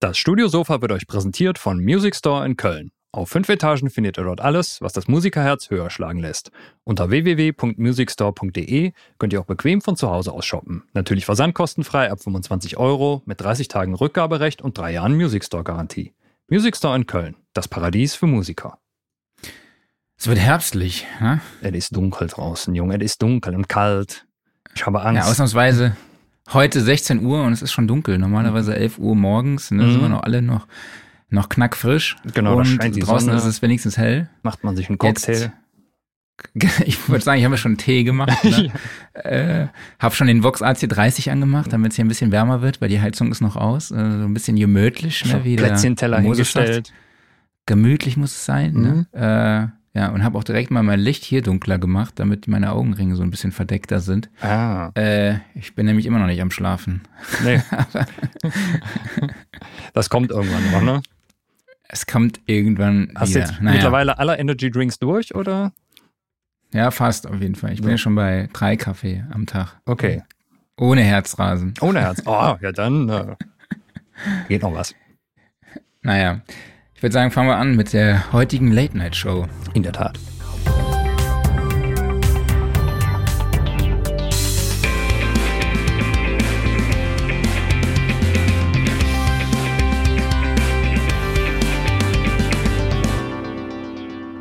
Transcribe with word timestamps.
Das 0.00 0.16
Studiosofa 0.16 0.80
wird 0.80 0.92
euch 0.92 1.08
präsentiert 1.08 1.58
von 1.58 1.82
Music 1.82 2.14
Store 2.14 2.46
in 2.46 2.56
Köln. 2.56 2.92
Auf 3.10 3.30
fünf 3.30 3.48
Etagen 3.48 3.90
findet 3.90 4.16
ihr 4.16 4.22
dort 4.22 4.40
alles, 4.40 4.80
was 4.80 4.92
das 4.92 5.08
Musikerherz 5.08 5.70
höher 5.70 5.90
schlagen 5.90 6.20
lässt. 6.20 6.52
Unter 6.84 7.10
www.musicstore.de 7.10 8.92
könnt 9.18 9.32
ihr 9.32 9.40
auch 9.40 9.46
bequem 9.46 9.80
von 9.80 9.96
zu 9.96 10.08
Hause 10.08 10.30
aus 10.30 10.46
shoppen. 10.46 10.84
Natürlich 10.92 11.24
versandkostenfrei 11.24 12.12
ab 12.12 12.22
25 12.22 12.76
Euro 12.76 13.22
mit 13.26 13.40
30 13.40 13.66
Tagen 13.66 13.92
Rückgaberecht 13.96 14.62
und 14.62 14.78
drei 14.78 14.92
Jahren 14.92 15.16
Music 15.16 15.44
Store 15.44 15.64
Garantie. 15.64 16.14
Music 16.46 16.76
Store 16.76 16.94
in 16.94 17.06
Köln, 17.06 17.34
das 17.52 17.66
Paradies 17.66 18.14
für 18.14 18.28
Musiker. 18.28 18.78
Es 20.16 20.28
wird 20.28 20.38
herbstlich, 20.38 21.08
ne? 21.20 21.40
Es 21.60 21.72
ist 21.72 21.96
dunkel 21.96 22.28
draußen, 22.28 22.72
Junge, 22.72 22.98
es 22.98 23.02
ist 23.02 23.22
dunkel 23.22 23.56
und 23.56 23.68
kalt. 23.68 24.26
Ich 24.76 24.86
habe 24.86 25.02
Angst. 25.02 25.24
Ja, 25.24 25.28
ausnahmsweise 25.28 25.96
heute 26.52 26.80
16 26.80 27.24
Uhr 27.24 27.42
und 27.42 27.52
es 27.52 27.62
ist 27.62 27.72
schon 27.72 27.86
dunkel. 27.88 28.18
Normalerweise 28.18 28.74
11 28.76 28.98
Uhr 28.98 29.14
morgens, 29.16 29.70
ne, 29.70 29.82
Mhm. 29.84 29.92
sind 29.92 30.00
wir 30.02 30.08
noch 30.08 30.22
alle 30.22 30.42
noch, 30.42 30.66
noch 31.30 31.48
knackfrisch. 31.48 32.16
Genau, 32.34 32.62
da 32.62 32.68
und 32.70 32.78
draußen 33.06 33.26
Sonne. 33.26 33.36
ist 33.38 33.44
es 33.44 33.62
wenigstens 33.62 33.96
hell. 33.98 34.28
Macht 34.42 34.64
man 34.64 34.76
sich 34.76 34.88
einen 34.88 34.98
Cocktail. 34.98 35.52
Ich 36.86 37.08
würde 37.08 37.24
sagen, 37.24 37.38
ich 37.38 37.44
habe 37.44 37.50
mir 37.52 37.58
schon 37.58 37.76
Tee 37.78 38.04
gemacht. 38.04 38.30
Ne? 38.44 38.70
äh, 39.24 39.66
habe 39.98 40.14
schon 40.14 40.28
den 40.28 40.44
Vox 40.44 40.62
AC30 40.62 41.30
angemacht, 41.32 41.72
damit 41.72 41.90
es 41.90 41.96
hier 41.96 42.04
ein 42.04 42.08
bisschen 42.08 42.30
wärmer 42.30 42.62
wird, 42.62 42.80
weil 42.80 42.88
die 42.88 43.00
Heizung 43.00 43.32
ist 43.32 43.40
noch 43.40 43.56
aus. 43.56 43.90
Äh, 43.90 43.94
so 43.96 44.24
ein 44.24 44.34
bisschen 44.34 44.54
gemütlich. 44.56 45.24
Ne, 45.24 45.40
wie 45.44 45.56
Plätzchenteller 45.56 46.18
sagt. 46.18 46.26
hingestellt. 46.28 46.92
Gemütlich 47.66 48.16
muss 48.16 48.30
es 48.36 48.44
sein. 48.44 48.72
Mhm. 48.74 49.06
Ne? 49.12 49.70
Äh, 49.72 49.77
ja, 49.98 50.10
und 50.10 50.22
habe 50.22 50.38
auch 50.38 50.44
direkt 50.44 50.70
mal 50.70 50.82
mein 50.84 51.00
Licht 51.00 51.24
hier 51.24 51.42
dunkler 51.42 51.78
gemacht, 51.78 52.14
damit 52.20 52.46
meine 52.46 52.70
Augenringe 52.72 53.16
so 53.16 53.22
ein 53.24 53.30
bisschen 53.30 53.50
verdeckter 53.50 53.98
sind. 54.00 54.30
Ah, 54.40 54.90
Äh, 54.94 55.38
ich 55.54 55.74
bin 55.74 55.86
nämlich 55.86 56.06
immer 56.06 56.18
noch 56.20 56.26
nicht 56.26 56.40
am 56.40 56.50
Schlafen. 56.52 57.02
nee. 57.42 57.60
das 59.94 60.08
kommt 60.10 60.30
irgendwann 60.30 60.70
noch, 60.70 60.82
ne? 60.82 61.02
Es 61.88 62.06
kommt 62.06 62.40
irgendwann 62.46 63.10
Hast 63.16 63.34
du 63.34 63.38
jetzt 63.38 63.60
Naja. 63.60 63.72
mittlerweile 63.76 64.18
alle 64.18 64.38
Energy 64.38 64.70
Drinks 64.70 64.98
durch, 64.98 65.34
oder? 65.34 65.72
Ja, 66.72 66.90
fast 66.90 67.26
auf 67.26 67.40
jeden 67.40 67.54
Fall. 67.54 67.72
Ich 67.72 67.78
bin 67.80 67.88
Ja. 67.88 67.94
ja 67.94 67.98
schon 67.98 68.14
bei 68.14 68.48
drei 68.52 68.76
Kaffee 68.76 69.24
am 69.30 69.46
Tag. 69.46 69.80
Okay. 69.86 70.22
Ohne 70.76 71.00
Herzrasen. 71.02 71.74
Ohne 71.80 72.00
Herz. 72.00 72.22
Oh, 72.26 72.56
ja 72.60 72.72
dann 72.72 73.08
äh, 73.08 73.34
geht 74.48 74.62
noch 74.62 74.74
was. 74.74 74.94
Naja, 76.02 76.40
ich 76.98 77.02
würde 77.04 77.12
sagen, 77.12 77.30
fangen 77.30 77.48
wir 77.48 77.54
an 77.54 77.76
mit 77.76 77.92
der 77.92 78.32
heutigen 78.32 78.72
Late-Night-Show. 78.72 79.46
In 79.72 79.84
der 79.84 79.92
Tat. 79.92 80.18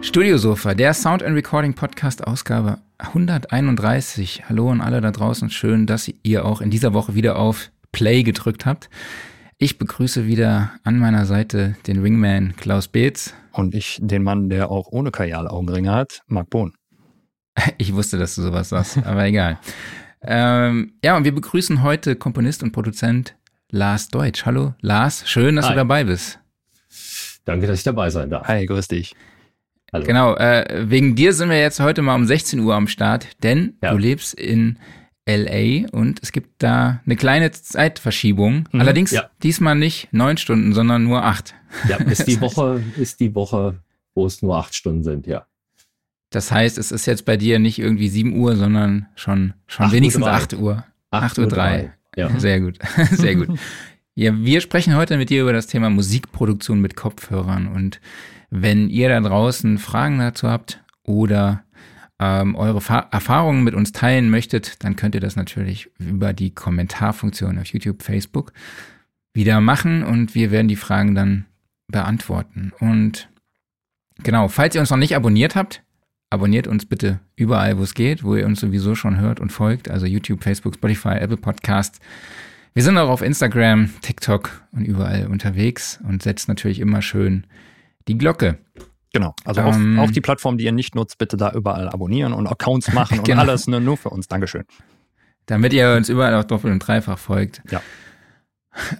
Studiosofa, 0.01 0.73
der 0.73 0.95
Sound 0.95 1.21
and 1.21 1.35
Recording 1.35 1.75
Podcast 1.75 2.25
Ausgabe 2.25 2.79
131. 2.97 4.45
Hallo 4.49 4.71
an 4.71 4.81
alle 4.81 4.99
da 5.01 5.11
draußen. 5.11 5.51
Schön, 5.51 5.85
dass 5.85 6.11
ihr 6.23 6.43
auch 6.43 6.61
in 6.61 6.71
dieser 6.71 6.95
Woche 6.95 7.13
wieder 7.13 7.37
auf 7.37 7.69
Play 7.91 8.23
gedrückt 8.23 8.65
habt. 8.65 8.89
Ich 9.59 9.79
begrüße 9.79 10.27
wieder 10.27 10.71
an 10.83 10.99
meiner 10.99 11.25
Seite 11.25 11.75
den 11.87 12.03
Wingman 12.03 12.55
Klaus 12.57 12.87
Beetz. 12.87 13.33
Und 13.51 13.73
ich, 13.73 13.97
den 13.99 14.21
Mann, 14.21 14.49
der 14.49 14.69
auch 14.69 14.87
ohne 14.91 15.09
Kajal 15.09 15.47
Augenringe 15.47 15.91
hat, 15.91 16.21
Marc 16.27 16.49
Bohn. 16.49 16.73
Ich 17.79 17.95
wusste, 17.95 18.19
dass 18.19 18.35
du 18.35 18.43
sowas 18.43 18.69
sagst, 18.69 18.99
aber 19.03 19.25
egal. 19.25 19.57
Ähm, 20.21 20.93
ja, 21.03 21.17
und 21.17 21.23
wir 21.23 21.33
begrüßen 21.33 21.81
heute 21.81 22.15
Komponist 22.15 22.61
und 22.61 22.71
Produzent 22.71 23.35
Lars 23.71 24.09
Deutsch. 24.09 24.45
Hallo 24.45 24.75
Lars, 24.81 25.27
schön, 25.27 25.55
dass 25.55 25.65
Hi. 25.65 25.71
du 25.71 25.77
dabei 25.77 26.03
bist. 26.03 26.39
Danke, 27.45 27.65
dass 27.65 27.79
ich 27.79 27.83
dabei 27.83 28.11
sein 28.11 28.29
darf. 28.29 28.47
Hi, 28.47 28.63
grüß 28.63 28.87
dich. 28.89 29.15
Hallo. 29.91 30.05
Genau, 30.05 30.35
äh, 30.35 30.85
wegen 30.87 31.15
dir 31.15 31.33
sind 31.33 31.49
wir 31.49 31.59
jetzt 31.59 31.79
heute 31.79 32.03
mal 32.03 32.13
um 32.15 32.27
16 32.27 32.59
Uhr 32.59 32.75
am 32.75 32.87
Start, 32.87 33.27
denn 33.41 33.75
Ja. 33.81 33.91
du 33.91 33.97
lebst 33.97 34.35
in 34.35 34.77
LA 35.27 35.87
und 35.91 36.19
es 36.23 36.31
gibt 36.31 36.63
da 36.63 37.01
eine 37.05 37.15
kleine 37.15 37.51
Zeitverschiebung. 37.51 38.67
Mhm. 38.71 38.81
Allerdings 38.81 39.11
Ja. 39.11 39.29
diesmal 39.43 39.75
nicht 39.75 40.07
neun 40.11 40.37
Stunden, 40.37 40.73
sondern 40.73 41.03
nur 41.03 41.23
acht. 41.23 41.53
Ja, 41.87 41.97
ist 41.97 42.27
die 42.27 42.39
Woche, 42.41 42.81
ist 42.97 43.19
die 43.19 43.35
Woche, 43.35 43.79
wo 44.15 44.25
es 44.25 44.41
nur 44.41 44.57
acht 44.57 44.73
Stunden 44.73 45.03
sind, 45.03 45.27
ja. 45.27 45.45
Das 46.29 46.51
heißt, 46.51 46.77
es 46.77 46.91
ist 46.91 47.05
jetzt 47.05 47.25
bei 47.25 47.37
dir 47.37 47.59
nicht 47.59 47.79
irgendwie 47.79 48.09
7 48.09 48.35
Uhr, 48.37 48.55
sondern 48.57 49.07
schon, 49.15 49.53
schon 49.67 49.85
Acht 49.85 49.91
Uhr 49.93 49.97
wenigstens 49.97 50.23
drei. 50.25 50.31
8 50.31 50.53
Uhr. 50.55 50.83
8 51.11 51.37
Uhr 51.37 51.43
Uhr 51.45 51.49
drei. 51.49 51.93
Ja. 52.15 52.29
Sehr 52.39 52.59
gut, 52.59 52.79
sehr 53.11 53.35
gut. 53.35 53.47
Ja, 54.15 54.35
wir 54.35 54.61
sprechen 54.61 54.95
heute 54.95 55.17
mit 55.17 55.29
dir 55.29 55.43
über 55.43 55.53
das 55.53 55.67
Thema 55.67 55.89
Musikproduktion 55.91 56.81
mit 56.81 56.95
Kopfhörern. 56.95 57.67
Und 57.67 58.01
wenn 58.49 58.89
ihr 58.89 59.09
da 59.09 59.19
draußen 59.21 59.77
Fragen 59.77 60.17
dazu 60.17 60.49
habt 60.49 60.81
oder 61.03 61.63
ähm, 62.19 62.55
eure 62.55 62.81
Fa 62.81 63.07
Erfahrungen 63.11 63.63
mit 63.63 63.75
uns 63.75 63.91
teilen 63.91 64.29
möchtet, 64.29 64.83
dann 64.83 64.95
könnt 64.95 65.15
ihr 65.15 65.21
das 65.21 65.35
natürlich 65.35 65.89
über 65.99 66.33
die 66.33 66.53
Kommentarfunktion 66.53 67.59
auf 67.59 67.67
YouTube, 67.67 68.01
Facebook 68.01 68.53
wieder 69.33 69.61
machen 69.61 70.03
und 70.03 70.33
wir 70.33 70.51
werden 70.51 70.67
die 70.67 70.75
Fragen 70.75 71.13
dann 71.13 71.45
beantworten. 71.87 72.73
Und 72.79 73.29
genau, 74.23 74.47
falls 74.47 74.75
ihr 74.75 74.81
uns 74.81 74.89
noch 74.89 74.97
nicht 74.97 75.15
abonniert 75.15 75.55
habt, 75.55 75.83
abonniert 76.29 76.67
uns 76.67 76.85
bitte 76.85 77.19
überall, 77.35 77.77
wo 77.77 77.83
es 77.83 77.93
geht, 77.93 78.23
wo 78.23 78.35
ihr 78.35 78.45
uns 78.45 78.59
sowieso 78.59 78.95
schon 78.95 79.19
hört 79.19 79.39
und 79.39 79.51
folgt, 79.51 79.89
also 79.89 80.05
YouTube, 80.05 80.43
Facebook, 80.43 80.75
Spotify, 80.75 81.19
Apple 81.19 81.37
Podcast. 81.37 81.99
Wir 82.73 82.83
sind 82.83 82.97
auch 82.97 83.09
auf 83.09 83.21
Instagram, 83.21 83.89
TikTok 84.01 84.63
und 84.71 84.85
überall 84.85 85.27
unterwegs 85.27 85.99
und 86.03 86.23
setzt 86.23 86.47
natürlich 86.47 86.79
immer 86.79 87.01
schön 87.01 87.45
die 88.07 88.17
Glocke. 88.17 88.57
Genau. 89.17 89.33
Also 89.45 89.61
Ähm, 89.61 89.97
auf, 89.99 90.05
auf 90.05 90.11
die 90.11 90.21
Plattform, 90.21 90.57
die 90.59 90.65
ihr 90.65 90.71
nicht 90.71 90.93
nutzt, 90.93 91.17
bitte 91.17 91.37
da 91.37 91.51
überall 91.53 91.89
abonnieren 91.89 92.33
und 92.33 92.45
Accounts 92.47 92.93
machen 92.93 93.17
und 93.19 93.25
Genau. 93.27 93.41
alles, 93.41 93.65
ne, 93.67 93.81
nur 93.81 93.97
für 93.97 94.09
uns. 94.09 94.27
Dankeschön. 94.27 94.63
Damit 95.47 95.73
ihr 95.73 95.93
uns 95.93 96.07
überall 96.09 96.35
auch 96.35 96.43
doppelt 96.43 96.71
und 96.71 96.79
dreifach 96.79 97.17
folgt. 97.17 97.61
Ja. 97.71 97.81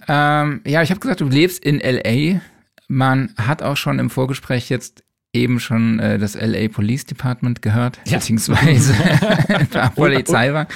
Ähm, 0.08 0.60
ja, 0.66 0.82
ich 0.82 0.90
habe 0.90 0.98
gesagt, 1.00 1.20
du 1.20 1.28
lebst 1.28 1.64
in 1.64 1.78
LA. 1.80 2.40
Man 2.88 3.34
hat 3.36 3.62
auch 3.62 3.76
schon 3.76 3.98
im 3.98 4.10
Vorgespräch 4.10 4.68
jetzt 4.70 5.04
eben 5.32 5.60
schon 5.60 6.00
äh, 6.00 6.18
das 6.18 6.34
LA 6.34 6.68
Police 6.68 7.04
Department 7.06 7.62
gehört, 7.62 8.00
Ja. 8.06 8.16
beziehungsweise 8.18 8.94
ein 9.48 9.68
paar 9.68 9.90
Polizei 9.90 10.52
war. 10.52 10.66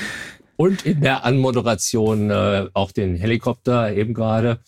Und 0.57 0.87
in 0.87 1.01
der 1.01 1.25
Anmoderation 1.25 2.31
äh, 2.31 2.67
auch 2.75 2.93
den 2.93 3.17
Helikopter 3.17 3.93
eben 3.95 4.15
gerade. 4.15 4.61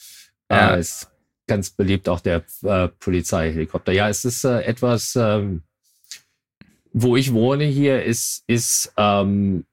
Ja. 0.50 0.74
Äh, 0.74 0.80
ist 0.80 1.10
ganz 1.46 1.70
beliebt 1.70 2.08
auch 2.08 2.20
der 2.20 2.44
äh, 2.62 2.88
Polizeihelikopter. 2.88 3.92
Ja, 3.92 4.08
es 4.08 4.24
ist 4.24 4.44
äh, 4.44 4.62
etwas, 4.62 5.14
ähm, 5.16 5.62
wo 6.92 7.16
ich 7.16 7.32
wohne 7.32 7.64
hier, 7.64 8.04
ist, 8.04 8.44
ist 8.46 8.92
ähm, 8.96 9.64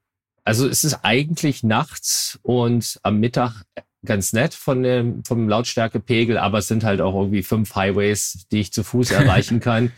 also 0.44 0.68
es 0.68 0.84
ist 0.84 1.00
eigentlich 1.04 1.64
nachts 1.64 2.40
und 2.42 3.00
am 3.04 3.20
Mittag 3.20 3.64
ganz 4.04 4.34
nett 4.34 4.54
von 4.54 4.82
dem, 4.82 5.24
vom 5.24 5.48
Lautstärkepegel, 5.48 6.38
aber 6.38 6.59
es 6.59 6.68
sind 6.68 6.84
halt 6.84 7.02
auch 7.02 7.14
irgendwie 7.14 7.44
fünf 7.44 7.76
Highways, 7.76 8.48
die 8.52 8.62
ich 8.62 8.74
zu 8.74 8.84
Fuß 8.84 9.12
erreichen 9.12 9.59
kann. 9.59 9.92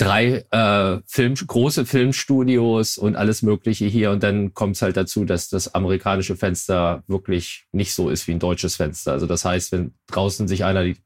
Drei 0.00 0.44
äh, 0.50 1.00
Film, 1.06 1.34
große 1.34 1.84
Filmstudios 1.84 2.96
und 2.96 3.16
alles 3.16 3.42
Mögliche 3.42 3.84
hier. 3.84 4.10
Und 4.10 4.22
dann 4.22 4.54
kommt 4.54 4.76
es 4.76 4.82
halt 4.82 4.96
dazu, 4.96 5.26
dass 5.26 5.50
das 5.50 5.74
amerikanische 5.74 6.36
Fenster 6.36 7.02
wirklich 7.06 7.66
nicht 7.72 7.92
so 7.92 8.08
ist 8.08 8.26
wie 8.26 8.32
ein 8.32 8.38
deutsches 8.38 8.76
Fenster. 8.76 9.12
Also 9.12 9.26
das 9.26 9.44
heißt, 9.44 9.72
wenn 9.72 9.92
draußen 10.06 10.48
sich 10.48 10.64
einer 10.64 10.84
die, 10.84 10.96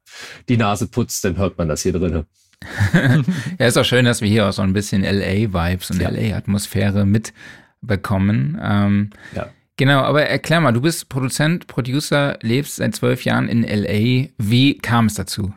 die 0.49 0.57
Nase 0.57 0.87
putzt, 0.87 1.25
dann 1.25 1.37
hört 1.37 1.59
man 1.59 1.69
das 1.69 1.83
hier 1.83 1.93
drinnen. 1.93 2.25
Ja, 3.59 3.67
ist 3.67 3.77
auch 3.77 3.85
schön, 3.85 4.05
dass 4.05 4.21
wir 4.23 4.29
hier 4.29 4.49
auch 4.49 4.53
so 4.53 4.63
ein 4.63 4.73
bisschen 4.73 5.03
LA-Vibes 5.03 5.91
und 5.91 6.01
Ja. 6.01 6.09
LA-Atmosphäre 6.09 7.05
mitbekommen. 7.05 8.59
Ähm, 8.63 9.11
Ja. 9.35 9.49
Genau, 9.77 10.03
aber 10.03 10.23
erklär 10.27 10.61
mal, 10.61 10.71
du 10.73 10.81
bist 10.81 11.09
Produzent, 11.09 11.67
Producer, 11.67 12.39
lebst 12.43 12.77
seit 12.77 12.95
zwölf 12.95 13.25
Jahren 13.25 13.49
in 13.49 13.65
LA. 13.65 14.29
Wie 14.39 14.79
kam 14.79 15.07
es 15.07 15.15
dazu? 15.15 15.53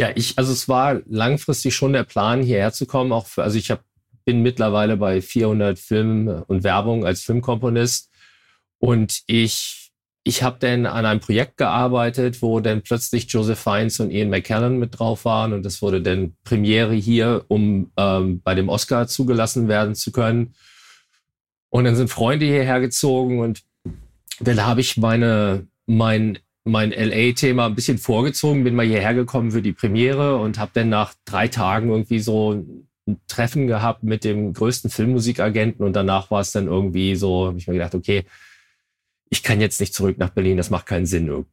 Ja, 0.00 0.08
ich, 0.14 0.38
also 0.38 0.50
es 0.50 0.66
war 0.66 1.02
langfristig 1.10 1.74
schon 1.74 1.92
der 1.92 2.04
Plan, 2.04 2.42
hierher 2.42 2.72
zu 2.72 2.86
kommen. 2.86 3.12
Auch 3.12 3.26
für, 3.26 3.42
also 3.42 3.58
ich 3.58 3.70
hab, 3.70 3.84
bin 4.24 4.40
mittlerweile 4.40 4.96
bei 4.96 5.20
400 5.20 5.78
Filmen 5.78 6.26
und 6.44 6.64
Werbung 6.64 7.04
als 7.04 7.20
Filmkomponist. 7.20 8.10
Und 8.78 9.20
ich, 9.26 9.92
ich 10.24 10.42
habe 10.42 10.56
dann 10.58 10.86
an 10.86 11.04
einem 11.04 11.20
Projekt 11.20 11.58
gearbeitet, 11.58 12.40
wo 12.40 12.60
dann 12.60 12.80
plötzlich 12.80 13.30
Joseph 13.30 13.58
Fiennes 13.58 14.00
und 14.00 14.10
Ian 14.10 14.30
McKellen 14.30 14.78
mit 14.78 14.98
drauf 14.98 15.26
waren. 15.26 15.52
Und 15.52 15.66
das 15.66 15.82
wurde 15.82 16.00
dann 16.00 16.34
Premiere 16.44 16.94
hier, 16.94 17.44
um 17.48 17.92
ähm, 17.98 18.40
bei 18.40 18.54
dem 18.54 18.70
Oscar 18.70 19.06
zugelassen 19.06 19.68
werden 19.68 19.94
zu 19.94 20.12
können. 20.12 20.54
Und 21.68 21.84
dann 21.84 21.96
sind 21.96 22.08
Freunde 22.08 22.46
hierher 22.46 22.80
gezogen 22.80 23.38
und 23.40 23.64
dann 24.40 24.64
habe 24.64 24.80
ich 24.80 24.96
meine, 24.96 25.66
mein 25.84 26.38
mein 26.64 26.90
LA-Thema 26.90 27.66
ein 27.66 27.74
bisschen 27.74 27.98
vorgezogen, 27.98 28.64
bin 28.64 28.74
mal 28.74 28.86
hierher 28.86 29.14
gekommen 29.14 29.50
für 29.50 29.62
die 29.62 29.72
Premiere 29.72 30.36
und 30.36 30.58
habe 30.58 30.72
dann 30.74 30.88
nach 30.88 31.14
drei 31.24 31.48
Tagen 31.48 31.90
irgendwie 31.90 32.20
so 32.20 32.52
ein 32.52 32.86
Treffen 33.26 33.66
gehabt 33.66 34.02
mit 34.02 34.24
dem 34.24 34.52
größten 34.52 34.90
Filmmusikagenten 34.90 35.84
und 35.84 35.94
danach 35.94 36.30
war 36.30 36.40
es 36.40 36.52
dann 36.52 36.66
irgendwie 36.66 37.16
so, 37.16 37.46
habe 37.46 37.58
ich 37.58 37.66
mir 37.66 37.74
gedacht, 37.74 37.94
okay, 37.94 38.24
ich 39.30 39.42
kann 39.42 39.60
jetzt 39.60 39.80
nicht 39.80 39.94
zurück 39.94 40.18
nach 40.18 40.30
Berlin, 40.30 40.56
das 40.56 40.70
macht 40.70 40.86
keinen 40.86 41.06
Sinn. 41.06 41.46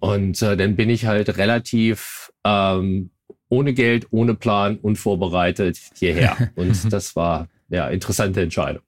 Und 0.00 0.42
äh, 0.42 0.56
dann 0.56 0.76
bin 0.76 0.90
ich 0.90 1.06
halt 1.06 1.36
relativ 1.38 2.32
ähm, 2.44 3.10
ohne 3.48 3.74
Geld, 3.74 4.08
ohne 4.10 4.34
Plan, 4.34 4.76
unvorbereitet 4.76 5.78
hierher. 5.94 6.50
Und 6.56 6.92
das 6.92 7.16
war 7.16 7.48
ja 7.68 7.88
interessante 7.88 8.42
Entscheidung. 8.42 8.82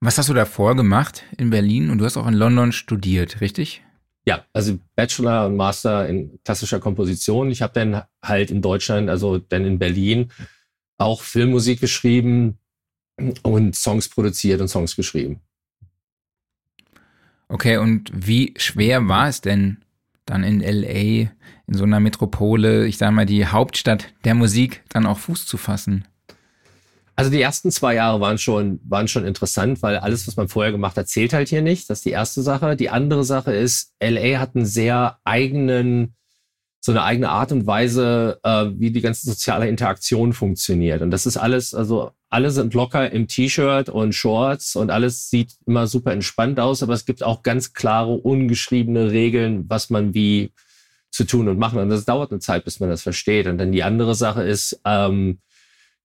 Was 0.00 0.18
hast 0.18 0.28
du 0.28 0.34
davor 0.34 0.74
gemacht 0.74 1.24
in 1.38 1.50
Berlin? 1.50 1.90
Und 1.90 1.98
du 1.98 2.04
hast 2.04 2.16
auch 2.16 2.26
in 2.26 2.34
London 2.34 2.72
studiert, 2.72 3.40
richtig? 3.40 3.82
Ja, 4.24 4.44
also 4.52 4.78
Bachelor 4.94 5.46
und 5.46 5.56
Master 5.56 6.08
in 6.08 6.38
klassischer 6.44 6.78
Komposition. 6.78 7.50
Ich 7.50 7.60
habe 7.60 7.72
dann 7.72 8.02
halt 8.22 8.50
in 8.50 8.62
Deutschland, 8.62 9.10
also 9.10 9.38
dann 9.38 9.64
in 9.64 9.78
Berlin, 9.78 10.30
auch 10.98 11.22
Filmmusik 11.22 11.80
geschrieben 11.80 12.58
und 13.42 13.74
Songs 13.74 14.08
produziert 14.08 14.60
und 14.60 14.68
Songs 14.68 14.94
geschrieben. 14.94 15.40
Okay, 17.48 17.76
und 17.76 18.10
wie 18.14 18.54
schwer 18.56 19.08
war 19.08 19.28
es 19.28 19.40
denn 19.40 19.78
dann 20.24 20.44
in 20.44 20.60
LA, 20.60 21.30
in 21.66 21.74
so 21.74 21.84
einer 21.84 22.00
Metropole, 22.00 22.86
ich 22.86 22.98
sage 22.98 23.12
mal 23.12 23.26
die 23.26 23.46
Hauptstadt 23.46 24.14
der 24.24 24.34
Musik, 24.34 24.84
dann 24.88 25.04
auch 25.04 25.18
Fuß 25.18 25.46
zu 25.46 25.58
fassen? 25.58 26.06
Also 27.14 27.30
die 27.30 27.40
ersten 27.40 27.70
zwei 27.70 27.94
Jahre 27.94 28.20
waren 28.20 28.38
schon, 28.38 28.80
waren 28.84 29.06
schon 29.06 29.26
interessant, 29.26 29.82
weil 29.82 29.96
alles, 29.98 30.26
was 30.26 30.36
man 30.36 30.48
vorher 30.48 30.72
gemacht 30.72 30.96
hat, 30.96 31.08
zählt 31.08 31.32
halt 31.32 31.48
hier 31.48 31.62
nicht. 31.62 31.90
Das 31.90 31.98
ist 31.98 32.04
die 32.06 32.10
erste 32.10 32.42
Sache. 32.42 32.74
Die 32.74 32.88
andere 32.88 33.24
Sache 33.24 33.52
ist, 33.52 33.92
LA 34.02 34.38
hat 34.38 34.56
einen 34.56 34.64
sehr 34.64 35.18
eigenen, 35.24 36.14
so 36.80 36.90
eine 36.92 37.02
eigene 37.02 37.28
Art 37.28 37.52
und 37.52 37.66
Weise, 37.66 38.40
äh, 38.42 38.66
wie 38.74 38.90
die 38.90 39.02
ganze 39.02 39.26
soziale 39.26 39.68
Interaktion 39.68 40.32
funktioniert. 40.32 41.02
Und 41.02 41.10
das 41.10 41.26
ist 41.26 41.36
alles, 41.36 41.74
also 41.74 42.12
alle 42.30 42.50
sind 42.50 42.72
locker 42.72 43.10
im 43.10 43.28
T-Shirt 43.28 43.90
und 43.90 44.14
Shorts 44.14 44.74
und 44.74 44.90
alles 44.90 45.28
sieht 45.28 45.52
immer 45.66 45.86
super 45.86 46.12
entspannt 46.12 46.58
aus, 46.58 46.82
aber 46.82 46.94
es 46.94 47.04
gibt 47.04 47.22
auch 47.22 47.42
ganz 47.42 47.74
klare, 47.74 48.14
ungeschriebene 48.14 49.10
Regeln, 49.10 49.66
was 49.68 49.90
man 49.90 50.14
wie 50.14 50.54
zu 51.10 51.24
tun 51.24 51.48
und 51.48 51.58
machen. 51.58 51.78
Und 51.78 51.90
das 51.90 52.06
dauert 52.06 52.30
eine 52.30 52.40
Zeit, 52.40 52.64
bis 52.64 52.80
man 52.80 52.88
das 52.88 53.02
versteht. 53.02 53.46
Und 53.46 53.58
dann 53.58 53.70
die 53.70 53.82
andere 53.82 54.14
Sache 54.14 54.42
ist, 54.42 54.80
ähm, 54.86 55.40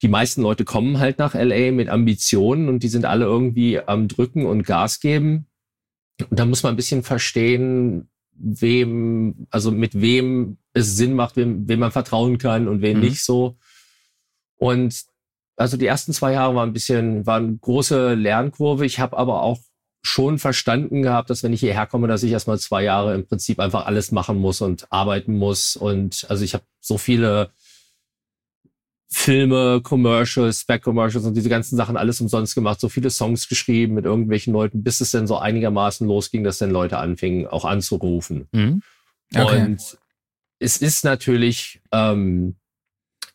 die 0.01 0.07
meisten 0.07 0.41
Leute 0.41 0.63
kommen 0.63 0.99
halt 0.99 1.17
nach 1.17 1.33
LA 1.33 1.71
mit 1.71 1.89
Ambitionen 1.89 2.69
und 2.69 2.83
die 2.83 2.87
sind 2.87 3.05
alle 3.05 3.25
irgendwie 3.25 3.79
am 3.79 4.07
Drücken 4.07 4.45
und 4.45 4.63
Gas 4.63 4.99
geben. 4.99 5.47
Und 6.29 6.39
da 6.39 6.45
muss 6.45 6.63
man 6.63 6.73
ein 6.73 6.77
bisschen 6.77 7.03
verstehen, 7.03 8.09
wem, 8.31 9.47
also 9.49 9.71
mit 9.71 9.99
wem 9.99 10.57
es 10.73 10.95
Sinn 10.95 11.13
macht, 11.13 11.35
wem, 11.35 11.67
wem 11.67 11.79
man 11.79 11.91
vertrauen 11.91 12.37
kann 12.37 12.67
und 12.67 12.81
wem 12.81 12.97
mhm. 12.97 13.03
nicht 13.03 13.23
so. 13.23 13.57
Und 14.57 15.05
also 15.55 15.77
die 15.77 15.87
ersten 15.87 16.13
zwei 16.13 16.33
Jahre 16.33 16.55
waren 16.55 16.69
ein 16.69 16.73
bisschen, 16.73 17.25
waren 17.25 17.59
große 17.59 18.13
Lernkurve. 18.13 18.85
Ich 18.85 18.99
habe 18.99 19.17
aber 19.17 19.41
auch 19.41 19.59
schon 20.03 20.37
verstanden 20.37 21.01
gehabt, 21.01 21.29
dass 21.29 21.43
wenn 21.43 21.53
ich 21.53 21.59
hierher 21.59 21.87
komme, 21.87 22.07
dass 22.07 22.23
ich 22.23 22.31
erstmal 22.31 22.59
zwei 22.59 22.83
Jahre 22.83 23.15
im 23.15 23.25
Prinzip 23.25 23.59
einfach 23.59 23.87
alles 23.87 24.11
machen 24.11 24.37
muss 24.37 24.61
und 24.61 24.91
arbeiten 24.91 25.37
muss. 25.37 25.75
Und 25.75 26.25
also 26.29 26.43
ich 26.43 26.53
habe 26.53 26.63
so 26.79 26.97
viele 26.97 27.51
Filme, 29.09 29.81
Commercials, 29.83 30.61
Spec-Commercials 30.61 31.25
und 31.25 31.33
diese 31.33 31.49
ganzen 31.49 31.77
Sachen 31.77 31.95
alles 31.95 32.19
umsonst 32.19 32.55
gemacht, 32.55 32.79
so 32.79 32.89
viele 32.89 33.09
Songs 33.09 33.47
geschrieben 33.47 33.93
mit 33.93 34.05
irgendwelchen 34.05 34.51
Leuten, 34.51 34.83
bis 34.83 34.99
es 34.99 35.11
dann 35.11 35.27
so 35.27 35.37
einigermaßen 35.37 36.05
losging, 36.05 36.43
dass 36.43 36.57
dann 36.57 36.71
Leute 36.71 36.97
anfingen, 36.97 37.47
auch 37.47 37.63
anzurufen. 37.63 38.47
Mhm. 38.51 38.81
Okay. 39.33 39.65
Und 39.65 39.97
es 40.59 40.77
ist 40.77 41.05
natürlich, 41.05 41.81
ähm, 41.93 42.55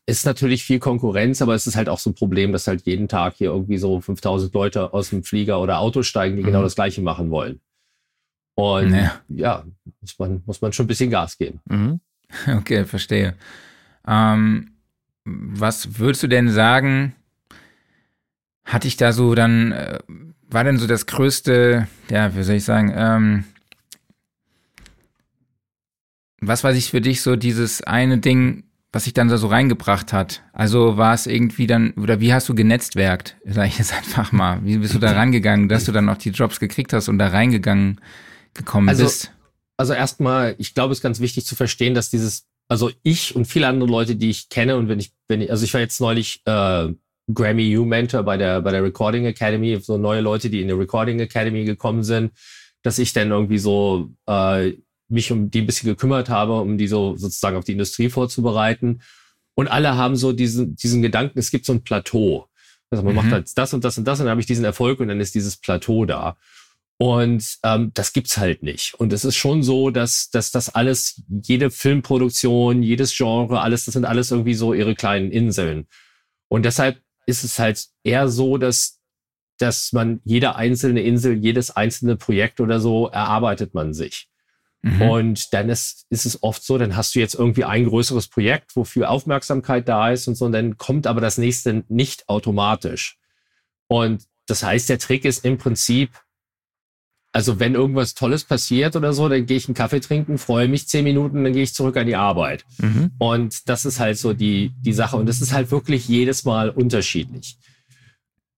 ist 0.04 0.26
natürlich 0.26 0.64
viel 0.64 0.78
Konkurrenz, 0.78 1.40
aber 1.40 1.54
es 1.54 1.66
ist 1.66 1.76
halt 1.76 1.88
auch 1.88 1.98
so 1.98 2.10
ein 2.10 2.14
Problem, 2.14 2.52
dass 2.52 2.66
halt 2.66 2.82
jeden 2.84 3.08
Tag 3.08 3.34
hier 3.36 3.48
irgendwie 3.50 3.78
so 3.78 4.00
5000 4.00 4.52
Leute 4.52 4.92
aus 4.92 5.10
dem 5.10 5.22
Flieger 5.22 5.60
oder 5.60 5.78
Auto 5.78 6.02
steigen, 6.02 6.36
die 6.36 6.42
genau 6.42 6.48
mhm. 6.48 6.52
genau 6.52 6.62
das 6.64 6.75
Gleiche 6.75 7.00
machen 7.00 7.30
wollen. 7.30 7.60
Und 8.54 8.92
ja, 8.92 9.20
ja 9.28 9.64
muss, 10.00 10.18
man, 10.18 10.42
muss 10.44 10.60
man 10.60 10.72
schon 10.72 10.84
ein 10.84 10.88
bisschen 10.88 11.10
Gas 11.10 11.38
geben. 11.38 11.60
Mhm. 11.68 12.00
Okay, 12.48 12.86
verstehe. 12.86 13.36
Ähm, 14.08 14.71
was 15.24 15.98
würdest 15.98 16.22
du 16.22 16.26
denn 16.28 16.50
sagen, 16.50 17.14
hatte 18.64 18.88
ich 18.88 18.96
da 18.96 19.12
so 19.12 19.34
dann, 19.34 19.72
äh, 19.72 19.98
war 20.50 20.64
denn 20.64 20.78
so 20.78 20.86
das 20.86 21.06
größte, 21.06 21.88
ja, 22.10 22.34
wie 22.34 22.42
soll 22.42 22.56
ich 22.56 22.64
sagen, 22.64 22.92
ähm, 22.94 23.44
was 26.40 26.64
war 26.64 26.72
sich 26.72 26.90
für 26.90 27.00
dich 27.00 27.22
so 27.22 27.36
dieses 27.36 27.82
eine 27.82 28.19
Ding, 28.19 28.64
was 28.92 29.04
sich 29.04 29.14
dann 29.14 29.28
da 29.28 29.38
so 29.38 29.46
reingebracht 29.46 30.12
hat? 30.12 30.42
Also 30.52 30.96
war 30.96 31.14
es 31.14 31.26
irgendwie 31.26 31.66
dann, 31.66 31.92
oder 31.92 32.20
wie 32.20 32.34
hast 32.34 32.48
du 32.48 32.54
genetzwerkt, 32.54 33.36
sag 33.44 33.68
ich 33.68 33.78
jetzt 33.78 33.94
einfach 33.94 34.32
mal? 34.32 34.60
Wie 34.64 34.78
bist 34.78 34.94
du 34.94 34.98
da 34.98 35.12
rangegangen, 35.16 35.68
dass 35.68 35.84
du 35.84 35.92
dann 35.92 36.04
noch 36.04 36.18
die 36.18 36.30
Jobs 36.30 36.60
gekriegt 36.60 36.92
hast 36.92 37.08
und 37.08 37.18
da 37.18 37.28
reingegangen 37.28 38.00
gekommen 38.54 38.88
also, 38.88 39.04
bist? 39.04 39.32
Also 39.76 39.94
erstmal, 39.94 40.54
ich 40.58 40.75
glaube, 40.75 40.92
es 40.92 40.98
ist 40.98 41.02
ganz 41.02 41.20
wichtig 41.20 41.46
zu 41.46 41.56
verstehen, 41.56 41.94
dass 41.94 42.10
dieses 42.10 42.46
also 42.72 42.90
ich 43.02 43.36
und 43.36 43.44
viele 43.44 43.66
andere 43.66 43.90
Leute, 43.90 44.16
die 44.16 44.30
ich 44.30 44.48
kenne 44.48 44.78
und 44.78 44.88
wenn 44.88 44.98
ich, 44.98 45.12
wenn 45.28 45.42
ich, 45.42 45.50
also 45.50 45.62
ich 45.62 45.74
war 45.74 45.82
jetzt 45.82 46.00
neulich 46.00 46.40
äh, 46.46 46.88
Grammy 47.34 47.76
U 47.76 47.84
Mentor 47.84 48.22
bei 48.22 48.38
der 48.38 48.62
bei 48.62 48.70
der 48.70 48.82
Recording 48.82 49.26
Academy, 49.26 49.78
so 49.78 49.98
neue 49.98 50.22
Leute, 50.22 50.48
die 50.48 50.62
in 50.62 50.69
die 50.69 50.72
Recording 50.72 51.20
Academy 51.20 51.66
gekommen 51.66 52.02
sind, 52.02 52.32
dass 52.82 52.98
ich 52.98 53.12
dann 53.12 53.30
irgendwie 53.30 53.58
so 53.58 54.08
äh, 54.26 54.72
mich 55.10 55.30
um 55.30 55.50
die 55.50 55.60
ein 55.60 55.66
bisschen 55.66 55.90
gekümmert 55.90 56.30
habe, 56.30 56.62
um 56.62 56.78
die 56.78 56.88
so 56.88 57.14
sozusagen 57.14 57.58
auf 57.58 57.64
die 57.64 57.72
Industrie 57.72 58.08
vorzubereiten. 58.08 59.02
Und 59.54 59.68
alle 59.68 59.98
haben 59.98 60.16
so 60.16 60.32
diesen 60.32 60.75
diesen 60.75 61.02
Gedanken, 61.02 61.38
es 61.38 61.50
gibt 61.50 61.66
so 61.66 61.75
ein 61.75 61.84
Plateau. 61.84 62.48
Also 62.90 63.04
man 63.04 63.12
mhm. 63.12 63.16
macht 63.20 63.32
halt 63.32 63.50
das 63.54 63.75
und 63.75 63.84
das 63.84 63.98
und 63.98 64.06
das 64.06 64.18
und 64.18 64.25
dann 64.25 64.30
habe 64.30 64.40
ich 64.40 64.46
diesen 64.46 64.64
Erfolg 64.64 64.98
und 65.00 65.08
dann 65.08 65.20
ist 65.20 65.34
dieses 65.34 65.58
Plateau 65.58 66.06
da. 66.06 66.38
Und 67.02 67.58
ähm, 67.64 67.90
das 67.94 68.12
gibt's 68.12 68.37
halt 68.37 68.62
nicht. 68.62 68.94
Und 68.94 69.12
es 69.12 69.25
ist 69.25 69.34
schon 69.34 69.64
so, 69.64 69.90
dass, 69.90 70.31
dass 70.31 70.52
das 70.52 70.69
alles, 70.69 71.20
jede 71.28 71.72
Filmproduktion, 71.72 72.81
jedes 72.81 73.16
Genre, 73.16 73.60
alles, 73.60 73.87
das 73.87 73.94
sind 73.94 74.04
alles 74.04 74.31
irgendwie 74.31 74.54
so 74.54 74.72
ihre 74.72 74.94
kleinen 74.94 75.32
Inseln. 75.32 75.88
Und 76.46 76.64
deshalb 76.64 77.02
ist 77.26 77.43
es 77.43 77.58
halt 77.58 77.88
eher 78.04 78.28
so, 78.28 78.56
dass, 78.56 79.00
dass 79.58 79.93
man 79.93 80.20
jede 80.22 80.54
einzelne 80.54 81.02
Insel, 81.02 81.38
jedes 81.38 81.72
einzelne 81.72 82.14
Projekt 82.14 82.60
oder 82.60 82.78
so 82.78 83.08
erarbeitet 83.08 83.75
man 83.75 83.94
sich. 83.94 84.28
Mhm. 84.82 85.02
Und 85.02 85.52
dann 85.54 85.70
ist, 85.70 86.06
ist 86.08 86.25
es 86.25 86.40
oft 86.44 86.62
so, 86.62 86.78
dann 86.78 86.94
hast 86.94 87.16
du 87.16 87.19
jetzt 87.19 87.34
irgendwie 87.34 87.64
ein 87.64 87.84
größeres 87.84 88.28
Projekt, 88.28 88.76
wofür 88.76 89.10
Aufmerksamkeit 89.10 89.88
da 89.88 90.12
ist 90.12 90.28
und 90.28 90.37
so, 90.37 90.44
und 90.44 90.52
dann 90.52 90.78
kommt 90.78 91.08
aber 91.08 91.20
das 91.20 91.37
nächste 91.37 91.82
nicht 91.88 92.28
automatisch. 92.28 93.19
Und 93.88 94.22
das 94.46 94.62
heißt, 94.62 94.88
der 94.88 95.00
Trick 95.00 95.25
ist 95.25 95.44
im 95.44 95.58
Prinzip, 95.58 96.12
also 97.32 97.58
wenn 97.58 97.75
irgendwas 97.75 98.14
Tolles 98.14 98.44
passiert 98.44 98.94
oder 98.94 99.14
so, 99.14 99.29
dann 99.29 99.46
gehe 99.46 99.56
ich 99.56 99.67
einen 99.67 99.75
Kaffee 99.75 100.00
trinken, 100.00 100.37
freue 100.37 100.69
mich 100.69 100.87
zehn 100.87 101.02
Minuten, 101.02 101.43
dann 101.44 101.55
gehe 101.55 101.62
ich 101.62 101.75
zurück 101.75 101.96
an 101.96 102.06
die 102.06 102.17
Arbeit. 102.17 102.67
Mhm. 102.79 103.11
Und 103.19 103.68
das 103.71 103.87
ist 103.87 103.99
halt 103.99 104.18
so 104.18 104.35
die, 104.35 104.73
die 104.80 104.92
Sache. 104.92 105.16
Und 105.16 105.26
das 105.26 105.40
ist 105.40 105.52
halt 105.52 105.71
wirklich 105.71 106.06
jedes 106.06 106.45
Mal 106.45 106.68
unterschiedlich. 106.68 107.56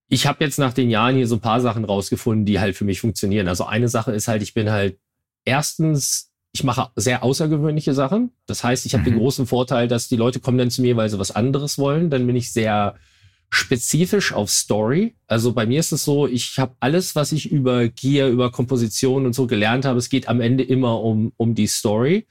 Ich 0.08 0.26
habe 0.26 0.42
jetzt 0.44 0.58
nach 0.58 0.72
den 0.72 0.90
Jahren 0.90 1.14
hier 1.14 1.28
so 1.28 1.36
ein 1.36 1.40
paar 1.40 1.60
Sachen 1.60 1.84
rausgefunden, 1.84 2.46
die 2.46 2.58
halt 2.58 2.76
für 2.76 2.84
mich 2.84 3.00
funktionieren. 3.00 3.46
Also 3.46 3.64
eine 3.64 3.88
Sache 3.88 4.12
ist 4.12 4.26
halt, 4.26 4.42
ich 4.42 4.54
bin 4.54 4.70
halt 4.70 4.98
erstens, 5.44 6.32
ich 6.52 6.64
mache 6.64 6.90
sehr 6.96 7.22
außergewöhnliche 7.22 7.94
Sachen. 7.94 8.32
Das 8.46 8.64
heißt, 8.64 8.86
ich 8.86 8.94
habe 8.94 9.02
mhm. 9.02 9.14
den 9.14 9.18
großen 9.18 9.46
Vorteil, 9.46 9.86
dass 9.86 10.08
die 10.08 10.16
Leute 10.16 10.40
kommen 10.40 10.58
dann 10.58 10.70
zu 10.70 10.82
mir, 10.82 10.96
weil 10.96 11.08
sie 11.08 11.18
was 11.18 11.30
anderes 11.30 11.78
wollen. 11.78 12.10
Dann 12.10 12.26
bin 12.26 12.34
ich 12.34 12.52
sehr 12.52 12.96
spezifisch 13.54 14.32
auf 14.32 14.50
Story. 14.50 15.14
Also 15.26 15.52
bei 15.52 15.64
mir 15.64 15.80
ist 15.80 15.92
es 15.92 16.04
so, 16.04 16.26
ich 16.26 16.58
habe 16.58 16.74
alles, 16.80 17.14
was 17.14 17.32
ich 17.32 17.50
über 17.50 17.88
Gear, 17.88 18.28
über 18.28 18.50
Komposition 18.50 19.26
und 19.26 19.32
so 19.34 19.46
gelernt 19.46 19.84
habe, 19.84 19.98
es 19.98 20.08
geht 20.08 20.28
am 20.28 20.40
Ende 20.40 20.64
immer 20.64 21.00
um, 21.00 21.32
um 21.36 21.54
die 21.54 21.68
Story. 21.68 22.26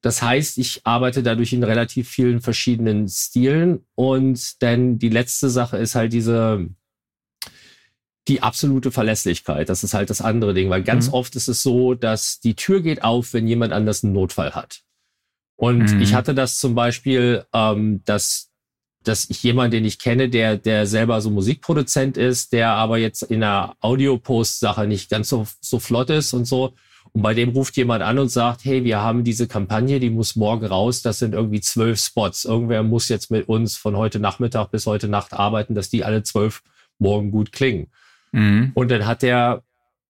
Das 0.00 0.22
heißt, 0.22 0.58
ich 0.58 0.80
arbeite 0.84 1.22
dadurch 1.22 1.52
in 1.52 1.62
relativ 1.62 2.08
vielen 2.08 2.40
verschiedenen 2.40 3.08
Stilen. 3.08 3.84
Und 3.94 4.62
dann 4.62 4.98
die 4.98 5.08
letzte 5.08 5.50
Sache 5.50 5.76
ist 5.76 5.94
halt 5.94 6.12
diese, 6.12 6.68
die 8.28 8.42
absolute 8.42 8.90
Verlässlichkeit. 8.90 9.68
Das 9.68 9.84
ist 9.84 9.94
halt 9.94 10.10
das 10.10 10.20
andere 10.20 10.54
Ding, 10.54 10.70
weil 10.70 10.82
ganz 10.82 11.08
mhm. 11.08 11.14
oft 11.14 11.36
ist 11.36 11.48
es 11.48 11.62
so, 11.62 11.94
dass 11.94 12.40
die 12.40 12.54
Tür 12.54 12.80
geht 12.82 13.04
auf, 13.04 13.32
wenn 13.32 13.46
jemand 13.46 13.72
anders 13.72 14.04
einen 14.04 14.12
Notfall 14.14 14.54
hat. 14.54 14.80
Und 15.56 15.94
mhm. 15.94 16.00
ich 16.00 16.14
hatte 16.14 16.34
das 16.34 16.58
zum 16.58 16.74
Beispiel, 16.74 17.44
ähm, 17.52 18.02
dass 18.04 18.52
dass 19.06 19.30
ich 19.30 19.42
jemand, 19.42 19.72
den 19.72 19.84
ich 19.84 19.98
kenne, 19.98 20.28
der, 20.28 20.56
der 20.56 20.86
selber 20.86 21.20
so 21.20 21.30
Musikproduzent 21.30 22.16
ist, 22.16 22.52
der 22.52 22.70
aber 22.70 22.98
jetzt 22.98 23.22
in 23.22 23.40
der 23.40 23.74
Audio-Post-Sache 23.80 24.86
nicht 24.86 25.10
ganz 25.10 25.28
so, 25.28 25.46
so 25.60 25.78
flott 25.78 26.10
ist 26.10 26.32
und 26.32 26.44
so. 26.44 26.74
Und 27.12 27.22
bei 27.22 27.32
dem 27.32 27.50
ruft 27.50 27.76
jemand 27.76 28.02
an 28.02 28.18
und 28.18 28.28
sagt, 28.28 28.64
hey, 28.64 28.84
wir 28.84 29.00
haben 29.00 29.24
diese 29.24 29.46
Kampagne, 29.46 30.00
die 30.00 30.10
muss 30.10 30.36
morgen 30.36 30.66
raus. 30.66 31.02
Das 31.02 31.18
sind 31.18 31.34
irgendwie 31.34 31.60
zwölf 31.60 32.00
Spots. 32.00 32.44
Irgendwer 32.44 32.82
muss 32.82 33.08
jetzt 33.08 33.30
mit 33.30 33.48
uns 33.48 33.76
von 33.76 33.96
heute 33.96 34.18
Nachmittag 34.18 34.70
bis 34.70 34.86
heute 34.86 35.08
Nacht 35.08 35.32
arbeiten, 35.32 35.74
dass 35.74 35.88
die 35.88 36.04
alle 36.04 36.24
zwölf 36.24 36.62
morgen 36.98 37.30
gut 37.30 37.52
klingen. 37.52 37.86
Mhm. 38.32 38.72
Und 38.74 38.90
dann 38.90 39.06
hat 39.06 39.22
der 39.22 39.62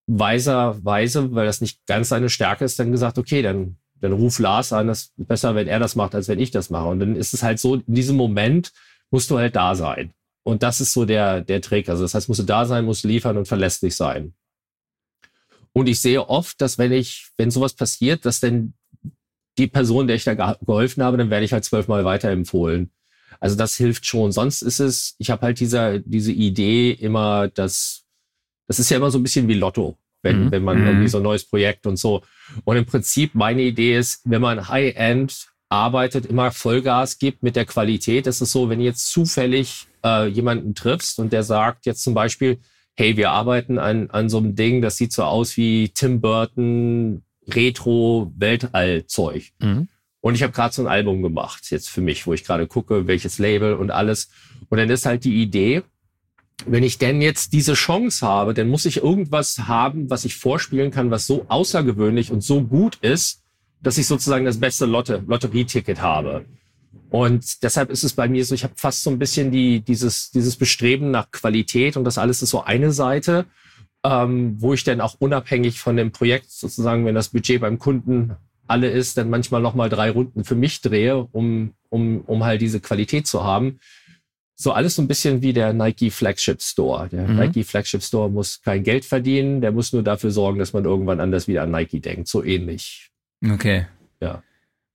weiserweise, 0.06 1.34
weil 1.34 1.46
das 1.46 1.60
nicht 1.60 1.86
ganz 1.86 2.08
seine 2.08 2.30
Stärke 2.30 2.64
ist, 2.64 2.78
dann 2.78 2.92
gesagt, 2.92 3.18
okay, 3.18 3.42
dann, 3.42 3.76
dann 4.00 4.12
ruf 4.12 4.38
Lars 4.38 4.72
an, 4.72 4.86
das 4.88 5.00
ist 5.00 5.12
besser, 5.16 5.54
wenn 5.54 5.68
er 5.68 5.78
das 5.78 5.96
macht, 5.96 6.14
als 6.14 6.28
wenn 6.28 6.38
ich 6.38 6.50
das 6.50 6.70
mache. 6.70 6.88
Und 6.88 7.00
dann 7.00 7.16
ist 7.16 7.34
es 7.34 7.42
halt 7.42 7.58
so, 7.58 7.76
in 7.76 7.94
diesem 7.94 8.16
Moment 8.16 8.72
musst 9.10 9.30
du 9.30 9.38
halt 9.38 9.56
da 9.56 9.74
sein. 9.74 10.12
Und 10.42 10.62
das 10.62 10.80
ist 10.80 10.92
so 10.92 11.04
der, 11.04 11.40
der 11.40 11.60
Trick. 11.60 11.88
Also 11.88 12.02
das 12.02 12.14
heißt, 12.14 12.28
musst 12.28 12.40
du 12.40 12.44
da 12.44 12.66
sein, 12.66 12.84
musst 12.84 13.04
liefern 13.04 13.36
und 13.36 13.48
verlässlich 13.48 13.96
sein. 13.96 14.34
Und 15.72 15.88
ich 15.88 16.00
sehe 16.00 16.28
oft, 16.28 16.60
dass 16.60 16.78
wenn 16.78 16.92
ich, 16.92 17.28
wenn 17.36 17.50
sowas 17.50 17.74
passiert, 17.74 18.24
dass 18.24 18.40
dann 18.40 18.74
die 19.58 19.66
Person, 19.66 20.06
der 20.06 20.16
ich 20.16 20.24
da 20.24 20.34
geholfen 20.34 21.02
habe, 21.02 21.16
dann 21.16 21.30
werde 21.30 21.44
ich 21.44 21.52
halt 21.52 21.64
zwölfmal 21.64 22.04
weiterempfohlen. 22.04 22.90
Also 23.40 23.56
das 23.56 23.76
hilft 23.76 24.06
schon. 24.06 24.32
Sonst 24.32 24.62
ist 24.62 24.80
es, 24.80 25.16
ich 25.18 25.30
habe 25.30 25.42
halt 25.42 25.60
diese, 25.60 26.00
diese 26.00 26.32
Idee 26.32 26.92
immer, 26.92 27.48
dass 27.48 28.06
das 28.66 28.78
ist 28.78 28.90
ja 28.90 28.96
immer 28.96 29.10
so 29.10 29.18
ein 29.18 29.22
bisschen 29.22 29.48
wie 29.48 29.54
Lotto, 29.54 29.96
wenn, 30.26 30.46
mhm. 30.46 30.50
wenn 30.50 30.64
man 30.64 30.78
irgendwie 30.78 31.02
mhm. 31.02 31.08
so 31.08 31.18
ein 31.18 31.22
neues 31.22 31.48
Projekt 31.48 31.86
und 31.86 31.96
so. 31.96 32.22
Und 32.64 32.76
im 32.76 32.84
Prinzip 32.84 33.34
meine 33.34 33.62
Idee 33.62 33.96
ist, 33.96 34.20
wenn 34.24 34.42
man 34.42 34.68
High-End 34.68 35.46
arbeitet, 35.68 36.26
immer 36.26 36.50
Vollgas 36.50 37.18
gibt 37.18 37.42
mit 37.42 37.56
der 37.56 37.64
Qualität. 37.64 38.26
Das 38.26 38.40
ist 38.40 38.52
so, 38.52 38.68
wenn 38.68 38.80
du 38.80 38.84
jetzt 38.84 39.10
zufällig 39.10 39.86
äh, 40.04 40.26
jemanden 40.26 40.74
triffst 40.74 41.18
und 41.18 41.32
der 41.32 41.42
sagt 41.42 41.86
jetzt 41.86 42.02
zum 42.02 42.14
Beispiel, 42.14 42.58
hey, 42.94 43.16
wir 43.16 43.30
arbeiten 43.30 43.78
an, 43.78 44.10
an 44.10 44.28
so 44.28 44.38
einem 44.38 44.54
Ding, 44.54 44.82
das 44.82 44.96
sieht 44.96 45.12
so 45.12 45.24
aus 45.24 45.56
wie 45.56 45.90
Tim 45.90 46.20
Burton 46.20 47.22
Retro-Weltall-Zeug. 47.48 49.52
Mhm. 49.60 49.88
Und 50.20 50.34
ich 50.34 50.42
habe 50.42 50.52
gerade 50.52 50.74
so 50.74 50.82
ein 50.82 50.88
Album 50.88 51.22
gemacht, 51.22 51.70
jetzt 51.70 51.88
für 51.88 52.00
mich, 52.00 52.26
wo 52.26 52.32
ich 52.32 52.42
gerade 52.42 52.66
gucke, 52.66 53.06
welches 53.06 53.38
Label 53.38 53.74
und 53.74 53.92
alles. 53.92 54.30
Und 54.68 54.78
dann 54.78 54.90
ist 54.90 55.06
halt 55.06 55.24
die 55.24 55.40
Idee, 55.40 55.82
wenn 56.64 56.82
ich 56.82 56.98
denn 56.98 57.20
jetzt 57.20 57.52
diese 57.52 57.74
Chance 57.74 58.26
habe, 58.26 58.54
dann 58.54 58.68
muss 58.68 58.86
ich 58.86 58.98
irgendwas 58.98 59.58
haben, 59.68 60.08
was 60.08 60.24
ich 60.24 60.36
vorspielen 60.36 60.90
kann, 60.90 61.10
was 61.10 61.26
so 61.26 61.44
außergewöhnlich 61.48 62.30
und 62.30 62.42
so 62.42 62.62
gut 62.62 62.96
ist, 63.02 63.42
dass 63.82 63.98
ich 63.98 64.06
sozusagen 64.06 64.46
das 64.46 64.58
beste 64.58 64.86
Lotte, 64.86 65.22
Lotterieticket 65.26 66.00
habe. 66.00 66.46
Und 67.10 67.62
deshalb 67.62 67.90
ist 67.90 68.04
es 68.04 68.14
bei 68.14 68.28
mir 68.28 68.44
so, 68.44 68.54
ich 68.54 68.64
habe 68.64 68.74
fast 68.76 69.02
so 69.02 69.10
ein 69.10 69.18
bisschen 69.18 69.50
die, 69.50 69.80
dieses, 69.80 70.30
dieses 70.30 70.56
Bestreben 70.56 71.10
nach 71.10 71.30
Qualität 71.30 71.96
und 71.96 72.04
das 72.04 72.18
alles 72.18 72.42
ist 72.42 72.50
so 72.50 72.64
eine 72.64 72.90
Seite, 72.90 73.46
ähm, 74.02 74.56
wo 74.58 74.72
ich 74.72 74.82
dann 74.82 75.00
auch 75.00 75.16
unabhängig 75.18 75.78
von 75.78 75.96
dem 75.96 76.10
Projekt 76.10 76.50
sozusagen, 76.50 77.04
wenn 77.04 77.14
das 77.14 77.28
Budget 77.28 77.60
beim 77.60 77.78
Kunden 77.78 78.34
alle 78.66 78.90
ist, 78.90 79.16
dann 79.18 79.30
manchmal 79.30 79.62
nochmal 79.62 79.88
drei 79.88 80.10
Runden 80.10 80.42
für 80.42 80.56
mich 80.56 80.80
drehe, 80.80 81.28
um, 81.30 81.74
um, 81.90 82.22
um 82.22 82.44
halt 82.44 82.60
diese 82.60 82.80
Qualität 82.80 83.26
zu 83.26 83.44
haben 83.44 83.78
so 84.58 84.72
alles 84.72 84.94
so 84.94 85.02
ein 85.02 85.08
bisschen 85.08 85.42
wie 85.42 85.52
der 85.52 85.74
Nike 85.74 86.10
Flagship 86.10 86.62
Store. 86.62 87.08
Der 87.10 87.28
mhm. 87.28 87.36
Nike 87.36 87.62
Flagship 87.62 88.02
Store 88.02 88.30
muss 88.30 88.62
kein 88.62 88.82
Geld 88.82 89.04
verdienen, 89.04 89.60
der 89.60 89.70
muss 89.70 89.92
nur 89.92 90.02
dafür 90.02 90.30
sorgen, 90.30 90.58
dass 90.58 90.72
man 90.72 90.86
irgendwann 90.86 91.20
anders 91.20 91.46
wieder 91.46 91.62
an 91.62 91.70
Nike 91.70 92.00
denkt. 92.00 92.26
So 92.26 92.42
ähnlich. 92.42 93.10
Okay. 93.46 93.86
Ja. 94.20 94.42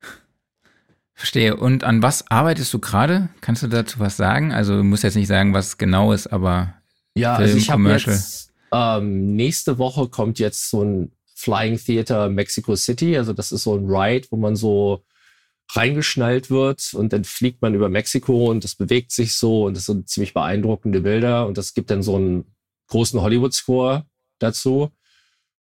Verstehe. 1.14 1.56
Und 1.56 1.84
an 1.84 2.02
was 2.02 2.30
arbeitest 2.32 2.74
du 2.74 2.80
gerade? 2.80 3.30
Kannst 3.42 3.62
du 3.62 3.68
dazu 3.68 4.00
was 4.00 4.18
sagen? 4.18 4.52
Also 4.52 4.78
du 4.78 4.84
musst 4.84 5.04
jetzt 5.04 5.16
nicht 5.16 5.28
sagen, 5.28 5.54
was 5.54 5.78
genau 5.78 6.12
ist, 6.12 6.28
aber 6.28 6.74
ja, 7.14 7.36
Film, 7.36 7.48
also 7.48 7.58
ich 7.58 7.70
habe 7.70 7.92
jetzt 7.92 8.52
ähm, 8.74 9.36
nächste 9.36 9.78
Woche 9.78 10.08
kommt 10.08 10.40
jetzt 10.40 10.72
so 10.72 10.84
ein 10.84 11.12
Flying 11.36 11.78
Theater 11.78 12.30
Mexico 12.30 12.76
City. 12.76 13.16
Also 13.16 13.34
das 13.34 13.52
ist 13.52 13.64
so 13.64 13.76
ein 13.76 13.86
Ride, 13.86 14.28
wo 14.32 14.38
man 14.38 14.56
so 14.56 15.04
reingeschnallt 15.76 16.50
wird 16.50 16.94
und 16.94 17.14
dann 17.14 17.24
fliegt 17.24 17.62
man 17.62 17.74
über 17.74 17.90
Mexiko 17.90 18.50
und 18.50 18.64
das 18.64 18.76
bewegt 18.76 19.12
sich 19.12 19.34
so 19.34 19.66
und 19.66 19.78
das 19.78 19.86
sind 19.86 20.10
ziemlich 20.10 20.34
beeindruckende 20.34 21.02
Bilder 21.02 21.48
und 21.48 21.58
das 21.58 21.74
gibt 21.74 21.90
dann 21.92 22.04
so 22.04 22.16
einen 22.16 22.56
großen 22.88 23.22
Hollywood-Score 23.22 24.06
dazu. 24.40 24.92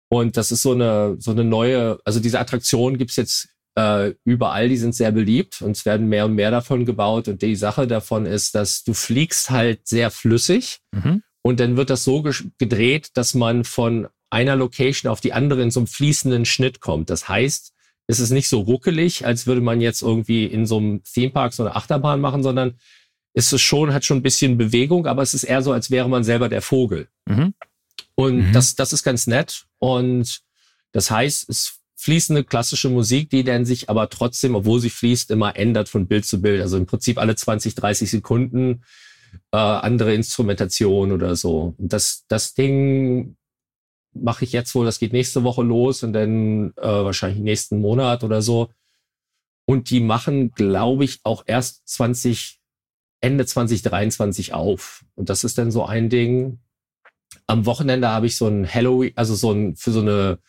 Und 0.09 0.37
das 0.37 0.51
ist 0.51 0.61
so 0.61 0.73
eine, 0.73 1.15
so 1.19 1.31
eine 1.31 1.43
neue, 1.43 1.99
also 2.05 2.19
diese 2.19 2.39
Attraktion 2.39 2.97
gibt's 2.97 3.15
jetzt 3.15 3.49
äh, 3.75 4.13
überall, 4.23 4.69
die 4.69 4.77
sind 4.77 4.93
sehr 4.93 5.11
beliebt 5.11 5.61
und 5.61 5.71
es 5.71 5.85
werden 5.85 6.07
mehr 6.07 6.25
und 6.25 6.35
mehr 6.35 6.51
davon 6.51 6.85
gebaut. 6.85 7.27
Und 7.27 7.41
die 7.41 7.55
Sache 7.55 7.87
davon 7.87 8.25
ist, 8.25 8.53
dass 8.53 8.83
du 8.83 8.93
fliegst 8.93 9.49
halt 9.49 9.87
sehr 9.87 10.11
flüssig 10.11 10.79
mhm. 10.91 11.23
und 11.41 11.59
dann 11.59 11.77
wird 11.77 11.89
das 11.89 12.03
so 12.03 12.21
gedreht, 12.21 13.09
dass 13.15 13.33
man 13.33 13.63
von 13.63 14.07
einer 14.29 14.55
Location 14.55 15.11
auf 15.11 15.21
die 15.21 15.33
andere 15.33 15.61
in 15.61 15.71
so 15.71 15.79
einem 15.79 15.87
fließenden 15.87 16.45
Schnitt 16.45 16.79
kommt. 16.79 17.09
Das 17.09 17.27
heißt, 17.27 17.72
ist 18.13 18.19
es 18.19 18.29
nicht 18.29 18.47
so 18.47 18.61
ruckelig, 18.61 19.25
als 19.25 19.47
würde 19.47 19.61
man 19.61 19.81
jetzt 19.81 20.03
irgendwie 20.03 20.45
in 20.45 20.67
so 20.67 20.77
einem 20.77 21.03
Themepark 21.03 21.53
so 21.53 21.63
eine 21.63 21.75
Achterbahn 21.75 22.21
machen, 22.21 22.43
sondern 22.43 22.75
ist 23.33 23.51
es 23.51 23.61
schon, 23.61 23.93
hat 23.93 24.05
schon 24.05 24.17
ein 24.17 24.23
bisschen 24.23 24.57
Bewegung, 24.57 25.07
aber 25.07 25.23
es 25.23 25.33
ist 25.33 25.43
eher 25.43 25.63
so, 25.63 25.71
als 25.71 25.89
wäre 25.89 26.07
man 26.07 26.23
selber 26.23 26.49
der 26.49 26.61
Vogel. 26.61 27.07
Mhm. 27.25 27.55
Und 28.13 28.49
mhm. 28.49 28.53
das, 28.53 28.75
das 28.75 28.93
ist 28.93 29.03
ganz 29.03 29.25
nett. 29.25 29.65
Und 29.79 30.41
das 30.91 31.09
heißt, 31.09 31.49
es 31.49 31.79
fließt 31.95 32.29
eine 32.29 32.43
klassische 32.43 32.89
Musik, 32.89 33.31
die 33.31 33.43
dann 33.43 33.65
sich 33.65 33.89
aber 33.89 34.09
trotzdem, 34.09 34.53
obwohl 34.53 34.79
sie 34.79 34.91
fließt, 34.91 35.31
immer 35.31 35.55
ändert 35.55 35.89
von 35.89 36.05
Bild 36.07 36.25
zu 36.25 36.39
Bild. 36.41 36.61
Also 36.61 36.77
im 36.77 36.85
Prinzip 36.85 37.17
alle 37.17 37.35
20, 37.35 37.73
30 37.73 38.11
Sekunden 38.11 38.83
äh, 39.51 39.57
andere 39.57 40.13
Instrumentation 40.13 41.11
oder 41.11 41.35
so. 41.35 41.73
Und 41.77 41.91
das, 41.91 42.25
das 42.27 42.53
Ding 42.53 43.35
mache 44.13 44.45
ich 44.45 44.51
jetzt 44.51 44.73
wohl, 44.75 44.85
das 44.85 44.99
geht 44.99 45.13
nächste 45.13 45.43
Woche 45.43 45.63
los 45.63 46.03
und 46.03 46.13
dann 46.13 46.73
äh, 46.77 46.81
wahrscheinlich 46.81 47.41
nächsten 47.41 47.79
Monat 47.79 48.23
oder 48.23 48.41
so. 48.41 48.69
Und 49.65 49.89
die 49.89 49.99
machen, 49.99 50.51
glaube 50.51 51.05
ich, 51.05 51.19
auch 51.23 51.43
erst 51.45 51.87
20, 51.87 52.59
Ende 53.21 53.45
2023 53.45 54.53
auf. 54.53 55.05
Und 55.15 55.29
das 55.29 55.43
ist 55.43 55.57
dann 55.57 55.71
so 55.71 55.85
ein 55.85 56.09
Ding. 56.09 56.59
Am 57.47 57.65
Wochenende 57.65 58.09
habe 58.09 58.25
ich 58.25 58.35
so 58.35 58.47
ein 58.47 58.71
Halloween, 58.71 59.13
also 59.15 59.35
so 59.35 59.51
ein, 59.51 59.75
für 59.75 59.91
so 59.91 60.01
eine 60.01 60.39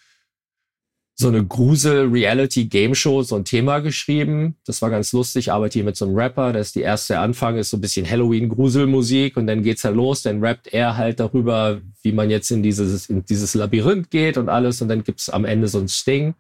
so 1.17 1.29
eine 1.29 1.45
Grusel-Reality-Game-Show, 1.47 3.23
so 3.23 3.37
ein 3.37 3.45
Thema 3.45 3.79
geschrieben. 3.79 4.57
Das 4.67 4.83
war 4.83 4.91
ganz 4.91 5.13
lustig. 5.13 5.47
Ich 5.47 5.53
arbeite 5.53 5.75
hier 5.75 5.85
mit 5.85 5.97
so 5.97 6.07
einem 6.07 6.17
Rapper. 6.17 6.53
Das 6.53 6.69
ist 6.69 6.75
die 6.75 6.81
erste 6.81 7.21
Anfang, 7.21 7.57
ist 7.57 7.71
so 7.71 7.77
ein 7.77 7.81
bisschen 7.81 8.09
Halloween-Gruselmusik 8.09 9.37
und 9.37 9.47
dann 9.47 9.63
geht's 9.63 9.85
halt 9.85 9.95
los. 9.95 10.23
Dann 10.23 10.43
rappt 10.45 10.73
er 10.73 10.97
halt 10.97 11.21
darüber, 11.21 11.81
wie 12.03 12.11
man 12.11 12.31
jetzt 12.31 12.51
in 12.51 12.65
dieses, 12.65 13.09
in 13.09 13.25
dieses 13.25 13.55
Labyrinth 13.55 14.11
geht 14.11 14.37
und 14.37 14.49
alles. 14.49 14.83
Und 14.83 14.89
dann 14.89 15.05
gibt's 15.05 15.31
am 15.31 15.45
Ende 15.45 15.69
so 15.69 15.79
ein 15.79 15.89
Sting. 15.89 16.35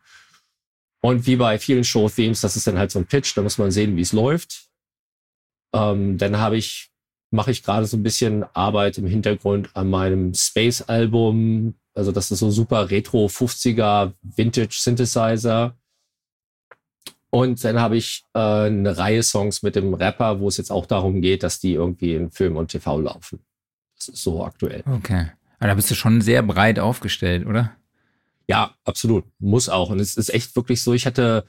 Und 1.00 1.26
wie 1.26 1.36
bei 1.36 1.58
vielen 1.58 1.84
Show-Themes, 1.84 2.40
das 2.40 2.56
ist 2.56 2.66
dann 2.66 2.78
halt 2.78 2.90
so 2.90 2.98
ein 2.98 3.06
Pitch. 3.06 3.36
Da 3.36 3.42
muss 3.42 3.58
man 3.58 3.70
sehen, 3.70 3.96
wie 3.96 4.00
es 4.00 4.12
läuft. 4.12 4.70
Ähm, 5.72 6.18
dann 6.18 6.38
habe 6.38 6.56
ich, 6.56 6.90
mache 7.30 7.52
ich 7.52 7.62
gerade 7.62 7.86
so 7.86 7.96
ein 7.96 8.02
bisschen 8.02 8.44
Arbeit 8.54 8.98
im 8.98 9.06
Hintergrund 9.06 9.70
an 9.74 9.88
meinem 9.88 10.34
Space-Album 10.34 11.76
also 11.94 12.12
das 12.12 12.30
ist 12.30 12.40
so 12.40 12.50
super 12.50 12.90
Retro 12.90 13.26
50er 13.26 14.12
Vintage 14.22 14.76
Synthesizer. 14.78 15.76
Und 17.30 17.64
dann 17.64 17.80
habe 17.80 17.96
ich 17.96 18.24
äh, 18.34 18.38
eine 18.38 18.96
Reihe 18.96 19.22
Songs 19.22 19.62
mit 19.62 19.74
dem 19.74 19.94
Rapper, 19.94 20.38
wo 20.40 20.48
es 20.48 20.56
jetzt 20.56 20.70
auch 20.70 20.86
darum 20.86 21.20
geht, 21.20 21.42
dass 21.42 21.58
die 21.58 21.72
irgendwie 21.72 22.14
in 22.14 22.30
Film 22.30 22.56
und 22.56 22.68
TV 22.68 23.00
laufen. 23.00 23.40
Das 23.96 24.08
ist 24.08 24.22
so 24.22 24.44
aktuell. 24.44 24.84
Okay. 24.86 25.30
Aber 25.58 25.68
da 25.68 25.74
bist 25.74 25.90
du 25.90 25.94
schon 25.94 26.20
sehr 26.20 26.42
breit 26.42 26.78
aufgestellt, 26.78 27.46
oder? 27.46 27.72
Ja, 28.46 28.74
absolut. 28.84 29.24
Muss 29.38 29.68
auch. 29.68 29.90
Und 29.90 30.00
es 30.00 30.16
ist 30.16 30.32
echt 30.32 30.54
wirklich 30.54 30.82
so, 30.82 30.92
ich 30.92 31.06
hatte 31.06 31.46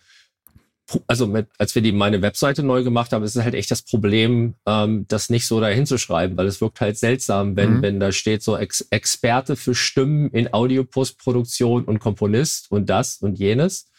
also 1.08 1.28
mit, 1.28 1.48
als 1.58 1.74
wir 1.74 1.82
die 1.82 1.92
meine 1.92 2.22
Webseite 2.22 2.64
neu 2.64 2.84
gemacht 2.84 3.12
haben, 3.12 3.24
ist 3.24 3.36
es 3.36 3.44
halt 3.44 3.56
echt 3.56 3.72
das 3.72 3.82
Problem, 3.82 4.56
ähm, 4.66 5.06
das 5.08 5.30
nicht 5.30 5.48
so 5.48 5.60
dahin 5.60 5.86
zu 5.86 5.98
schreiben, 5.98 6.38
weil 6.38 6.48
es 6.48 6.62
wirkt 6.62 6.82
halt 6.82 6.98
seltsam, 6.98 7.56
wenn, 7.56 7.78
mhm. 7.78 7.82
wenn 7.82 8.00
da 8.00 8.12
steht 8.12 8.44
so 8.44 8.56
Ex 8.58 8.82
Experte 8.92 9.56
für 9.56 9.74
Stimmen 9.74 10.30
in 10.30 10.54
Audiopostproduktion 10.54 11.86
und 11.86 12.00
Komponist 12.00 12.72
und 12.72 12.90
das 12.90 13.18
und 13.18 13.40
jenes. 13.40 13.90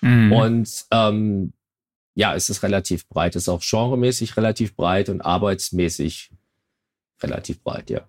Mhm. 0.00 0.32
Und 0.32 0.84
ähm, 0.92 1.52
ja, 2.14 2.34
es 2.34 2.48
ist 2.48 2.62
relativ 2.62 3.08
breit. 3.08 3.36
Es 3.36 3.44
ist 3.44 3.48
auch 3.48 3.62
genremäßig 3.62 4.36
relativ 4.36 4.76
breit 4.76 5.08
und 5.08 5.20
arbeitsmäßig 5.20 6.30
relativ 7.22 7.62
breit, 7.62 7.90
ja. 7.90 8.06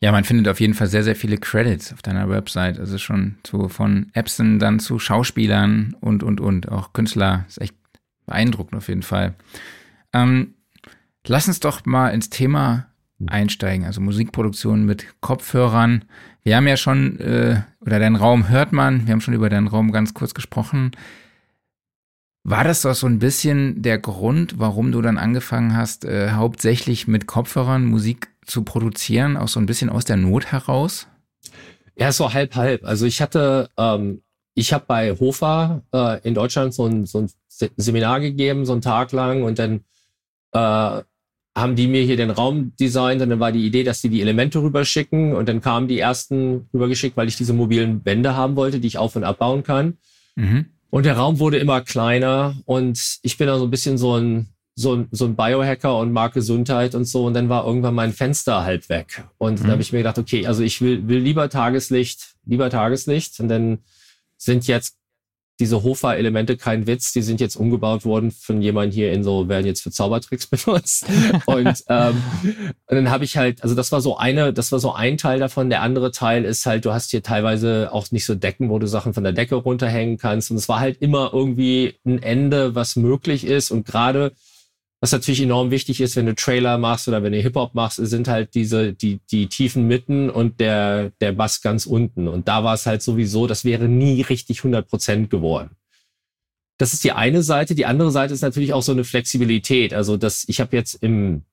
Ja, 0.00 0.12
man 0.12 0.24
findet 0.24 0.48
auf 0.48 0.60
jeden 0.60 0.74
Fall 0.74 0.88
sehr, 0.88 1.02
sehr 1.02 1.16
viele 1.16 1.38
Credits 1.38 1.92
auf 1.92 2.02
deiner 2.02 2.28
Website. 2.28 2.78
Also 2.78 2.98
schon 2.98 3.36
so 3.46 3.68
von 3.68 4.10
Epson 4.12 4.58
dann 4.58 4.78
zu 4.78 4.98
Schauspielern 4.98 5.96
und, 6.00 6.22
und, 6.22 6.40
und. 6.40 6.68
Auch 6.70 6.92
Künstler. 6.92 7.46
Ist 7.48 7.60
echt 7.60 7.74
beeindruckend 8.26 8.76
auf 8.76 8.88
jeden 8.88 9.02
Fall. 9.02 9.34
Ähm, 10.12 10.54
lass 11.26 11.48
uns 11.48 11.60
doch 11.60 11.86
mal 11.86 12.10
ins 12.10 12.28
Thema 12.28 12.86
einsteigen. 13.26 13.86
Also 13.86 14.02
Musikproduktion 14.02 14.84
mit 14.84 15.06
Kopfhörern. 15.20 16.04
Wir 16.42 16.56
haben 16.56 16.68
ja 16.68 16.76
schon, 16.76 17.18
äh, 17.18 17.62
oder 17.80 17.98
deinen 17.98 18.16
Raum 18.16 18.48
hört 18.50 18.72
man. 18.72 19.06
Wir 19.06 19.12
haben 19.12 19.22
schon 19.22 19.34
über 19.34 19.48
deinen 19.48 19.66
Raum 19.66 19.92
ganz 19.92 20.12
kurz 20.12 20.34
gesprochen. 20.34 20.90
War 22.48 22.62
das 22.62 22.82
doch 22.82 22.94
so 22.94 23.08
ein 23.08 23.18
bisschen 23.18 23.82
der 23.82 23.98
Grund, 23.98 24.60
warum 24.60 24.92
du 24.92 25.02
dann 25.02 25.18
angefangen 25.18 25.76
hast, 25.76 26.04
äh, 26.04 26.30
hauptsächlich 26.30 27.08
mit 27.08 27.26
Kopfhörern 27.26 27.84
Musik 27.84 28.28
zu 28.44 28.62
produzieren, 28.62 29.36
auch 29.36 29.48
so 29.48 29.58
ein 29.58 29.66
bisschen 29.66 29.90
aus 29.90 30.04
der 30.04 30.16
Not 30.16 30.52
heraus? 30.52 31.08
Ja, 31.96 32.12
so 32.12 32.32
halb 32.32 32.54
halb. 32.54 32.84
Also 32.84 33.04
ich 33.04 33.20
hatte, 33.20 33.68
ähm, 33.76 34.22
ich 34.54 34.72
habe 34.72 34.84
bei 34.86 35.10
Hofa 35.18 35.82
äh, 35.92 36.20
in 36.22 36.34
Deutschland 36.34 36.72
so 36.72 36.86
ein, 36.86 37.04
so 37.04 37.22
ein 37.22 37.30
Seminar 37.48 38.20
gegeben, 38.20 38.64
so 38.64 38.74
einen 38.74 38.80
Tag 38.80 39.10
lang 39.10 39.42
und 39.42 39.58
dann 39.58 39.80
äh, 40.52 41.02
haben 41.56 41.74
die 41.74 41.88
mir 41.88 42.02
hier 42.04 42.16
den 42.16 42.30
Raum 42.30 42.74
designt 42.78 43.22
und 43.22 43.30
dann 43.30 43.40
war 43.40 43.50
die 43.50 43.66
Idee, 43.66 43.82
dass 43.82 44.02
die 44.02 44.08
die 44.08 44.20
Elemente 44.20 44.62
rüberschicken 44.62 45.34
und 45.34 45.48
dann 45.48 45.60
kamen 45.60 45.88
die 45.88 45.98
ersten 45.98 46.68
rübergeschickt, 46.72 47.16
weil 47.16 47.26
ich 47.26 47.36
diese 47.36 47.54
mobilen 47.54 48.04
Wände 48.04 48.36
haben 48.36 48.54
wollte, 48.54 48.78
die 48.78 48.86
ich 48.86 48.98
auf- 48.98 49.16
und 49.16 49.24
abbauen 49.24 49.64
kann. 49.64 49.98
Mhm. 50.36 50.66
Und 50.90 51.04
der 51.04 51.16
Raum 51.16 51.38
wurde 51.38 51.58
immer 51.58 51.80
kleiner 51.80 52.56
und 52.64 53.18
ich 53.22 53.36
bin 53.36 53.46
da 53.46 53.58
so 53.58 53.64
ein 53.64 53.70
bisschen 53.70 53.98
so 53.98 54.16
ein 54.16 54.48
so 54.78 54.94
ein, 54.94 55.08
so 55.10 55.24
ein 55.24 55.36
Biohacker 55.36 55.98
und 55.98 56.12
mag 56.12 56.34
Gesundheit 56.34 56.94
und 56.94 57.06
so. 57.06 57.24
Und 57.24 57.32
dann 57.34 57.48
war 57.48 57.66
irgendwann 57.66 57.94
mein 57.94 58.12
Fenster 58.12 58.62
halb 58.62 58.90
weg. 58.90 59.24
Und 59.38 59.54
mhm. 59.54 59.62
dann 59.62 59.70
habe 59.72 59.82
ich 59.82 59.90
mir 59.90 59.98
gedacht, 59.98 60.18
okay, 60.18 60.46
also 60.46 60.62
ich 60.62 60.82
will, 60.82 61.08
will 61.08 61.18
lieber 61.18 61.48
Tageslicht, 61.48 62.34
lieber 62.44 62.68
Tageslicht. 62.68 63.40
Und 63.40 63.48
dann 63.48 63.78
sind 64.36 64.66
jetzt 64.66 64.98
diese 65.58 65.82
Hofer-Elemente 65.82 66.56
kein 66.56 66.86
Witz, 66.86 67.12
die 67.12 67.22
sind 67.22 67.40
jetzt 67.40 67.56
umgebaut 67.56 68.04
worden 68.04 68.30
von 68.30 68.60
jemandem 68.60 68.94
hier 68.94 69.12
in 69.12 69.24
so, 69.24 69.48
werden 69.48 69.66
jetzt 69.66 69.82
für 69.82 69.90
Zaubertricks 69.90 70.46
benutzt. 70.64 71.06
und, 71.46 71.84
ähm, 71.88 72.22
und 72.42 72.96
dann 72.96 73.10
habe 73.10 73.24
ich 73.24 73.36
halt, 73.36 73.62
also 73.62 73.74
das 73.74 73.92
war 73.92 74.00
so 74.00 74.16
eine, 74.16 74.52
das 74.52 74.72
war 74.72 74.78
so 74.78 74.92
ein 74.92 75.16
Teil 75.16 75.40
davon. 75.40 75.70
Der 75.70 75.82
andere 75.82 76.10
Teil 76.10 76.44
ist 76.44 76.66
halt, 76.66 76.84
du 76.84 76.92
hast 76.92 77.10
hier 77.10 77.22
teilweise 77.22 77.90
auch 77.92 78.10
nicht 78.10 78.26
so 78.26 78.34
Decken, 78.34 78.68
wo 78.68 78.78
du 78.78 78.86
Sachen 78.86 79.14
von 79.14 79.24
der 79.24 79.32
Decke 79.32 79.54
runterhängen 79.54 80.18
kannst. 80.18 80.50
Und 80.50 80.58
es 80.58 80.68
war 80.68 80.80
halt 80.80 81.00
immer 81.00 81.30
irgendwie 81.32 81.94
ein 82.04 82.22
Ende, 82.22 82.74
was 82.74 82.96
möglich 82.96 83.46
ist. 83.46 83.70
Und 83.70 83.86
gerade 83.86 84.32
was 85.06 85.12
natürlich 85.12 85.40
enorm 85.40 85.70
wichtig 85.70 86.00
ist, 86.00 86.16
wenn 86.16 86.26
du 86.26 86.34
Trailer 86.34 86.78
machst 86.78 87.06
oder 87.06 87.22
wenn 87.22 87.32
du 87.32 87.40
Hip-Hop 87.40 87.76
machst, 87.76 87.98
sind 87.98 88.26
halt 88.26 88.56
diese, 88.56 88.92
die, 88.92 89.20
die 89.30 89.46
tiefen 89.46 89.86
Mitten 89.86 90.28
und 90.30 90.58
der, 90.58 91.12
der 91.20 91.30
Bass 91.30 91.62
ganz 91.62 91.86
unten. 91.86 92.26
Und 92.26 92.48
da 92.48 92.64
war 92.64 92.74
es 92.74 92.86
halt 92.86 93.02
sowieso, 93.02 93.46
das 93.46 93.64
wäre 93.64 93.86
nie 93.86 94.22
richtig 94.22 94.58
100 94.58 94.88
Prozent 94.88 95.30
geworden. 95.30 95.70
Das 96.76 96.92
ist 96.92 97.04
die 97.04 97.12
eine 97.12 97.44
Seite. 97.44 97.76
Die 97.76 97.86
andere 97.86 98.10
Seite 98.10 98.34
ist 98.34 98.42
natürlich 98.42 98.72
auch 98.72 98.82
so 98.82 98.90
eine 98.90 99.04
Flexibilität. 99.04 99.94
Also 99.94 100.16
das, 100.16 100.44
ich 100.48 100.60
habe 100.60 100.76
jetzt 100.76 100.94
im, 100.94 101.44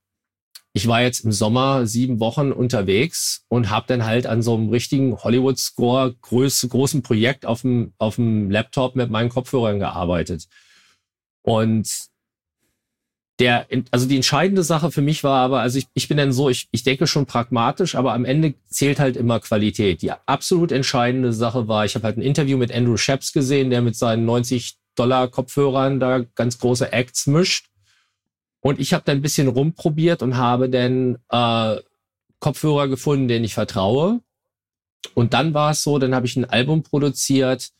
ich 0.73 0.87
war 0.87 1.03
jetzt 1.03 1.23
im 1.23 1.31
Sommer 1.31 1.85
sieben 1.85 2.19
Wochen 2.19 2.51
unterwegs 2.51 3.45
und 3.49 3.69
habe 3.69 3.85
dann 3.87 4.03
halt 4.03 4.25
an 4.25 4.41
so 4.41 4.55
einem 4.55 4.69
richtigen 4.69 5.15
Hollywood-Score 5.15 6.15
groß, 6.21 6.69
großen 6.71 7.03
Projekt 7.03 7.45
auf 7.45 7.61
dem, 7.61 7.93
auf 7.99 8.15
dem 8.15 8.49
Laptop 8.49 8.95
mit 8.95 9.11
meinen 9.11 9.29
Kopfhörern 9.29 9.77
gearbeitet. 9.77 10.47
Und 11.43 12.11
der, 13.39 13.67
also 13.91 14.07
die 14.07 14.15
entscheidende 14.15 14.63
Sache 14.63 14.91
für 14.91 15.01
mich 15.01 15.23
war 15.23 15.39
aber, 15.39 15.61
also 15.61 15.79
ich, 15.79 15.87
ich 15.93 16.07
bin 16.07 16.17
dann 16.17 16.31
so, 16.31 16.49
ich, 16.49 16.67
ich 16.71 16.83
denke 16.83 17.07
schon 17.07 17.25
pragmatisch, 17.25 17.95
aber 17.95 18.13
am 18.13 18.25
Ende 18.25 18.53
zählt 18.67 18.99
halt 18.99 19.17
immer 19.17 19.39
Qualität. 19.39 20.01
Die 20.01 20.11
absolut 20.11 20.71
entscheidende 20.71 21.33
Sache 21.33 21.67
war, 21.67 21.83
ich 21.85 21.95
habe 21.95 22.05
halt 22.05 22.17
ein 22.17 22.21
Interview 22.21 22.57
mit 22.57 22.71
Andrew 22.71 22.97
Sheps 22.97 23.33
gesehen, 23.33 23.71
der 23.71 23.81
mit 23.81 23.95
seinen 23.95 24.25
90 24.25 24.77
Dollar 24.95 25.27
Kopfhörern 25.27 25.99
da 25.99 26.19
ganz 26.35 26.59
große 26.59 26.91
Acts 26.91 27.25
mischt. 27.25 27.69
Und 28.59 28.79
ich 28.79 28.93
habe 28.93 29.03
dann 29.05 29.17
ein 29.17 29.21
bisschen 29.21 29.47
rumprobiert 29.47 30.21
und 30.21 30.37
habe 30.37 30.69
dann 30.69 31.17
äh, 31.29 31.77
Kopfhörer 32.39 32.87
gefunden, 32.87 33.27
denen 33.27 33.45
ich 33.45 33.55
vertraue. 33.55 34.21
Und 35.15 35.33
dann 35.33 35.53
war 35.53 35.71
es 35.71 35.83
so, 35.83 35.97
dann 35.97 36.15
habe 36.15 36.27
ich 36.27 36.37
ein 36.37 36.45
Album 36.45 36.83
produziert, 36.83 37.71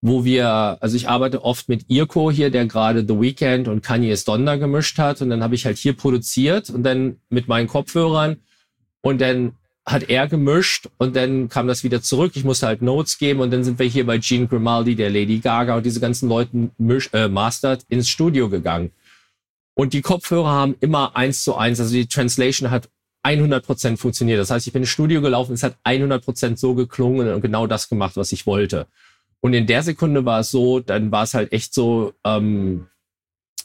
wo 0.00 0.24
wir, 0.24 0.78
also 0.80 0.96
ich 0.96 1.08
arbeite 1.08 1.44
oft 1.44 1.68
mit 1.68 1.86
Irko 1.88 2.30
hier, 2.30 2.50
der 2.50 2.66
gerade 2.66 3.04
The 3.06 3.20
Weeknd 3.20 3.68
und 3.68 3.82
Kanye's 3.82 4.24
Donda 4.24 4.56
gemischt 4.56 4.98
hat. 4.98 5.20
Und 5.22 5.30
dann 5.30 5.42
habe 5.42 5.54
ich 5.54 5.66
halt 5.66 5.76
hier 5.76 5.94
produziert 5.94 6.70
und 6.70 6.82
dann 6.84 7.16
mit 7.30 7.48
meinen 7.48 7.66
Kopfhörern. 7.66 8.36
Und 9.00 9.20
dann 9.20 9.54
hat 9.84 10.08
er 10.08 10.28
gemischt 10.28 10.88
und 10.98 11.16
dann 11.16 11.48
kam 11.48 11.66
das 11.66 11.82
wieder 11.82 12.02
zurück. 12.02 12.32
Ich 12.34 12.44
musste 12.44 12.66
halt 12.66 12.82
Notes 12.82 13.18
geben 13.18 13.40
und 13.40 13.50
dann 13.50 13.64
sind 13.64 13.78
wir 13.78 13.86
hier 13.86 14.06
bei 14.06 14.18
Gene 14.18 14.46
Grimaldi, 14.46 14.94
der 14.94 15.10
Lady 15.10 15.38
Gaga 15.38 15.76
und 15.76 15.86
diese 15.86 16.00
ganzen 16.00 16.28
Leuten 16.28 16.70
misch, 16.78 17.10
äh, 17.12 17.28
mastert 17.28 17.84
ins 17.88 18.08
Studio 18.08 18.48
gegangen. 18.48 18.92
Und 19.74 19.94
die 19.94 20.02
Kopfhörer 20.02 20.50
haben 20.50 20.76
immer 20.80 21.16
eins 21.16 21.42
zu 21.42 21.54
eins, 21.54 21.80
also 21.80 21.92
die 21.92 22.06
Translation 22.06 22.70
hat 22.70 22.90
100 23.22 23.64
Prozent 23.64 23.98
funktioniert. 23.98 24.38
Das 24.38 24.50
heißt, 24.50 24.66
ich 24.66 24.72
bin 24.72 24.82
ins 24.82 24.90
Studio 24.90 25.20
gelaufen, 25.22 25.54
es 25.54 25.62
hat 25.62 25.76
100 25.84 26.22
Prozent 26.22 26.58
so 26.58 26.74
geklungen 26.74 27.32
und 27.32 27.40
genau 27.40 27.66
das 27.66 27.88
gemacht, 27.88 28.16
was 28.16 28.32
ich 28.32 28.46
wollte. 28.46 28.86
Und 29.40 29.54
in 29.54 29.66
der 29.66 29.82
Sekunde 29.82 30.24
war 30.24 30.40
es 30.40 30.50
so, 30.50 30.80
dann 30.80 31.12
war 31.12 31.22
es 31.22 31.34
halt 31.34 31.52
echt 31.52 31.72
so, 31.72 32.12
ähm, 32.24 32.86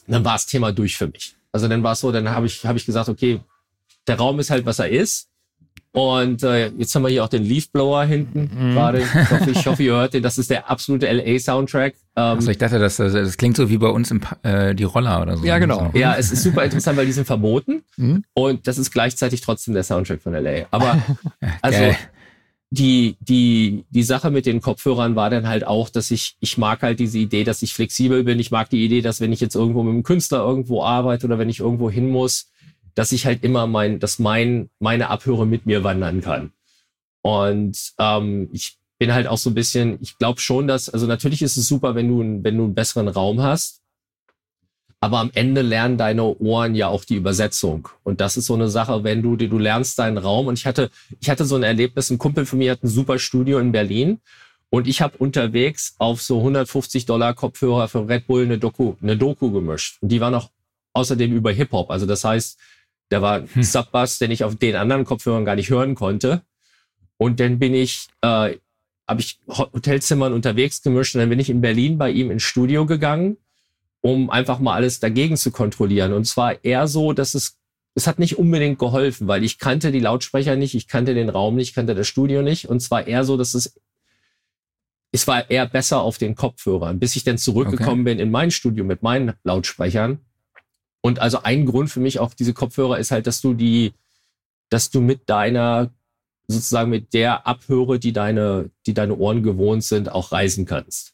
dann 0.06 0.24
war 0.24 0.34
das 0.34 0.46
Thema 0.46 0.72
durch 0.72 0.96
für 0.96 1.08
mich. 1.08 1.34
Also 1.52 1.68
dann 1.68 1.82
war 1.82 1.92
es 1.92 2.00
so, 2.00 2.12
dann 2.12 2.28
habe 2.28 2.46
ich, 2.46 2.64
hab 2.64 2.76
ich 2.76 2.86
gesagt, 2.86 3.08
okay, 3.08 3.40
der 4.06 4.16
Raum 4.16 4.38
ist 4.38 4.50
halt, 4.50 4.66
was 4.66 4.78
er 4.78 4.88
ist. 4.88 5.28
Und 5.92 6.42
äh, 6.42 6.70
jetzt 6.70 6.92
haben 6.96 7.02
wir 7.02 7.08
hier 7.08 7.22
auch 7.22 7.28
den 7.28 7.44
Leafblower 7.44 8.04
hinten 8.04 8.50
mhm. 8.52 8.72
gerade. 8.72 9.00
Ich 9.00 9.30
hoffe, 9.30 9.50
ich 9.52 9.66
hoffe, 9.66 9.82
ihr 9.84 9.92
hört 9.92 10.14
den. 10.14 10.24
Das 10.24 10.38
ist 10.38 10.50
der 10.50 10.68
absolute 10.68 11.06
LA-Soundtrack. 11.06 11.94
Ähm, 12.16 12.22
also 12.22 12.50
ich 12.50 12.58
dachte, 12.58 12.80
das, 12.80 12.96
das 12.96 13.36
klingt 13.36 13.56
so 13.56 13.70
wie 13.70 13.78
bei 13.78 13.86
uns 13.86 14.10
im, 14.10 14.20
äh, 14.42 14.74
die 14.74 14.82
Roller 14.82 15.22
oder 15.22 15.36
so. 15.36 15.44
Ja, 15.44 15.58
genau. 15.58 15.92
Ja, 15.94 16.16
es 16.16 16.32
ist 16.32 16.42
super 16.42 16.64
interessant, 16.64 16.96
weil 16.96 17.06
die 17.06 17.12
sind 17.12 17.26
verboten. 17.26 17.84
Mhm. 17.96 18.24
Und 18.34 18.66
das 18.66 18.76
ist 18.76 18.90
gleichzeitig 18.90 19.40
trotzdem 19.40 19.74
der 19.74 19.84
Soundtrack 19.84 20.20
von 20.20 20.32
LA. 20.32 20.66
Aber 20.72 21.00
also 21.62 21.94
die, 22.74 23.16
die, 23.20 23.84
die 23.90 24.02
Sache 24.02 24.30
mit 24.32 24.46
den 24.46 24.60
Kopfhörern 24.60 25.14
war 25.14 25.30
dann 25.30 25.46
halt 25.46 25.64
auch, 25.64 25.88
dass 25.88 26.10
ich, 26.10 26.36
ich 26.40 26.58
mag 26.58 26.82
halt 26.82 26.98
diese 26.98 27.18
Idee, 27.18 27.44
dass 27.44 27.62
ich 27.62 27.72
flexibel 27.72 28.24
bin. 28.24 28.40
Ich 28.40 28.50
mag 28.50 28.68
die 28.68 28.84
Idee, 28.84 29.00
dass 29.00 29.20
wenn 29.20 29.32
ich 29.32 29.40
jetzt 29.40 29.54
irgendwo 29.54 29.84
mit 29.84 29.92
einem 29.92 30.02
Künstler 30.02 30.38
irgendwo 30.38 30.82
arbeite 30.82 31.26
oder 31.26 31.38
wenn 31.38 31.48
ich 31.48 31.60
irgendwo 31.60 31.88
hin 31.88 32.10
muss, 32.10 32.50
dass 32.96 33.12
ich 33.12 33.26
halt 33.26 33.44
immer 33.44 33.68
mein, 33.68 34.00
dass 34.00 34.18
mein, 34.18 34.70
meine 34.80 35.08
Abhöre 35.08 35.46
mit 35.46 35.66
mir 35.66 35.84
wandern 35.84 36.20
kann. 36.20 36.52
Und 37.22 37.92
ähm, 37.98 38.48
ich 38.52 38.76
bin 38.98 39.14
halt 39.14 39.28
auch 39.28 39.38
so 39.38 39.50
ein 39.50 39.54
bisschen, 39.54 39.98
ich 40.00 40.18
glaube 40.18 40.40
schon, 40.40 40.66
dass, 40.66 40.88
also 40.88 41.06
natürlich 41.06 41.42
ist 41.42 41.56
es 41.56 41.68
super, 41.68 41.94
wenn 41.94 42.08
du, 42.08 42.18
wenn 42.42 42.56
du 42.56 42.64
einen 42.64 42.74
besseren 42.74 43.06
Raum 43.06 43.40
hast, 43.40 43.82
aber 45.04 45.18
am 45.18 45.30
Ende 45.34 45.60
lernen 45.60 45.98
deine 45.98 46.24
Ohren 46.24 46.74
ja 46.74 46.88
auch 46.88 47.04
die 47.04 47.16
Übersetzung. 47.16 47.90
Und 48.04 48.22
das 48.22 48.38
ist 48.38 48.46
so 48.46 48.54
eine 48.54 48.70
Sache, 48.70 49.04
wenn 49.04 49.20
du, 49.20 49.36
du 49.36 49.58
lernst 49.58 49.98
deinen 49.98 50.16
Raum. 50.16 50.46
Und 50.46 50.58
ich 50.58 50.64
hatte, 50.64 50.90
ich 51.20 51.28
hatte 51.28 51.44
so 51.44 51.56
ein 51.56 51.62
Erlebnis, 51.62 52.08
ein 52.08 52.16
Kumpel 52.16 52.46
von 52.46 52.58
mir 52.58 52.70
hat 52.70 52.82
ein 52.82 52.88
super 52.88 53.18
Studio 53.18 53.58
in 53.58 53.70
Berlin. 53.70 54.22
Und 54.70 54.86
ich 54.86 55.02
habe 55.02 55.18
unterwegs 55.18 55.94
auf 55.98 56.22
so 56.22 56.38
150 56.38 57.04
Dollar 57.04 57.34
Kopfhörer 57.34 57.86
für 57.86 58.08
Red 58.08 58.26
Bull 58.26 58.44
eine 58.44 58.56
Doku, 58.56 58.94
eine 59.02 59.18
Doku 59.18 59.50
gemischt. 59.50 59.98
Und 60.00 60.08
die 60.08 60.22
war 60.22 60.30
noch 60.30 60.48
außerdem 60.94 61.34
über 61.34 61.52
Hip-Hop. 61.52 61.90
Also 61.90 62.06
das 62.06 62.24
heißt, 62.24 62.58
da 63.10 63.20
war 63.20 63.34
ein 63.40 63.48
hm. 63.52 63.62
Subbass, 63.62 64.18
den 64.18 64.30
ich 64.30 64.42
auf 64.42 64.56
den 64.56 64.74
anderen 64.74 65.04
Kopfhörern 65.04 65.44
gar 65.44 65.56
nicht 65.56 65.68
hören 65.68 65.96
konnte. 65.96 66.40
Und 67.18 67.40
dann 67.40 67.58
bin 67.58 67.74
ich, 67.74 68.08
äh, 68.22 68.56
habe 69.06 69.20
ich 69.20 69.38
Hotelzimmern 69.48 70.32
unterwegs 70.32 70.80
gemischt 70.80 71.14
und 71.14 71.20
dann 71.20 71.28
bin 71.28 71.40
ich 71.40 71.50
in 71.50 71.60
Berlin 71.60 71.98
bei 71.98 72.10
ihm 72.10 72.30
ins 72.30 72.42
Studio 72.42 72.86
gegangen 72.86 73.36
um 74.04 74.28
einfach 74.28 74.58
mal 74.58 74.74
alles 74.74 75.00
dagegen 75.00 75.38
zu 75.38 75.50
kontrollieren. 75.50 76.12
Und 76.12 76.26
zwar 76.26 76.62
eher 76.62 76.88
so, 76.88 77.14
dass 77.14 77.34
es, 77.34 77.56
es 77.94 78.06
hat 78.06 78.18
nicht 78.18 78.36
unbedingt 78.36 78.78
geholfen, 78.78 79.28
weil 79.28 79.42
ich 79.42 79.58
kannte 79.58 79.92
die 79.92 80.00
Lautsprecher 80.00 80.56
nicht, 80.56 80.74
ich 80.74 80.88
kannte 80.88 81.14
den 81.14 81.30
Raum 81.30 81.54
nicht, 81.56 81.70
ich 81.70 81.74
kannte 81.74 81.94
das 81.94 82.06
Studio 82.06 82.42
nicht. 82.42 82.68
Und 82.68 82.80
zwar 82.80 83.06
eher 83.06 83.24
so, 83.24 83.38
dass 83.38 83.54
es, 83.54 83.80
es 85.10 85.26
war 85.26 85.50
eher 85.50 85.66
besser 85.66 86.02
auf 86.02 86.18
den 86.18 86.34
Kopfhörern, 86.34 86.98
bis 86.98 87.16
ich 87.16 87.24
dann 87.24 87.38
zurückgekommen 87.38 88.02
okay. 88.02 88.16
bin 88.16 88.18
in 88.18 88.30
mein 88.30 88.50
Studio 88.50 88.84
mit 88.84 89.02
meinen 89.02 89.32
Lautsprechern. 89.42 90.18
Und 91.00 91.20
also 91.20 91.42
ein 91.42 91.64
Grund 91.64 91.88
für 91.88 92.00
mich 92.00 92.18
auch 92.18 92.34
diese 92.34 92.52
Kopfhörer 92.52 92.98
ist 92.98 93.10
halt, 93.10 93.26
dass 93.26 93.40
du 93.40 93.54
die, 93.54 93.94
dass 94.68 94.90
du 94.90 95.00
mit 95.00 95.30
deiner 95.30 95.88
sozusagen 96.46 96.90
mit 96.90 97.14
der 97.14 97.46
Abhöre, 97.46 97.98
die 97.98 98.12
deine, 98.12 98.68
die 98.84 98.92
deine 98.92 99.16
Ohren 99.16 99.42
gewohnt 99.42 99.82
sind, 99.82 100.12
auch 100.12 100.30
reisen 100.30 100.66
kannst. 100.66 101.13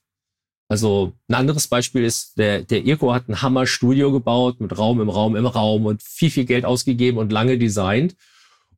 Also 0.71 1.15
ein 1.27 1.35
anderes 1.35 1.67
Beispiel 1.67 2.05
ist, 2.05 2.39
der, 2.39 2.63
der 2.63 2.87
Irko 2.87 3.13
hat 3.13 3.29
ein 3.29 3.43
Hammer-Studio 3.43 4.13
gebaut 4.13 4.61
mit 4.61 4.79
Raum 4.79 5.01
im 5.01 5.09
Raum 5.09 5.35
im 5.35 5.47
Raum 5.47 5.85
und 5.85 6.01
viel, 6.01 6.31
viel 6.31 6.45
Geld 6.45 6.65
ausgegeben 6.65 7.19
und 7.19 7.33
lange 7.33 7.59
designt. 7.59 8.15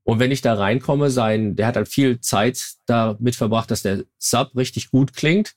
Und 0.03 0.19
wenn 0.19 0.31
ich 0.31 0.41
da 0.41 0.55
reinkomme, 0.55 1.11
sein, 1.11 1.55
der 1.55 1.67
hat 1.67 1.77
halt 1.77 1.89
viel 1.89 2.19
Zeit 2.21 2.77
damit 2.87 3.37
verbracht, 3.37 3.71
dass 3.71 3.83
der 3.83 4.05
Sub 4.17 4.57
richtig 4.57 4.91
gut 4.91 5.13
klingt. 5.13 5.53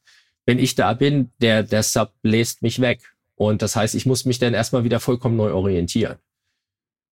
Wenn 0.45 0.59
ich 0.59 0.75
da 0.75 0.91
bin, 0.93 1.31
der, 1.39 1.63
der 1.63 1.83
Sub 1.83 2.11
bläst 2.21 2.61
mich 2.61 2.81
weg. 2.81 3.15
Und 3.35 3.61
das 3.61 3.77
heißt, 3.77 3.95
ich 3.95 4.05
muss 4.05 4.25
mich 4.25 4.37
dann 4.37 4.53
erstmal 4.53 4.83
wieder 4.83 4.99
vollkommen 4.99 5.37
neu 5.37 5.53
orientieren. 5.53 6.17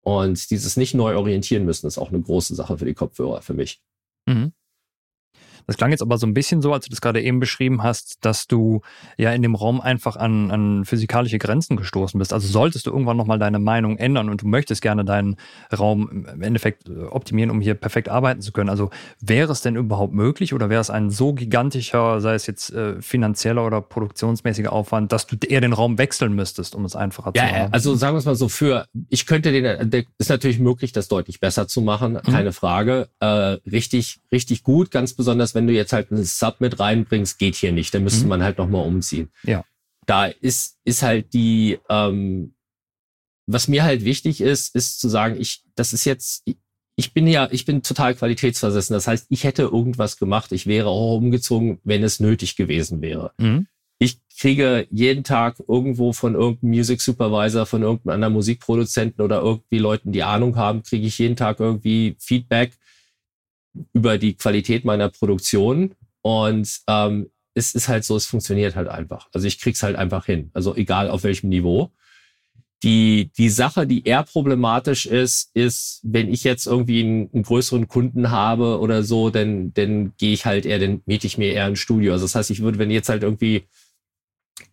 Und 0.02 0.52
dieses 0.52 0.76
nicht 0.76 0.96
neu 0.96 1.16
orientieren 1.16 1.64
müssen 1.64 1.88
ist 1.88 1.98
auch 1.98 2.10
eine 2.10 2.22
große 2.22 2.56
Sache 2.56 2.78
für 2.78 2.86
die 2.86 2.94
Kopfhörer, 2.94 3.42
für 3.42 3.54
mich. 3.54 3.82
Mhm. 4.26 4.52
Das 5.68 5.78
klang 5.78 5.92
jetzt 5.92 6.02
aber 6.02 6.18
so 6.18 6.28
ein 6.28 6.34
bisschen 6.34 6.62
so, 6.62 6.74
als 6.74 6.86
du 6.86 6.90
das 6.90 7.02
gerade 7.02 7.22
eben 7.22 7.40
beschrieben 7.40 7.84
hast, 7.84 8.24
dass 8.26 8.48
du 8.48 8.82
ja 9.18 9.32
in 9.32 9.42
dem 9.42 9.56
Raum 9.56 9.82
einfach 9.82 10.16
an, 10.16 10.52
an 10.52 10.86
physikalische 10.86 11.40
Grenzen 11.40 11.78
gestoßen 11.78 12.18
bist. 12.18 12.34
Also 12.34 12.48
solltest 12.48 12.88
du 12.88 12.92
irgendwann 12.92 13.18
nochmal 13.18 13.40
deine 13.40 13.60
Meinung 13.60 13.98
ändern 13.98 14.30
und 14.30 14.42
du 14.42 14.48
möchtest 14.48 14.82
gerne 14.82 15.06
deinen 15.06 15.38
Raum 15.78 16.26
im 16.32 16.42
Endeffekt 16.42 16.90
äh, 16.90 17.04
optimieren, 17.04 17.52
um 17.52 17.62
hier 17.62 17.76
perfekt 17.76 18.10
arbeiten 18.10 18.42
zu 18.42 18.52
können. 18.52 18.70
Also 18.70 18.90
wäre 19.20 19.52
es 19.52 19.62
denn 19.62 19.76
überhaupt 19.76 20.14
möglich 20.14 20.54
oder 20.54 20.70
wäre 20.70 20.82
es 20.82 20.90
ein 20.90 21.10
so 21.10 21.34
gigantischer, 21.34 22.22
sei 22.22 22.36
es 22.36 22.48
jetzt 22.48 22.72
äh, 22.72 23.02
finanzieller 23.02 23.66
oder 23.66 23.82
produktionsmäßiger 23.82 24.72
Aufwand, 24.72 25.12
dass 25.12 25.28
du 25.28 25.36
eher 25.48 25.62
den 25.62 25.74
Raum 25.74 25.98
wechseln 25.98 26.34
müsstest, 26.34 26.76
um 26.76 26.86
es 26.86 26.96
einfacher 26.96 27.32
ja, 27.36 27.48
zu 27.48 27.54
machen? 27.54 27.74
Also 27.74 27.96
sagen 27.96 28.16
wir 28.16 28.20
es 28.20 28.26
mal 28.26 28.36
so, 28.36 28.50
für, 28.50 28.86
ich 29.10 29.26
könnte 29.26 29.52
den, 29.52 29.90
der, 29.90 30.04
ist 30.18 30.30
natürlich 30.30 30.60
möglich, 30.60 30.92
das 30.92 31.08
deutlich 31.08 31.40
besser 31.40 31.68
zu 31.68 31.82
machen, 31.82 32.14
mhm. 32.14 32.32
keine 32.32 32.50
mhm. 32.50 32.54
Frage. 32.54 33.10
Äh, 33.20 33.26
richtig, 33.26 34.20
richtig 34.32 34.64
gut, 34.64 34.92
ganz 34.92 35.14
besonders 35.14 35.53
wenn 35.56 35.68
du 35.68 35.74
jetzt 35.74 35.94
halt 35.94 36.12
einen 36.12 36.24
Sub 36.24 36.60
mit 36.60 36.80
reinbringst, 36.80 37.40
geht 37.40 37.56
hier 37.56 37.72
nicht. 37.72 37.94
Da 37.94 38.00
müsste 38.00 38.24
mhm. 38.24 38.30
man 38.30 38.44
halt 38.44 38.58
nochmal 38.58 38.86
umziehen. 38.86 39.32
Ja. 39.44 39.64
Da 40.06 40.26
ist, 40.26 40.80
ist 40.84 41.04
halt 41.04 41.34
die, 41.34 41.80
ähm, 41.90 42.56
was 43.46 43.68
mir 43.68 43.84
halt 43.84 44.06
wichtig 44.06 44.42
ist, 44.42 44.76
ist 44.76 45.00
zu 45.00 45.10
sagen, 45.10 45.40
ich, 45.40 45.64
das 45.76 45.94
ist 45.94 46.06
jetzt, 46.06 46.44
ich 46.96 47.14
bin 47.14 47.28
ja, 47.28 47.48
ich 47.52 47.66
bin 47.66 47.84
total 47.84 48.16
qualitätsversessen. 48.16 48.94
Das 48.94 49.08
heißt, 49.08 49.28
ich 49.30 49.44
hätte 49.44 49.64
irgendwas 49.64 50.18
gemacht. 50.18 50.52
Ich 50.52 50.68
wäre 50.68 50.90
auch 50.90 51.18
umgezogen, 51.18 51.80
wenn 51.84 52.04
es 52.04 52.20
nötig 52.20 52.56
gewesen 52.56 53.02
wäre. 53.02 53.32
Mhm. 53.38 53.68
ich 54.00 54.20
kriege 54.38 54.88
jeden 54.92 55.24
Tag 55.24 55.62
irgendwo 55.68 56.12
von 56.12 56.34
irgendeinem 56.36 56.72
Music 56.72 57.00
Supervisor, 57.02 57.66
von 57.66 57.84
irgendeinem 57.84 58.16
anderen 58.16 58.34
Musikproduzenten 58.34 59.24
oder 59.24 59.42
irgendwie 59.42 59.78
Leuten, 59.78 60.12
die 60.12 60.24
Ahnung 60.24 60.56
haben, 60.58 60.84
kriege 60.84 61.08
ich 61.08 61.20
jeden 61.20 61.36
Tag 61.36 61.60
irgendwie 61.60 62.16
Feedback 62.20 62.74
über 63.94 64.18
die 64.18 64.36
Qualität 64.36 64.86
meiner 64.86 65.10
Produktion. 65.10 65.96
Und 66.22 66.82
ähm, 66.88 67.30
es 67.54 67.76
ist 67.76 67.88
halt 67.88 68.04
so, 68.04 68.16
es 68.16 68.26
funktioniert 68.26 68.76
halt 68.76 68.88
einfach. 68.88 69.30
Also 69.34 69.48
ich 69.48 69.60
krieg's 69.60 69.84
halt 69.84 69.96
einfach 69.96 70.26
hin. 70.26 70.50
Also 70.54 70.76
egal 70.76 71.10
auf 71.10 71.24
welchem 71.24 71.50
Niveau. 71.50 71.92
Die, 72.84 73.32
die 73.38 73.50
Sache, 73.50 73.88
die 73.88 74.04
eher 74.04 74.24
problematisch 74.24 75.06
ist, 75.06 75.52
ist, 75.54 76.02
wenn 76.04 76.34
ich 76.34 76.44
jetzt 76.44 76.68
irgendwie 76.68 77.02
einen, 77.02 77.30
einen 77.34 77.44
größeren 77.44 77.88
Kunden 77.88 78.30
habe 78.30 78.80
oder 78.80 79.04
so, 79.04 79.30
dann, 79.30 79.74
dann 79.74 80.14
gehe 80.18 80.34
ich 80.34 80.46
halt 80.46 80.66
eher, 80.66 80.80
dann 80.80 81.02
miete 81.06 81.26
ich 81.26 81.38
mir 81.38 81.54
eher 81.54 81.66
ein 81.66 81.78
Studio. 81.78 82.12
Also 82.12 82.26
das 82.26 82.36
heißt, 82.36 82.52
ich 82.52 82.62
würde, 82.62 82.80
wenn 82.80 82.92
jetzt 82.92 83.08
halt 83.08 83.24
irgendwie, 83.24 83.64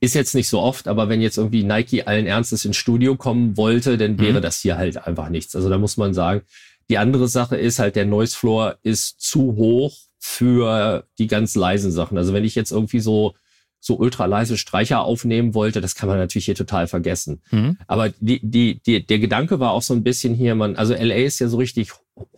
ist 0.00 0.14
jetzt 0.14 0.34
nicht 0.34 0.48
so 0.48 0.60
oft, 0.60 0.88
aber 0.88 1.08
wenn 1.08 1.20
jetzt 1.20 1.38
irgendwie 1.38 1.62
Nike 1.62 2.02
allen 2.04 2.26
Ernstes 2.26 2.64
ins 2.64 2.76
Studio 2.76 3.14
kommen 3.14 3.56
wollte, 3.56 3.96
dann 3.96 4.18
wäre 4.18 4.38
mhm. 4.38 4.42
das 4.42 4.58
hier 4.60 4.76
halt 4.76 5.06
einfach 5.06 5.28
nichts. 5.28 5.54
Also 5.54 5.68
da 5.68 5.78
muss 5.78 5.96
man 5.96 6.12
sagen, 6.12 6.42
die 6.90 6.98
andere 6.98 7.28
Sache 7.28 7.56
ist 7.56 7.78
halt, 7.78 7.96
der 7.96 8.04
Noise 8.04 8.36
Floor 8.36 8.76
ist 8.82 9.20
zu 9.20 9.56
hoch 9.56 9.96
für 10.18 11.06
die 11.18 11.28
ganz 11.28 11.54
leisen 11.54 11.92
Sachen. 11.92 12.18
Also 12.18 12.34
wenn 12.34 12.44
ich 12.44 12.54
jetzt 12.54 12.72
irgendwie 12.72 13.00
so 13.00 13.34
so 13.82 13.96
ultra 13.96 14.26
leise 14.26 14.58
Streicher 14.58 15.00
aufnehmen 15.00 15.54
wollte, 15.54 15.80
das 15.80 15.94
kann 15.94 16.08
man 16.08 16.18
natürlich 16.18 16.44
hier 16.44 16.54
total 16.54 16.86
vergessen. 16.86 17.40
Mhm. 17.50 17.78
Aber 17.86 18.10
die, 18.20 18.38
die, 18.42 18.78
die, 18.82 19.06
der 19.06 19.18
Gedanke 19.18 19.58
war 19.58 19.70
auch 19.70 19.80
so 19.80 19.94
ein 19.94 20.04
bisschen 20.04 20.34
hier, 20.34 20.54
man, 20.54 20.76
also 20.76 20.92
LA 20.92 21.14
ist 21.14 21.38
ja 21.38 21.48
so 21.48 21.56
richtig 21.56 21.92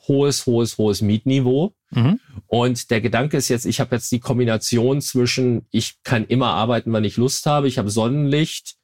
hohes, 0.06 0.46
hohes, 0.46 0.78
hohes 0.78 1.02
Mietniveau. 1.02 1.74
Mhm. 1.90 2.20
Und 2.46 2.92
der 2.92 3.00
Gedanke 3.00 3.36
ist 3.36 3.48
jetzt, 3.48 3.66
ich 3.66 3.80
habe 3.80 3.96
jetzt 3.96 4.12
die 4.12 4.20
Kombination 4.20 5.00
zwischen, 5.00 5.66
ich 5.72 5.96
kann 6.04 6.24
immer 6.26 6.48
arbeiten, 6.48 6.92
wann 6.92 7.02
ich 7.02 7.16
Lust 7.16 7.44
habe, 7.46 7.66
ich 7.66 7.76
habe 7.76 7.90
Sonnenlicht 7.90 8.76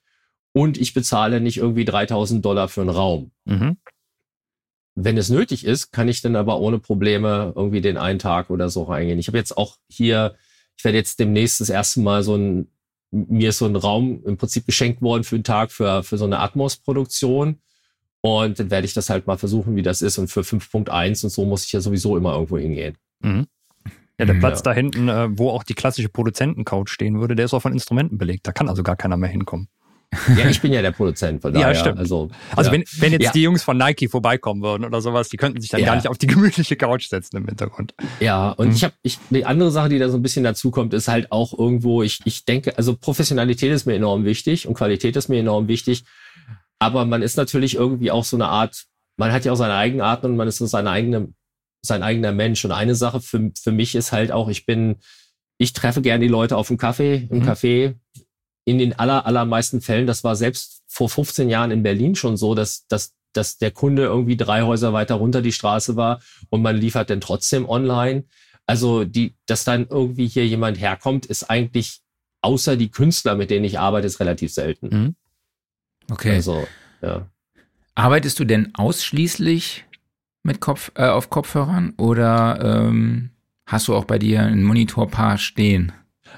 und 0.53 0.79
ich 0.79 0.95
bezahle 0.95 1.41
nicht 1.41 1.59
irgendwie 1.59 1.85
3000 1.85 2.45
Dollar 2.45 2.69
für 2.69 2.81
einen 2.81 2.91
Raum. 2.91 3.31
Mhm. 3.45 3.77
Wenn 5.01 5.17
es 5.17 5.29
nötig 5.29 5.65
ist, 5.65 5.93
kann 5.93 6.09
ich 6.09 6.23
dann 6.23 6.37
aber 6.37 6.61
ohne 6.61 6.79
Probleme 6.79 7.53
irgendwie 7.55 7.81
den 7.81 7.97
einen 7.97 8.19
Tag 8.19 8.51
oder 8.51 8.69
so 8.69 8.85
reingehen. 8.85 9.19
Ich 9.19 9.29
habe 9.29 9.39
jetzt 9.39 9.57
auch 9.57 9.77
hier 9.89 10.35
ich 10.79 10.85
werde 10.85 10.97
jetzt 10.97 11.19
demnächst 11.19 11.61
das 11.61 11.71
erste 11.71 12.01
Mal 12.01 12.23
so 12.23 12.37
ein, 12.37 12.69
mir 13.11 13.49
ist 13.49 13.59
so 13.59 13.67
ein 13.67 13.77
Raum 13.77 14.23
im 14.25 14.37
Prinzip 14.37 14.65
geschenkt 14.65 15.03
worden 15.03 15.25
für 15.25 15.35
einen 15.35 15.45
Tag 15.45 15.73
für, 15.73 16.05
für 16.05 16.17
so 16.17 16.25
eine 16.25 16.39
Atmos-Produktion. 16.39 17.59
Und 18.21 18.59
dann 18.59 18.71
werde 18.71 18.85
ich 18.85 18.95
das 18.95 19.11
halt 19.11 19.27
mal 19.27 19.39
versuchen, 19.39 19.77
wie 19.77 19.83
das 19.83 20.03
ist. 20.03 20.19
Und 20.19 20.29
für 20.29 20.41
5.1 20.41 21.25
und 21.25 21.31
so 21.31 21.45
muss 21.45 21.65
ich 21.65 21.73
ja 21.73 21.81
sowieso 21.81 22.17
immer 22.17 22.35
irgendwo 22.35 22.59
hingehen. 22.59 22.97
Mhm. 23.21 23.47
Ja, 24.21 24.27
der 24.27 24.35
Platz 24.35 24.61
ja. 24.61 24.63
da 24.65 24.73
hinten, 24.73 25.09
äh, 25.09 25.29
wo 25.31 25.51
auch 25.51 25.63
die 25.63 25.75
klassische 25.75 26.09
Produzentencouch 26.09 26.89
stehen 26.89 27.21
würde, 27.21 27.37
der 27.37 27.45
ist 27.45 27.55
auch 27.55 27.63
von 27.63 27.73
Instrumenten 27.73 28.19
belegt. 28.19 28.47
Da 28.47 28.53
kann 28.53 28.69
also 28.69 28.83
gar 28.83 28.97
keiner 28.97 29.17
mehr 29.17 29.31
hinkommen. 29.31 29.69
Ja, 30.37 30.49
ich 30.49 30.61
bin 30.61 30.73
ja 30.73 30.81
der 30.81 30.93
Produzent 30.93 31.43
von 31.43 31.53
daher. 31.55 31.69
Ja, 31.69 31.75
stimmt. 31.75 31.99
Also, 31.99 32.31
also 32.57 32.71
ja. 32.71 32.73
wenn, 32.73 32.85
wenn 32.99 33.13
jetzt 33.13 33.25
ja. 33.25 33.33
die 33.33 33.43
Jungs 33.43 33.63
von 33.63 33.77
Nike 33.77 34.09
vorbeikommen 34.09 34.63
würden 34.63 34.85
oder 34.85 35.01
sowas, 35.01 35.29
die 35.29 35.37
könnten 35.37 35.61
sich 35.61 35.71
dann 35.71 35.81
ja. 35.81 35.87
gar 35.87 35.97
nicht 35.97 36.09
auf 36.09 36.19
die 36.19 36.27
gemütliche 36.27 36.77
Couch 36.77 37.09
setzen 37.09 37.37
im 37.37 37.47
Hintergrund. 37.47 37.95
Ja, 38.21 38.51
und 38.51 38.69
mhm. 38.69 38.75
ich 38.75 38.85
habe 38.85 38.95
ich 39.03 39.19
die 39.31 39.45
andere 39.45 39.71
Sache, 39.71 39.91
die 39.91 39.99
da 39.99 40.09
so 40.09 40.17
ein 40.17 40.23
bisschen 40.23 40.45
dazu 40.45 40.71
kommt, 40.71 40.95
ist 40.95 41.09
halt 41.09 41.31
auch 41.31 41.57
irgendwo, 41.57 42.03
ich, 42.03 42.21
ich 42.25 42.45
denke, 42.45 42.77
also 42.77 42.97
Professionalität 42.97 43.73
ist 43.73 43.87
mir 43.87 43.95
enorm 43.95 44.25
wichtig 44.25 44.67
und 44.67 44.75
Qualität 44.75 45.17
ist 45.17 45.29
mir 45.29 45.41
enorm 45.41 45.69
wichtig. 45.69 46.05
Aber 46.79 47.05
man 47.05 47.23
ist 47.23 47.37
natürlich 47.37 47.75
irgendwie 47.75 48.11
auch 48.11 48.25
so 48.25 48.37
eine 48.37 48.47
Art, 48.47 48.85
man 49.17 49.33
hat 49.33 49.45
ja 49.45 49.53
auch 49.53 49.57
seine 49.57 49.75
Eigenarten 49.75 50.27
und 50.27 50.37
man 50.37 50.49
ist 50.49 50.59
so 50.59 50.67
seine 50.67 50.91
eigene, 50.91 51.29
sein 51.83 52.03
eigener 52.03 52.33
Mensch. 52.33 52.65
Und 52.65 52.73
eine 52.73 52.95
Sache 52.95 53.21
für, 53.21 53.51
für 53.61 53.73
mich 53.73 53.95
ist 53.95 54.13
halt 54.13 54.33
auch, 54.33 54.49
ich 54.49 54.65
bin, 54.65 54.97
ich 55.59 55.73
treffe 55.73 56.03
gerne 56.03 56.25
die 56.25 56.31
Leute 56.31 56.57
auf 56.57 56.69
dem 56.69 56.79
Kaffee, 56.79 57.27
im 57.31 57.41
mhm. 57.41 57.49
Café 57.49 57.97
in 58.69 58.79
den 58.79 58.99
aller, 58.99 59.25
allermeisten 59.25 59.81
Fällen, 59.81 60.07
das 60.07 60.25
war 60.25 60.37
selbst 60.37 60.83
vor 60.87 61.09
15 61.09 61.49
Jahren 61.49 61.71
in 61.71 61.83
Berlin 61.83 62.15
schon 62.15 62.37
so, 62.37 62.55
dass, 62.55 62.87
dass, 62.87 63.15
dass 63.33 63.57
der 63.57 63.71
Kunde 63.71 64.03
irgendwie 64.03 64.37
drei 64.37 64.63
Häuser 64.63 64.93
weiter 64.93 65.15
runter 65.15 65.41
die 65.41 65.53
Straße 65.53 65.97
war 65.97 66.21
und 66.51 66.61
man 66.61 66.77
liefert 66.77 67.09
dann 67.09 67.23
trotzdem 67.23 67.67
online. 67.67 68.25
Also 68.67 69.05
die, 69.05 69.35
dass 69.47 69.65
dann 69.65 69.87
irgendwie 69.89 70.27
hier 70.27 70.47
jemand 70.47 70.79
herkommt, 70.79 71.25
ist 71.25 71.45
eigentlich 71.45 72.03
außer 72.43 72.77
die 72.77 72.91
Künstler, 72.91 73.37
mit 73.37 73.51
denen 73.51 73.65
ich 73.65 73.79
arbeite, 73.79 74.07
ist 74.07 74.21
relativ 74.21 74.53
selten. 74.53 74.89
Mhm. 74.89 75.15
Okay. 76.11 76.35
Also, 76.35 76.69
ja. 77.01 77.27
Arbeitest 77.95 78.39
du 78.39 78.45
denn 78.45 78.75
ausschließlich 78.75 79.87
mit 80.43 80.61
Kopf, 80.61 80.93
äh, 80.95 81.07
auf 81.07 81.31
Kopfhörern 81.31 81.95
oder 81.97 82.61
ähm, 82.63 83.31
hast 83.67 83.89
du 83.89 83.95
auch 83.95 84.05
bei 84.05 84.19
dir 84.19 84.43
ein 84.43 84.63
Monitorpaar 84.63 85.39
stehen? 85.39 85.93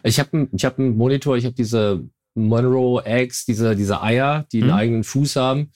Ich 0.04 0.20
habe 0.20 0.48
ich 0.52 0.64
hab 0.64 0.78
einen 0.78 0.96
Monitor, 0.96 1.36
ich 1.36 1.44
habe 1.44 1.54
diese 1.54 2.08
Monroe 2.34 3.04
Eggs, 3.04 3.44
diese, 3.44 3.76
diese 3.76 4.02
Eier, 4.02 4.46
die 4.52 4.58
einen 4.58 4.70
mhm. 4.70 4.76
eigenen 4.76 5.04
Fuß 5.04 5.36
haben, 5.36 5.72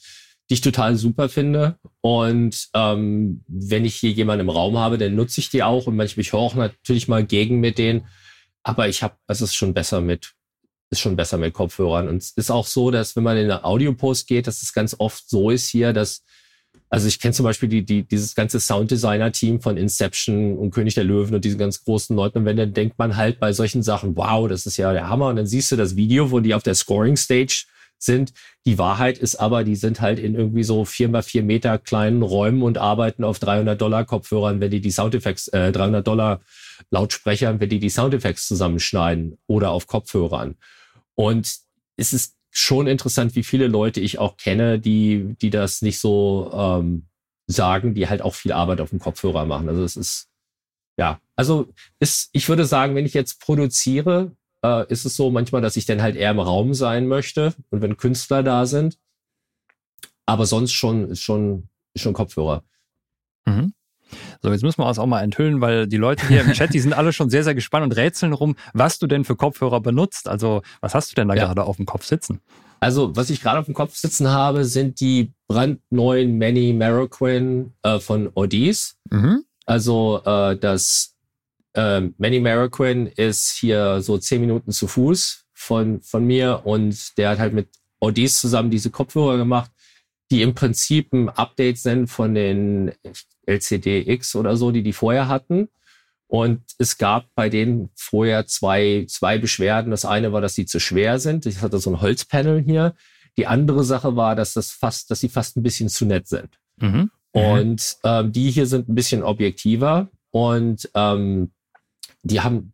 die 0.49 0.55
ich 0.55 0.61
total 0.61 0.97
super 0.97 1.29
finde. 1.29 1.79
Und 2.01 2.69
ähm, 2.75 3.45
wenn 3.49 3.85
ich 3.85 3.97
hier 3.97 4.11
jemanden 4.11 4.43
im 4.43 4.51
Raum 4.51 4.79
habe, 4.79 4.99
dann 4.99 5.15
nutze 5.15 5.41
ich 5.41 5.51
die 5.51 5.63
auch 5.63 5.87
und 5.87 5.97
manchmal 5.97 6.23
ich 6.23 6.33
höre 6.33 6.41
auch 6.41 6.55
natürlich 6.55 7.09
mal 7.09 7.25
gegen 7.25 7.61
mit 7.61 7.79
denen. 7.79 8.07
Aber 8.63 8.89
ich 8.89 9.03
habe, 9.03 9.17
es 9.27 9.41
ist 9.41 9.55
schon 9.55 9.75
besser 9.75 10.01
mit, 10.01 10.33
ist 10.91 11.01
schon 11.01 11.17
besser 11.17 11.39
mit 11.39 11.55
Kopfhörern. 11.55 12.09
Und 12.09 12.19
es 12.19 12.31
ist 12.31 12.51
auch 12.51 12.67
so, 12.67 12.91
dass 12.91 13.17
wenn 13.17 13.25
man 13.25 13.37
in 13.37 13.45
eine 13.45 13.65
Audiopost 13.65 14.27
geht, 14.27 14.47
dass 14.47 14.63
es 14.63 14.73
ganz 14.73 14.97
oft 14.99 15.29
so 15.29 15.51
ist 15.51 15.69
hier, 15.69 15.93
dass 15.93 16.25
also 16.95 17.09
ich 17.09 17.19
kenne 17.19 17.35
zum 17.35 17.43
Beispiel 17.43 17.69
die, 17.69 17.85
die, 17.85 18.05
dieses 18.05 18.37
ganze 18.37 18.61
Sounddesigner-Team 18.61 19.61
von 19.61 19.77
Inception 19.77 20.57
und 20.57 20.71
König 20.71 20.95
der 20.95 21.03
Löwen 21.03 21.35
und 21.35 21.45
diesen 21.45 21.59
ganz 21.59 21.83
großen 21.83 22.15
Leuten. 22.15 22.39
Und 22.39 22.45
wenn 22.45 22.57
dann 22.57 22.73
denkt 22.73 23.01
man 23.01 23.17
halt 23.17 23.41
bei 23.41 23.53
solchen 23.53 23.83
Sachen, 23.83 24.17
wow, 24.17 24.47
das 24.49 24.65
ist 24.65 24.77
ja 24.77 24.93
der 24.93 25.09
Hammer. 25.09 25.27
Und 25.27 25.35
dann 25.35 25.47
siehst 25.49 25.73
du 25.73 25.77
das 25.77 25.97
Video, 25.97 26.31
wo 26.31 26.39
die 26.39 26.55
auf 26.55 26.63
der 26.63 26.77
Scoring-Stage 26.77 27.65
sind. 27.99 28.33
Die 28.65 28.79
Wahrheit 28.79 29.19
ist 29.19 29.35
aber, 29.35 29.65
die 29.65 29.75
sind 29.75 30.01
halt 30.01 30.21
in 30.21 30.37
irgendwie 30.37 30.63
so 30.63 30.85
vier 30.85 31.09
mal 31.09 31.25
vier 31.25 31.43
Meter 31.43 31.79
kleinen 31.79 32.23
Räumen 32.23 32.63
und 32.63 32.79
arbeiten 32.79 33.25
auf 33.25 33.41
300 33.41 33.81
Dollar 33.81 34.05
Kopfhörern, 34.05 34.61
wenn 34.61 34.71
die 34.71 34.81
die 34.81 34.93
Soundeffekte, 34.93 35.53
äh, 35.53 35.73
300 35.73 36.07
Dollar 36.07 36.43
Lautsprechern, 36.91 37.59
wenn 37.59 37.71
die 37.71 37.81
die 37.81 37.91
Soundeffekte 37.91 38.41
zusammenschneiden 38.41 39.37
oder 39.49 39.73
auf 39.73 39.89
Kopfhörern. 39.89 40.55
Und 41.17 41.57
es 41.97 42.13
ist 42.13 42.37
schon 42.55 42.87
interessant, 42.87 43.35
wie 43.35 43.43
viele 43.43 43.67
Leute 43.67 44.01
ich 44.01 44.19
auch 44.19 44.37
kenne, 44.37 44.79
die, 44.79 45.37
die 45.43 45.51
das 45.51 45.83
nicht 45.83 45.99
so 45.99 46.51
ähm, 46.55 47.07
sagen, 47.47 47.95
die 47.95 48.09
halt 48.09 48.23
auch 48.23 48.35
viel 48.35 48.53
Arbeit 48.53 48.81
auf 48.81 48.91
dem 48.91 49.01
Kopfhörer 49.01 49.45
machen. 49.45 49.69
Also 49.69 49.83
es 49.83 49.97
ist, 49.97 50.29
ja, 50.97 51.21
also 51.35 51.69
ist, 51.99 52.31
ich 52.33 52.49
würde 52.49 52.65
sagen, 52.65 52.95
wenn 52.95 53.07
ich 53.07 53.13
jetzt 53.13 53.41
produziere, 53.41 54.31
äh, 54.63 54.87
ist 54.89 55.05
es 55.05 55.17
so 55.17 55.31
manchmal, 55.31 55.63
dass 55.63 55.77
ich 55.77 55.85
dann 55.85 56.01
halt 56.01 56.15
eher 56.15 56.31
im 56.31 56.39
Raum 56.39 56.75
sein 56.75 57.09
möchte 57.09 57.55
und 57.71 57.83
wenn 57.83 57.97
Künstler 57.97 58.45
da 58.45 58.67
sind. 58.67 58.99
Aber 60.25 60.47
sonst 60.47 60.73
schon 60.73 61.17
schon, 61.17 61.69
schon 61.97 62.15
Kopfhörer. 62.15 62.63
Mhm. 63.47 63.75
So, 64.43 64.51
jetzt 64.51 64.63
müssen 64.63 64.79
wir 64.79 64.87
uns 64.87 64.99
auch 64.99 65.07
mal 65.07 65.23
enthüllen, 65.23 65.61
weil 65.61 65.87
die 65.87 65.97
Leute 65.97 66.27
hier 66.29 66.43
im 66.43 66.53
Chat, 66.53 66.75
die 66.75 66.81
sind 66.81 66.93
alle 66.93 67.13
schon 67.13 67.31
sehr, 67.31 67.45
sehr 67.45 67.55
gespannt 67.55 67.85
und 67.85 67.93
rätseln 67.93 68.33
rum, 68.33 68.57
was 68.73 68.99
du 68.99 69.07
denn 69.07 69.25
für 69.25 69.37
Kopfhörer 69.37 69.81
benutzt. 69.81 70.29
Also, 70.29 70.63
was 70.81 70.95
hast 70.95 71.11
du 71.13 71.15
denn 71.15 71.29
da 71.29 71.35
ja. 71.35 71.47
gerade 71.47 71.65
auf 71.65 71.77
dem 71.77 71.87
Kopf 71.87 72.05
sitzen? 72.05 72.41
Also, 72.81 73.17
was 73.17 73.31
ich 73.31 73.41
gerade 73.41 73.59
auf 73.59 73.65
dem 73.65 73.75
Kopf 73.75 73.97
sitzen 73.97 74.29
habe, 74.29 74.65
sind 74.65 75.01
die 75.01 75.33
brandneuen 75.49 76.37
Manny 76.39 76.73
Marroquin 76.73 77.73
äh, 77.83 77.99
von 77.99 78.31
Odis. 78.35 78.97
Mhm. 79.11 79.45
Also, 79.65 80.21
äh, 80.25 80.57
das 80.57 81.15
äh, 81.75 82.03
Manny 82.19 82.41
Marroquin 82.41 83.07
ist 83.07 83.53
hier 83.53 84.01
so 84.01 84.19
zehn 84.19 84.41
Minuten 84.41 84.71
zu 84.71 84.87
Fuß 84.87 85.45
von, 85.53 86.03
von 86.03 86.27
mir 86.27 86.63
und 86.65 87.17
der 87.17 87.31
hat 87.31 87.39
halt 87.39 87.55
mit 87.55 87.69
Odis 88.01 88.39
zusammen 88.39 88.71
diese 88.71 88.91
Kopfhörer 88.91 89.37
gemacht, 89.39 89.71
die 90.31 90.43
im 90.43 90.55
Prinzip 90.55 91.13
ein 91.13 91.29
Update 91.29 91.79
sind 91.79 92.09
von 92.09 92.35
den, 92.35 92.93
LCD-X 93.47 94.37
oder 94.37 94.57
so, 94.57 94.71
die 94.71 94.83
die 94.83 94.93
vorher 94.93 95.29
hatten. 95.29 95.69
Und 96.27 96.63
es 96.79 96.99
gab 96.99 97.27
bei 97.35 97.49
denen 97.49 97.91
vorher 97.95 98.47
zwei, 98.47 99.07
zwei 99.09 99.39
Beschwerden. 99.39 99.91
Das 99.91 100.05
eine 100.05 100.33
war, 100.33 100.41
dass 100.41 100.55
sie 100.55 100.67
zu 100.67 100.81
schwer 100.81 101.19
sind. 101.19 101.47
Ich 101.47 101.61
hatte 101.61 101.79
so 101.79 101.91
ein 101.91 102.01
Holzpanel 102.01 102.63
hier. 102.63 102.95
Die 103.37 103.47
andere 103.47 103.85
Sache 103.85 104.17
war, 104.17 104.35
dass 104.35 104.55
das 104.55 104.71
fast, 104.71 105.11
dass 105.11 105.21
sie 105.21 105.29
fast 105.29 105.57
ein 105.57 105.63
bisschen 105.63 105.89
zu 105.89 106.07
nett 106.07 106.27
sind. 106.27 106.59
Mhm. 106.77 107.11
Und 107.33 107.97
ähm, 108.05 108.33
die 108.33 108.51
hier 108.51 108.67
sind 108.67 108.89
ein 108.89 108.95
bisschen 108.95 109.23
objektiver 109.23 110.09
und 110.31 110.89
ähm, 110.95 111.51
die 112.23 112.41
haben, 112.41 112.73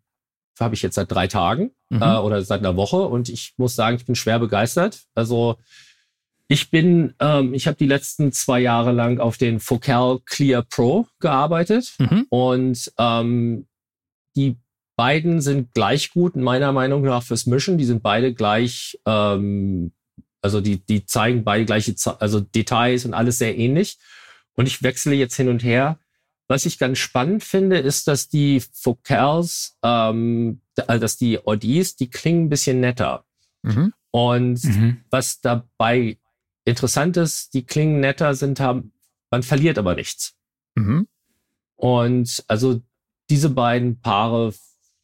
habe 0.58 0.74
ich 0.74 0.82
jetzt 0.82 0.96
seit 0.96 1.10
drei 1.10 1.26
Tagen 1.26 1.70
mhm. 1.88 2.02
äh, 2.02 2.18
oder 2.18 2.42
seit 2.42 2.60
einer 2.60 2.76
Woche 2.76 2.98
und 2.98 3.30
ich 3.30 3.54
muss 3.56 3.74
sagen, 3.74 3.96
ich 3.96 4.04
bin 4.04 4.14
schwer 4.14 4.38
begeistert. 4.38 5.04
Also 5.14 5.56
ich 6.50 6.68
bin, 6.68 7.14
ähm, 7.20 7.54
ich 7.54 7.68
habe 7.68 7.76
die 7.76 7.86
letzten 7.86 8.32
zwei 8.32 8.58
Jahre 8.58 8.90
lang 8.90 9.20
auf 9.20 9.38
den 9.38 9.60
Focal 9.60 10.18
Clear 10.26 10.62
Pro 10.62 11.06
gearbeitet 11.20 11.94
mhm. 11.98 12.26
und 12.28 12.92
ähm, 12.98 13.68
die 14.34 14.56
beiden 14.96 15.40
sind 15.42 15.72
gleich 15.74 16.10
gut, 16.10 16.34
meiner 16.34 16.72
Meinung 16.72 17.02
nach, 17.02 17.22
fürs 17.22 17.46
Mischen. 17.46 17.78
Die 17.78 17.84
sind 17.84 18.02
beide 18.02 18.34
gleich, 18.34 18.98
ähm, 19.06 19.92
also 20.42 20.60
die, 20.60 20.84
die 20.84 21.06
zeigen 21.06 21.44
beide 21.44 21.64
gleiche, 21.66 21.94
also 22.18 22.40
Details 22.40 23.04
und 23.04 23.14
alles 23.14 23.38
sehr 23.38 23.56
ähnlich. 23.56 23.98
Und 24.54 24.66
ich 24.66 24.82
wechsle 24.82 25.14
jetzt 25.14 25.36
hin 25.36 25.48
und 25.48 25.62
her. 25.62 26.00
was 26.48 26.66
ich 26.66 26.80
ganz 26.80 26.98
spannend 26.98 27.44
finde, 27.44 27.78
ist, 27.78 28.08
dass 28.08 28.28
die 28.28 28.60
Focals, 28.72 29.78
ähm, 29.84 30.62
also 30.88 31.00
dass 31.00 31.16
die 31.16 31.38
Audis, 31.46 31.94
die 31.94 32.10
klingen 32.10 32.46
ein 32.46 32.48
bisschen 32.48 32.80
netter. 32.80 33.24
Mhm. 33.62 33.92
Und 34.10 34.64
mhm. 34.64 35.04
was 35.10 35.40
dabei 35.40 36.18
interessant 36.64 37.16
ist, 37.16 37.54
die 37.54 37.64
klingen 37.64 38.00
netter 38.00 38.34
sind, 38.34 38.60
haben, 38.60 38.92
man 39.30 39.42
verliert 39.42 39.78
aber 39.78 39.94
nichts. 39.94 40.34
Mhm. 40.74 41.06
Und 41.76 42.44
also 42.48 42.80
diese 43.28 43.50
beiden 43.50 44.00
Paare 44.00 44.52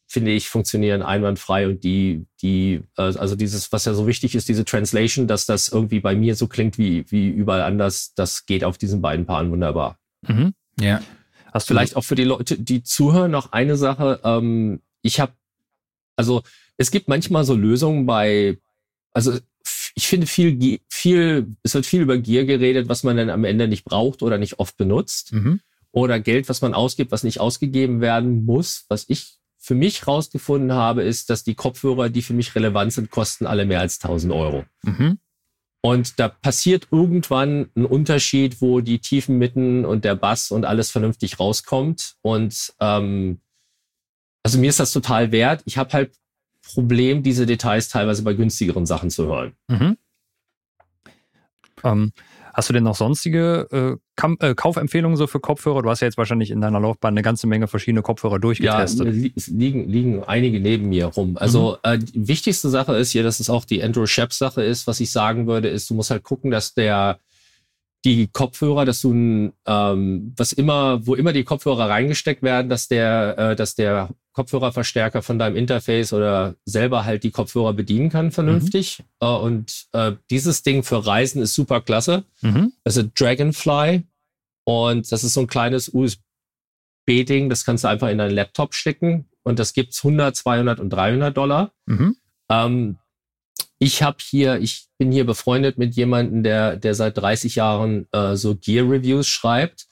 finde 0.07 0.31
ich, 0.31 0.47
funktionieren 0.47 1.01
einwandfrei 1.01 1.67
und 1.67 1.83
die, 1.83 2.25
die, 2.41 2.81
äh, 2.97 3.01
also 3.01 3.35
dieses, 3.35 3.71
was 3.73 3.85
ja 3.85 3.93
so 3.93 4.07
wichtig 4.07 4.35
ist, 4.35 4.47
diese 4.47 4.63
Translation, 4.63 5.27
dass 5.27 5.45
das 5.45 5.67
irgendwie 5.67 5.99
bei 5.99 6.15
mir 6.15 6.35
so 6.35 6.47
klingt 6.47 6.77
wie, 6.77 7.05
wie 7.11 7.27
überall 7.27 7.61
anders, 7.61 8.13
das 8.15 8.45
geht 8.45 8.63
auf 8.63 8.77
diesen 8.77 9.01
beiden 9.01 9.25
Paaren 9.25 9.51
wunderbar. 9.51 9.99
Mhm. 10.25 10.53
Ja. 10.79 11.01
Hast 11.53 11.67
Vielleicht 11.67 11.97
auch 11.97 12.03
für 12.03 12.15
die 12.15 12.23
Leute, 12.23 12.57
die 12.57 12.83
zuhören, 12.83 13.31
noch 13.31 13.51
eine 13.51 13.75
Sache. 13.75 14.21
Ähm, 14.23 14.81
ich 15.01 15.19
habe, 15.19 15.33
also 16.15 16.41
es 16.77 16.89
gibt 16.89 17.09
manchmal 17.09 17.43
so 17.43 17.53
Lösungen 17.53 18.05
bei, 18.05 18.59
also 19.11 19.37
ich 19.97 20.07
finde 20.07 20.27
viel, 20.27 20.79
viel, 20.89 21.55
es 21.63 21.73
wird 21.73 21.87
viel 21.87 22.01
über 22.03 22.19
Gier 22.19 22.45
geredet, 22.45 22.87
was 22.87 23.01
man 23.01 23.17
dann 23.17 23.31
am 23.31 23.43
Ende 23.43 23.67
nicht 23.67 23.83
braucht 23.83 24.21
oder 24.21 24.37
nicht 24.37 24.59
oft 24.59 24.77
benutzt. 24.77 25.33
Mhm. 25.33 25.59
Oder 25.91 26.19
Geld, 26.19 26.49
was 26.49 26.61
man 26.61 26.75
ausgibt, 26.75 27.11
was 27.11 27.23
nicht 27.23 27.39
ausgegeben 27.39 27.99
werden 27.99 28.45
muss. 28.45 28.85
Was 28.89 29.05
ich 29.07 29.37
für 29.57 29.73
mich 29.73 30.05
rausgefunden 30.05 30.71
habe, 30.71 31.01
ist, 31.01 31.31
dass 31.31 31.43
die 31.43 31.55
Kopfhörer, 31.55 32.09
die 32.09 32.21
für 32.21 32.35
mich 32.35 32.53
relevant 32.53 32.93
sind, 32.93 33.09
kosten 33.09 33.47
alle 33.47 33.65
mehr 33.65 33.79
als 33.79 33.99
1000 33.99 34.31
Euro. 34.33 34.65
Mhm. 34.83 35.17
Und 35.81 36.19
da 36.19 36.27
passiert 36.27 36.89
irgendwann 36.91 37.71
ein 37.75 37.85
Unterschied, 37.85 38.61
wo 38.61 38.81
die 38.81 38.99
tiefen 38.99 39.39
Mitten 39.39 39.83
und 39.83 40.05
der 40.05 40.15
Bass 40.15 40.51
und 40.51 40.63
alles 40.63 40.91
vernünftig 40.91 41.39
rauskommt. 41.39 42.17
Und 42.21 42.71
ähm, 42.79 43.41
also 44.43 44.59
mir 44.59 44.69
ist 44.69 44.79
das 44.79 44.91
total 44.91 45.31
wert. 45.31 45.63
Ich 45.65 45.79
habe 45.79 45.91
halt 45.93 46.11
Problem, 46.73 47.23
diese 47.23 47.45
Details 47.45 47.89
teilweise 47.89 48.23
bei 48.23 48.33
günstigeren 48.33 48.85
Sachen 48.85 49.09
zu 49.09 49.27
hören. 49.27 49.53
Mhm. 49.67 49.97
Ähm, 51.83 52.11
Hast 52.57 52.69
du 52.69 52.73
denn 52.73 52.85
noch 52.85 52.95
sonstige 52.95 53.99
äh, 54.19 54.27
äh, 54.39 54.55
Kaufempfehlungen 54.55 55.15
so 55.15 55.27
für 55.27 55.39
Kopfhörer? 55.39 55.83
Du 55.83 55.91
hast 55.91 55.99
ja 55.99 56.07
jetzt 56.07 56.17
wahrscheinlich 56.17 56.49
in 56.49 56.59
deiner 56.59 56.79
Laufbahn 56.79 57.13
eine 57.13 57.21
ganze 57.21 57.45
Menge 57.45 57.67
verschiedene 57.67 58.01
Kopfhörer 58.01 58.39
durchgetestet. 58.39 59.13
Ja, 59.13 59.29
es 59.35 59.45
liegen, 59.45 59.87
liegen 59.87 60.23
einige 60.23 60.59
neben 60.59 60.89
mir 60.89 61.05
rum. 61.05 61.37
Also 61.37 61.77
mhm. 61.85 61.91
äh, 61.91 61.99
die 61.99 62.27
wichtigste 62.27 62.69
Sache 62.69 62.95
ist 62.95 63.11
hier, 63.11 63.21
dass 63.21 63.39
es 63.39 63.51
auch 63.51 63.63
die 63.63 63.83
Andrew 63.83 64.07
Shep 64.07 64.33
Sache 64.33 64.63
ist. 64.63 64.87
Was 64.87 64.99
ich 65.01 65.11
sagen 65.11 65.45
würde, 65.45 65.67
ist, 65.67 65.87
du 65.91 65.93
musst 65.93 66.09
halt 66.09 66.23
gucken, 66.23 66.49
dass 66.49 66.73
der 66.73 67.19
die 68.07 68.27
Kopfhörer, 68.27 68.85
dass 68.85 69.01
du 69.01 69.11
ähm, 69.65 70.33
was 70.37 70.53
immer, 70.53 71.05
wo 71.05 71.13
immer 71.15 71.33
die 71.33 71.43
Kopfhörer 71.43 71.89
reingesteckt 71.89 72.41
werden, 72.41 72.69
dass 72.69 72.87
der, 72.87 73.37
äh, 73.37 73.55
dass 73.57 73.75
der 73.75 74.09
Kopfhörerverstärker 74.31 75.21
von 75.21 75.37
deinem 75.37 75.57
Interface 75.57 76.13
oder 76.13 76.55
selber 76.63 77.03
halt 77.03 77.25
die 77.25 77.31
Kopfhörer 77.31 77.73
bedienen 77.73 78.09
kann 78.09 78.31
vernünftig. 78.31 78.99
Mhm. 78.99 79.27
Äh, 79.27 79.35
und 79.35 79.87
äh, 79.91 80.13
dieses 80.29 80.63
Ding 80.63 80.83
für 80.83 81.05
Reisen 81.05 81.41
ist 81.41 81.53
super 81.53 81.81
klasse. 81.81 82.23
Mhm. 82.41 82.71
Das 82.85 82.95
ist 82.95 83.09
Dragonfly 83.19 84.03
und 84.63 85.11
das 85.11 85.25
ist 85.25 85.33
so 85.33 85.41
ein 85.41 85.47
kleines 85.47 85.89
USB-Ding, 85.89 87.49
das 87.49 87.65
kannst 87.65 87.83
du 87.83 87.89
einfach 87.89 88.07
in 88.07 88.19
deinen 88.19 88.35
Laptop 88.35 88.73
stecken 88.73 89.27
und 89.43 89.59
das 89.59 89.73
gibt's 89.73 90.01
100, 90.05 90.33
200 90.33 90.79
und 90.79 90.91
300 90.91 91.35
Dollar. 91.35 91.73
Mhm. 91.85 92.15
Ähm, 92.49 92.97
ich 93.79 94.03
habe 94.03 94.17
hier, 94.21 94.59
ich 94.59 94.87
bin 94.97 95.11
hier 95.11 95.25
befreundet 95.25 95.77
mit 95.77 95.95
jemandem, 95.95 96.41
der, 96.43 96.77
der 96.77 96.95
seit 96.95 97.17
30 97.17 97.55
Jahren 97.55 98.07
äh, 98.11 98.35
so 98.35 98.55
Gear-Reviews 98.55 99.27
schreibt. 99.27 99.87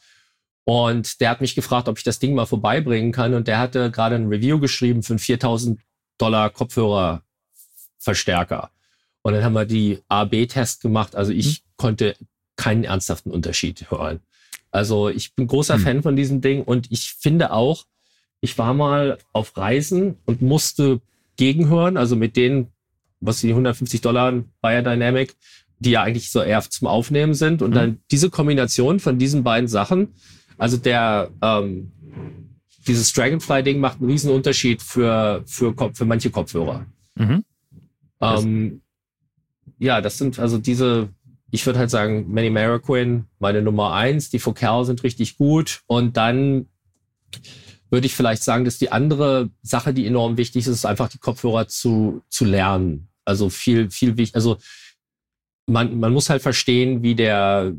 Und 0.63 1.21
der 1.21 1.29
hat 1.29 1.41
mich 1.41 1.53
gefragt, 1.53 1.87
ob 1.87 1.99
ich 1.99 2.03
das 2.03 2.17
Ding 2.17 2.33
mal 2.33 2.47
vorbeibringen 2.47 3.11
kann. 3.11 3.35
Und 3.35 3.47
der 3.47 3.59
hatte 3.59 3.91
gerade 3.91 4.15
ein 4.15 4.27
Review 4.27 4.59
geschrieben 4.59 5.03
für 5.03 5.13
einen 5.13 5.19
4000 5.19 5.79
Dollar 6.17 6.49
Kopfhörerverstärker. 6.49 8.71
Und 9.21 9.33
dann 9.33 9.43
haben 9.43 9.53
wir 9.53 9.65
die 9.65 9.99
A-B-Test 10.07 10.81
gemacht. 10.81 11.15
Also 11.15 11.31
ich 11.31 11.61
mhm. 11.61 11.65
konnte 11.77 12.15
keinen 12.55 12.83
ernsthaften 12.83 13.31
Unterschied 13.31 13.91
hören. 13.91 14.21
Also 14.71 15.09
ich 15.09 15.35
bin 15.35 15.45
großer 15.47 15.77
mhm. 15.77 15.81
Fan 15.81 16.03
von 16.03 16.15
diesem 16.15 16.41
Ding 16.41 16.63
und 16.63 16.91
ich 16.91 17.13
finde 17.13 17.51
auch, 17.51 17.85
ich 18.41 18.57
war 18.57 18.73
mal 18.73 19.17
auf 19.33 19.55
Reisen 19.57 20.17
und 20.25 20.41
musste 20.41 21.01
gegenhören, 21.37 21.97
also 21.97 22.15
mit 22.15 22.35
denen 22.35 22.71
was 23.25 23.41
die 23.41 23.49
150 23.49 24.01
Dollar 24.01 24.43
Biodynamic, 24.61 25.35
die 25.79 25.91
ja 25.91 26.03
eigentlich 26.03 26.31
so 26.31 26.41
eher 26.41 26.61
zum 26.61 26.87
Aufnehmen 26.87 27.33
sind. 27.33 27.61
Und 27.61 27.71
mhm. 27.71 27.75
dann 27.75 27.99
diese 28.11 28.29
Kombination 28.29 28.99
von 28.99 29.17
diesen 29.17 29.43
beiden 29.43 29.67
Sachen, 29.67 30.09
also 30.57 30.77
der, 30.77 31.31
ähm, 31.41 31.91
dieses 32.87 33.11
Dragonfly-Ding 33.13 33.79
macht 33.79 33.99
einen 33.99 34.09
riesen 34.09 34.31
Unterschied 34.31 34.81
für, 34.81 35.43
für, 35.45 35.73
für 35.93 36.05
manche 36.05 36.29
Kopfhörer. 36.29 36.85
Mhm. 37.15 37.43
Ähm, 38.21 38.81
ja, 39.79 40.01
das 40.01 40.17
sind 40.17 40.39
also 40.39 40.57
diese, 40.57 41.09
ich 41.51 41.65
würde 41.65 41.79
halt 41.79 41.89
sagen, 41.89 42.31
Manny 42.31 42.49
Mariquin, 42.49 43.25
meine 43.39 43.61
Nummer 43.61 43.93
eins, 43.93 44.29
die 44.29 44.39
Focal 44.39 44.85
sind 44.85 45.03
richtig 45.03 45.37
gut 45.37 45.81
und 45.87 46.17
dann 46.17 46.67
würde 47.89 48.07
ich 48.07 48.15
vielleicht 48.15 48.43
sagen, 48.43 48.65
dass 48.65 48.77
die 48.77 48.91
andere 48.91 49.49
Sache, 49.61 49.93
die 49.93 50.05
enorm 50.05 50.37
wichtig 50.37 50.65
ist, 50.65 50.67
ist 50.67 50.85
einfach 50.85 51.09
die 51.09 51.19
Kopfhörer 51.19 51.67
zu, 51.67 52.23
zu 52.29 52.45
lernen. 52.45 53.09
Also 53.25 53.49
viel, 53.49 53.89
viel 53.89 54.17
wichtig. 54.17 54.35
Also 54.35 54.57
man, 55.67 55.99
man 55.99 56.13
muss 56.13 56.29
halt 56.29 56.41
verstehen, 56.41 57.03
wie 57.03 57.15
der, 57.15 57.73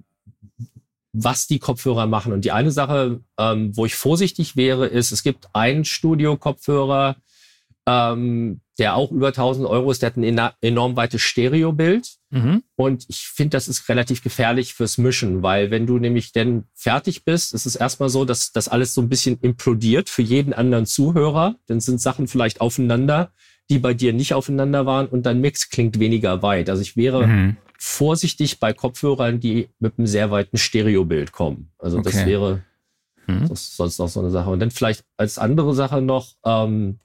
was 1.13 1.47
die 1.47 1.59
Kopfhörer 1.59 2.07
machen. 2.07 2.33
Und 2.33 2.45
die 2.45 2.53
eine 2.53 2.71
Sache, 2.71 3.21
ähm, 3.39 3.77
wo 3.77 3.87
ich 3.87 3.95
vorsichtig 3.95 4.57
wäre, 4.57 4.87
ist, 4.87 5.13
es 5.13 5.23
gibt 5.23 5.49
einen 5.55 5.85
Studio-Kopfhörer, 5.85 7.17
ähm, 7.87 8.61
der 8.79 8.97
auch 8.97 9.11
über 9.11 9.29
1000 9.29 9.67
Euro 9.67 9.91
ist, 9.91 10.03
der 10.03 10.11
hat 10.11 10.17
ein 10.17 10.53
enorm 10.61 10.97
weites 10.97 11.23
Stereobild. 11.23 12.17
Mhm. 12.31 12.63
Und 12.75 13.07
ich 13.09 13.29
finde, 13.29 13.57
das 13.57 13.69
ist 13.69 13.89
relativ 13.89 14.23
gefährlich 14.23 14.75
fürs 14.75 14.99
Mischen, 14.99 15.43
weil 15.43 15.71
wenn 15.71 15.87
du 15.87 15.99
nämlich 15.99 16.33
denn 16.33 16.65
fertig 16.75 17.25
bist, 17.25 17.55
ist 17.55 17.65
es 17.65 17.77
erstmal 17.77 18.11
so, 18.11 18.25
dass 18.25 18.53
das 18.53 18.69
alles 18.69 18.93
so 18.93 19.01
ein 19.01 19.09
bisschen 19.09 19.39
implodiert 19.41 20.11
für 20.11 20.23
jeden 20.23 20.53
anderen 20.53 20.85
Zuhörer. 20.85 21.57
Dann 21.67 21.81
sind 21.81 22.01
Sachen 22.01 22.29
vielleicht 22.29 22.61
aufeinander, 22.61 23.33
die 23.71 23.79
bei 23.79 23.95
dir 23.95 24.13
nicht 24.13 24.35
aufeinander 24.35 24.87
waren 24.87 25.07
und 25.07 25.27
dein 25.27 25.41
Mix 25.41 25.69
klingt 25.71 25.99
weniger 25.99 26.43
weit. 26.43 26.71
Also 26.71 26.83
ich 26.83 26.97
wäre 26.97 27.27
mhm. 27.27 27.57
vorsichtig 27.79 28.61
bei 28.61 28.73
Kopfhörern, 28.73 29.41
die 29.41 29.69
mit 29.79 29.99
einem 29.99 30.07
sehr 30.07 30.31
weiten 30.31 30.57
Stereobild 30.57 31.33
kommen. 31.33 31.73
Also 31.79 31.99
okay. 31.99 32.11
das 32.13 32.27
wäre 32.27 32.63
mhm. 33.27 33.49
das 33.49 33.77
sonst 33.77 33.99
noch 33.99 34.09
so 34.09 34.21
eine 34.21 34.31
Sache. 34.31 34.51
Und 34.51 34.61
dann 34.61 34.71
vielleicht 34.71 35.05
als 35.17 35.39
andere 35.39 35.75
Sache 35.75 36.01
noch, 36.01 36.35
ähm, 36.45 36.99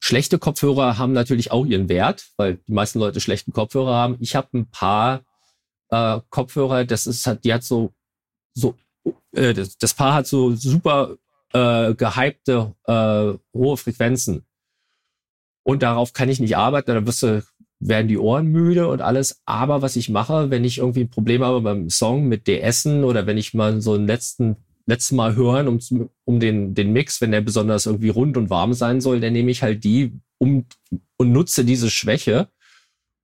schlechte 0.00 0.38
Kopfhörer 0.38 0.98
haben 0.98 1.12
natürlich 1.12 1.50
auch 1.50 1.66
ihren 1.66 1.88
Wert, 1.88 2.26
weil 2.36 2.58
die 2.68 2.72
meisten 2.72 2.98
Leute 2.98 3.20
schlechten 3.20 3.52
Kopfhörer 3.52 3.94
haben. 3.94 4.16
Ich 4.20 4.36
habe 4.36 4.48
ein 4.54 4.70
paar 4.70 5.22
äh, 5.90 6.20
Kopfhörer, 6.30 6.84
das 6.84 7.06
ist 7.06 7.26
halt, 7.26 7.44
die 7.44 7.52
hat 7.52 7.64
so, 7.64 7.92
so 8.54 8.74
äh, 9.32 9.54
das, 9.54 9.78
das 9.78 9.94
Paar 9.94 10.14
hat 10.14 10.26
so 10.26 10.54
super 10.54 11.16
äh, 11.52 11.94
gehypte 11.94 12.74
äh, 12.84 13.34
hohe 13.56 13.76
Frequenzen. 13.76 14.45
Und 15.66 15.82
darauf 15.82 16.12
kann 16.12 16.28
ich 16.28 16.38
nicht 16.38 16.56
arbeiten, 16.56 16.94
dann 16.94 17.08
wirst 17.08 17.24
du, 17.24 17.42
werden 17.80 18.06
die 18.06 18.18
Ohren 18.18 18.46
müde 18.46 18.86
und 18.86 19.02
alles. 19.02 19.42
Aber 19.46 19.82
was 19.82 19.96
ich 19.96 20.08
mache, 20.08 20.48
wenn 20.50 20.62
ich 20.62 20.78
irgendwie 20.78 21.00
ein 21.00 21.10
Problem 21.10 21.42
habe 21.42 21.60
beim 21.60 21.90
Song 21.90 22.28
mit 22.28 22.46
DSen 22.46 23.02
oder 23.02 23.26
wenn 23.26 23.36
ich 23.36 23.52
mal 23.52 23.80
so 23.80 23.94
einen 23.94 24.06
letzten 24.06 24.56
letzten 24.88 25.16
Mal 25.16 25.34
hören, 25.34 25.66
um, 25.66 25.80
um 26.24 26.38
den, 26.38 26.74
den 26.74 26.92
Mix, 26.92 27.20
wenn 27.20 27.32
der 27.32 27.40
besonders 27.40 27.86
irgendwie 27.86 28.10
rund 28.10 28.36
und 28.36 28.48
warm 28.48 28.74
sein 28.74 29.00
soll, 29.00 29.18
dann 29.18 29.32
nehme 29.32 29.50
ich 29.50 29.64
halt 29.64 29.82
die 29.82 30.12
um, 30.38 30.66
und 31.16 31.32
nutze 31.32 31.64
diese 31.64 31.90
Schwäche, 31.90 32.48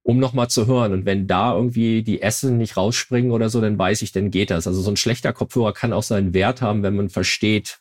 um 0.03 0.19
nochmal 0.19 0.51
zu 0.51 0.67
hören. 0.67 0.93
Und 0.93 1.07
wenn 1.07 1.29
da 1.29 1.55
irgendwie 1.55 2.03
die 2.03 2.23
Essen 2.23 2.59
nicht 2.59 2.77
rausspringen 2.77 3.31
oder 3.31 3.51
so, 3.51 3.61
dann 3.61 3.79
weiß 3.79 4.03
ich, 4.03 4.11
dann 4.11 4.33
geht 4.33 4.51
das. 4.51 4.67
Also 4.67 4.81
so 4.81 4.91
ein 4.91 4.97
schlechter 4.97 5.33
Kopfhörer 5.33 5.73
kann 5.73 5.93
auch 5.93 6.03
seinen 6.03 6.35
Wert 6.35 6.61
haben, 6.61 6.83
wenn 6.83 6.97
man 6.97 7.09
versteht, 7.09 7.79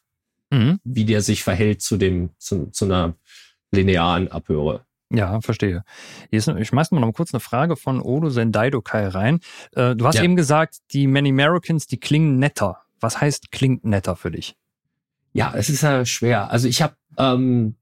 mhm. 0.52 0.80
wie 0.84 1.06
der 1.06 1.24
sich 1.24 1.42
verhält 1.42 1.82
zu 1.82 1.98
dem, 1.98 2.30
zu, 2.38 2.70
zu 2.72 2.86
einer 2.86 3.16
linearen 3.72 4.32
abhöre. 4.32 4.86
Ja, 5.14 5.42
verstehe. 5.42 5.84
ich 6.30 6.46
schmeiß 6.46 6.92
mal 6.92 7.02
noch 7.02 7.12
kurz 7.12 7.34
eine 7.34 7.42
Frage 7.42 7.76
von 7.76 8.02
Odo 8.02 8.30
Sendaido 8.30 8.82
Kai 8.82 9.08
rein. 9.08 9.42
Äh, 9.76 9.96
du 9.96 10.06
hast 10.06 10.16
ja. 10.16 10.24
eben 10.24 10.38
gesagt, 10.38 10.78
die 10.92 11.06
Many 11.08 11.30
Americans, 11.30 11.86
die 11.86 12.00
klingen 12.00 12.40
netter. 12.40 12.78
Was 13.02 13.20
heißt 13.20 13.52
klingt 13.52 13.84
netter 13.84 14.16
für 14.16 14.32
dich? 14.32 14.56
Ja, 15.34 15.54
es 15.56 15.70
ist 15.70 15.82
ja 15.82 16.06
schwer. 16.06 16.50
Also 16.52 16.68
ich 16.68 16.82
habe 16.82 16.96
ähm, 17.18 17.76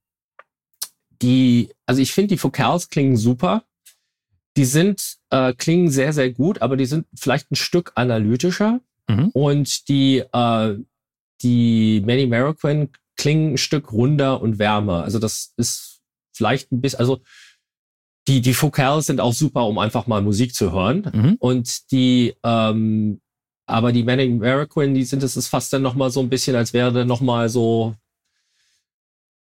die, 1.21 1.71
also 1.85 2.01
ich 2.01 2.13
finde 2.13 2.29
die 2.29 2.37
Focals 2.37 2.89
klingen 2.89 3.17
super. 3.17 3.63
Die 4.57 4.65
sind 4.65 5.17
äh, 5.29 5.53
klingen 5.53 5.89
sehr 5.89 6.13
sehr 6.13 6.31
gut, 6.31 6.61
aber 6.61 6.77
die 6.77 6.85
sind 6.85 7.05
vielleicht 7.13 7.51
ein 7.51 7.55
Stück 7.55 7.91
analytischer. 7.95 8.79
Mhm. 9.07 9.29
Und 9.33 9.87
die 9.87 10.23
äh, 10.33 10.77
die 11.41 12.03
Manny 12.05 12.25
Mariquin 12.27 12.89
klingen 13.19 13.53
ein 13.53 13.57
Stück 13.57 13.91
runder 13.91 14.41
und 14.41 14.59
wärmer. 14.59 15.03
Also 15.03 15.19
das 15.19 15.53
ist 15.57 15.99
vielleicht 16.31 16.71
ein 16.71 16.79
bisschen, 16.79 16.99
also 16.99 17.19
die, 18.29 18.39
die 18.39 18.53
Focals 18.53 19.07
sind 19.07 19.19
auch 19.19 19.33
super, 19.33 19.65
um 19.65 19.77
einfach 19.77 20.07
mal 20.07 20.21
Musik 20.21 20.55
zu 20.55 20.71
hören. 20.71 21.11
Mhm. 21.13 21.35
Und 21.39 21.91
die, 21.91 22.33
ähm, 22.43 23.19
aber 23.65 23.91
die 23.91 24.03
Manning 24.03 24.37
American, 24.37 24.93
die 24.93 25.03
sind, 25.03 25.21
es 25.21 25.35
ist 25.35 25.47
fast 25.47 25.73
dann 25.73 25.81
nochmal 25.81 26.11
so 26.11 26.21
ein 26.21 26.29
bisschen, 26.29 26.55
als 26.55 26.71
wäre 26.71 26.93
dann 26.93 27.07
nochmal 27.07 27.49
so, 27.49 27.93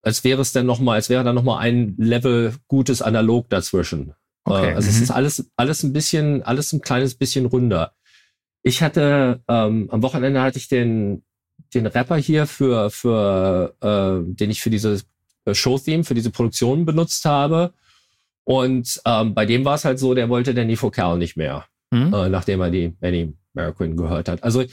als 0.02 0.24
wäre 0.24 0.40
es 0.40 0.52
dann 0.52 0.64
nochmal, 0.64 0.96
als 0.96 1.10
wäre 1.10 1.22
da 1.22 1.34
nochmal 1.34 1.58
ein 1.58 1.96
Level 1.98 2.54
gutes 2.66 3.02
Analog 3.02 3.50
dazwischen. 3.50 4.14
Okay. 4.44 4.70
Äh, 4.70 4.74
also 4.74 4.88
mhm. 4.88 4.96
es 4.96 5.02
ist 5.02 5.10
alles, 5.10 5.50
alles 5.56 5.82
ein 5.82 5.92
bisschen, 5.92 6.42
alles 6.44 6.72
ein 6.72 6.80
kleines 6.80 7.14
bisschen 7.14 7.44
runder. 7.44 7.92
Ich 8.62 8.82
hatte, 8.82 9.42
ähm, 9.48 9.88
am 9.90 10.02
Wochenende 10.02 10.40
hatte 10.40 10.56
ich 10.56 10.68
den, 10.68 11.24
den 11.74 11.87
Rapper 11.87 12.16
hier 12.16 12.46
für, 12.46 12.90
für, 12.90 13.74
äh, 13.80 14.35
den 14.35 14.50
ich 14.50 14.61
für 14.61 14.70
diese 14.70 15.00
Show-Theme, 15.50 16.04
für 16.04 16.14
diese 16.14 16.30
Produktion 16.30 16.85
benutzt 16.85 17.24
habe. 17.24 17.72
Und 18.44 19.00
ähm, 19.04 19.35
bei 19.35 19.46
dem 19.46 19.64
war 19.64 19.74
es 19.74 19.85
halt 19.85 19.98
so, 19.98 20.14
der 20.14 20.28
wollte 20.28 20.54
Danny 20.54 20.76
Focal 20.76 21.18
nicht 21.18 21.37
mehr, 21.37 21.66
mhm. 21.90 22.12
äh, 22.12 22.28
nachdem 22.28 22.61
er 22.61 22.70
die 22.70 22.94
Manny 23.00 23.35
American 23.54 23.96
gehört 23.96 24.28
hat. 24.28 24.42
Also 24.42 24.64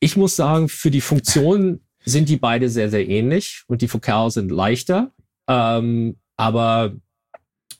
ich 0.00 0.16
muss 0.16 0.36
sagen, 0.36 0.68
für 0.68 0.90
die 0.90 1.00
Funktion 1.00 1.80
sind 2.04 2.28
die 2.28 2.36
beide 2.36 2.68
sehr, 2.68 2.90
sehr 2.90 3.08
ähnlich 3.08 3.64
und 3.66 3.82
die 3.82 3.88
Focal 3.88 4.30
sind 4.30 4.50
leichter. 4.50 5.12
Ähm, 5.48 6.16
aber 6.36 6.94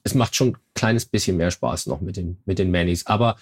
es 0.03 0.15
macht 0.15 0.37
schon 0.37 0.49
ein 0.49 0.57
kleines 0.75 1.05
bisschen 1.05 1.37
mehr 1.37 1.51
Spaß 1.51 1.87
noch 1.87 2.01
mit 2.01 2.17
den, 2.17 2.39
mit 2.47 2.59
den 2.59 2.71
Mannys. 2.71 3.07
Aber 3.07 3.37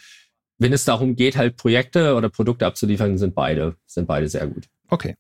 wenn 0.59 0.73
es 0.73 0.85
darum 0.85 1.17
geht, 1.17 1.37
halt 1.37 1.57
Projekte 1.57 2.15
oder 2.15 2.29
Produkte 2.29 2.67
abzuliefern, 2.67 3.19
sind 3.19 3.35
beide, 3.35 3.77
sind 3.87 4.07
beide 4.07 4.29
sehr 4.29 4.47
gut. 4.47 4.69
Okay. 4.89 5.17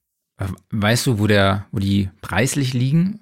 Weißt 0.70 1.07
du, 1.07 1.18
wo 1.18 1.27
der, 1.27 1.66
wo 1.70 1.79
die 1.79 2.11
preislich 2.20 2.72
liegen? 2.72 3.20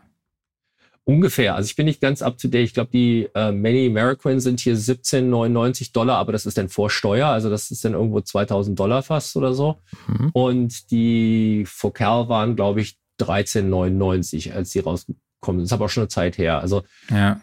Ungefähr. 1.04 1.56
Also 1.56 1.66
ich 1.66 1.74
bin 1.74 1.86
nicht 1.86 2.00
ganz 2.00 2.22
up 2.22 2.38
to 2.38 2.46
date. 2.46 2.64
Ich 2.64 2.74
glaube, 2.74 2.90
die 2.92 3.28
äh, 3.34 3.50
Many 3.50 3.86
American 3.88 4.38
sind 4.38 4.60
hier 4.60 4.76
17,99 4.76 5.92
Dollar, 5.92 6.18
aber 6.18 6.30
das 6.30 6.46
ist 6.46 6.56
dann 6.56 6.68
vor 6.68 6.90
Steuer. 6.90 7.26
Also 7.26 7.50
das 7.50 7.72
ist 7.72 7.84
dann 7.84 7.94
irgendwo 7.94 8.20
2000 8.20 8.78
Dollar 8.78 9.02
fast 9.02 9.36
oder 9.36 9.52
so. 9.52 9.82
Mhm. 10.06 10.30
Und 10.32 10.90
die 10.92 11.64
Focal 11.66 12.28
waren, 12.28 12.54
glaube 12.54 12.82
ich, 12.82 12.98
13,99, 13.20 14.52
als 14.52 14.70
die 14.70 14.78
rausgekommen 14.78 15.16
sind. 15.44 15.62
Das 15.62 15.64
ist 15.66 15.72
aber 15.72 15.86
auch 15.86 15.90
schon 15.90 16.02
eine 16.02 16.08
Zeit 16.08 16.38
her. 16.38 16.60
Also 16.60 16.84
ja. 17.10 17.40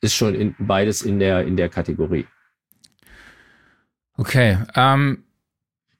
ist 0.00 0.14
schon 0.14 0.34
in, 0.34 0.56
beides 0.58 1.02
in 1.02 1.20
der, 1.20 1.46
in 1.46 1.56
der 1.56 1.68
Kategorie. 1.68 2.26
Okay. 4.16 4.58
Ähm, 4.74 5.24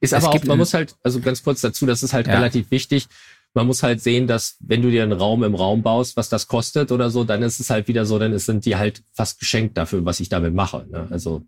ist 0.00 0.14
aber 0.14 0.28
auch, 0.28 0.44
man 0.44 0.58
muss 0.58 0.74
halt, 0.74 0.94
also 1.02 1.20
ganz 1.20 1.42
kurz 1.42 1.60
dazu, 1.60 1.86
das 1.86 2.02
ist 2.02 2.12
halt 2.12 2.26
ja. 2.26 2.34
relativ 2.34 2.70
wichtig 2.70 3.08
man 3.54 3.66
muss 3.66 3.82
halt 3.82 4.00
sehen, 4.00 4.26
dass 4.26 4.56
wenn 4.60 4.82
du 4.82 4.90
dir 4.90 5.02
einen 5.02 5.12
Raum 5.12 5.42
im 5.42 5.54
Raum 5.54 5.82
baust, 5.82 6.16
was 6.16 6.28
das 6.28 6.48
kostet 6.48 6.92
oder 6.92 7.10
so, 7.10 7.24
dann 7.24 7.42
ist 7.42 7.60
es 7.60 7.70
halt 7.70 7.88
wieder 7.88 8.04
so, 8.04 8.18
dann 8.18 8.36
sind 8.38 8.64
die 8.64 8.76
halt 8.76 9.02
fast 9.12 9.40
geschenkt 9.40 9.76
dafür, 9.76 10.04
was 10.04 10.20
ich 10.20 10.28
damit 10.28 10.54
mache. 10.54 10.86
Ne? 10.90 11.08
Also 11.10 11.44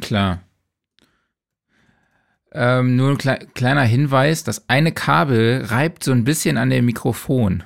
klar. 0.00 0.42
Ähm, 2.52 2.96
nur 2.96 3.10
ein 3.10 3.18
kle 3.18 3.38
kleiner 3.54 3.82
Hinweis: 3.82 4.42
Das 4.42 4.68
eine 4.68 4.90
Kabel 4.92 5.64
reibt 5.66 6.02
so 6.02 6.12
ein 6.12 6.24
bisschen 6.24 6.56
an 6.56 6.70
dem 6.70 6.86
Mikrofon. 6.86 7.62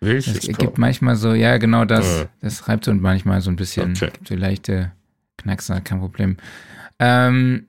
Welches? 0.00 0.48
Es 0.48 0.58
gibt 0.58 0.78
manchmal 0.78 1.16
so, 1.16 1.32
ja, 1.32 1.56
genau 1.58 1.84
das. 1.84 2.22
Äh. 2.22 2.26
Das 2.40 2.68
reibt 2.68 2.84
so 2.84 2.94
manchmal 2.94 3.40
so 3.40 3.50
ein 3.50 3.56
bisschen. 3.56 3.92
Okay. 3.92 4.10
Gibt 4.12 4.28
so 4.28 4.34
leichte 4.34 4.92
Knackser, 5.38 5.80
kein 5.80 6.00
Problem. 6.00 6.36
Ähm, 6.98 7.68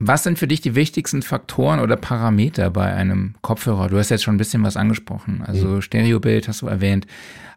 was 0.00 0.24
sind 0.24 0.38
für 0.38 0.48
dich 0.48 0.62
die 0.62 0.74
wichtigsten 0.74 1.20
Faktoren 1.20 1.78
oder 1.78 1.96
Parameter 1.96 2.70
bei 2.70 2.92
einem 2.92 3.34
Kopfhörer? 3.42 3.88
Du 3.88 3.98
hast 3.98 4.08
jetzt 4.08 4.24
schon 4.24 4.34
ein 4.34 4.38
bisschen 4.38 4.64
was 4.64 4.78
angesprochen, 4.78 5.42
also 5.46 5.68
mhm. 5.68 5.82
Stereobild 5.82 6.48
hast 6.48 6.62
du 6.62 6.66
erwähnt. 6.66 7.06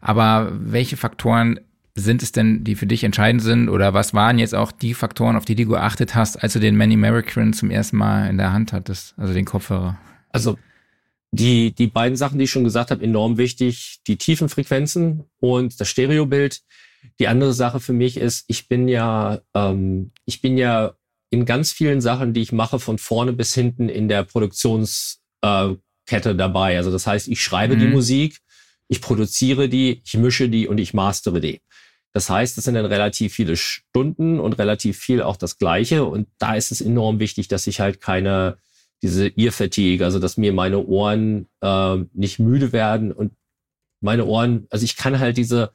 Aber 0.02 0.52
welche 0.54 0.98
Faktoren 0.98 1.58
sind 1.94 2.22
es 2.22 2.32
denn, 2.32 2.62
die 2.62 2.74
für 2.74 2.86
dich 2.86 3.02
entscheidend 3.02 3.42
sind? 3.42 3.70
Oder 3.70 3.94
was 3.94 4.12
waren 4.12 4.38
jetzt 4.38 4.54
auch 4.54 4.72
die 4.72 4.92
Faktoren, 4.92 5.36
auf 5.36 5.46
die 5.46 5.54
du 5.54 5.66
geachtet 5.66 6.14
hast, 6.14 6.42
als 6.42 6.52
du 6.52 6.60
den 6.60 6.76
Manny 6.76 6.94
American 6.94 7.54
zum 7.54 7.70
ersten 7.70 7.96
Mal 7.96 8.28
in 8.28 8.36
der 8.36 8.52
Hand 8.52 8.72
hattest, 8.72 9.14
also 9.16 9.32
den 9.32 9.46
Kopfhörer? 9.46 9.96
Also 10.30 10.58
die, 11.30 11.74
die 11.74 11.86
beiden 11.86 12.16
Sachen, 12.16 12.38
die 12.38 12.44
ich 12.44 12.50
schon 12.50 12.64
gesagt 12.64 12.90
habe, 12.90 13.02
enorm 13.02 13.38
wichtig. 13.38 14.00
Die 14.06 14.18
tiefen 14.18 14.48
Frequenzen 14.48 15.24
und 15.40 15.80
das 15.80 15.88
Stereobild. 15.88 16.60
Die 17.18 17.28
andere 17.28 17.52
Sache 17.52 17.80
für 17.80 17.92
mich 17.92 18.16
ist, 18.18 18.44
ich 18.48 18.68
bin 18.68 18.86
ja, 18.86 19.40
ähm, 19.54 20.10
ich 20.26 20.42
bin 20.42 20.58
ja 20.58 20.94
in 21.34 21.44
ganz 21.44 21.72
vielen 21.72 22.00
Sachen, 22.00 22.32
die 22.32 22.42
ich 22.42 22.52
mache, 22.52 22.78
von 22.78 22.96
vorne 22.96 23.32
bis 23.32 23.52
hinten 23.54 23.88
in 23.88 24.08
der 24.08 24.22
Produktionskette 24.22 25.18
äh, 26.30 26.34
dabei. 26.34 26.76
Also 26.76 26.92
das 26.92 27.06
heißt, 27.06 27.28
ich 27.28 27.42
schreibe 27.42 27.74
mhm. 27.74 27.80
die 27.80 27.86
Musik, 27.88 28.38
ich 28.88 29.00
produziere 29.00 29.68
die, 29.68 30.00
ich 30.04 30.14
mische 30.14 30.48
die 30.48 30.68
und 30.68 30.78
ich 30.78 30.94
mastere 30.94 31.40
die. 31.40 31.60
Das 32.12 32.30
heißt, 32.30 32.56
das 32.56 32.64
sind 32.64 32.74
dann 32.74 32.86
relativ 32.86 33.34
viele 33.34 33.56
Stunden 33.56 34.38
und 34.38 34.52
relativ 34.58 34.96
viel 34.96 35.22
auch 35.22 35.36
das 35.36 35.58
Gleiche. 35.58 36.04
Und 36.04 36.28
da 36.38 36.54
ist 36.54 36.70
es 36.70 36.80
enorm 36.80 37.18
wichtig, 37.18 37.48
dass 37.48 37.66
ich 37.66 37.80
halt 37.80 38.00
keine, 38.00 38.58
diese 39.02 39.26
Ear-Fatigue, 39.26 40.04
also 40.04 40.20
dass 40.20 40.36
mir 40.36 40.52
meine 40.52 40.78
Ohren 40.78 41.48
äh, 41.60 41.96
nicht 42.12 42.38
müde 42.38 42.72
werden 42.72 43.10
und 43.10 43.32
meine 44.00 44.24
Ohren, 44.26 44.68
also 44.70 44.84
ich 44.84 44.96
kann 44.96 45.18
halt 45.18 45.36
diese, 45.36 45.72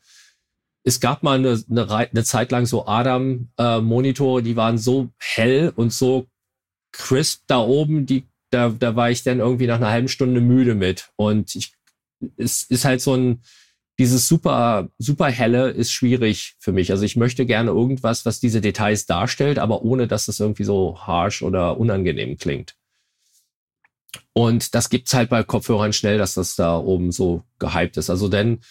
es 0.90 1.00
gab 1.00 1.22
mal 1.22 1.38
eine, 1.38 1.64
eine, 1.70 1.88
eine 1.88 2.24
Zeit 2.24 2.52
lang 2.52 2.66
so 2.66 2.88
Adam-Monitore, 2.88 4.40
äh, 4.40 4.44
die 4.44 4.56
waren 4.56 4.80
so 4.80 5.10
hell 5.20 5.72
und 5.76 5.94
so 5.94 6.28
crisp 6.92 7.44
da 7.46 7.60
oben, 7.60 8.08
die, 8.08 8.26
da, 8.50 8.70
da 8.70 8.96
war 8.96 9.12
ich 9.12 9.22
dann 9.22 9.40
irgendwie 9.40 9.68
nach 9.68 9.78
einer 9.78 9.92
halben 9.92 10.08
Stunde 10.08 10.42
müde 10.42 10.74
mit. 10.74 11.12
Und 11.16 11.56
ich, 11.56 11.74
es 12.38 12.64
ist 12.64 12.86
halt 12.86 13.02
so 13.02 13.14
ein, 13.14 13.44
dieses 14.00 14.28
super, 14.28 14.90
super 14.98 15.28
helle 15.28 15.70
ist 15.70 15.92
schwierig 15.92 16.56
für 16.58 16.72
mich. 16.72 16.90
Also 16.92 17.04
ich 17.04 17.16
möchte 17.16 17.46
gerne 17.46 17.70
irgendwas, 17.70 18.26
was 18.26 18.40
diese 18.40 18.60
Details 18.60 19.06
darstellt, 19.06 19.60
aber 19.60 19.84
ohne, 19.84 20.08
dass 20.08 20.28
es 20.28 20.40
irgendwie 20.40 20.64
so 20.64 20.98
harsh 21.06 21.44
oder 21.44 21.78
unangenehm 21.78 22.38
klingt. 22.38 22.76
Und 24.34 24.74
das 24.74 24.90
gibt's 24.90 25.14
halt 25.14 25.30
bei 25.30 25.44
Kopfhörern 25.44 25.94
schnell, 25.94 26.18
dass 26.18 26.34
das 26.34 26.56
da 26.56 26.78
oben 26.80 27.12
so 27.12 27.44
gehypt 27.60 27.98
ist. 27.98 28.10
Also 28.10 28.28
denn 28.28 28.62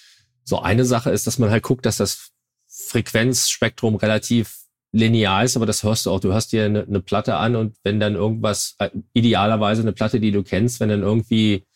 so 0.48 0.60
eine 0.60 0.86
Sache 0.86 1.10
ist, 1.10 1.26
dass 1.26 1.38
man 1.38 1.50
halt 1.50 1.62
guckt, 1.62 1.84
dass 1.84 1.98
das 1.98 2.30
Frequenzspektrum 2.68 3.96
relativ 3.96 4.56
linear 4.92 5.44
ist, 5.44 5.56
aber 5.56 5.66
das 5.66 5.82
hörst 5.82 6.06
du 6.06 6.10
auch. 6.10 6.20
Du 6.20 6.32
hörst 6.32 6.52
dir 6.52 6.64
eine, 6.64 6.84
eine 6.84 7.00
Platte 7.00 7.36
an 7.36 7.54
und 7.54 7.76
wenn 7.84 8.00
dann 8.00 8.14
irgendwas, 8.14 8.74
äh, 8.78 8.88
idealerweise 9.12 9.82
eine 9.82 9.92
Platte, 9.92 10.20
die 10.20 10.32
du 10.32 10.42
kennst, 10.42 10.80
wenn 10.80 10.88
dann 10.88 11.02
irgendwie 11.02 11.66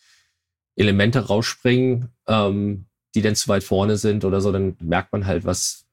Elemente 0.75 1.27
rausspringen, 1.27 2.09
ähm, 2.27 2.87
die 3.13 3.21
dann 3.21 3.35
zu 3.35 3.47
weit 3.47 3.63
vorne 3.63 3.97
sind 3.97 4.25
oder 4.25 4.41
so, 4.41 4.51
dann 4.51 4.75
merkt 4.81 5.11
man 5.11 5.27
halt, 5.27 5.45
was, 5.45 5.85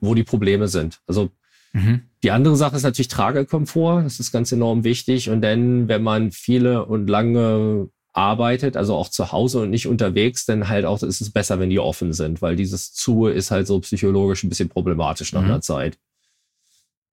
wo 0.00 0.14
die 0.14 0.24
Probleme 0.24 0.68
sind. 0.68 1.00
Also 1.06 1.30
mhm. 1.72 2.02
die 2.22 2.30
andere 2.30 2.56
Sache 2.56 2.76
ist 2.76 2.82
natürlich 2.82 3.08
Tragekomfort. 3.08 4.02
Das 4.02 4.20
ist 4.20 4.32
ganz 4.32 4.52
enorm 4.52 4.84
wichtig. 4.84 5.30
Und 5.30 5.40
dann, 5.40 5.88
wenn 5.88 6.02
man 6.02 6.30
viele 6.30 6.84
und 6.84 7.08
lange 7.08 7.88
arbeitet, 8.18 8.76
also 8.76 8.96
auch 8.96 9.08
zu 9.08 9.30
Hause 9.30 9.60
und 9.60 9.70
nicht 9.70 9.86
unterwegs, 9.86 10.44
dann 10.44 10.68
halt 10.68 10.84
auch 10.84 11.02
ist 11.02 11.20
es 11.20 11.30
besser, 11.30 11.60
wenn 11.60 11.70
die 11.70 11.78
offen 11.78 12.12
sind, 12.12 12.42
weil 12.42 12.56
dieses 12.56 12.92
zu 12.92 13.26
ist 13.26 13.50
halt 13.50 13.66
so 13.66 13.78
psychologisch 13.80 14.42
ein 14.42 14.48
bisschen 14.48 14.68
problematisch 14.68 15.32
nach 15.32 15.42
mhm. 15.42 15.48
einer 15.48 15.60
Zeit. 15.60 15.98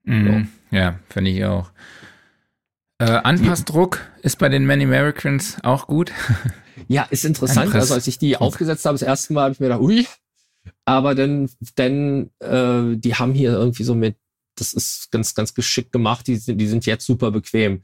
Mhm. 0.03 0.49
So. 0.71 0.77
Ja, 0.77 0.99
finde 1.09 1.31
ich 1.31 1.45
auch. 1.45 1.71
Äh, 2.97 3.05
Anpassdruck 3.05 3.99
ist 4.23 4.39
bei 4.39 4.49
den 4.49 4.65
Many 4.65 4.83
Americans 4.83 5.57
auch 5.63 5.87
gut. 5.87 6.11
Ja, 6.89 7.03
ist 7.09 7.23
interessant. 7.23 7.73
Also 7.73 7.93
als 7.93 8.05
ich 8.05 8.19
die 8.19 8.35
aufgesetzt 8.35 8.85
habe, 8.85 8.95
das 8.95 9.01
erste 9.01 9.31
Mal 9.31 9.43
habe 9.43 9.53
ich 9.53 9.61
mir 9.61 9.67
gedacht, 9.67 9.81
ui, 9.81 10.05
aber 10.83 11.15
dann, 11.15 11.49
dann, 11.75 12.29
äh, 12.39 12.97
die 12.97 13.15
haben 13.15 13.33
hier 13.33 13.53
irgendwie 13.53 13.83
so 13.83 13.95
mit, 13.95 14.17
das 14.55 14.73
ist 14.73 15.09
ganz, 15.09 15.33
ganz 15.35 15.53
geschickt 15.53 15.93
gemacht, 15.93 16.27
die 16.27 16.35
sind, 16.35 16.59
die 16.59 16.67
sind 16.67 16.85
jetzt 16.85 17.05
super 17.05 17.31
bequem. 17.31 17.83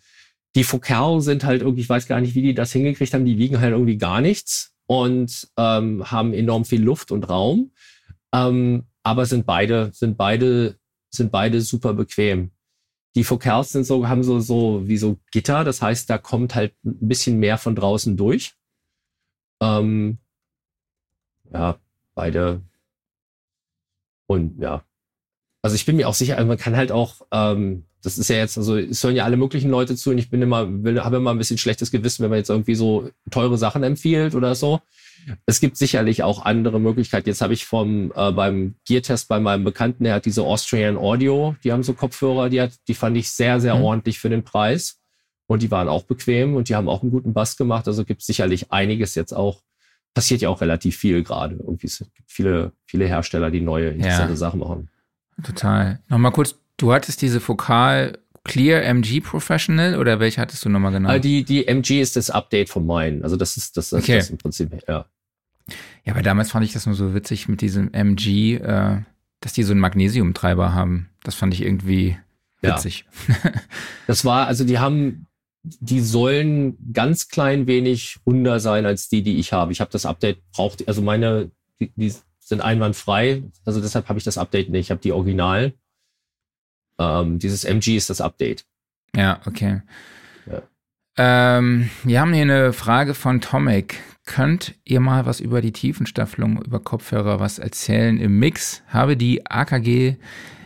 Die 0.56 0.64
Focal 0.64 1.22
sind 1.22 1.44
halt 1.44 1.62
irgendwie, 1.62 1.82
ich 1.82 1.90
weiß 1.90 2.08
gar 2.08 2.20
nicht, 2.20 2.36
wie 2.36 2.42
die 2.42 2.54
das 2.54 2.74
hingekriegt 2.74 3.14
haben, 3.14 3.26
die 3.26 3.38
wiegen 3.38 3.60
halt 3.60 3.72
irgendwie 3.72 3.98
gar 3.98 4.22
nichts 4.22 4.76
und 4.86 5.50
ähm, 5.58 6.12
haben 6.12 6.34
enorm 6.34 6.66
viel 6.66 6.82
Luft 6.82 7.12
und 7.12 7.30
Raum. 7.30 7.72
Ähm, 8.34 8.86
aber 9.04 9.26
sind 9.26 9.46
beide, 9.46 9.92
sind 9.94 10.18
beide, 10.18 10.78
sind 11.10 11.32
beide 11.32 11.62
super 11.62 11.94
bequem. 11.94 12.52
Die 13.16 13.24
Focals 13.24 13.72
sind 13.72 13.86
so, 13.86 14.08
haben 14.08 14.24
so, 14.24 14.40
so 14.40 14.88
wie 14.88 14.98
so 14.98 15.18
Gitter, 15.32 15.64
das 15.64 15.82
heißt, 15.82 16.10
da 16.10 16.18
kommt 16.18 16.56
halt 16.56 16.74
ein 16.86 17.08
bisschen 17.08 17.40
mehr 17.40 17.58
von 17.58 17.76
draußen 17.76 18.16
durch. 18.16 18.54
Ähm, 19.62 20.18
ja, 21.52 21.78
beide. 22.16 22.62
Und 24.28 24.62
ja. 24.62 24.84
Also 25.62 25.76
ich 25.76 25.86
bin 25.86 25.98
mir 25.98 26.08
auch 26.08 26.14
sicher, 26.14 26.44
man 26.44 26.58
kann 26.58 26.76
halt 26.76 26.92
auch, 26.92 27.22
ähm, 27.32 27.86
das 28.04 28.18
ist 28.18 28.30
ja 28.30 28.38
jetzt, 28.38 28.58
also 28.58 28.78
es 28.78 29.04
hören 29.04 29.16
ja 29.16 29.26
alle 29.26 29.38
möglichen 29.38 29.70
Leute 29.70 29.96
zu 29.96 30.10
und 30.10 30.18
ich 30.18 30.30
bin 30.30 30.42
immer, 30.42 30.68
habe 31.04 31.18
immer 31.18 31.32
ein 31.32 31.38
bisschen 31.38 31.58
schlechtes 31.58 31.92
Gewissen, 31.92 32.24
wenn 32.24 32.32
man 32.32 32.40
jetzt 32.40 32.50
irgendwie 32.50 32.76
so 32.76 33.10
teure 33.30 33.58
Sachen 33.58 33.84
empfiehlt 33.84 34.34
oder 34.36 34.56
so. 34.56 34.80
Es 35.46 35.60
gibt 35.60 35.78
sicherlich 35.78 36.24
auch 36.24 36.46
andere 36.46 36.80
Möglichkeiten. 36.80 37.30
Jetzt 37.30 37.42
habe 37.42 37.54
ich 37.54 37.66
vom 37.66 38.12
äh, 38.16 38.32
beim 38.32 38.76
Gear-Test 38.86 39.28
bei 39.28 39.40
meinem 39.40 39.64
Bekannten, 39.64 40.04
der 40.04 40.16
hat 40.16 40.26
diese 40.26 40.44
Austrian 40.44 40.98
Audio, 40.98 41.56
die 41.64 41.72
haben 41.72 41.84
so 41.84 41.94
Kopfhörer, 41.94 42.50
die 42.50 42.60
hat, 42.60 42.72
die 42.88 42.96
fand 42.96 43.16
ich 43.18 43.30
sehr, 43.30 43.60
sehr 43.60 43.76
mhm. 43.76 43.84
ordentlich 43.84 44.20
für 44.20 44.30
den 44.30 44.44
Preis. 44.44 44.98
Und 45.46 45.62
die 45.62 45.70
waren 45.70 45.90
auch 45.90 46.04
bequem 46.04 46.56
und 46.56 46.70
die 46.70 46.76
haben 46.76 46.88
auch 46.88 47.02
einen 47.02 47.12
guten 47.12 47.34
Bass 47.34 47.58
gemacht. 47.58 47.86
Also 47.86 48.06
gibt 48.06 48.24
sicherlich 48.24 48.72
einiges 48.72 49.16
jetzt 49.16 49.34
auch. 49.34 49.62
Passiert 50.14 50.42
ja 50.42 50.50
auch 50.50 50.62
relativ 50.62 50.98
viel 50.98 51.24
gerade. 51.24 51.56
Irgendwie 51.56 51.88
es 51.88 52.00
gibt 52.00 52.32
viele, 52.32 52.72
viele 52.86 53.06
Hersteller, 53.06 53.52
die 53.52 53.62
neue 53.62 53.90
interessante 53.90 54.32
ja. 54.32 54.38
Sachen 54.38 54.62
machen. 54.62 54.90
Total. 55.44 56.00
Nochmal 56.08 56.32
kurz 56.32 56.61
Du 56.82 56.92
hattest 56.92 57.22
diese 57.22 57.40
Fokal 57.40 58.18
Clear 58.44 58.82
MG 58.82 59.22
Professional 59.22 60.00
oder 60.00 60.20
welche 60.20 60.42
hattest 60.42 60.66
du 60.66 60.70
nochmal 60.70 60.92
genau? 60.92 61.12
Äh, 61.12 61.20
die, 61.20 61.44
die 61.44 61.68
MG 61.68 62.02
ist 62.02 62.16
das 62.16 62.32
Update 62.32 62.70
von 62.70 62.88
meinen. 62.88 63.22
Also 63.24 63.38
das 63.38 63.56
ist 63.56 63.78
das, 63.78 63.92
das, 63.92 64.02
Okay. 64.02 64.16
das 64.18 64.32
im 64.32 64.40
Prinzip, 64.40 64.72
ja. 64.88 65.06
Ja, 66.04 66.14
aber 66.14 66.24
damals 66.24 66.50
fand 66.50 66.66
ich 66.66 66.74
das 66.74 66.88
nur 66.88 66.96
so 66.96 67.14
witzig 67.14 67.48
mit 67.48 67.62
diesem 67.62 67.94
MG, 67.94 68.56
äh, 68.56 68.98
dass 69.42 69.54
die 69.54 69.62
so 69.62 69.74
einen 69.74 69.80
Magnesiumtreiber 69.80 70.74
haben. 70.74 71.10
Das 71.24 71.36
fand 71.36 71.54
ich 71.54 71.62
irgendwie 71.62 72.18
Ja. 72.64 72.74
witzig. 72.76 73.06
Das 74.08 74.26
war, 74.26 74.48
also 74.48 74.64
die 74.64 74.80
haben, 74.80 75.28
die 75.62 76.02
sollen 76.02 76.78
ganz 76.94 77.28
klein 77.28 77.68
wenig 77.68 78.18
runder 78.26 78.60
sein 78.60 78.88
als 78.88 79.08
die, 79.08 79.22
die 79.22 79.38
ich 79.38 79.54
habe. 79.54 79.72
Ich 79.72 79.82
habe 79.82 79.92
das 79.92 80.08
Update 80.08 80.42
braucht, 80.52 80.88
also 80.88 81.04
meine, 81.04 81.52
die, 81.80 81.92
die 81.96 82.12
sind 82.40 82.62
einwandfrei. 82.62 83.44
Also 83.66 83.80
deshalb 83.82 84.10
habe 84.10 84.18
ich 84.18 84.26
das 84.26 84.40
Update 84.40 84.70
nicht. 84.72 84.88
Ich 84.88 84.92
habe 84.92 85.00
die 85.00 85.12
Original. 85.12 85.74
Ähm, 87.02 87.40
dieses 87.40 87.64
MG 87.64 87.98
ist 87.98 88.10
das 88.10 88.22
Update. 88.22 88.66
Ja, 89.16 89.42
okay. 89.46 89.82
Ja. 90.46 90.62
Ähm, 91.18 91.90
wir 92.04 92.22
haben 92.22 92.34
hier 92.34 92.44
eine 92.44 92.74
Frage 92.74 93.14
von 93.14 93.42
Tomek. 93.42 94.00
Könnt 94.26 94.76
ihr 94.86 95.00
mal 95.00 95.26
was 95.26 95.40
über 95.40 95.62
die 95.62 95.72
Tiefenstaffelung 95.72 96.62
über 96.62 96.80
Kopfhörer 96.80 97.40
was 97.40 97.60
erzählen? 97.60 98.20
Im 98.20 98.40
Mix 98.40 98.84
habe 98.88 99.18
die 99.18 99.46
AKG 99.46 100.16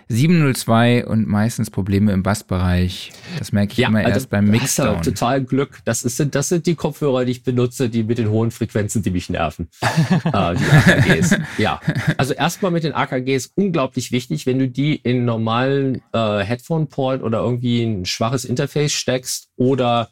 702 0.08 1.06
und 1.08 1.28
meistens 1.28 1.72
Probleme 1.72 2.12
im 2.12 2.24
Bassbereich. 2.24 3.12
Das 3.40 3.52
merke 3.52 3.74
ich 3.74 3.80
immer 3.80 4.00
also 4.00 4.12
erst 4.12 4.30
beim 4.30 4.46
Mixdown. 4.46 5.02
total 5.02 5.44
Glück. 5.44 5.80
Das, 5.86 6.04
ist, 6.04 6.24
das 6.34 6.50
sind 6.50 6.66
die 6.68 6.76
Kopfhörer, 6.76 7.26
die 7.26 7.32
ich 7.32 7.44
benutze, 7.44 7.90
die 7.90 8.04
mit 8.04 8.18
den 8.18 8.30
hohen 8.30 8.52
Frequenzen, 8.52 9.02
die 9.02 9.12
mich 9.12 9.30
nerven. 9.30 9.70
äh, 9.82 10.20
die 10.56 10.66
AKGs. 10.66 11.38
Ja. 11.58 11.82
Also 12.18 12.34
erstmal 12.34 12.72
mit 12.72 12.84
den 12.84 12.94
AKGs 12.94 13.52
unglaublich 13.56 14.12
wichtig, 14.12 14.46
wenn 14.46 14.60
du 14.60 14.70
die 14.70 14.96
in 14.96 15.26
normalen 15.26 16.02
äh, 16.14 16.40
Headphone-Port 16.40 17.24
oder 17.24 17.40
irgendwie 17.40 17.84
ein 17.84 18.06
schwaches 18.06 18.46
Interface 18.46 18.94
steckst 18.94 19.50
oder 19.56 20.10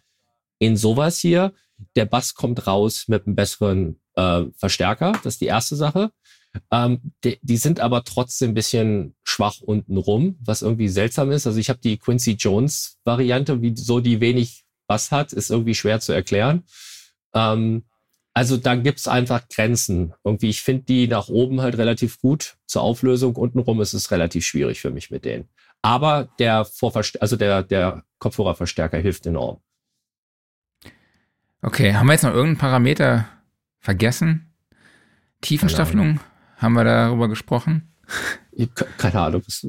in 0.59 0.77
sowas 0.77 1.17
hier. 1.19 1.53
Der 1.95 2.05
Bass 2.05 2.33
kommt 2.33 2.65
raus 2.65 3.05
mit 3.07 3.25
einem 3.25 3.35
besseren 3.35 3.99
äh, 4.15 4.43
Verstärker. 4.57 5.13
Das 5.23 5.35
ist 5.35 5.41
die 5.41 5.47
erste 5.47 5.75
Sache. 5.75 6.11
Ähm, 6.71 7.13
die, 7.23 7.39
die 7.41 7.57
sind 7.57 7.79
aber 7.79 8.03
trotzdem 8.03 8.51
ein 8.51 8.53
bisschen 8.53 9.15
schwach 9.23 9.61
unten 9.61 9.97
rum, 9.97 10.37
was 10.43 10.61
irgendwie 10.61 10.89
seltsam 10.89 11.31
ist. 11.31 11.47
Also 11.47 11.59
ich 11.59 11.69
habe 11.69 11.79
die 11.79 11.97
Quincy 11.97 12.31
Jones 12.31 12.99
Variante, 13.03 13.61
wie 13.61 13.75
so 13.75 13.99
die 13.99 14.21
wenig 14.21 14.65
Bass 14.87 15.11
hat, 15.11 15.33
ist 15.33 15.49
irgendwie 15.49 15.75
schwer 15.75 15.99
zu 15.99 16.13
erklären. 16.13 16.63
Ähm, 17.33 17.83
also 18.33 18.57
da 18.57 18.75
gibt's 18.75 19.07
einfach 19.07 19.47
Grenzen. 19.47 20.13
Irgendwie, 20.23 20.49
ich 20.49 20.61
finde 20.61 20.83
die 20.83 21.07
nach 21.07 21.29
oben 21.29 21.61
halt 21.61 21.77
relativ 21.77 22.19
gut 22.19 22.55
zur 22.65 22.81
Auflösung. 22.81 23.35
Untenrum 23.35 23.79
ist 23.81 23.93
es 23.93 24.11
relativ 24.11 24.45
schwierig 24.45 24.81
für 24.81 24.89
mich 24.89 25.11
mit 25.11 25.25
denen. 25.25 25.49
Aber 25.81 26.29
der 26.39 26.65
Vorverst 26.65 27.21
also 27.21 27.35
der, 27.35 27.61
der 27.61 28.03
Kopfhörerverstärker 28.19 28.97
hilft 28.97 29.25
enorm. 29.25 29.59
Okay, 31.61 31.93
haben 31.93 32.07
wir 32.07 32.13
jetzt 32.13 32.23
noch 32.23 32.33
irgendeinen 32.33 32.57
Parameter 32.57 33.27
vergessen? 33.79 34.53
Tiefenstaffelung? 35.41 36.19
Haben 36.63 36.75
wir 36.75 36.85
darüber 36.85 37.27
gesprochen? 37.27 37.93
Ich 38.53 38.69
keine 38.97 39.19
Ahnung, 39.19 39.43
was, 39.45 39.67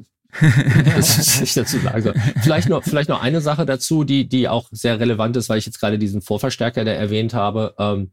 was 0.97 1.41
ich 1.41 1.53
dazu 1.55 1.79
sagen 1.79 2.03
soll. 2.03 2.15
Vielleicht 2.41 2.69
noch, 2.69 2.85
vielleicht 2.85 3.09
noch 3.09 3.21
eine 3.21 3.41
Sache 3.41 3.67
dazu, 3.67 4.05
die, 4.05 4.29
die 4.29 4.49
auch 4.49 4.69
sehr 4.71 5.01
relevant 5.01 5.37
ist, 5.37 5.49
weil 5.49 5.59
ich 5.59 5.67
jetzt 5.67 5.81
gerade 5.81 5.99
diesen 5.99 6.23
Vorverstärker, 6.23 6.85
der 6.85 6.97
erwähnt 6.97 7.35
habe. 7.35 7.75
Ähm, 7.81 8.13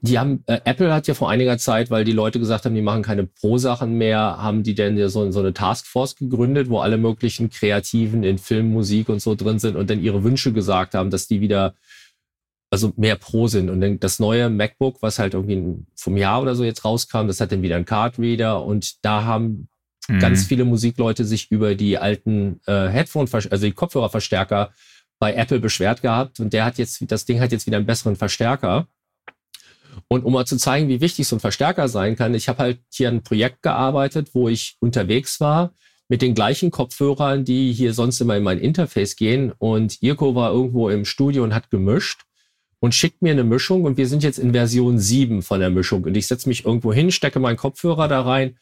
die 0.00 0.18
haben, 0.18 0.42
äh, 0.46 0.60
Apple 0.64 0.92
hat 0.92 1.06
ja 1.06 1.14
vor 1.14 1.30
einiger 1.30 1.58
Zeit, 1.58 1.90
weil 1.90 2.04
die 2.04 2.12
Leute 2.12 2.40
gesagt 2.40 2.64
haben, 2.64 2.74
die 2.74 2.82
machen 2.82 3.02
keine 3.02 3.24
Pro-Sachen 3.24 3.96
mehr, 3.98 4.18
haben 4.18 4.64
die 4.64 4.74
denn 4.74 4.96
ja 4.96 5.08
so, 5.08 5.30
so 5.30 5.38
eine 5.38 5.52
Taskforce 5.52 6.16
gegründet, 6.16 6.70
wo 6.70 6.80
alle 6.80 6.98
möglichen 6.98 7.50
Kreativen 7.50 8.24
in 8.24 8.38
Film, 8.38 8.72
Musik 8.72 9.08
und 9.08 9.22
so 9.22 9.36
drin 9.36 9.60
sind 9.60 9.76
und 9.76 9.90
dann 9.90 10.02
ihre 10.02 10.24
Wünsche 10.24 10.52
gesagt 10.52 10.94
haben, 10.94 11.10
dass 11.10 11.28
die 11.28 11.40
wieder 11.40 11.74
also 12.72 12.92
mehr 12.96 13.16
Pro 13.16 13.46
sind. 13.46 13.70
Und 13.70 13.80
dann 13.80 14.00
das 14.00 14.18
neue 14.18 14.48
MacBook, 14.50 15.02
was 15.02 15.18
halt 15.18 15.34
irgendwie 15.34 15.84
vom 15.94 16.16
Jahr 16.16 16.42
oder 16.42 16.54
so 16.54 16.64
jetzt 16.64 16.84
rauskam, 16.84 17.26
das 17.26 17.40
hat 17.40 17.52
dann 17.52 17.62
wieder 17.62 17.76
einen 17.76 17.84
Card-Reader 17.84 18.64
und 18.64 19.04
da 19.04 19.24
haben 19.24 19.68
Mhm. 20.08 20.18
ganz 20.18 20.46
viele 20.46 20.64
Musikleute 20.64 21.24
sich 21.24 21.50
über 21.50 21.74
die 21.74 21.98
alten 21.98 22.60
äh, 22.66 22.88
Headphone, 22.88 23.28
also 23.32 23.66
die 23.66 23.72
Kopfhörerverstärker 23.72 24.72
bei 25.18 25.34
Apple 25.34 25.60
beschwert 25.60 26.02
gehabt 26.02 26.40
und 26.40 26.52
der 26.52 26.64
hat 26.64 26.78
jetzt, 26.78 27.04
das 27.10 27.24
Ding 27.24 27.40
hat 27.40 27.52
jetzt 27.52 27.66
wieder 27.66 27.76
einen 27.76 27.86
besseren 27.86 28.16
Verstärker. 28.16 28.88
Und 30.08 30.24
um 30.24 30.32
mal 30.32 30.46
zu 30.46 30.56
zeigen, 30.56 30.88
wie 30.88 31.00
wichtig 31.00 31.28
so 31.28 31.36
ein 31.36 31.40
Verstärker 31.40 31.86
sein 31.88 32.16
kann, 32.16 32.34
ich 32.34 32.48
habe 32.48 32.58
halt 32.58 32.80
hier 32.90 33.08
ein 33.08 33.22
Projekt 33.22 33.62
gearbeitet, 33.62 34.30
wo 34.32 34.48
ich 34.48 34.76
unterwegs 34.80 35.38
war 35.38 35.74
mit 36.08 36.22
den 36.22 36.34
gleichen 36.34 36.70
Kopfhörern, 36.70 37.44
die 37.44 37.72
hier 37.72 37.94
sonst 37.94 38.20
immer 38.20 38.36
in 38.36 38.42
mein 38.42 38.58
Interface 38.58 39.16
gehen. 39.16 39.52
Und 39.58 40.02
Irko 40.02 40.34
war 40.34 40.50
irgendwo 40.50 40.88
im 40.88 41.04
Studio 41.04 41.44
und 41.44 41.54
hat 41.54 41.70
gemischt 41.70 42.22
und 42.82 42.96
schickt 42.96 43.22
mir 43.22 43.30
eine 43.30 43.44
Mischung. 43.44 43.84
Und 43.84 43.96
wir 43.96 44.08
sind 44.08 44.24
jetzt 44.24 44.38
in 44.38 44.52
Version 44.52 44.98
7 44.98 45.42
von 45.42 45.60
der 45.60 45.70
Mischung. 45.70 46.02
Und 46.02 46.16
ich 46.16 46.26
setze 46.26 46.48
mich 46.48 46.64
irgendwo 46.64 46.92
hin, 46.92 47.12
stecke 47.12 47.38
meinen 47.38 47.56
Kopfhörer 47.56 48.08
da 48.08 48.22
rein 48.22 48.58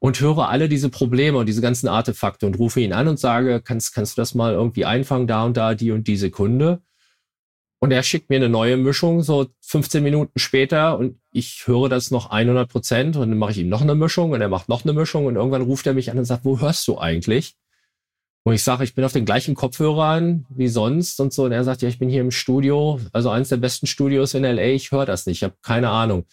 und 0.00 0.20
höre 0.20 0.50
alle 0.50 0.68
diese 0.68 0.90
Probleme 0.90 1.38
und 1.38 1.46
diese 1.46 1.62
ganzen 1.62 1.88
Artefakte 1.88 2.44
und 2.44 2.58
rufe 2.58 2.82
ihn 2.82 2.92
an 2.92 3.08
und 3.08 3.18
sage, 3.18 3.62
kannst, 3.64 3.94
kannst 3.94 4.18
du 4.18 4.20
das 4.20 4.34
mal 4.34 4.52
irgendwie 4.52 4.84
einfangen, 4.84 5.26
da 5.26 5.44
und 5.46 5.56
da, 5.56 5.74
die 5.74 5.92
und 5.92 6.06
die 6.06 6.18
Sekunde? 6.18 6.82
Und 7.80 7.90
er 7.90 8.02
schickt 8.02 8.28
mir 8.28 8.36
eine 8.36 8.50
neue 8.50 8.76
Mischung, 8.76 9.22
so 9.22 9.46
15 9.62 10.02
Minuten 10.02 10.38
später, 10.38 10.98
und 10.98 11.18
ich 11.32 11.62
höre 11.66 11.88
das 11.88 12.10
noch 12.10 12.30
100 12.30 12.68
Prozent 12.70 13.16
und 13.16 13.30
dann 13.30 13.38
mache 13.38 13.52
ich 13.52 13.58
ihm 13.58 13.70
noch 13.70 13.80
eine 13.80 13.94
Mischung 13.94 14.32
und 14.32 14.42
er 14.42 14.48
macht 14.50 14.68
noch 14.68 14.84
eine 14.84 14.92
Mischung 14.92 15.24
und 15.24 15.36
irgendwann 15.36 15.62
ruft 15.62 15.86
er 15.86 15.94
mich 15.94 16.10
an 16.10 16.18
und 16.18 16.26
sagt, 16.26 16.44
wo 16.44 16.60
hörst 16.60 16.86
du 16.86 16.98
eigentlich? 16.98 17.56
Und 18.46 18.52
ich 18.52 18.62
sage, 18.62 18.84
ich 18.84 18.94
bin 18.94 19.04
auf 19.04 19.12
den 19.14 19.24
gleichen 19.24 19.54
Kopfhörern 19.54 20.44
wie 20.50 20.68
sonst 20.68 21.18
und 21.18 21.32
so. 21.32 21.44
Und 21.44 21.52
er 21.52 21.64
sagt, 21.64 21.80
ja, 21.80 21.88
ich 21.88 21.98
bin 21.98 22.10
hier 22.10 22.20
im 22.20 22.30
Studio, 22.30 23.00
also 23.12 23.30
eines 23.30 23.48
der 23.48 23.56
besten 23.56 23.86
Studios 23.86 24.34
in 24.34 24.42
LA, 24.44 24.66
ich 24.74 24.92
höre 24.92 25.06
das 25.06 25.24
nicht, 25.26 25.38
ich 25.38 25.44
habe 25.44 25.54
keine 25.62 25.88
Ahnung. 25.88 26.26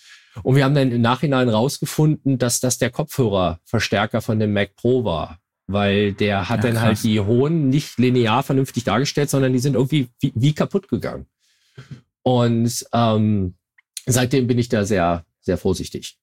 Und 0.44 0.56
wir 0.56 0.66
haben 0.66 0.76
dann 0.76 0.92
im 0.92 1.02
Nachhinein 1.02 1.48
rausgefunden, 1.48 2.38
dass 2.38 2.60
das 2.60 2.78
der 2.78 2.90
Kopfhörerverstärker 2.90 4.22
von 4.22 4.40
dem 4.40 4.52
Mac 4.54 4.76
Pro 4.76 5.06
war. 5.06 5.40
Weil 5.68 6.12
der 6.12 6.50
hat 6.50 6.58
Ja, 6.58 6.64
dann 6.64 6.74
krass. 6.74 6.84
halt 6.84 7.04
die 7.04 7.20
hohen 7.22 7.70
nicht 7.70 7.98
linear 7.98 8.44
vernünftig 8.44 8.84
dargestellt, 8.84 9.30
sondern 9.30 9.54
die 9.54 9.60
sind 9.60 9.76
irgendwie 9.76 10.10
wie, 10.20 10.34
wie 10.36 10.54
kaputt 10.54 10.90
gegangen. 10.90 11.28
Und 12.24 12.86
ähm, 12.94 13.56
seitdem 14.06 14.48
bin 14.48 14.60
ich 14.60 14.68
da 14.68 14.84
sehr, 14.84 15.26
sehr 15.40 15.58
vorsichtig. 15.58 16.18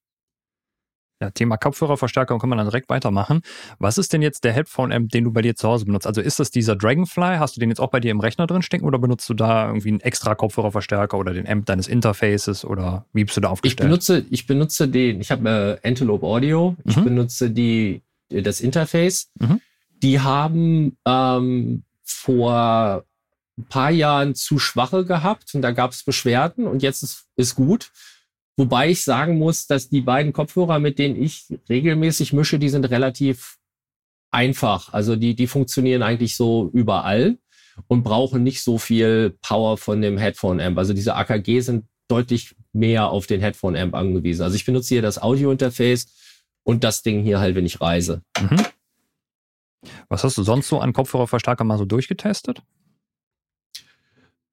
Ja, 1.20 1.30
Thema 1.30 1.56
Kopfhörerverstärkung 1.56 2.38
kann 2.38 2.48
man 2.48 2.58
dann 2.58 2.68
direkt 2.68 2.88
weitermachen. 2.88 3.40
Was 3.80 3.98
ist 3.98 4.12
denn 4.12 4.22
jetzt 4.22 4.44
der 4.44 4.52
Headphone-Amp, 4.52 5.10
den 5.10 5.24
du 5.24 5.32
bei 5.32 5.42
dir 5.42 5.56
zu 5.56 5.66
Hause 5.68 5.84
benutzt? 5.84 6.06
Also 6.06 6.20
ist 6.20 6.38
das 6.38 6.52
dieser 6.52 6.76
Dragonfly? 6.76 7.38
Hast 7.38 7.56
du 7.56 7.60
den 7.60 7.70
jetzt 7.70 7.80
auch 7.80 7.90
bei 7.90 7.98
dir 7.98 8.12
im 8.12 8.20
Rechner 8.20 8.46
drin 8.46 8.62
stecken 8.62 8.84
oder 8.84 9.00
benutzt 9.00 9.28
du 9.28 9.34
da 9.34 9.66
irgendwie 9.66 9.88
einen 9.88 10.00
extra 10.00 10.36
Kopfhörerverstärker 10.36 11.18
oder 11.18 11.32
den 11.34 11.48
Amp 11.48 11.66
deines 11.66 11.88
Interfaces 11.88 12.64
oder 12.64 13.04
wie 13.12 13.24
bist 13.24 13.36
du 13.36 13.40
da 13.40 13.48
Ich 13.48 13.52
aufgestellt? 13.52 13.88
benutze, 13.88 14.24
ich 14.30 14.46
benutze 14.46 14.86
den, 14.88 15.20
ich 15.20 15.32
habe 15.32 15.78
äh, 15.82 15.88
Antelope 15.88 16.24
Audio, 16.24 16.76
ich 16.84 16.96
Mhm. 16.96 17.04
benutze 17.04 17.50
die, 17.50 18.02
das 18.28 18.60
Interface. 18.60 19.28
Mhm. 19.40 19.60
Die 20.00 20.20
haben 20.20 20.96
ähm, 21.04 21.82
vor 22.04 23.04
ein 23.58 23.64
paar 23.64 23.90
Jahren 23.90 24.36
zu 24.36 24.60
schwache 24.60 25.04
gehabt 25.04 25.52
und 25.56 25.62
da 25.62 25.72
gab 25.72 25.90
es 25.90 26.04
Beschwerden 26.04 26.68
und 26.68 26.84
jetzt 26.84 27.02
ist, 27.02 27.24
ist 27.34 27.56
gut. 27.56 27.90
Wobei 28.58 28.90
ich 28.90 29.04
sagen 29.04 29.38
muss, 29.38 29.68
dass 29.68 29.88
die 29.88 30.00
beiden 30.00 30.32
Kopfhörer, 30.32 30.80
mit 30.80 30.98
denen 30.98 31.14
ich 31.14 31.46
regelmäßig 31.68 32.32
mische, 32.32 32.58
die 32.58 32.68
sind 32.68 32.84
relativ 32.90 33.56
einfach. 34.32 34.92
Also 34.92 35.14
die, 35.14 35.36
die 35.36 35.46
funktionieren 35.46 36.02
eigentlich 36.02 36.34
so 36.34 36.68
überall 36.72 37.38
und 37.86 38.02
brauchen 38.02 38.42
nicht 38.42 38.64
so 38.64 38.76
viel 38.76 39.38
Power 39.42 39.78
von 39.78 40.02
dem 40.02 40.18
Headphone-Amp. 40.18 40.76
Also 40.76 40.92
diese 40.92 41.14
AKG 41.14 41.60
sind 41.60 41.84
deutlich 42.08 42.56
mehr 42.72 43.10
auf 43.10 43.28
den 43.28 43.40
Headphone-Amp 43.40 43.94
angewiesen. 43.94 44.42
Also 44.42 44.56
ich 44.56 44.64
benutze 44.64 44.88
hier 44.88 45.02
das 45.02 45.22
Audio-Interface 45.22 46.08
und 46.64 46.82
das 46.82 47.02
Ding 47.02 47.22
hier 47.22 47.38
halt, 47.38 47.54
wenn 47.54 47.64
ich 47.64 47.80
reise. 47.80 48.22
Mhm. 48.40 48.66
Was 50.08 50.24
hast 50.24 50.36
du 50.36 50.42
sonst 50.42 50.66
so 50.66 50.80
an 50.80 50.92
Kopfhörerverstärker 50.92 51.62
mal 51.62 51.78
so 51.78 51.84
durchgetestet? 51.84 52.62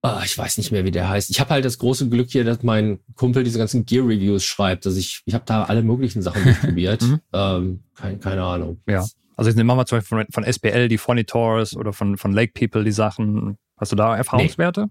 Ah, 0.05 0.21
ich 0.23 0.37
weiß 0.37 0.57
nicht 0.57 0.71
mehr, 0.71 0.85
wie 0.85 0.91
der 0.91 1.09
heißt. 1.09 1.31
Ich 1.31 1.39
habe 1.39 1.49
halt 1.49 1.65
das 1.65 1.79
große 1.79 2.09
Glück 2.09 2.29
hier, 2.29 2.43
dass 2.43 2.61
mein 2.61 2.99
Kumpel 3.15 3.43
diese 3.43 3.57
ganzen 3.57 3.85
Gear-Reviews 3.85 4.43
schreibt. 4.43 4.85
Also 4.85 4.99
ich, 4.99 5.23
ich 5.25 5.33
habe 5.33 5.45
da 5.47 5.63
alle 5.63 5.81
möglichen 5.81 6.21
Sachen 6.21 6.43
durchprobiert. 6.43 7.01
Mhm. 7.01 7.21
ähm, 7.33 7.79
kein, 7.95 8.19
keine 8.19 8.43
Ahnung. 8.43 8.79
Ja. 8.87 9.05
Also 9.35 9.49
jetzt 9.49 9.57
nehmen 9.57 9.67
wir 9.67 9.75
mal 9.75 9.85
zum 9.85 9.97
Beispiel 9.97 10.25
von, 10.25 10.27
von 10.31 10.43
SPL 10.43 10.87
die 10.87 10.97
Fonitors 10.97 11.75
oder 11.75 11.91
von, 11.91 12.17
von 12.17 12.33
Lake 12.33 12.53
People 12.53 12.83
die 12.83 12.91
Sachen. 12.91 13.57
Hast 13.77 13.91
du 13.91 13.95
da 13.95 14.15
Erfahrungswerte? 14.15 14.87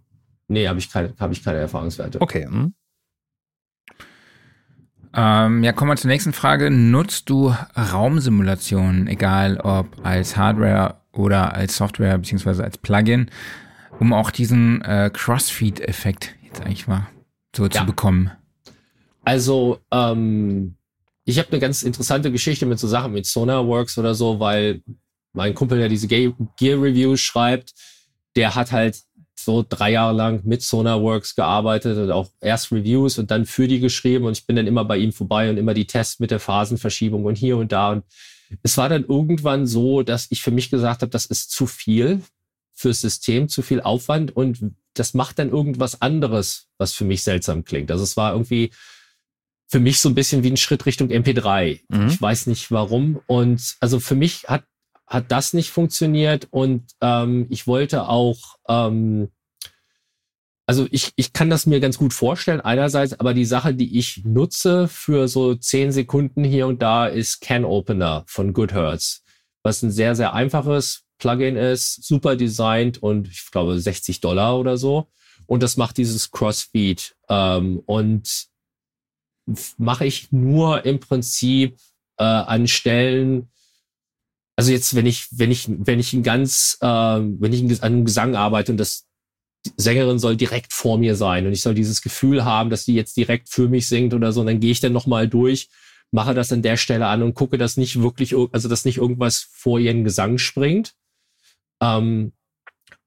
Nee, 0.48 0.68
habe 0.68 0.78
ich, 0.78 0.90
keine, 0.90 1.14
hab 1.18 1.30
ich 1.30 1.42
keine 1.42 1.58
Erfahrungswerte. 1.58 2.20
Okay. 2.20 2.46
Hm. 2.46 2.74
Ähm, 5.16 5.62
ja, 5.62 5.72
kommen 5.72 5.92
wir 5.92 5.96
zur 5.96 6.10
nächsten 6.10 6.32
Frage. 6.32 6.70
Nutzt 6.70 7.30
du 7.30 7.54
Raumsimulationen, 7.76 9.06
egal 9.06 9.58
ob 9.58 10.04
als 10.04 10.36
Hardware 10.36 10.96
oder 11.12 11.54
als 11.54 11.76
Software 11.76 12.18
beziehungsweise 12.18 12.64
als 12.64 12.78
Plugin, 12.78 13.30
um 14.00 14.12
auch 14.12 14.30
diesen 14.30 14.82
äh, 14.82 15.10
Crossfeed-Effekt 15.12 16.34
jetzt 16.44 16.60
eigentlich 16.60 16.86
mal 16.86 17.08
so 17.54 17.64
Ja. 17.64 17.70
zu 17.70 17.86
bekommen? 17.86 18.30
Also, 19.24 19.78
ähm, 19.90 20.76
ich 21.24 21.38
habe 21.38 21.48
eine 21.50 21.60
ganz 21.60 21.82
interessante 21.82 22.30
Geschichte 22.30 22.66
mit 22.66 22.78
so 22.78 22.86
Sachen 22.86 23.12
mit 23.12 23.26
SonarWorks 23.26 23.96
oder 23.98 24.14
so, 24.14 24.38
weil 24.40 24.82
mein 25.32 25.54
Kumpel, 25.54 25.78
der 25.78 25.88
diese 25.88 26.06
Gear 26.06 26.32
Reviews 26.60 27.20
schreibt, 27.20 27.72
der 28.36 28.54
hat 28.54 28.72
halt 28.72 28.98
so 29.36 29.64
drei 29.68 29.92
Jahre 29.92 30.14
lang 30.14 30.42
mit 30.44 30.62
Sonarworks 30.62 31.34
gearbeitet 31.34 31.98
und 31.98 32.10
auch 32.10 32.28
erst 32.40 32.70
Reviews 32.72 33.18
und 33.18 33.30
dann 33.30 33.46
für 33.46 33.66
die 33.66 33.80
geschrieben 33.80 34.26
und 34.26 34.32
ich 34.38 34.46
bin 34.46 34.56
dann 34.56 34.66
immer 34.66 34.84
bei 34.84 34.96
ihm 34.96 35.12
vorbei 35.12 35.50
und 35.50 35.56
immer 35.56 35.74
die 35.74 35.86
Tests 35.86 36.20
mit 36.20 36.30
der 36.30 36.40
Phasenverschiebung 36.40 37.24
und 37.24 37.36
hier 37.36 37.56
und 37.56 37.72
da 37.72 37.90
und 37.92 38.04
es 38.62 38.76
war 38.78 38.88
dann 38.88 39.04
irgendwann 39.04 39.66
so, 39.66 40.02
dass 40.02 40.28
ich 40.30 40.40
für 40.42 40.50
mich 40.52 40.70
gesagt 40.70 41.02
habe, 41.02 41.10
das 41.10 41.26
ist 41.26 41.50
zu 41.50 41.66
viel 41.66 42.22
fürs 42.74 43.00
System, 43.00 43.48
zu 43.48 43.62
viel 43.62 43.80
Aufwand 43.80 44.36
und 44.36 44.74
das 44.94 45.14
macht 45.14 45.38
dann 45.38 45.50
irgendwas 45.50 46.02
anderes, 46.02 46.68
was 46.78 46.92
für 46.92 47.04
mich 47.04 47.22
seltsam 47.22 47.64
klingt. 47.64 47.90
Also 47.90 48.04
es 48.04 48.16
war 48.16 48.32
irgendwie 48.32 48.70
für 49.68 49.80
mich 49.80 50.00
so 50.00 50.08
ein 50.08 50.14
bisschen 50.14 50.44
wie 50.44 50.50
ein 50.50 50.56
Schritt 50.56 50.86
Richtung 50.86 51.08
MP3. 51.08 51.80
Mhm. 51.88 52.08
Ich 52.08 52.20
weiß 52.20 52.46
nicht 52.46 52.70
warum. 52.70 53.20
Und 53.26 53.76
also 53.80 53.98
für 53.98 54.14
mich 54.14 54.44
hat, 54.44 54.64
hat 55.06 55.30
das 55.32 55.52
nicht 55.52 55.70
funktioniert 55.70 56.48
und 56.50 56.84
ähm, 57.00 57.46
ich 57.50 57.66
wollte 57.66 58.08
auch, 58.08 58.38
ähm, 58.68 59.28
also 60.66 60.86
ich, 60.90 61.12
ich 61.16 61.32
kann 61.32 61.50
das 61.50 61.66
mir 61.66 61.80
ganz 61.80 61.98
gut 61.98 62.14
vorstellen 62.14 62.60
einerseits, 62.60 63.18
aber 63.20 63.34
die 63.34 63.44
Sache, 63.44 63.74
die 63.74 63.98
ich 63.98 64.22
nutze 64.24 64.88
für 64.88 65.28
so 65.28 65.54
zehn 65.54 65.92
Sekunden 65.92 66.42
hier 66.42 66.66
und 66.66 66.80
da, 66.80 67.06
ist 67.06 67.40
Can 67.40 67.64
Opener 67.64 68.24
von 68.26 68.52
GoodHurts, 68.52 69.24
was 69.62 69.82
ein 69.82 69.90
sehr, 69.90 70.14
sehr 70.14 70.32
einfaches 70.32 71.03
Plugin 71.18 71.56
ist, 71.56 72.04
super 72.04 72.36
designt 72.36 73.02
und 73.02 73.28
ich 73.28 73.50
glaube 73.50 73.78
60 73.78 74.20
Dollar 74.20 74.58
oder 74.58 74.76
so. 74.76 75.08
Und 75.46 75.62
das 75.62 75.76
macht 75.76 75.98
dieses 75.98 76.30
Crossfeed. 76.30 77.16
Ähm, 77.28 77.82
und 77.86 78.46
mache 79.76 80.06
ich 80.06 80.32
nur 80.32 80.84
im 80.84 81.00
Prinzip 81.00 81.76
äh, 82.18 82.24
an 82.24 82.66
Stellen, 82.66 83.50
also 84.56 84.70
jetzt, 84.70 84.94
wenn 84.94 85.06
ich, 85.06 85.26
wenn 85.32 85.50
ich, 85.50 85.66
wenn 85.68 85.98
ich 85.98 86.12
ein 86.12 86.22
ganz, 86.22 86.78
äh, 86.80 86.86
wenn 86.86 87.52
ich 87.52 87.62
an 87.62 87.92
einem 87.92 88.04
Gesang 88.04 88.36
arbeite 88.36 88.72
und 88.72 88.78
das 88.78 89.06
Sängerin 89.76 90.18
soll 90.18 90.36
direkt 90.36 90.72
vor 90.72 90.98
mir 90.98 91.16
sein 91.16 91.46
und 91.46 91.52
ich 91.52 91.62
soll 91.62 91.74
dieses 91.74 92.02
Gefühl 92.02 92.44
haben, 92.44 92.70
dass 92.70 92.84
die 92.84 92.94
jetzt 92.94 93.16
direkt 93.16 93.48
für 93.48 93.68
mich 93.68 93.88
singt 93.88 94.14
oder 94.14 94.32
so, 94.32 94.40
und 94.40 94.46
dann 94.46 94.60
gehe 94.60 94.70
ich 94.70 94.80
dann 94.80 94.92
nochmal 94.92 95.28
durch, 95.28 95.68
mache 96.10 96.34
das 96.34 96.52
an 96.52 96.62
der 96.62 96.76
Stelle 96.76 97.06
an 97.06 97.22
und 97.22 97.34
gucke, 97.34 97.58
dass 97.58 97.76
nicht 97.76 98.00
wirklich, 98.00 98.34
also 98.52 98.68
dass 98.68 98.84
nicht 98.84 98.98
irgendwas 98.98 99.48
vor 99.50 99.80
ihren 99.80 100.04
Gesang 100.04 100.38
springt. 100.38 100.94
Ähm, 101.84 102.32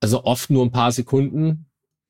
also 0.00 0.24
oft 0.24 0.50
nur 0.50 0.64
ein 0.64 0.70
paar 0.70 0.92
Sekunden, 0.92 1.66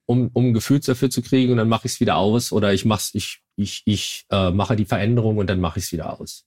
um, 0.07 0.31
um 0.33 0.47
ein 0.47 0.55
Gefühl 0.55 0.81
dafür 0.81 1.11
zu 1.11 1.23
kriegen 1.23 1.53
und 1.53 1.59
dann 1.59 1.69
mache 1.69 1.87
ich 1.87 1.93
es 1.95 2.01
wieder 2.01 2.17
aus 2.17 2.53
oder 2.53 2.73
ich 2.73 2.85
mach's, 2.85 3.11
ich, 3.15 3.43
ich, 3.57 3.83
ich 3.87 4.27
äh, 4.31 4.51
mache 4.51 4.77
die 4.77 4.85
Veränderung 4.85 5.39
und 5.39 5.49
dann 5.49 5.61
mache 5.61 5.79
ich 5.79 5.87
es 5.87 5.93
wieder 5.93 6.21
aus. 6.21 6.45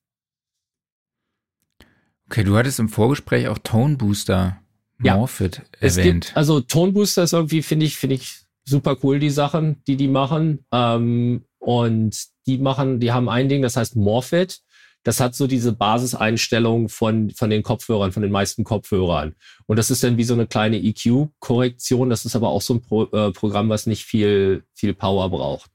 Okay, 2.28 2.44
du 2.44 2.56
hattest 2.56 2.80
im 2.80 2.90
Vorgespräch 2.90 3.48
auch 3.48 3.58
Tone 3.58 3.98
Booster 3.98 4.62
ja, 5.02 5.18
Morphit 5.18 5.64
erwähnt. 5.80 6.26
Gibt, 6.28 6.38
also 6.38 6.62
Tone 6.62 6.92
Booster 6.92 7.24
ist 7.24 7.34
irgendwie, 7.34 7.62
finde 7.62 7.86
ich, 7.86 7.98
finde 7.98 8.16
ich 8.16 8.46
super 8.64 8.98
cool, 9.04 9.20
die 9.20 9.30
Sachen, 9.30 9.84
die 9.86 9.98
die 9.98 10.08
machen. 10.08 10.66
Ähm, 10.72 11.46
und 11.60 12.18
die 12.48 12.58
machen, 12.58 13.00
die 13.00 13.12
haben 13.12 13.30
ein 13.30 13.50
Ding, 13.50 13.62
das 13.62 13.76
heißt 13.76 13.96
Morphit 13.96 14.62
das 15.04 15.20
hat 15.20 15.36
so 15.36 15.48
diese 15.48 15.74
Basiseinstellung 15.74 16.90
von, 16.90 17.32
von 17.32 17.50
den 17.50 17.64
Kopfhörern, 17.64 18.12
von 18.12 18.22
den 18.22 18.32
meisten 18.32 18.64
Kopfhörern. 18.64 19.36
Und 19.66 19.78
das 19.78 19.90
ist 19.90 20.04
dann 20.04 20.18
wie 20.18 20.24
so 20.24 20.34
eine 20.34 20.46
kleine 20.46 20.78
EQ-Korrektion. 20.78 22.10
Das 22.10 22.26
ist 22.26 22.36
aber 22.36 22.50
auch 22.50 22.62
so 22.62 22.76
ein 22.76 22.82
Pro, 22.82 23.06
äh, 23.06 23.32
Programm, 23.32 23.70
was 23.70 23.88
nicht 23.88 24.06
viel, 24.06 24.64
viel 24.76 24.94
Power 24.94 25.30
braucht. 25.30 25.72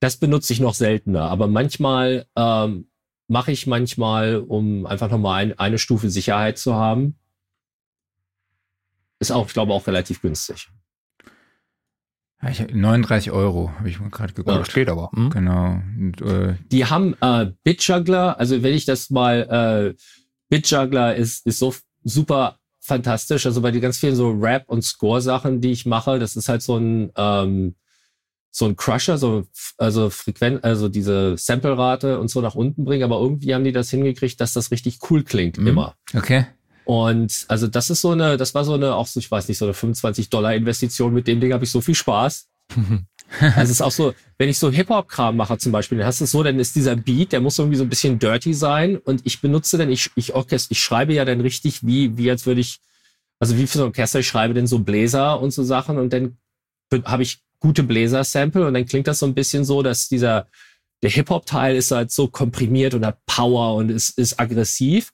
Das 0.00 0.16
benutze 0.16 0.52
ich 0.52 0.60
noch 0.60 0.74
seltener, 0.74 1.22
aber 1.22 1.46
manchmal 1.48 2.26
ähm, 2.36 2.88
mache 3.28 3.52
ich 3.52 3.66
manchmal, 3.66 4.36
um 4.36 4.86
einfach 4.86 5.10
nochmal 5.10 5.42
ein, 5.42 5.58
eine 5.58 5.78
Stufe 5.78 6.10
Sicherheit 6.10 6.58
zu 6.58 6.74
haben. 6.74 7.18
Ist 9.20 9.32
auch, 9.32 9.46
ich 9.48 9.52
glaube, 9.52 9.72
auch 9.72 9.86
relativ 9.86 10.22
günstig. 10.22 10.68
Ich, 12.48 12.72
39 12.72 13.32
Euro 13.32 13.72
habe 13.78 13.88
ich 13.88 13.98
mal 13.98 14.10
gerade 14.10 14.32
geguckt. 14.32 14.56
Ja, 14.56 14.64
steht 14.64 14.88
aber. 14.88 15.10
Hm? 15.12 15.30
Genau. 15.30 15.80
Und, 15.98 16.22
äh, 16.22 16.54
die 16.70 16.84
haben 16.84 17.16
äh, 17.20 17.50
BitJuggler, 17.64 18.38
also 18.38 18.62
wenn 18.62 18.74
ich 18.74 18.84
das 18.84 19.10
mal, 19.10 19.94
äh, 19.96 20.00
BitJuggler 20.48 21.16
ist, 21.16 21.44
ist 21.46 21.58
so 21.58 21.74
super 22.04 22.58
fantastisch. 22.80 23.44
Also 23.44 23.60
bei 23.60 23.72
den 23.72 23.80
ganz 23.80 23.98
vielen 23.98 24.14
so 24.14 24.30
Rap- 24.30 24.68
und 24.68 24.82
Score-Sachen, 24.82 25.60
die 25.60 25.72
ich 25.72 25.84
mache, 25.84 26.18
das 26.18 26.36
ist 26.36 26.48
halt 26.48 26.62
so 26.62 26.76
ein 26.76 27.10
ähm, 27.16 27.74
so 28.50 28.64
ein 28.66 28.76
Crusher, 28.76 29.18
so 29.18 29.44
also 29.76 30.10
frequent, 30.10 30.64
also 30.64 30.88
diese 30.88 31.36
Sample-Rate 31.36 32.18
und 32.18 32.28
so 32.28 32.40
nach 32.40 32.54
unten 32.54 32.84
bringen, 32.84 33.04
aber 33.04 33.20
irgendwie 33.20 33.54
haben 33.54 33.64
die 33.64 33.72
das 33.72 33.90
hingekriegt, 33.90 34.40
dass 34.40 34.52
das 34.52 34.70
richtig 34.70 34.98
cool 35.10 35.22
klingt, 35.22 35.58
mhm. 35.58 35.66
immer. 35.66 35.94
Okay. 36.14 36.46
Und 36.88 37.44
also 37.48 37.66
das 37.66 37.90
ist 37.90 38.00
so 38.00 38.12
eine, 38.12 38.38
das 38.38 38.54
war 38.54 38.64
so 38.64 38.72
eine, 38.72 38.94
auch 38.94 39.06
so, 39.06 39.20
ich 39.20 39.30
weiß 39.30 39.46
nicht, 39.48 39.58
so 39.58 39.66
eine 39.66 39.74
25 39.74 40.30
Dollar 40.30 40.54
Investition. 40.54 41.12
Mit 41.12 41.26
dem 41.26 41.38
Ding 41.38 41.52
habe 41.52 41.62
ich 41.64 41.70
so 41.70 41.82
viel 41.82 41.94
Spaß. 41.94 42.48
also 43.40 43.60
es 43.62 43.68
ist 43.68 43.82
auch 43.82 43.90
so, 43.90 44.14
wenn 44.38 44.48
ich 44.48 44.58
so 44.58 44.70
Hip-Hop-Kram 44.70 45.36
mache 45.36 45.58
zum 45.58 45.70
Beispiel, 45.70 45.98
dann 45.98 46.06
hast 46.06 46.20
du 46.20 46.24
es 46.24 46.30
so, 46.30 46.42
dann 46.42 46.58
ist 46.58 46.76
dieser 46.76 46.96
Beat, 46.96 47.32
der 47.32 47.42
muss 47.42 47.58
irgendwie 47.58 47.76
so 47.76 47.82
ein 47.82 47.90
bisschen 47.90 48.18
dirty 48.18 48.54
sein 48.54 48.96
und 48.96 49.20
ich 49.24 49.42
benutze 49.42 49.76
dann, 49.76 49.90
ich, 49.90 50.10
ich 50.14 50.34
Orchester, 50.34 50.72
ich 50.72 50.80
schreibe 50.80 51.12
ja 51.12 51.26
dann 51.26 51.42
richtig, 51.42 51.84
wie, 51.84 52.16
wie 52.16 52.30
als 52.30 52.46
würde 52.46 52.62
ich, 52.62 52.80
also 53.38 53.58
wie 53.58 53.66
für 53.66 53.76
so 53.76 53.84
ein 53.84 53.88
Orchester, 53.88 54.20
ich 54.20 54.28
schreibe 54.28 54.54
dann 54.54 54.66
so 54.66 54.78
Bläser 54.78 55.42
und 55.42 55.50
so 55.50 55.64
Sachen 55.64 55.98
und 55.98 56.10
dann 56.14 56.38
habe 57.04 57.22
ich 57.22 57.40
gute 57.60 57.82
Bläser-Sample 57.82 58.66
und 58.66 58.72
dann 58.72 58.86
klingt 58.86 59.08
das 59.08 59.18
so 59.18 59.26
ein 59.26 59.34
bisschen 59.34 59.66
so, 59.66 59.82
dass 59.82 60.08
dieser, 60.08 60.46
der 61.02 61.10
Hip-Hop-Teil 61.10 61.76
ist 61.76 61.90
halt 61.90 62.12
so 62.12 62.28
komprimiert 62.28 62.94
und 62.94 63.04
hat 63.04 63.18
Power 63.26 63.74
und 63.74 63.90
ist, 63.90 64.16
ist 64.18 64.40
aggressiv. 64.40 65.12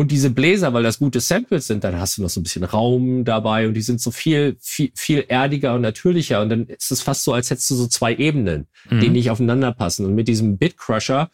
Und 0.00 0.10
diese 0.10 0.30
Bläser, 0.30 0.72
weil 0.72 0.82
das 0.82 0.98
gute 0.98 1.20
Samples 1.20 1.66
sind, 1.66 1.84
dann 1.84 2.00
hast 2.00 2.16
du 2.16 2.22
noch 2.22 2.30
so 2.30 2.40
ein 2.40 2.42
bisschen 2.42 2.64
Raum 2.64 3.26
dabei 3.26 3.68
und 3.68 3.74
die 3.74 3.82
sind 3.82 4.00
so 4.00 4.10
viel, 4.10 4.56
viel, 4.58 4.90
viel 4.94 5.26
erdiger 5.28 5.74
und 5.74 5.82
natürlicher. 5.82 6.40
Und 6.40 6.48
dann 6.48 6.66
ist 6.68 6.90
es 6.90 7.02
fast 7.02 7.22
so, 7.22 7.34
als 7.34 7.50
hättest 7.50 7.68
du 7.68 7.74
so 7.74 7.86
zwei 7.86 8.14
Ebenen, 8.14 8.66
mhm. 8.88 9.00
die 9.00 9.10
nicht 9.10 9.30
aufeinander 9.30 9.72
passen. 9.72 10.06
Und 10.06 10.14
mit 10.14 10.26
diesem 10.26 10.56
Bitcrusher 10.56 11.30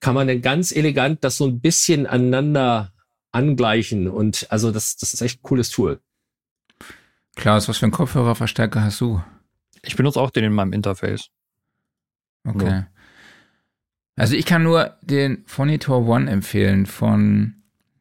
kann 0.00 0.14
man 0.14 0.26
dann 0.26 0.40
ganz 0.40 0.72
elegant 0.72 1.22
das 1.22 1.36
so 1.36 1.46
ein 1.46 1.60
bisschen 1.60 2.06
aneinander 2.06 2.94
angleichen. 3.30 4.08
Und 4.08 4.46
also 4.48 4.72
das, 4.72 4.96
das 4.96 5.12
ist 5.12 5.20
echt 5.20 5.40
ein 5.40 5.42
cooles 5.42 5.68
Tool. 5.68 6.00
Klaus, 7.36 7.68
was 7.68 7.76
für 7.76 7.84
einen 7.84 7.92
Kopfhörerverstärker 7.92 8.84
hast 8.84 9.02
du? 9.02 9.22
Ich 9.82 9.96
benutze 9.96 10.18
auch 10.18 10.30
den 10.30 10.44
in 10.44 10.54
meinem 10.54 10.72
Interface. 10.72 11.28
Okay. 12.46 12.70
Ja. 12.70 12.86
Also 14.16 14.34
ich 14.34 14.46
kann 14.46 14.62
nur 14.62 14.96
den 15.02 15.44
Phonitor 15.44 16.08
One 16.08 16.30
empfehlen 16.30 16.86
von 16.86 17.57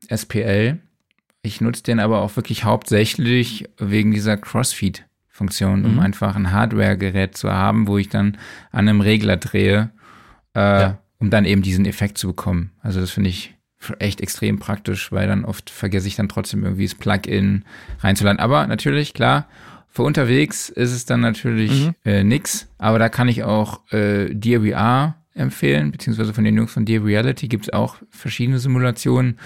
SPL. 0.10 0.80
Ich 1.42 1.62
nutze 1.62 1.84
den 1.84 2.00
aber 2.00 2.22
auch 2.22 2.36
wirklich 2.36 2.64
hauptsächlich 2.64 3.66
wegen 3.78 4.12
dieser 4.12 4.38
Crossfeed-Funktion, 4.38 5.86
um 5.86 5.94
mhm. 5.94 6.00
einfach 6.00 6.36
ein 6.36 6.52
Hardware-Gerät 6.52 7.38
zu 7.38 7.52
haben, 7.52 7.88
wo 7.88 7.98
ich 7.98 8.10
dann 8.10 8.38
an 8.72 8.88
einem 8.88 9.02
Regler 9.02 9.38
drehe, 9.38 9.92
äh, 10.56 10.60
ja. 10.60 10.98
um 11.20 11.30
dann 11.30 11.46
eben 11.46 11.62
diesen 11.62 11.86
Effekt 11.86 12.18
zu 12.18 12.28
bekommen. 12.28 12.72
Also 12.82 13.00
das 13.00 13.12
finde 13.12 13.30
ich 13.30 13.56
echt 14.00 14.22
extrem 14.22 14.60
praktisch, 14.60 15.12
weil 15.12 15.28
dann 15.28 15.46
oft 15.46 15.70
vergesse 15.70 16.08
ich 16.08 16.16
dann 16.16 16.30
trotzdem 16.30 16.64
irgendwie 16.64 16.86
das 16.86 16.96
Plugin 16.96 17.64
reinzuladen. 18.02 18.40
Aber 18.40 18.66
natürlich, 18.68 19.14
klar, 19.14 19.48
für 19.88 20.04
unterwegs 20.04 20.70
ist 20.70 20.92
es 20.92 21.06
dann 21.06 21.22
natürlich 21.22 21.88
mhm. 21.88 21.96
äh, 22.06 22.24
nix, 22.24 22.68
aber 22.78 23.00
da 23.00 23.10
kann 23.10 23.28
ich 23.28 23.44
auch 23.44 23.82
äh, 23.92 24.34
DVR 24.34 25.16
empfehlen, 25.34 25.92
beziehungsweise 25.92 26.34
von 26.34 26.44
den 26.44 26.58
Jungs 26.58 26.74
von 26.74 26.86
Dear 26.86 27.06
Reality 27.06 27.48
gibt 27.48 27.66
es 27.66 27.74
auch 27.74 27.98
verschiedene 28.10 28.60
Simulationen. 28.60 29.38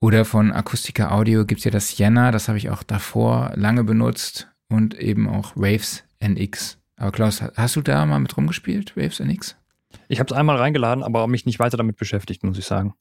Oder 0.00 0.24
von 0.24 0.52
Akustika 0.52 1.10
Audio 1.10 1.44
gibt 1.44 1.58
es 1.58 1.64
ja 1.64 1.70
das 1.70 1.96
Jena, 1.98 2.30
das 2.30 2.48
habe 2.48 2.58
ich 2.58 2.70
auch 2.70 2.82
davor 2.84 3.52
lange 3.56 3.82
benutzt 3.82 4.48
und 4.68 4.94
eben 4.94 5.28
auch 5.28 5.56
Waves 5.56 6.04
NX. 6.20 6.78
Aber 6.96 7.10
Klaus, 7.10 7.42
hast 7.42 7.76
du 7.76 7.82
da 7.82 8.06
mal 8.06 8.20
mit 8.20 8.36
rumgespielt, 8.36 8.96
Waves 8.96 9.18
NX? 9.20 9.56
Ich 10.08 10.20
habe 10.20 10.32
es 10.32 10.38
einmal 10.38 10.56
reingeladen, 10.56 11.02
aber 11.02 11.26
mich 11.26 11.46
nicht 11.46 11.58
weiter 11.58 11.76
damit 11.76 11.96
beschäftigt, 11.96 12.44
muss 12.44 12.58
ich 12.58 12.66
sagen. 12.66 12.94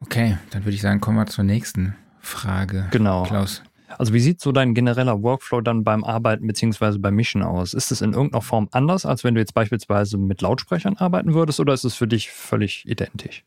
Okay, 0.00 0.38
dann 0.50 0.64
würde 0.64 0.74
ich 0.74 0.82
sagen, 0.82 1.00
kommen 1.00 1.16
wir 1.16 1.26
zur 1.26 1.44
nächsten 1.44 1.96
Frage. 2.20 2.88
Genau. 2.90 3.24
Klaus. 3.24 3.62
Also 3.96 4.12
wie 4.12 4.20
sieht 4.20 4.40
so 4.40 4.52
dein 4.52 4.74
genereller 4.74 5.22
Workflow 5.22 5.62
dann 5.62 5.82
beim 5.82 6.04
Arbeiten 6.04 6.46
beziehungsweise 6.46 6.98
beim 6.98 7.14
Mischen 7.14 7.42
aus? 7.42 7.72
Ist 7.72 7.90
es 7.90 8.02
in 8.02 8.12
irgendeiner 8.12 8.42
Form 8.42 8.68
anders, 8.72 9.06
als 9.06 9.24
wenn 9.24 9.34
du 9.34 9.40
jetzt 9.40 9.54
beispielsweise 9.54 10.18
mit 10.18 10.42
Lautsprechern 10.42 10.96
arbeiten 10.98 11.32
würdest 11.32 11.58
oder 11.58 11.72
ist 11.72 11.84
es 11.84 11.94
für 11.94 12.06
dich 12.06 12.30
völlig 12.30 12.86
identisch? 12.86 13.44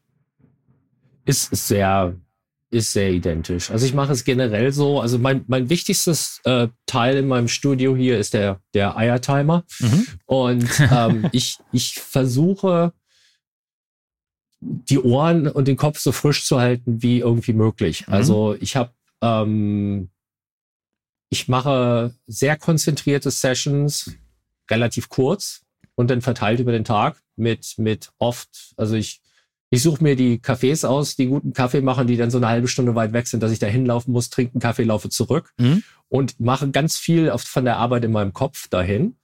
Ist 1.26 1.50
sehr, 1.68 2.16
ist 2.70 2.94
sehr 2.94 3.12
identisch. 3.12 3.72
Also 3.72 3.86
ich 3.86 3.94
mache 3.94 4.14
es 4.14 4.24
generell 4.24 4.72
so. 4.72 5.02
Also 5.02 5.20
mein, 5.20 5.44
mein 5.48 5.70
wichtigstes 5.70 6.42
äh, 6.46 6.68
Teil 6.86 7.18
in 7.18 7.28
meinem 7.28 7.48
Studio 7.48 7.96
hier 7.96 8.18
ist 8.18 8.34
der, 8.34 8.62
der 8.74 8.98
Eiertimer. 8.98 9.66
Mhm. 9.80 10.08
Und 10.26 10.70
ähm, 10.92 11.30
ich, 11.32 11.58
ich 11.72 11.96
versuche, 11.96 12.94
die 14.62 15.00
Ohren 15.00 15.48
und 15.48 15.68
den 15.68 15.78
Kopf 15.78 16.00
so 16.00 16.12
frisch 16.12 16.46
zu 16.46 16.60
halten 16.60 17.02
wie 17.02 17.20
irgendwie 17.20 17.54
möglich. 17.54 18.08
Mhm. 18.08 18.14
Also 18.14 18.56
ich 18.60 18.76
habe, 18.76 18.94
ähm, 19.22 20.10
ich 21.30 21.48
mache 21.48 22.14
sehr 22.28 22.58
konzentrierte 22.58 23.32
Sessions, 23.32 24.12
relativ 24.70 25.10
kurz 25.10 25.62
und 25.96 26.10
dann 26.10 26.22
verteilt 26.22 26.60
über 26.60 26.72
den 26.72 26.86
Tag 26.86 27.22
mit, 27.36 27.76
mit 27.78 28.12
oft, 28.18 28.74
also 28.78 28.96
ich 28.96 29.22
Ich 29.74 29.82
suche 29.82 30.04
mir 30.04 30.18
die 30.18 30.40
Cafés 30.40 30.86
aus, 30.86 31.16
die 31.16 31.28
guten 31.28 31.54
Kaffee 31.54 31.80
machen, 31.80 32.06
die 32.06 32.18
dann 32.18 32.30
so 32.30 32.38
eine 32.38 32.50
halbe 32.50 32.68
Stunde 32.68 32.94
weit 32.94 33.14
weg 33.14 33.26
sind, 33.26 33.42
dass 33.42 33.54
ich 33.54 33.60
da 33.60 33.68
hinlaufen 33.68 34.12
muss, 34.12 34.30
trinken 34.30 34.60
Kaffee, 34.60 34.84
laufe 34.84 35.08
zurück 35.08 35.54
mhm. 35.58 35.82
und 36.10 36.40
mache 36.42 36.70
ganz 36.70 36.98
viel 36.98 37.32
von 37.38 37.64
der 37.64 37.78
Arbeit 37.78 38.04
in 38.04 38.12
meinem 38.12 38.34
Kopf 38.34 38.68
dahin. 38.68 39.16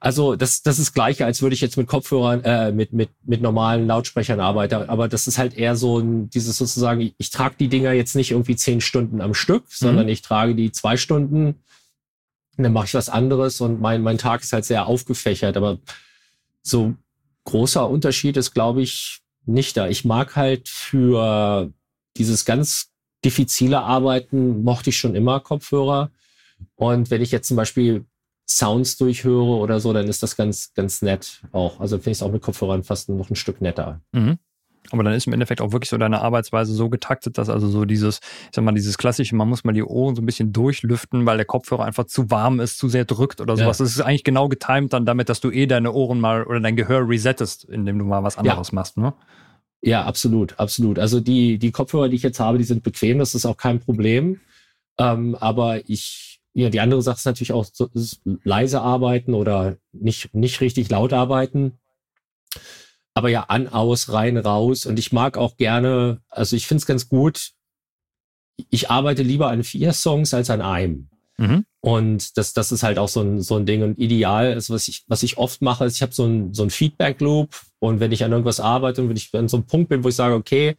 Also 0.00 0.36
das, 0.36 0.62
das 0.62 0.78
ist 0.78 0.94
gleiche, 0.94 1.26
als 1.26 1.42
würde 1.42 1.54
ich 1.54 1.60
jetzt 1.60 1.76
mit 1.76 1.86
Kopfhörern, 1.86 2.42
äh, 2.44 2.72
mit, 2.72 2.94
mit, 2.94 3.10
mit 3.24 3.42
normalen 3.42 3.86
Lautsprechern 3.86 4.40
arbeiten. 4.40 4.88
Aber 4.88 5.06
das 5.08 5.26
ist 5.26 5.36
halt 5.36 5.54
eher 5.54 5.76
so 5.76 5.98
ein, 5.98 6.30
dieses 6.30 6.56
sozusagen, 6.56 7.00
ich, 7.02 7.14
ich 7.18 7.30
trage 7.30 7.56
die 7.60 7.68
Dinger 7.68 7.92
jetzt 7.92 8.16
nicht 8.16 8.30
irgendwie 8.30 8.56
zehn 8.56 8.80
Stunden 8.80 9.20
am 9.20 9.34
Stück, 9.34 9.64
sondern 9.68 10.06
mhm. 10.06 10.12
ich 10.12 10.22
trage 10.22 10.54
die 10.54 10.72
zwei 10.72 10.96
Stunden, 10.96 11.56
dann 12.56 12.72
mache 12.72 12.86
ich 12.86 12.94
was 12.94 13.08
anderes 13.08 13.60
und 13.60 13.80
mein, 13.80 14.02
mein 14.02 14.18
Tag 14.18 14.42
ist 14.42 14.52
halt 14.52 14.64
sehr 14.64 14.86
aufgefächert. 14.86 15.56
Aber 15.56 15.78
so 16.62 16.94
großer 17.44 17.88
Unterschied 17.88 18.36
ist, 18.36 18.52
glaube 18.52 18.82
ich, 18.82 19.23
nicht 19.46 19.76
da. 19.76 19.88
Ich 19.88 20.04
mag 20.04 20.36
halt 20.36 20.68
für 20.68 21.72
dieses 22.16 22.44
ganz 22.44 22.90
diffizile 23.24 23.80
Arbeiten, 23.80 24.62
mochte 24.62 24.90
ich 24.90 24.98
schon 24.98 25.14
immer 25.14 25.40
Kopfhörer. 25.40 26.10
Und 26.76 27.10
wenn 27.10 27.22
ich 27.22 27.30
jetzt 27.30 27.48
zum 27.48 27.56
Beispiel 27.56 28.04
Sounds 28.46 28.98
durchhöre 28.98 29.56
oder 29.56 29.80
so, 29.80 29.92
dann 29.92 30.06
ist 30.06 30.22
das 30.22 30.36
ganz, 30.36 30.74
ganz 30.74 31.00
nett 31.00 31.42
auch. 31.52 31.80
Also 31.80 31.96
finde 31.96 32.10
ich 32.10 32.18
es 32.18 32.22
auch 32.22 32.30
mit 32.30 32.42
Kopfhörern 32.42 32.84
fast 32.84 33.08
noch 33.08 33.30
ein 33.30 33.36
Stück 33.36 33.60
netter. 33.60 34.02
Mhm. 34.12 34.38
Aber 34.90 35.02
dann 35.02 35.14
ist 35.14 35.26
im 35.26 35.32
Endeffekt 35.32 35.60
auch 35.60 35.72
wirklich 35.72 35.88
so 35.88 35.96
deine 35.96 36.20
Arbeitsweise 36.20 36.74
so 36.74 36.88
getaktet, 36.88 37.38
dass 37.38 37.48
also 37.48 37.68
so 37.68 37.84
dieses, 37.84 38.18
ich 38.18 38.50
sag 38.52 38.64
mal, 38.64 38.72
dieses 38.72 38.98
klassische, 38.98 39.34
man 39.34 39.48
muss 39.48 39.64
mal 39.64 39.72
die 39.72 39.82
Ohren 39.82 40.14
so 40.14 40.22
ein 40.22 40.26
bisschen 40.26 40.52
durchlüften, 40.52 41.26
weil 41.26 41.36
der 41.36 41.46
Kopfhörer 41.46 41.84
einfach 41.84 42.04
zu 42.04 42.30
warm 42.30 42.60
ist, 42.60 42.78
zu 42.78 42.88
sehr 42.88 43.04
drückt 43.04 43.40
oder 43.40 43.56
sowas. 43.56 43.78
Ja. 43.78 43.84
Das 43.84 43.92
ist 43.92 44.00
eigentlich 44.00 44.24
genau 44.24 44.48
getimt 44.48 44.92
dann 44.92 45.06
damit, 45.06 45.28
dass 45.28 45.40
du 45.40 45.50
eh 45.50 45.66
deine 45.66 45.92
Ohren 45.92 46.20
mal 46.20 46.44
oder 46.44 46.60
dein 46.60 46.76
Gehör 46.76 47.08
resettest, 47.08 47.64
indem 47.64 47.98
du 47.98 48.04
mal 48.04 48.22
was 48.22 48.36
anderes 48.36 48.68
ja. 48.68 48.74
machst, 48.74 48.96
ne? 48.96 49.14
Ja, 49.82 50.04
absolut, 50.04 50.58
absolut. 50.58 50.98
Also 50.98 51.20
die, 51.20 51.58
die 51.58 51.70
Kopfhörer, 51.70 52.08
die 52.08 52.16
ich 52.16 52.22
jetzt 52.22 52.40
habe, 52.40 52.56
die 52.56 52.64
sind 52.64 52.82
bequem, 52.82 53.18
das 53.18 53.34
ist 53.34 53.44
auch 53.44 53.58
kein 53.58 53.80
Problem. 53.80 54.40
Ähm, 54.98 55.34
aber 55.38 55.88
ich 55.88 56.34
ja, 56.54 56.70
die 56.70 56.80
andere 56.80 57.02
Sache 57.02 57.16
ist 57.16 57.26
natürlich 57.26 57.52
auch 57.52 57.64
so, 57.64 57.88
ist 57.94 58.20
leise 58.24 58.80
arbeiten 58.80 59.34
oder 59.34 59.76
nicht, 59.92 60.32
nicht 60.34 60.60
richtig 60.60 60.88
laut 60.88 61.12
arbeiten. 61.12 61.78
Aber 63.14 63.28
ja, 63.28 63.44
an, 63.44 63.68
aus, 63.68 64.12
rein, 64.12 64.36
raus. 64.36 64.86
Und 64.86 64.98
ich 64.98 65.12
mag 65.12 65.36
auch 65.36 65.56
gerne, 65.56 66.20
also 66.28 66.56
ich 66.56 66.66
finde 66.66 66.80
es 66.80 66.86
ganz 66.86 67.08
gut, 67.08 67.52
ich 68.70 68.90
arbeite 68.90 69.22
lieber 69.22 69.48
an 69.48 69.64
vier 69.64 69.92
Songs 69.92 70.34
als 70.34 70.50
an 70.50 70.60
einem. 70.60 71.08
Mhm. 71.36 71.64
Und 71.80 72.36
das, 72.36 72.52
das 72.52 72.72
ist 72.72 72.82
halt 72.82 72.98
auch 72.98 73.08
so 73.08 73.20
ein, 73.20 73.40
so 73.40 73.56
ein 73.56 73.66
Ding. 73.66 73.82
Und 73.82 73.98
ideal 73.98 74.52
ist, 74.52 74.70
was 74.70 74.88
ich, 74.88 75.04
was 75.06 75.22
ich 75.22 75.38
oft 75.38 75.62
mache, 75.62 75.84
ist, 75.84 75.96
ich 75.96 76.02
habe 76.02 76.14
so 76.14 76.24
ein, 76.24 76.54
so 76.54 76.62
ein 76.62 76.70
Feedback-Loop. 76.70 77.54
Und 77.78 78.00
wenn 78.00 78.12
ich 78.12 78.24
an 78.24 78.32
irgendwas 78.32 78.60
arbeite 78.60 79.02
und 79.02 79.08
wenn 79.08 79.16
ich 79.16 79.34
an 79.34 79.48
so 79.48 79.56
einem 79.56 79.66
Punkt 79.66 79.88
bin, 79.88 80.04
wo 80.04 80.08
ich 80.08 80.16
sage, 80.16 80.34
okay, 80.34 80.76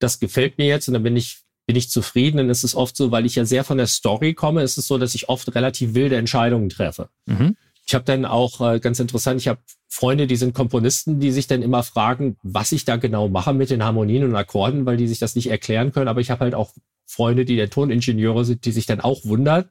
das 0.00 0.18
gefällt 0.18 0.58
mir 0.58 0.66
jetzt, 0.66 0.88
und 0.88 0.94
dann 0.94 1.02
bin 1.02 1.16
ich 1.16 1.44
bin 1.66 1.76
ich 1.76 1.90
zufrieden. 1.90 2.36
Dann 2.38 2.50
ist 2.50 2.64
es 2.64 2.74
oft 2.74 2.96
so, 2.96 3.10
weil 3.10 3.26
ich 3.26 3.34
ja 3.36 3.44
sehr 3.44 3.64
von 3.64 3.78
der 3.78 3.86
Story 3.86 4.34
komme, 4.34 4.62
ist 4.62 4.78
es 4.78 4.86
so, 4.86 4.98
dass 4.98 5.14
ich 5.14 5.28
oft 5.28 5.54
relativ 5.54 5.94
wilde 5.94 6.16
Entscheidungen 6.16 6.68
treffe. 6.68 7.08
Mhm. 7.26 7.56
Ich 7.86 7.94
habe 7.94 8.04
dann 8.04 8.24
auch 8.24 8.60
äh, 8.60 8.80
ganz 8.80 8.98
interessant, 8.98 9.40
ich 9.40 9.48
habe 9.48 9.60
Freunde, 9.88 10.26
die 10.26 10.36
sind 10.36 10.54
Komponisten, 10.54 11.20
die 11.20 11.30
sich 11.30 11.46
dann 11.46 11.62
immer 11.62 11.82
fragen, 11.82 12.36
was 12.42 12.72
ich 12.72 12.84
da 12.84 12.96
genau 12.96 13.28
mache 13.28 13.52
mit 13.52 13.70
den 13.70 13.84
Harmonien 13.84 14.24
und 14.24 14.34
Akkorden, 14.34 14.86
weil 14.86 14.96
die 14.96 15.06
sich 15.06 15.18
das 15.18 15.36
nicht 15.36 15.48
erklären 15.48 15.92
können. 15.92 16.08
Aber 16.08 16.20
ich 16.20 16.30
habe 16.30 16.40
halt 16.40 16.54
auch 16.54 16.72
Freunde, 17.06 17.44
die 17.44 17.56
der 17.56 17.70
Toningenieure 17.70 18.44
sind, 18.44 18.64
die 18.64 18.72
sich 18.72 18.86
dann 18.86 19.00
auch 19.00 19.24
wundern. 19.24 19.68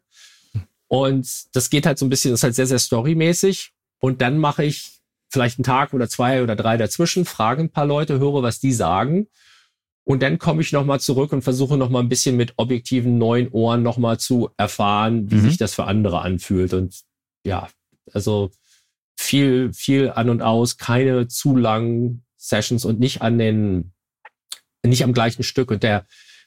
Und 0.87 1.27
das 1.53 1.69
geht 1.69 1.85
halt 1.85 1.97
so 1.97 2.05
ein 2.05 2.09
bisschen, 2.09 2.31
das 2.31 2.39
ist 2.39 2.43
halt 2.43 2.55
sehr, 2.55 2.67
sehr 2.67 2.79
storymäßig. 2.79 3.71
Und 3.99 4.21
dann 4.21 4.37
mache 4.37 4.63
ich 4.63 4.99
vielleicht 5.29 5.57
einen 5.57 5.63
Tag 5.63 5.93
oder 5.93 6.07
zwei 6.07 6.43
oder 6.43 6.55
drei 6.55 6.77
dazwischen, 6.77 7.25
frage 7.25 7.63
ein 7.63 7.71
paar 7.71 7.87
Leute, 7.87 8.19
höre, 8.19 8.43
was 8.43 8.59
die 8.59 8.71
sagen. 8.71 9.27
Und 10.05 10.21
dann 10.21 10.37
komme 10.37 10.61
ich 10.61 10.71
nochmal 10.71 10.99
zurück 10.99 11.31
und 11.31 11.41
versuche 11.41 11.77
nochmal 11.77 12.03
ein 12.03 12.09
bisschen 12.09 12.35
mit 12.35 12.53
objektiven 12.57 13.17
neuen 13.17 13.49
Ohren 13.49 13.81
nochmal 13.83 14.19
zu 14.19 14.49
erfahren, 14.57 15.31
wie 15.31 15.35
mhm. 15.35 15.41
sich 15.41 15.57
das 15.57 15.73
für 15.73 15.85
andere 15.85 16.21
anfühlt. 16.21 16.73
Und 16.73 17.01
ja, 17.45 17.69
also 18.11 18.51
viel, 19.17 19.71
viel 19.73 20.09
an 20.09 20.29
und 20.29 20.41
aus, 20.41 20.77
keine 20.77 21.27
zu 21.27 21.55
langen 21.55 22.25
Sessions 22.37 22.85
und 22.85 22.99
nicht 22.99 23.21
an 23.21 23.37
den, 23.37 23.93
nicht 24.85 25.03
am 25.03 25.13
gleichen 25.13 25.43
Stück. 25.43 25.71
Und 25.71 25.83
der 25.83 26.05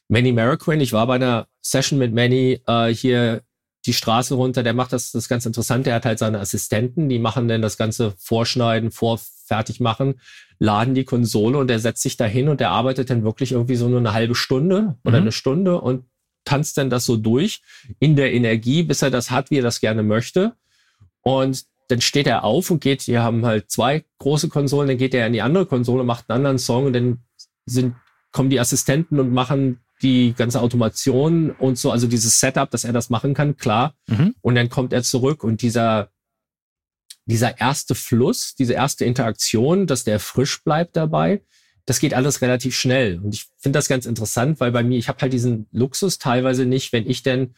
Manny 0.08 0.32
Mariquin, 0.32 0.80
ich 0.80 0.92
war 0.92 1.06
bei 1.06 1.14
einer 1.14 1.48
Session 1.62 1.98
mit 1.98 2.12
Manny 2.12 2.60
äh, 2.66 2.88
hier 2.88 3.42
die 3.86 3.94
Straße 3.94 4.34
runter, 4.34 4.62
der 4.62 4.74
macht 4.74 4.92
das, 4.92 5.12
das 5.12 5.28
ganz 5.28 5.46
interessant. 5.46 5.86
Der 5.86 5.94
hat 5.94 6.04
halt 6.04 6.18
seine 6.18 6.40
Assistenten, 6.40 7.08
die 7.08 7.20
machen 7.20 7.48
dann 7.48 7.62
das 7.62 7.76
ganze 7.76 8.14
Vorschneiden, 8.18 8.90
vorfertig 8.90 9.80
machen 9.80 10.16
laden 10.58 10.94
die 10.94 11.04
Konsole 11.04 11.58
und 11.58 11.68
der 11.68 11.78
setzt 11.78 12.02
sich 12.02 12.16
da 12.16 12.24
hin 12.24 12.48
und 12.48 12.60
der 12.60 12.70
arbeitet 12.70 13.10
dann 13.10 13.24
wirklich 13.24 13.52
irgendwie 13.52 13.76
so 13.76 13.88
nur 13.88 13.98
eine 13.98 14.12
halbe 14.12 14.34
Stunde 14.34 14.96
oder 15.04 15.18
mhm. 15.18 15.24
eine 15.24 15.32
Stunde 15.32 15.80
und 15.80 16.06
tanzt 16.44 16.78
dann 16.78 16.90
das 16.90 17.04
so 17.04 17.16
durch 17.16 17.62
in 17.98 18.16
der 18.16 18.32
Energie, 18.32 18.82
bis 18.82 19.02
er 19.02 19.10
das 19.10 19.30
hat, 19.30 19.50
wie 19.50 19.58
er 19.58 19.62
das 19.62 19.80
gerne 19.80 20.02
möchte. 20.02 20.54
Und 21.26 21.64
dann 21.88 22.00
steht 22.00 22.28
er 22.28 22.44
auf 22.44 22.70
und 22.70 22.80
geht, 22.80 23.08
wir 23.08 23.20
haben 23.20 23.44
halt 23.44 23.68
zwei 23.68 24.04
große 24.18 24.48
Konsolen, 24.48 24.86
dann 24.86 24.96
geht 24.96 25.12
er 25.12 25.26
in 25.26 25.32
die 25.32 25.42
andere 25.42 25.66
Konsole, 25.66 26.04
macht 26.04 26.30
einen 26.30 26.36
anderen 26.36 26.58
Song 26.60 26.86
und 26.86 26.92
dann 26.92 27.18
sind, 27.64 27.96
kommen 28.30 28.48
die 28.48 28.60
Assistenten 28.60 29.18
und 29.18 29.32
machen 29.32 29.80
die 30.02 30.34
ganze 30.34 30.60
Automation 30.60 31.50
und 31.50 31.78
so, 31.78 31.90
also 31.90 32.06
dieses 32.06 32.38
Setup, 32.38 32.70
dass 32.70 32.84
er 32.84 32.92
das 32.92 33.10
machen 33.10 33.34
kann, 33.34 33.56
klar. 33.56 33.94
Mhm. 34.06 34.36
Und 34.40 34.54
dann 34.54 34.68
kommt 34.68 34.92
er 34.92 35.02
zurück 35.02 35.42
und 35.42 35.62
dieser 35.62 36.10
dieser 37.24 37.58
erste 37.58 37.96
Fluss, 37.96 38.54
diese 38.54 38.74
erste 38.74 39.04
Interaktion, 39.04 39.88
dass 39.88 40.04
der 40.04 40.20
frisch 40.20 40.62
bleibt 40.62 40.94
dabei, 40.94 41.42
das 41.84 41.98
geht 41.98 42.14
alles 42.14 42.40
relativ 42.40 42.76
schnell. 42.76 43.18
Und 43.18 43.34
ich 43.34 43.46
finde 43.58 43.78
das 43.78 43.88
ganz 43.88 44.06
interessant, 44.06 44.60
weil 44.60 44.70
bei 44.70 44.84
mir, 44.84 44.96
ich 44.96 45.08
habe 45.08 45.18
halt 45.22 45.32
diesen 45.32 45.66
Luxus 45.72 46.18
teilweise 46.18 46.66
nicht, 46.66 46.92
wenn 46.92 47.10
ich 47.10 47.24
denn 47.24 47.56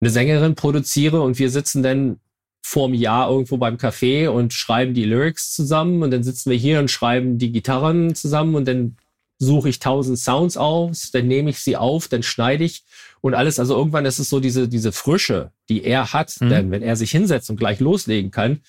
eine 0.00 0.10
Sängerin 0.10 0.54
produziere 0.54 1.22
und 1.22 1.40
wir 1.40 1.50
sitzen 1.50 1.82
dann 1.82 2.20
vorm 2.66 2.94
Jahr 2.94 3.30
irgendwo 3.30 3.58
beim 3.58 3.76
Café 3.76 4.26
und 4.28 4.54
schreiben 4.54 4.94
die 4.94 5.04
Lyrics 5.04 5.52
zusammen 5.52 6.02
und 6.02 6.10
dann 6.10 6.22
sitzen 6.22 6.50
wir 6.50 6.56
hier 6.56 6.78
und 6.80 6.90
schreiben 6.90 7.36
die 7.36 7.52
Gitarren 7.52 8.14
zusammen 8.14 8.54
und 8.54 8.66
dann 8.66 8.96
suche 9.38 9.68
ich 9.68 9.80
tausend 9.80 10.18
Sounds 10.18 10.56
aus, 10.56 11.10
dann 11.12 11.28
nehme 11.28 11.50
ich 11.50 11.58
sie 11.58 11.76
auf, 11.76 12.08
dann 12.08 12.22
schneide 12.22 12.64
ich 12.64 12.82
und 13.20 13.34
alles. 13.34 13.60
Also 13.60 13.76
irgendwann 13.76 14.06
ist 14.06 14.18
es 14.18 14.30
so 14.30 14.40
diese, 14.40 14.66
diese 14.66 14.92
Frische, 14.92 15.52
die 15.68 15.84
er 15.84 16.14
hat, 16.14 16.34
mhm. 16.40 16.48
denn 16.48 16.70
wenn 16.70 16.82
er 16.82 16.96
sich 16.96 17.10
hinsetzt 17.10 17.50
und 17.50 17.56
gleich 17.56 17.80
loslegen 17.80 18.30
kann, 18.30 18.60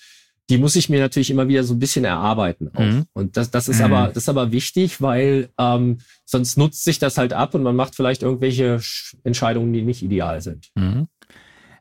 die 0.50 0.58
muss 0.58 0.76
ich 0.76 0.90
mir 0.90 1.00
natürlich 1.00 1.30
immer 1.30 1.48
wieder 1.48 1.64
so 1.64 1.72
ein 1.72 1.78
bisschen 1.78 2.04
erarbeiten. 2.04 2.70
Mhm. 2.78 3.06
Und 3.14 3.38
das, 3.38 3.50
das 3.50 3.66
ist 3.66 3.78
mhm. 3.78 3.86
aber, 3.86 4.08
das 4.08 4.24
ist 4.24 4.28
aber 4.28 4.52
wichtig, 4.52 5.00
weil 5.00 5.48
ähm, 5.58 6.00
sonst 6.26 6.58
nutzt 6.58 6.84
sich 6.84 6.98
das 6.98 7.16
halt 7.16 7.32
ab 7.32 7.54
und 7.54 7.62
man 7.62 7.74
macht 7.74 7.94
vielleicht 7.94 8.22
irgendwelche 8.22 8.78
Entscheidungen, 9.24 9.72
die 9.72 9.82
nicht 9.82 10.02
ideal 10.02 10.42
sind. 10.42 10.68
Mhm. 10.74 11.08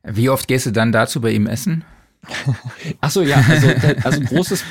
Wie 0.03 0.29
oft 0.29 0.47
gehst 0.47 0.65
du 0.65 0.71
dann 0.71 0.93
dazu 0.93 1.19
bei 1.19 1.31
ihm 1.31 1.45
essen? 1.45 1.83
Ach 3.01 3.11
so, 3.11 3.21
ja, 3.21 3.43
also, 3.47 3.67
also 4.03 4.21
großes, 4.21 4.63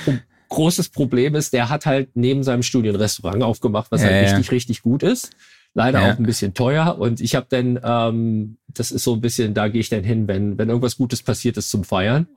großes 0.49 0.89
Problem 0.91 1.35
ist, 1.35 1.53
der 1.53 1.69
hat 1.69 1.87
halt 1.87 2.11
neben 2.15 2.43
seinem 2.43 2.63
Studio 2.63 2.93
ein 2.93 2.97
Restaurant 2.97 3.43
aufgemacht, 3.43 3.91
was 3.91 4.03
ja, 4.03 4.09
halt 4.09 4.25
richtig, 4.25 4.47
ja. 4.47 4.51
richtig 4.51 4.83
gut 4.83 5.03
ist. 5.03 5.31
Leider 5.75 6.01
ja. 6.01 6.13
auch 6.13 6.19
ein 6.19 6.25
bisschen 6.25 6.55
teuer. 6.55 6.99
Und 6.99 7.21
ich 7.21 7.35
habe 7.35 7.47
dann, 7.49 7.81
ähm, 7.83 8.59
das 8.69 8.93
ist 8.93 9.03
so 9.03 9.15
ein 9.15 9.21
bisschen, 9.21 9.55
da 9.55 9.69
gehe 9.69 9.81
ich 9.81 9.89
dann 9.89 10.05
hin, 10.05 10.29
wenn, 10.29 10.57
wenn 10.57 10.69
irgendwas 10.69 10.97
Gutes 10.97 11.23
passiert 11.23 11.57
ist 11.57 11.71
zum 11.71 11.83
Feiern. 11.83 12.29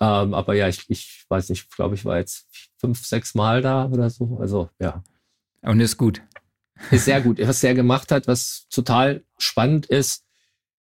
Ähm, 0.00 0.34
aber 0.34 0.54
ja, 0.54 0.68
ich, 0.68 0.84
ich 0.88 1.24
weiß 1.28 1.50
nicht, 1.50 1.70
glaube 1.74 1.94
ich, 1.94 2.04
war 2.04 2.18
jetzt 2.18 2.46
fünf, 2.78 3.04
sechs 3.04 3.34
Mal 3.34 3.62
da 3.62 3.86
oder 3.86 4.10
so. 4.10 4.38
Also 4.40 4.70
ja. 4.80 5.04
Und 5.62 5.80
ist 5.80 5.96
gut. 5.96 6.22
Ist 6.90 7.04
sehr 7.04 7.20
gut. 7.20 7.38
Was 7.40 7.60
der 7.60 7.74
gemacht 7.74 8.10
hat, 8.10 8.26
was 8.26 8.66
total 8.70 9.22
spannend 9.38 9.86
ist, 9.86 10.24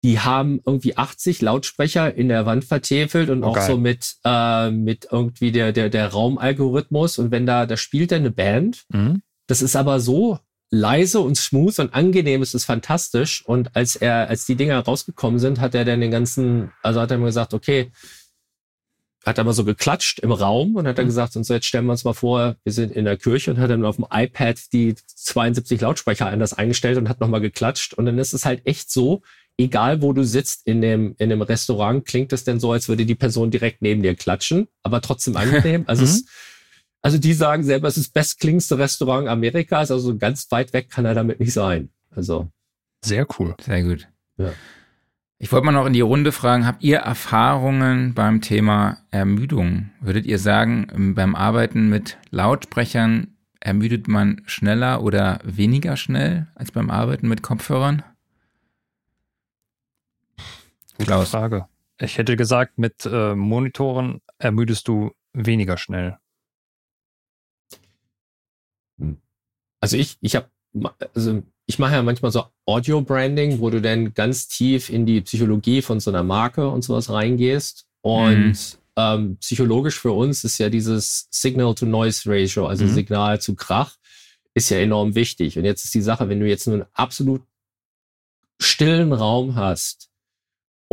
die 0.04 0.20
haben 0.20 0.60
irgendwie 0.66 0.98
80 0.98 1.40
Lautsprecher 1.40 2.14
in 2.14 2.28
der 2.28 2.44
Wand 2.44 2.66
vertäfelt 2.66 3.30
und 3.30 3.42
okay. 3.42 3.58
auch 3.58 3.66
so 3.66 3.78
mit, 3.78 4.16
äh, 4.22 4.70
mit 4.70 5.08
irgendwie 5.10 5.50
der, 5.50 5.72
der, 5.72 5.88
der 5.88 6.08
Raumalgorithmus. 6.08 7.18
Und 7.18 7.30
wenn 7.30 7.46
da, 7.46 7.64
da 7.64 7.78
spielt 7.78 8.12
er 8.12 8.18
eine 8.18 8.30
Band, 8.30 8.84
mhm. 8.90 9.22
das 9.46 9.62
ist 9.62 9.76
aber 9.76 10.00
so 10.00 10.38
leise 10.70 11.20
und 11.20 11.38
smooth 11.38 11.78
und 11.78 11.94
angenehm, 11.94 12.42
es 12.42 12.52
ist 12.52 12.66
fantastisch. 12.66 13.46
Und 13.46 13.74
als 13.74 13.96
er, 13.96 14.28
als 14.28 14.44
die 14.44 14.56
Dinger 14.56 14.78
rausgekommen 14.80 15.40
sind, 15.40 15.58
hat 15.58 15.74
er 15.74 15.86
dann 15.86 16.02
den 16.02 16.10
ganzen, 16.10 16.70
also 16.82 17.00
hat 17.00 17.10
er 17.10 17.16
mir 17.16 17.26
gesagt, 17.26 17.54
okay, 17.54 17.90
hat 19.24 19.38
aber 19.38 19.54
so 19.54 19.64
geklatscht 19.64 20.18
im 20.18 20.32
Raum 20.32 20.76
und 20.76 20.86
hat 20.86 20.98
dann 20.98 21.06
mhm. 21.06 21.08
gesagt, 21.08 21.34
und 21.34 21.44
so 21.44 21.54
jetzt 21.54 21.64
stellen 21.64 21.86
wir 21.86 21.92
uns 21.92 22.04
mal 22.04 22.12
vor, 22.12 22.56
wir 22.62 22.72
sind 22.74 22.92
in 22.92 23.06
der 23.06 23.16
Kirche 23.16 23.50
und 23.52 23.58
hat 23.58 23.70
dann 23.70 23.86
auf 23.86 23.96
dem 23.96 24.04
iPad 24.10 24.60
die 24.74 24.96
72 25.06 25.80
Lautsprecher 25.80 26.26
anders 26.26 26.52
eingestellt 26.52 26.98
und 26.98 27.08
hat 27.08 27.20
nochmal 27.20 27.40
geklatscht. 27.40 27.94
Und 27.94 28.04
dann 28.04 28.18
ist 28.18 28.34
es 28.34 28.44
halt 28.44 28.66
echt 28.66 28.90
so, 28.90 29.22
egal 29.56 30.02
wo 30.02 30.12
du 30.12 30.24
sitzt 30.24 30.66
in 30.66 30.80
dem, 30.80 31.14
in 31.18 31.30
dem 31.30 31.42
Restaurant, 31.42 32.04
klingt 32.04 32.32
es 32.32 32.44
denn 32.44 32.60
so, 32.60 32.72
als 32.72 32.88
würde 32.88 33.06
die 33.06 33.14
Person 33.14 33.50
direkt 33.50 33.82
neben 33.82 34.02
dir 34.02 34.14
klatschen, 34.14 34.68
aber 34.82 35.00
trotzdem 35.00 35.36
angenehm. 35.36 35.84
Also, 35.88 36.02
mhm. 36.02 36.08
es, 36.08 36.24
also 37.02 37.18
die 37.18 37.34
sagen 37.34 37.62
selber, 37.64 37.88
es 37.88 37.96
ist 37.96 38.06
das 38.06 38.12
bestklingste 38.12 38.78
Restaurant 38.78 39.28
Amerikas, 39.28 39.90
also 39.90 40.16
ganz 40.16 40.50
weit 40.50 40.72
weg 40.72 40.90
kann 40.90 41.04
er 41.04 41.14
damit 41.14 41.40
nicht 41.40 41.52
sein. 41.52 41.90
Also. 42.10 42.48
Sehr 43.04 43.26
cool. 43.38 43.54
Sehr 43.60 43.82
gut. 43.82 44.08
Ja. 44.38 44.52
Ich 45.38 45.52
wollte 45.52 45.66
mal 45.66 45.72
noch 45.72 45.86
in 45.86 45.92
die 45.92 46.00
Runde 46.00 46.32
fragen, 46.32 46.66
habt 46.66 46.82
ihr 46.82 46.98
Erfahrungen 46.98 48.14
beim 48.14 48.40
Thema 48.40 48.98
Ermüdung? 49.10 49.90
Würdet 50.00 50.24
ihr 50.24 50.38
sagen, 50.38 51.12
beim 51.14 51.34
Arbeiten 51.34 51.90
mit 51.90 52.16
Lautsprechern 52.30 53.36
ermüdet 53.60 54.08
man 54.08 54.42
schneller 54.46 55.02
oder 55.02 55.40
weniger 55.44 55.96
schnell 55.96 56.46
als 56.54 56.72
beim 56.72 56.88
Arbeiten 56.90 57.28
mit 57.28 57.42
Kopfhörern? 57.42 58.02
Gute 60.96 61.06
Klaus. 61.06 61.30
Frage. 61.30 61.66
Ich 62.00 62.18
hätte 62.18 62.36
gesagt, 62.36 62.78
mit 62.78 63.06
äh, 63.06 63.34
Monitoren 63.34 64.20
ermüdest 64.38 64.88
du 64.88 65.12
weniger 65.32 65.76
schnell. 65.76 66.18
Also 69.80 69.96
ich, 69.96 70.16
ich 70.20 70.34
habe, 70.34 70.48
also 71.14 71.42
ich 71.66 71.78
mache 71.78 71.94
ja 71.94 72.02
manchmal 72.02 72.30
so 72.30 72.44
Audio-Branding, 72.66 73.60
wo 73.60 73.70
du 73.70 73.80
dann 73.80 74.14
ganz 74.14 74.48
tief 74.48 74.88
in 74.88 75.06
die 75.06 75.20
Psychologie 75.20 75.82
von 75.82 76.00
so 76.00 76.10
einer 76.10 76.22
Marke 76.22 76.68
und 76.68 76.82
sowas 76.82 77.10
reingehst. 77.10 77.86
Und 78.00 78.52
mhm. 78.52 78.54
ähm, 78.96 79.36
psychologisch 79.38 79.98
für 79.98 80.12
uns 80.12 80.44
ist 80.44 80.58
ja 80.58 80.68
dieses 80.68 81.28
Signal-to-Noise-Ratio, 81.30 82.66
also 82.66 82.84
mhm. 82.84 82.90
Signal 82.90 83.40
zu 83.40 83.54
Krach, 83.54 83.96
ist 84.54 84.70
ja 84.70 84.78
enorm 84.78 85.14
wichtig. 85.14 85.58
Und 85.58 85.64
jetzt 85.64 85.84
ist 85.84 85.94
die 85.94 86.02
Sache, 86.02 86.28
wenn 86.28 86.40
du 86.40 86.48
jetzt 86.48 86.66
nur 86.66 86.76
einen 86.76 86.86
absolut 86.92 87.42
stillen 88.60 89.12
Raum 89.12 89.56
hast 89.56 90.10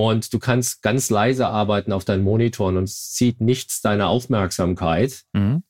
und 0.02 0.34
du 0.34 0.39
kannst 0.39 0.82
ganz 0.82 1.10
leise 1.10 1.47
arbeiten 1.47 1.91
auf 1.91 2.06
deinen 2.06 2.24
Monitoren 2.24 2.78
und 2.78 2.86
es 2.86 3.12
zieht 3.12 3.39
nichts 3.39 3.82
deiner 3.82 4.08
Aufmerksamkeit, 4.08 5.24
mhm. 5.34 5.64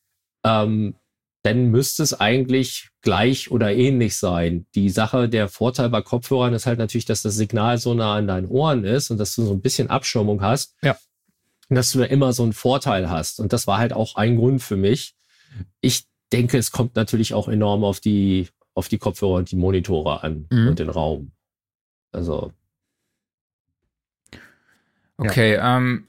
ähm, 0.45 0.95
dann 1.43 1.71
müsste 1.71 2.03
es 2.03 2.19
eigentlich 2.19 2.89
gleich 3.01 3.51
oder 3.51 3.73
ähnlich 3.73 4.17
sein. 4.17 4.67
Die 4.75 4.89
Sache, 4.89 5.27
der 5.27 5.49
Vorteil 5.49 5.89
bei 5.89 6.01
Kopfhörern 6.01 6.53
ist 6.53 6.67
halt 6.67 6.77
natürlich, 6.77 7.05
dass 7.05 7.23
das 7.23 7.35
Signal 7.35 7.77
so 7.77 7.93
nah 7.93 8.15
an 8.15 8.27
deinen 8.27 8.47
Ohren 8.47 8.83
ist 8.83 9.09
und 9.09 9.17
dass 9.17 9.35
du 9.35 9.43
so 9.43 9.51
ein 9.51 9.61
bisschen 9.61 9.89
Abschirmung 9.89 10.41
hast. 10.41 10.75
Ja. 10.81 10.95
Und 11.69 11.75
dass 11.75 11.91
du 11.91 11.99
da 11.99 12.05
immer 12.05 12.31
so 12.33 12.43
einen 12.43 12.53
Vorteil 12.53 13.09
hast. 13.09 13.39
Und 13.39 13.53
das 13.53 13.65
war 13.65 13.79
halt 13.79 13.93
auch 13.93 14.15
ein 14.15 14.37
Grund 14.37 14.61
für 14.61 14.77
mich. 14.77 15.15
Ich 15.79 16.03
denke, 16.31 16.57
es 16.57 16.71
kommt 16.71 16.95
natürlich 16.95 17.33
auch 17.33 17.47
enorm 17.47 17.83
auf 17.83 17.99
die, 17.99 18.49
auf 18.75 18.87
die 18.87 18.99
Kopfhörer 18.99 19.35
und 19.35 19.51
die 19.51 19.55
Monitore 19.55 20.23
an 20.23 20.47
mhm. 20.51 20.67
und 20.69 20.79
den 20.79 20.89
Raum. 20.89 21.31
Also. 22.11 22.53
Okay, 25.21 25.53
ja. 25.53 25.77
ähm, 25.77 26.07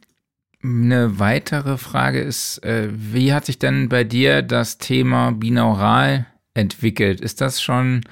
eine 0.63 1.19
weitere 1.19 1.77
Frage 1.77 2.21
ist, 2.21 2.65
äh, 2.65 2.89
wie 2.93 3.33
hat 3.33 3.47
sich 3.47 3.59
denn 3.59 3.89
bei 3.89 4.05
dir 4.05 4.43
das 4.43 4.79
Thema 4.79 5.33
binaural 5.33 6.27
entwickelt? 6.55 7.21
Ist 7.21 7.41
das 7.41 7.61
schon, 7.61 8.03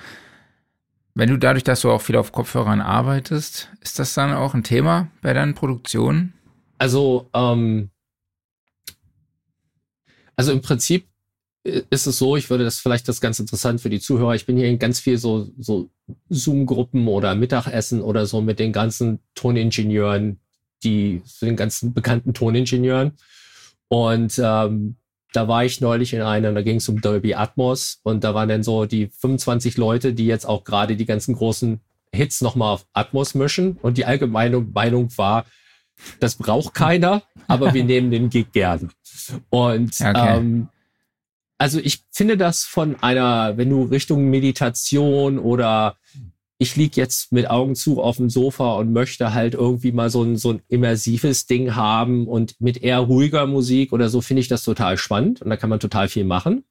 wenn 1.15 1.31
du 1.31 1.39
dadurch, 1.39 1.65
dass 1.65 1.81
du 1.81 1.91
auch 1.91 2.03
viel 2.03 2.17
auf 2.17 2.33
Kopfhörern 2.33 2.81
arbeitest, 2.81 3.71
ist 3.81 3.99
das 3.99 4.15
dann 4.15 4.33
auch 4.33 4.55
ein 4.55 4.65
Thema 4.65 5.09
bei 5.23 5.33
deinen 5.33 5.55
Produktionen? 5.55 6.35
Also, 6.79 7.31
ähm, 7.35 7.91
also 10.37 10.53
im 10.53 10.61
Prinzip 10.61 11.07
ist 11.63 12.07
es 12.07 12.19
so, 12.19 12.37
ich 12.37 12.49
würde 12.49 12.65
das 12.65 12.79
vielleicht 12.79 13.07
das 13.09 13.21
ganz 13.21 13.39
interessant 13.39 13.81
für 13.81 13.91
die 13.91 14.01
Zuhörer. 14.01 14.35
Ich 14.35 14.47
bin 14.47 14.57
hier 14.57 14.69
in 14.69 14.79
ganz 14.79 14.99
viel 14.99 15.19
so, 15.19 15.51
so 15.59 15.91
Zoom-Gruppen 16.31 17.07
oder 17.07 17.35
Mittagessen 17.35 18.01
oder 18.01 18.27
so 18.27 18.41
mit 18.41 18.59
den 18.59 18.73
ganzen 18.73 19.21
Toningenieuren, 19.35 20.41
die 20.83 21.23
zu 21.25 21.47
den 21.47 21.57
ganzen 21.57 21.93
bekannten 21.93 22.35
Toningenieuren. 22.35 23.13
Und 23.89 24.41
ähm, 24.43 24.97
da 25.33 25.49
war 25.49 25.65
ich 25.65 25.81
neulich 25.81 26.13
in 26.13 26.23
einer, 26.23 26.53
da 26.53 26.63
ging 26.63 26.77
es 26.77 26.89
um 26.89 27.01
Dolby 27.01 27.35
Atmos 27.35 28.01
und 28.03 28.25
da 28.25 28.35
waren 28.35 28.49
dann 28.49 28.63
so 28.63 28.87
die 28.87 29.09
25 29.09 29.77
Leute, 29.77 30.13
die 30.13 30.27
jetzt 30.27 30.45
auch 30.47 30.65
gerade 30.65 30.97
die 30.97 31.07
ganzen 31.07 31.35
großen 31.35 31.81
Hits 32.13 32.41
nochmal 32.41 32.75
auf 32.75 32.87
Atmos 32.93 33.35
mischen. 33.35 33.79
Und 33.83 33.99
die 33.99 34.05
allgemeine 34.05 34.61
Meinung 34.61 35.17
war, 35.17 35.45
das 36.19 36.37
braucht 36.37 36.75
keiner, 36.75 37.23
aber 37.47 37.73
wir 37.75 37.85
nehmen 37.85 38.11
den 38.11 38.31
Gig 38.31 38.53
gern. 38.53 38.91
Und 39.51 40.01
okay. 40.01 40.37
ähm, 40.37 40.69
also 41.59 41.79
ich 41.79 42.05
finde 42.11 42.37
das 42.37 42.65
von 42.65 42.97
einer, 43.03 43.57
wenn 43.57 43.71
du 43.71 43.83
Richtung 43.83 44.31
Meditation 44.31 45.39
oder 45.39 45.97
ich 46.63 46.77
lieg 46.77 46.95
jetzt 46.95 47.33
mit 47.33 47.49
Augen 47.49 47.75
zu 47.75 48.03
auf 48.03 48.19
dem 48.19 48.29
Sofa 48.29 48.75
und 48.75 48.93
möchte 48.93 49.33
halt 49.33 49.55
irgendwie 49.55 49.93
mal 49.93 50.11
so 50.11 50.23
ein, 50.23 50.37
so 50.37 50.53
ein 50.53 50.63
immersives 50.69 51.47
Ding 51.47 51.75
haben 51.75 52.29
und 52.29 52.61
mit 52.61 52.83
eher 52.83 52.99
ruhiger 52.99 53.47
Musik 53.47 53.95
oder 53.95 54.11
so 54.11 54.21
finde 54.21 54.43
ich 54.43 54.49
das 54.49 54.63
total 54.63 54.99
spannend 54.99 55.41
und 55.41 55.49
da 55.49 55.57
kann 55.57 55.71
man 55.71 55.81
total 55.81 56.11
viel 56.11 56.25
machen. 56.25 56.65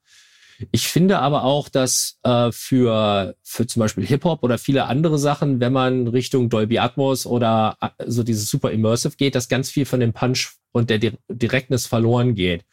Ich 0.71 0.87
finde 0.89 1.17
aber 1.17 1.43
auch, 1.43 1.69
dass 1.69 2.19
äh, 2.21 2.51
für, 2.51 3.35
für 3.41 3.65
zum 3.65 3.79
Beispiel 3.79 4.05
Hip-Hop 4.05 4.43
oder 4.43 4.59
viele 4.59 4.85
andere 4.85 5.17
Sachen, 5.17 5.59
wenn 5.59 5.73
man 5.73 6.07
Richtung 6.07 6.49
Dolby 6.49 6.77
Atmos 6.77 7.25
oder 7.25 7.75
äh, 7.81 7.89
so 8.05 8.21
dieses 8.21 8.47
super 8.47 8.69
immersive 8.69 9.15
geht, 9.17 9.33
dass 9.33 9.49
ganz 9.49 9.71
viel 9.71 9.85
von 9.85 10.01
dem 10.01 10.13
Punch 10.13 10.51
und 10.71 10.91
der 10.91 10.99
Direktness 11.29 11.87
verloren 11.87 12.35
geht. 12.35 12.63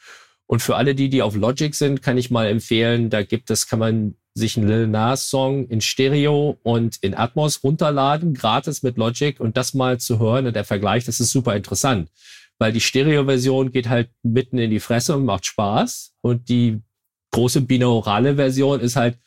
Und 0.44 0.60
für 0.60 0.76
alle 0.76 0.94
die, 0.94 1.08
die 1.08 1.22
auf 1.22 1.34
Logic 1.34 1.74
sind, 1.74 2.02
kann 2.02 2.18
ich 2.18 2.30
mal 2.30 2.46
empfehlen, 2.46 3.08
da 3.08 3.22
gibt 3.22 3.50
es, 3.50 3.68
kann 3.68 3.78
man 3.78 4.16
sich 4.36 4.56
einen 4.56 4.68
Lil 4.68 4.86
Nas 4.86 5.30
Song 5.30 5.66
in 5.68 5.80
Stereo 5.80 6.58
und 6.62 6.98
in 6.98 7.14
Atmos 7.14 7.64
runterladen, 7.64 8.34
gratis 8.34 8.82
mit 8.82 8.98
Logic 8.98 9.40
und 9.40 9.56
das 9.56 9.72
mal 9.72 9.98
zu 9.98 10.18
hören 10.18 10.46
und 10.46 10.54
der 10.54 10.64
Vergleich, 10.64 11.04
das 11.04 11.20
ist 11.20 11.30
super 11.30 11.56
interessant. 11.56 12.10
Weil 12.58 12.72
die 12.72 12.80
Stereo-Version 12.80 13.72
geht 13.72 13.88
halt 13.88 14.10
mitten 14.22 14.58
in 14.58 14.70
die 14.70 14.80
Fresse 14.80 15.16
und 15.16 15.24
macht 15.24 15.46
Spaß 15.46 16.14
und 16.20 16.50
die 16.50 16.82
große 17.32 17.62
binaurale 17.62 18.36
Version 18.36 18.80
ist 18.80 18.96
halt 18.96 19.18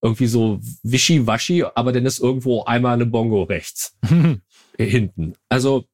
irgendwie 0.00 0.26
so 0.26 0.60
wischiwaschi, 0.84 1.64
aber 1.74 1.92
dann 1.92 2.06
ist 2.06 2.20
irgendwo 2.20 2.62
einmal 2.64 2.94
eine 2.94 3.06
Bongo 3.06 3.42
rechts 3.42 3.98
hinten. 4.78 5.34
Also 5.48 5.86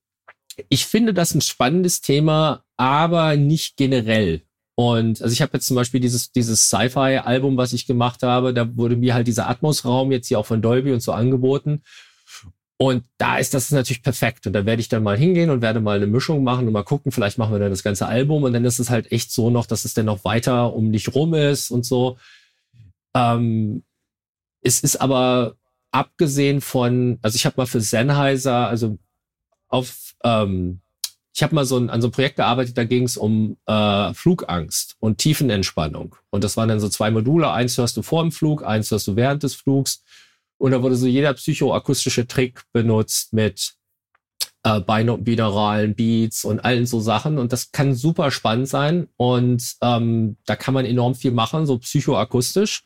ich 0.69 0.85
finde 0.85 1.15
das 1.15 1.35
ein 1.35 1.41
spannendes 1.41 2.03
Thema, 2.03 2.65
aber 2.77 3.37
nicht 3.37 3.79
generell. 3.79 4.43
Und 4.75 5.21
also 5.21 5.33
ich 5.33 5.43
habe 5.43 5.53
jetzt 5.55 5.67
zum 5.67 5.77
Beispiel 5.77 6.01
dieses, 6.01 6.33
dieses 6.33 6.69
Sci-Fi-Album, 6.69 7.57
was 7.57 7.73
ich 7.73 7.87
gemacht 7.87 8.23
habe, 8.23 8.55
da 8.55 8.77
wurde 8.77 8.97
mir 8.97 9.15
halt 9.15 9.27
dieser 9.27 9.49
Atmos-Raum 9.49 10.13
jetzt 10.13 10.29
hier 10.29 10.39
auch 10.39 10.47
von 10.47 10.63
Dolby 10.63 10.93
und 10.93 11.01
so 11.01 11.13
angeboten. 11.13 11.83
Und 12.79 13.05
da 13.17 13.39
ist 13.39 13.55
das 13.55 13.71
natürlich 13.71 14.03
perfekt. 14.03 14.47
Und 14.47 14.55
da 14.55 14.67
werde 14.67 14.81
ich 14.81 14.89
dann 14.89 15.05
mal 15.05 15.17
hingehen 15.17 15.51
und 15.51 15.63
werde 15.63 15.81
mal 15.81 15.97
eine 15.97 16.09
Mischung 16.09 16.43
machen 16.43 16.67
und 16.67 16.73
mal 16.73 16.83
gucken, 16.83 17.13
vielleicht 17.13 17.39
machen 17.39 17.53
wir 17.53 17.61
dann 17.61 17.71
das 17.71 17.85
ganze 17.85 18.07
Album 18.07 18.43
und 18.43 18.53
dann 18.55 18.65
ist 18.65 18.81
es 18.81 18.91
halt 18.91 19.13
echt 19.13 19.31
so 19.31 19.51
noch, 19.51 19.67
dass 19.67 19.85
es 19.85 19.95
dann 19.95 20.07
noch 20.07 20.25
weiter 20.25 20.75
um 20.75 20.91
dich 20.91 21.15
rum 21.15 21.35
ist 21.35 21.71
und 21.71 21.87
so. 21.87 22.19
Ähm, 23.15 23.85
es 24.63 24.81
ist 24.81 24.97
aber 24.97 25.55
abgesehen 25.93 26.61
von, 26.61 27.19
also 27.23 27.37
ich 27.37 27.47
habe 27.47 27.55
mal 27.59 27.67
für 27.67 27.81
Sennheiser, 27.81 28.67
also 28.67 28.99
auf 29.69 30.15
ähm, 30.25 30.82
ich 31.35 31.43
habe 31.43 31.55
mal 31.55 31.65
so 31.65 31.79
ein, 31.79 31.89
an 31.89 32.01
so 32.03 32.09
einem 32.09 32.13
Projekt 32.13 32.37
gearbeitet, 32.37 32.77
da 32.77 32.85
ging 32.85 33.05
es 33.05 33.17
um 33.17 33.57
äh, 33.67 34.13
Flugangst 34.13 34.97
und 35.01 35.19
Tiefenentspannung. 35.19 36.17
Und 36.31 36.45
das 36.45 36.57
waren 36.57 36.69
dann 36.69 36.81
so 36.81 36.89
zwei 36.89 37.11
Module. 37.11 37.51
Eins 37.51 37.79
hörst 37.79 37.97
du 37.97 38.03
vor 38.03 38.23
dem 38.23 38.33
Flug, 38.33 38.65
eins 38.65 38.91
hörst 38.91 39.09
du 39.09 39.17
während 39.17 39.43
des 39.43 39.55
Flugs. 39.55 40.05
Und 40.59 40.73
da 40.73 40.83
wurde 40.83 40.95
so 40.95 41.07
jeder 41.07 41.33
psychoakustische 41.33 42.27
Trick 42.27 42.63
benutzt 42.73 43.33
mit 43.33 43.75
äh, 44.63 44.81
binauralen 44.81 45.95
Beats 45.95 46.45
und 46.45 46.61
allen 46.61 46.87
so 46.87 47.01
Sachen. 47.01 47.39
Und 47.39 47.53
das 47.53 47.73
kann 47.73 47.95
super 47.95 48.31
spannend 48.31 48.69
sein. 48.69 49.09
Und 49.17 49.77
ähm, 49.81 50.37
da 50.45 50.55
kann 50.55 50.75
man 50.75 50.85
enorm 50.85 51.15
viel 51.15 51.33
machen, 51.33 51.65
so 51.65 51.79
psychoakustisch. 51.79 52.85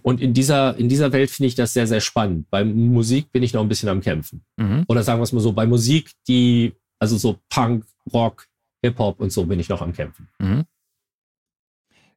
Und 0.00 0.22
in 0.22 0.32
dieser, 0.32 0.76
in 0.78 0.88
dieser 0.88 1.12
Welt 1.12 1.30
finde 1.30 1.48
ich 1.48 1.54
das 1.54 1.74
sehr, 1.74 1.86
sehr 1.86 2.00
spannend. 2.00 2.48
Bei 2.48 2.64
Musik 2.64 3.30
bin 3.30 3.42
ich 3.42 3.52
noch 3.52 3.60
ein 3.60 3.68
bisschen 3.68 3.90
am 3.90 4.00
Kämpfen. 4.00 4.42
Mhm. 4.56 4.84
Oder 4.88 5.02
sagen 5.02 5.20
wir 5.20 5.24
es 5.24 5.32
mal 5.32 5.40
so, 5.40 5.52
bei 5.52 5.66
Musik, 5.66 6.12
die 6.26 6.72
also 7.02 7.18
so 7.18 7.40
Punk, 7.50 7.84
Rock, 8.14 8.46
Hip-Hop 8.80 9.18
und 9.18 9.32
so 9.32 9.44
bin 9.44 9.58
ich 9.58 9.68
noch 9.68 9.82
am 9.82 9.92
Kämpfen. 9.92 10.28
Mhm. 10.38 10.64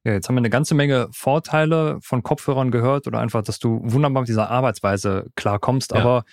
Ja, 0.04 0.14
jetzt 0.14 0.30
haben 0.30 0.36
wir 0.36 0.42
eine 0.42 0.52
ganze 0.52 0.76
Menge 0.76 1.08
Vorteile 1.12 1.98
von 2.02 2.22
Kopfhörern 2.22 2.70
gehört 2.70 3.08
oder 3.08 3.20
einfach, 3.20 3.42
dass 3.42 3.58
du 3.58 3.82
wunderbar 3.84 4.22
mit 4.22 4.30
dieser 4.30 4.52
Arbeitsweise 4.52 5.32
klarkommst. 5.36 5.92
Ja. 5.92 6.02
Aber 6.02 6.24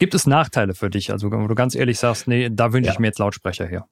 gibt 0.00 0.14
es 0.14 0.26
Nachteile 0.26 0.74
für 0.74 0.90
dich? 0.90 1.12
Also, 1.12 1.30
wo 1.30 1.46
du 1.46 1.54
ganz 1.54 1.76
ehrlich 1.76 2.00
sagst, 2.00 2.26
nee, 2.26 2.50
da 2.50 2.72
wünsche 2.72 2.88
ja. 2.88 2.94
ich 2.94 2.98
mir 2.98 3.06
jetzt 3.06 3.20
Lautsprecher 3.20 3.66
her. 3.66 3.86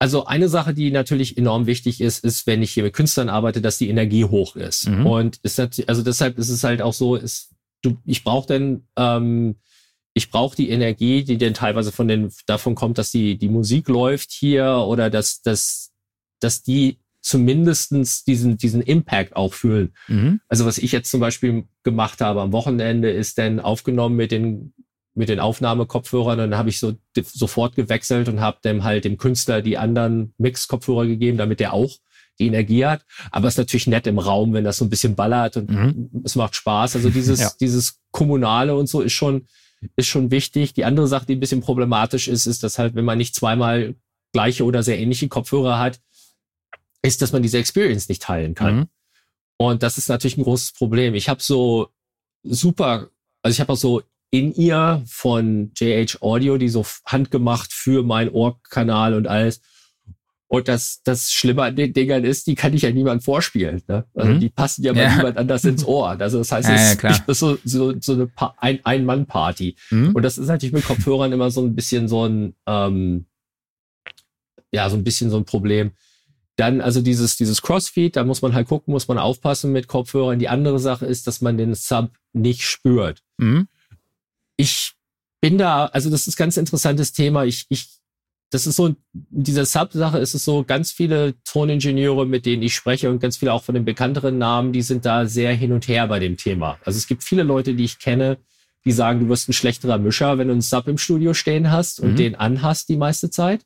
Also 0.00 0.26
eine 0.26 0.48
Sache, 0.48 0.74
die 0.74 0.90
natürlich 0.90 1.38
enorm 1.38 1.66
wichtig 1.66 2.00
ist, 2.00 2.24
ist, 2.24 2.48
wenn 2.48 2.60
ich 2.60 2.72
hier 2.72 2.82
mit 2.82 2.94
Künstlern 2.94 3.28
arbeite, 3.28 3.60
dass 3.60 3.78
die 3.78 3.88
Energie 3.88 4.24
hoch 4.24 4.56
ist. 4.56 4.88
Mhm. 4.88 5.06
Und 5.06 5.36
ist 5.44 5.60
also 5.60 6.02
deshalb 6.02 6.38
ist 6.38 6.48
es 6.48 6.64
halt 6.64 6.82
auch 6.82 6.94
so, 6.94 7.14
ist, 7.14 7.54
du, 7.82 7.98
ich 8.04 8.24
brauche 8.24 8.48
dann 8.48 8.82
ähm, 8.96 9.56
ich 10.14 10.30
brauche 10.30 10.56
die 10.56 10.70
Energie, 10.70 11.24
die 11.24 11.38
denn 11.38 11.54
teilweise 11.54 11.92
von 11.92 12.08
den, 12.08 12.32
davon 12.46 12.74
kommt, 12.74 12.98
dass 12.98 13.10
die, 13.10 13.38
die 13.38 13.48
Musik 13.48 13.88
läuft 13.88 14.32
hier 14.32 14.84
oder 14.86 15.10
dass, 15.10 15.42
dass, 15.42 15.92
dass 16.40 16.62
die 16.62 17.00
zumindestens 17.22 18.24
diesen, 18.24 18.56
diesen 18.56 18.82
Impact 18.82 19.36
auch 19.36 19.52
fühlen. 19.52 19.94
Mhm. 20.08 20.40
Also 20.48 20.66
was 20.66 20.78
ich 20.78 20.92
jetzt 20.92 21.10
zum 21.10 21.20
Beispiel 21.20 21.64
gemacht 21.82 22.20
habe 22.20 22.40
am 22.40 22.52
Wochenende, 22.52 23.10
ist 23.10 23.38
dann 23.38 23.60
aufgenommen 23.60 24.16
mit 24.16 24.32
den, 24.32 24.72
mit 25.14 25.28
den 25.28 25.38
Aufnahmekopfhörern. 25.38 26.38
Dann 26.38 26.56
habe 26.56 26.70
ich 26.70 26.80
so 26.80 26.94
sofort 27.14 27.76
gewechselt 27.76 28.28
und 28.28 28.40
habe 28.40 28.58
dem 28.64 28.84
halt 28.84 29.04
dem 29.04 29.18
Künstler 29.18 29.62
die 29.62 29.78
anderen 29.78 30.34
Mix-Kopfhörer 30.38 31.06
gegeben, 31.06 31.36
damit 31.36 31.60
der 31.60 31.74
auch 31.74 31.94
die 32.38 32.46
Energie 32.46 32.86
hat. 32.86 33.04
Aber 33.30 33.48
es 33.48 33.54
ist 33.54 33.58
natürlich 33.58 33.86
nett 33.86 34.06
im 34.06 34.18
Raum, 34.18 34.54
wenn 34.54 34.64
das 34.64 34.78
so 34.78 34.86
ein 34.86 34.90
bisschen 34.90 35.14
ballert 35.14 35.58
und 35.58 35.70
mhm. 35.70 36.22
es 36.24 36.36
macht 36.36 36.56
Spaß. 36.56 36.96
Also 36.96 37.10
dieses, 37.10 37.40
ja. 37.40 37.50
dieses 37.60 38.00
Kommunale 38.10 38.74
und 38.74 38.88
so 38.88 39.02
ist 39.02 39.12
schon, 39.12 39.46
ist 39.96 40.08
schon 40.08 40.30
wichtig. 40.30 40.74
Die 40.74 40.84
andere 40.84 41.06
Sache, 41.06 41.26
die 41.26 41.34
ein 41.34 41.40
bisschen 41.40 41.60
problematisch 41.60 42.28
ist, 42.28 42.46
ist, 42.46 42.62
dass 42.62 42.78
halt, 42.78 42.94
wenn 42.94 43.04
man 43.04 43.18
nicht 43.18 43.34
zweimal 43.34 43.94
gleiche 44.32 44.64
oder 44.64 44.82
sehr 44.82 44.98
ähnliche 44.98 45.28
Kopfhörer 45.28 45.78
hat, 45.78 46.00
ist, 47.02 47.22
dass 47.22 47.32
man 47.32 47.42
diese 47.42 47.58
Experience 47.58 48.08
nicht 48.08 48.22
teilen 48.22 48.54
kann. 48.54 48.76
Mhm. 48.76 48.86
Und 49.56 49.82
das 49.82 49.98
ist 49.98 50.08
natürlich 50.08 50.36
ein 50.36 50.44
großes 50.44 50.72
Problem. 50.72 51.14
Ich 51.14 51.28
habe 51.28 51.42
so 51.42 51.88
super, 52.42 53.10
also 53.42 53.54
ich 53.54 53.60
habe 53.60 53.72
auch 53.72 53.76
so 53.76 54.02
in 54.30 54.54
ihr 54.54 55.02
von 55.06 55.72
JH 55.76 56.22
Audio, 56.22 56.56
die 56.56 56.68
so 56.68 56.86
handgemacht 57.04 57.72
für 57.72 58.02
mein 58.02 58.30
Ohrkanal 58.30 59.14
und 59.14 59.26
alles. 59.26 59.60
Und 60.52 60.66
das, 60.66 61.00
das 61.04 61.30
Schlimme 61.30 61.62
an 61.62 61.76
den 61.76 61.92
Dingern 61.92 62.24
ist, 62.24 62.48
die 62.48 62.56
kann 62.56 62.74
ich 62.74 62.82
ja 62.82 62.90
niemand 62.90 63.22
vorspielen. 63.22 63.82
Ne? 63.86 64.04
Also 64.14 64.32
mhm. 64.32 64.40
die 64.40 64.48
passen 64.48 64.82
ja 64.82 64.92
bei 64.92 65.02
ja. 65.02 65.14
niemand 65.14 65.36
anders 65.36 65.64
ins 65.64 65.84
Ohr. 65.86 66.08
Also 66.18 66.38
das 66.38 66.50
heißt, 66.50 66.68
es 66.68 67.00
ja, 67.00 67.08
ist 67.24 67.38
so, 67.38 67.56
so, 67.62 67.94
so 68.00 68.14
eine 68.14 68.26
pa 68.26 68.56
ein, 68.58 68.80
Ein-Mann-Party. 68.82 69.76
Mhm. 69.90 70.12
Und 70.12 70.22
das 70.24 70.38
ist 70.38 70.48
natürlich 70.48 70.72
mit 70.72 70.84
Kopfhörern 70.84 71.30
immer 71.30 71.52
so 71.52 71.62
ein 71.62 71.76
bisschen 71.76 72.08
so 72.08 72.26
ein, 72.26 72.56
ähm, 72.66 73.26
ja, 74.72 74.90
so 74.90 74.96
ein 74.96 75.04
bisschen 75.04 75.30
so 75.30 75.36
ein 75.36 75.44
Problem. 75.44 75.92
Dann 76.56 76.80
also 76.80 77.00
dieses, 77.00 77.36
dieses 77.36 77.62
Crossfeed, 77.62 78.16
da 78.16 78.24
muss 78.24 78.42
man 78.42 78.52
halt 78.52 78.66
gucken, 78.66 78.90
muss 78.90 79.06
man 79.06 79.18
aufpassen 79.18 79.70
mit 79.70 79.86
Kopfhörern. 79.86 80.40
Die 80.40 80.48
andere 80.48 80.80
Sache 80.80 81.06
ist, 81.06 81.28
dass 81.28 81.40
man 81.40 81.58
den 81.58 81.76
Sub 81.76 82.10
nicht 82.32 82.64
spürt. 82.64 83.22
Mhm. 83.38 83.68
Ich 84.56 84.94
bin 85.40 85.58
da, 85.58 85.86
also 85.86 86.10
das 86.10 86.26
ist 86.26 86.34
ein 86.34 86.42
ganz 86.42 86.56
interessantes 86.56 87.12
Thema. 87.12 87.44
Ich, 87.44 87.66
ich 87.68 87.99
das 88.50 88.66
ist 88.66 88.76
so, 88.76 88.88
in 88.88 88.96
dieser 89.12 89.64
Sub-Sache 89.64 90.18
ist 90.18 90.34
es 90.34 90.44
so, 90.44 90.64
ganz 90.64 90.90
viele 90.90 91.40
Toningenieure, 91.44 92.26
mit 92.26 92.46
denen 92.46 92.62
ich 92.62 92.74
spreche 92.74 93.08
und 93.08 93.20
ganz 93.20 93.36
viele 93.36 93.52
auch 93.52 93.62
von 93.62 93.74
den 93.74 93.84
bekannteren 93.84 94.38
Namen, 94.38 94.72
die 94.72 94.82
sind 94.82 95.06
da 95.06 95.26
sehr 95.26 95.54
hin 95.54 95.72
und 95.72 95.86
her 95.86 96.08
bei 96.08 96.18
dem 96.18 96.36
Thema. 96.36 96.78
Also 96.84 96.98
es 96.98 97.06
gibt 97.06 97.22
viele 97.22 97.44
Leute, 97.44 97.74
die 97.74 97.84
ich 97.84 98.00
kenne, 98.00 98.38
die 98.84 98.92
sagen, 98.92 99.20
du 99.20 99.28
wirst 99.28 99.48
ein 99.48 99.52
schlechterer 99.52 99.98
Mischer, 99.98 100.38
wenn 100.38 100.48
du 100.48 100.52
einen 100.52 100.62
Sub 100.62 100.88
im 100.88 100.98
Studio 100.98 101.32
stehen 101.32 101.70
hast 101.70 102.00
und 102.00 102.12
mhm. 102.12 102.16
den 102.16 102.34
anhast 102.34 102.88
die 102.88 102.96
meiste 102.96 103.30
Zeit. 103.30 103.64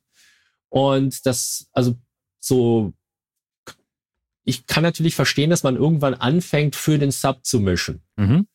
Und 0.69 1.25
das, 1.25 1.69
also 1.73 1.95
so, 2.41 2.93
ich 4.45 4.67
kann 4.67 4.83
natürlich 4.83 5.15
verstehen, 5.15 5.51
dass 5.51 5.63
man 5.63 5.77
irgendwann 5.77 6.15
anfängt, 6.15 6.77
für 6.77 6.99
den 6.99 7.11
Sub 7.11 7.45
zu 7.45 7.61
mischen. 7.61 8.03
Mhm. 8.17 8.47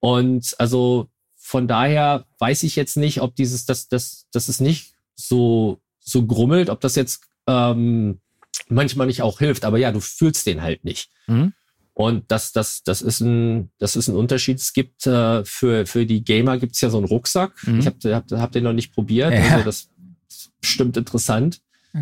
Und 0.00 0.54
also 0.58 1.08
von 1.36 1.66
daher 1.66 2.26
weiß 2.38 2.62
ich 2.64 2.76
jetzt 2.76 2.96
nicht, 2.96 3.22
ob 3.22 3.34
dieses, 3.36 3.64
das, 3.64 3.88
das, 3.88 4.26
das 4.32 4.48
ist 4.48 4.60
nicht 4.60 4.92
so, 5.28 5.80
so 6.00 6.26
grummelt, 6.26 6.70
ob 6.70 6.80
das 6.80 6.94
jetzt 6.96 7.24
ähm, 7.46 8.20
manchmal 8.68 9.06
nicht 9.06 9.22
auch 9.22 9.38
hilft, 9.38 9.64
aber 9.64 9.78
ja, 9.78 9.92
du 9.92 10.00
fühlst 10.00 10.46
den 10.46 10.62
halt 10.62 10.84
nicht. 10.84 11.10
Mhm. 11.26 11.52
Und 11.94 12.30
das, 12.30 12.52
das, 12.52 12.82
das 12.84 13.02
ist 13.02 13.20
ein, 13.20 13.70
das 13.78 13.96
ist 13.96 14.08
ein 14.08 14.16
Unterschied. 14.16 14.58
Es 14.58 14.72
gibt 14.72 15.06
äh, 15.06 15.44
für, 15.44 15.86
für 15.86 16.06
die 16.06 16.24
Gamer 16.24 16.58
gibt's 16.58 16.80
ja 16.80 16.88
so 16.88 16.96
einen 16.96 17.06
Rucksack. 17.06 17.52
Mhm. 17.66 17.80
Ich 17.80 17.86
habe 17.86 18.14
hab, 18.14 18.30
hab 18.30 18.52
den 18.52 18.64
noch 18.64 18.72
nicht 18.72 18.94
probiert. 18.94 19.32
Ja. 19.32 19.56
Also 19.56 19.64
das 19.64 19.90
ist 20.28 20.52
bestimmt 20.60 20.96
interessant. 20.96 21.60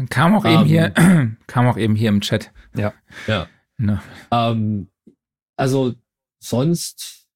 Kam 0.08 0.36
auch 0.36 0.44
ähm, 0.44 0.52
eben 0.52 0.64
hier, 0.64 0.90
kam 1.48 1.66
auch 1.66 1.76
eben 1.76 1.96
hier 1.96 2.10
im 2.10 2.20
Chat. 2.20 2.52
Ja. 2.76 2.94
Ja. 3.26 3.48
Ne. 3.78 4.00
Ähm, 4.30 4.88
also 5.56 5.94
sonst, 6.38 7.26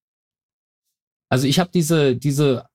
also 1.29 1.49
ich 1.49 1.59
habe 1.59 1.71
diese, 1.75 2.15
diese 2.15 2.67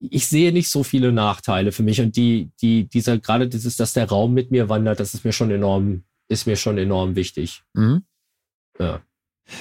ich 0.00 0.26
sehe 0.26 0.52
nicht 0.52 0.70
so 0.70 0.82
viele 0.82 1.12
Nachteile 1.12 1.72
für 1.72 1.82
mich 1.82 2.00
und 2.00 2.16
die, 2.16 2.50
die, 2.62 2.88
dieser, 2.88 3.18
gerade 3.18 3.48
dieses, 3.48 3.76
dass 3.76 3.92
der 3.92 4.08
Raum 4.08 4.32
mit 4.32 4.50
mir 4.50 4.68
wandert, 4.68 4.98
das 4.98 5.14
ist 5.14 5.24
mir 5.24 5.32
schon 5.32 5.50
enorm, 5.50 6.04
ist 6.28 6.46
mir 6.46 6.56
schon 6.56 6.78
enorm 6.78 7.16
wichtig. 7.16 7.62
Mhm. 7.74 8.04
Ja. 8.78 9.02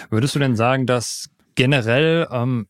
Würdest 0.10 0.36
du 0.36 0.40
denn 0.40 0.56
sagen, 0.56 0.86
dass 0.86 1.30
generell 1.56 2.28
ähm, 2.32 2.68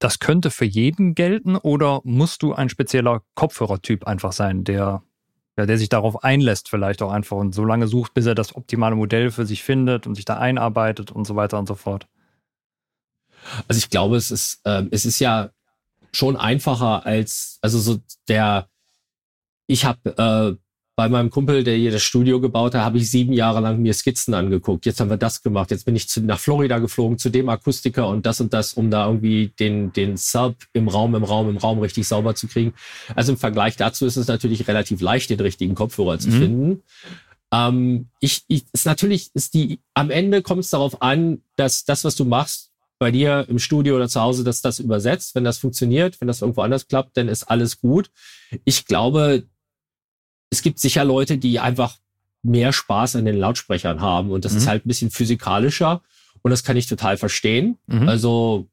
das 0.00 0.18
könnte 0.18 0.50
für 0.50 0.64
jeden 0.64 1.14
gelten 1.14 1.56
oder 1.56 2.00
musst 2.04 2.42
du 2.42 2.52
ein 2.52 2.68
spezieller 2.68 3.22
Kopfhörertyp 3.34 4.06
einfach 4.06 4.32
sein, 4.32 4.64
der, 4.64 5.02
ja, 5.56 5.66
der 5.66 5.78
sich 5.78 5.88
darauf 5.88 6.24
einlässt, 6.24 6.68
vielleicht 6.68 7.02
auch 7.02 7.12
einfach 7.12 7.36
und 7.36 7.54
so 7.54 7.64
lange 7.64 7.86
sucht, 7.86 8.14
bis 8.14 8.26
er 8.26 8.34
das 8.34 8.56
optimale 8.56 8.96
Modell 8.96 9.30
für 9.30 9.46
sich 9.46 9.62
findet 9.62 10.06
und 10.06 10.14
sich 10.14 10.24
da 10.24 10.38
einarbeitet 10.38 11.12
und 11.12 11.26
so 11.26 11.36
weiter 11.36 11.58
und 11.58 11.68
so 11.68 11.74
fort? 11.74 12.08
Also 13.68 13.78
ich 13.78 13.90
glaube, 13.90 14.16
es 14.16 14.30
ist, 14.30 14.60
äh, 14.64 14.84
es 14.90 15.04
ist 15.04 15.20
ja 15.20 15.50
schon 16.12 16.36
einfacher 16.36 17.06
als, 17.06 17.58
also 17.62 17.78
so 17.78 18.00
der, 18.28 18.68
ich 19.66 19.84
habe 19.84 20.56
äh, 20.56 20.56
bei 20.98 21.08
meinem 21.08 21.30
Kumpel, 21.30 21.62
der 21.62 21.76
hier 21.76 21.92
das 21.92 22.02
Studio 22.02 22.40
gebaut 22.40 22.74
hat, 22.74 22.82
habe 22.82 22.98
ich 22.98 23.08
sieben 23.08 23.32
Jahre 23.32 23.60
lang 23.60 23.80
mir 23.80 23.94
Skizzen 23.94 24.34
angeguckt. 24.34 24.84
Jetzt 24.84 24.98
haben 24.98 25.10
wir 25.10 25.16
das 25.16 25.44
gemacht. 25.44 25.70
Jetzt 25.70 25.84
bin 25.84 25.94
ich 25.94 26.08
zu, 26.08 26.20
nach 26.20 26.40
Florida 26.40 26.80
geflogen 26.80 27.18
zu 27.18 27.30
dem 27.30 27.48
Akustiker 27.48 28.08
und 28.08 28.26
das 28.26 28.40
und 28.40 28.52
das, 28.52 28.74
um 28.74 28.90
da 28.90 29.06
irgendwie 29.06 29.52
den, 29.60 29.92
den 29.92 30.16
Sub 30.16 30.56
im 30.72 30.88
Raum, 30.88 31.14
im 31.14 31.22
Raum, 31.22 31.50
im 31.50 31.56
Raum 31.56 31.78
richtig 31.78 32.08
sauber 32.08 32.34
zu 32.34 32.48
kriegen. 32.48 32.74
Also 33.14 33.30
im 33.30 33.38
Vergleich 33.38 33.76
dazu 33.76 34.06
ist 34.06 34.16
es 34.16 34.26
natürlich 34.26 34.66
relativ 34.66 35.00
leicht, 35.00 35.30
den 35.30 35.38
richtigen 35.38 35.76
Kopfhörer 35.76 36.18
zu 36.18 36.30
mhm. 36.30 36.40
finden. 36.40 36.82
Ähm, 37.52 38.08
ich, 38.18 38.42
ich, 38.48 38.64
ist 38.72 38.84
natürlich, 38.84 39.30
ist 39.34 39.54
die, 39.54 39.78
am 39.94 40.10
Ende 40.10 40.42
kommt 40.42 40.64
es 40.64 40.70
darauf 40.70 41.00
an, 41.00 41.42
dass 41.54 41.84
das, 41.84 42.02
was 42.02 42.16
du 42.16 42.24
machst, 42.24 42.67
bei 42.98 43.10
dir 43.10 43.46
im 43.48 43.58
Studio 43.58 43.96
oder 43.96 44.08
zu 44.08 44.20
Hause, 44.20 44.44
dass 44.44 44.60
das 44.60 44.80
übersetzt. 44.80 45.34
Wenn 45.34 45.44
das 45.44 45.58
funktioniert, 45.58 46.20
wenn 46.20 46.28
das 46.28 46.42
irgendwo 46.42 46.62
anders 46.62 46.88
klappt, 46.88 47.16
dann 47.16 47.28
ist 47.28 47.44
alles 47.44 47.80
gut. 47.80 48.10
Ich 48.64 48.86
glaube, 48.86 49.44
es 50.50 50.62
gibt 50.62 50.80
sicher 50.80 51.04
Leute, 51.04 51.38
die 51.38 51.60
einfach 51.60 51.96
mehr 52.42 52.72
Spaß 52.72 53.16
an 53.16 53.24
den 53.24 53.36
Lautsprechern 53.36 54.00
haben 54.00 54.30
und 54.30 54.44
das 54.44 54.52
mhm. 54.52 54.58
ist 54.58 54.66
halt 54.68 54.84
ein 54.84 54.88
bisschen 54.88 55.10
physikalischer 55.10 56.02
und 56.42 56.50
das 56.50 56.64
kann 56.64 56.76
ich 56.76 56.86
total 56.86 57.16
verstehen. 57.16 57.78
Mhm. 57.86 58.08
Also, 58.08 58.68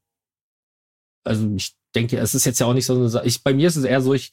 also 1.24 1.52
ich 1.56 1.76
denke, 1.94 2.18
es 2.18 2.36
ist 2.36 2.46
jetzt 2.46 2.60
ja 2.60 2.68
auch 2.68 2.74
nicht 2.74 2.86
so, 2.86 3.22
ich, 3.24 3.44
bei 3.44 3.54
mir 3.54 3.68
ist 3.68 3.76
es 3.76 3.84
eher 3.84 4.02
so, 4.02 4.14
ich, 4.14 4.32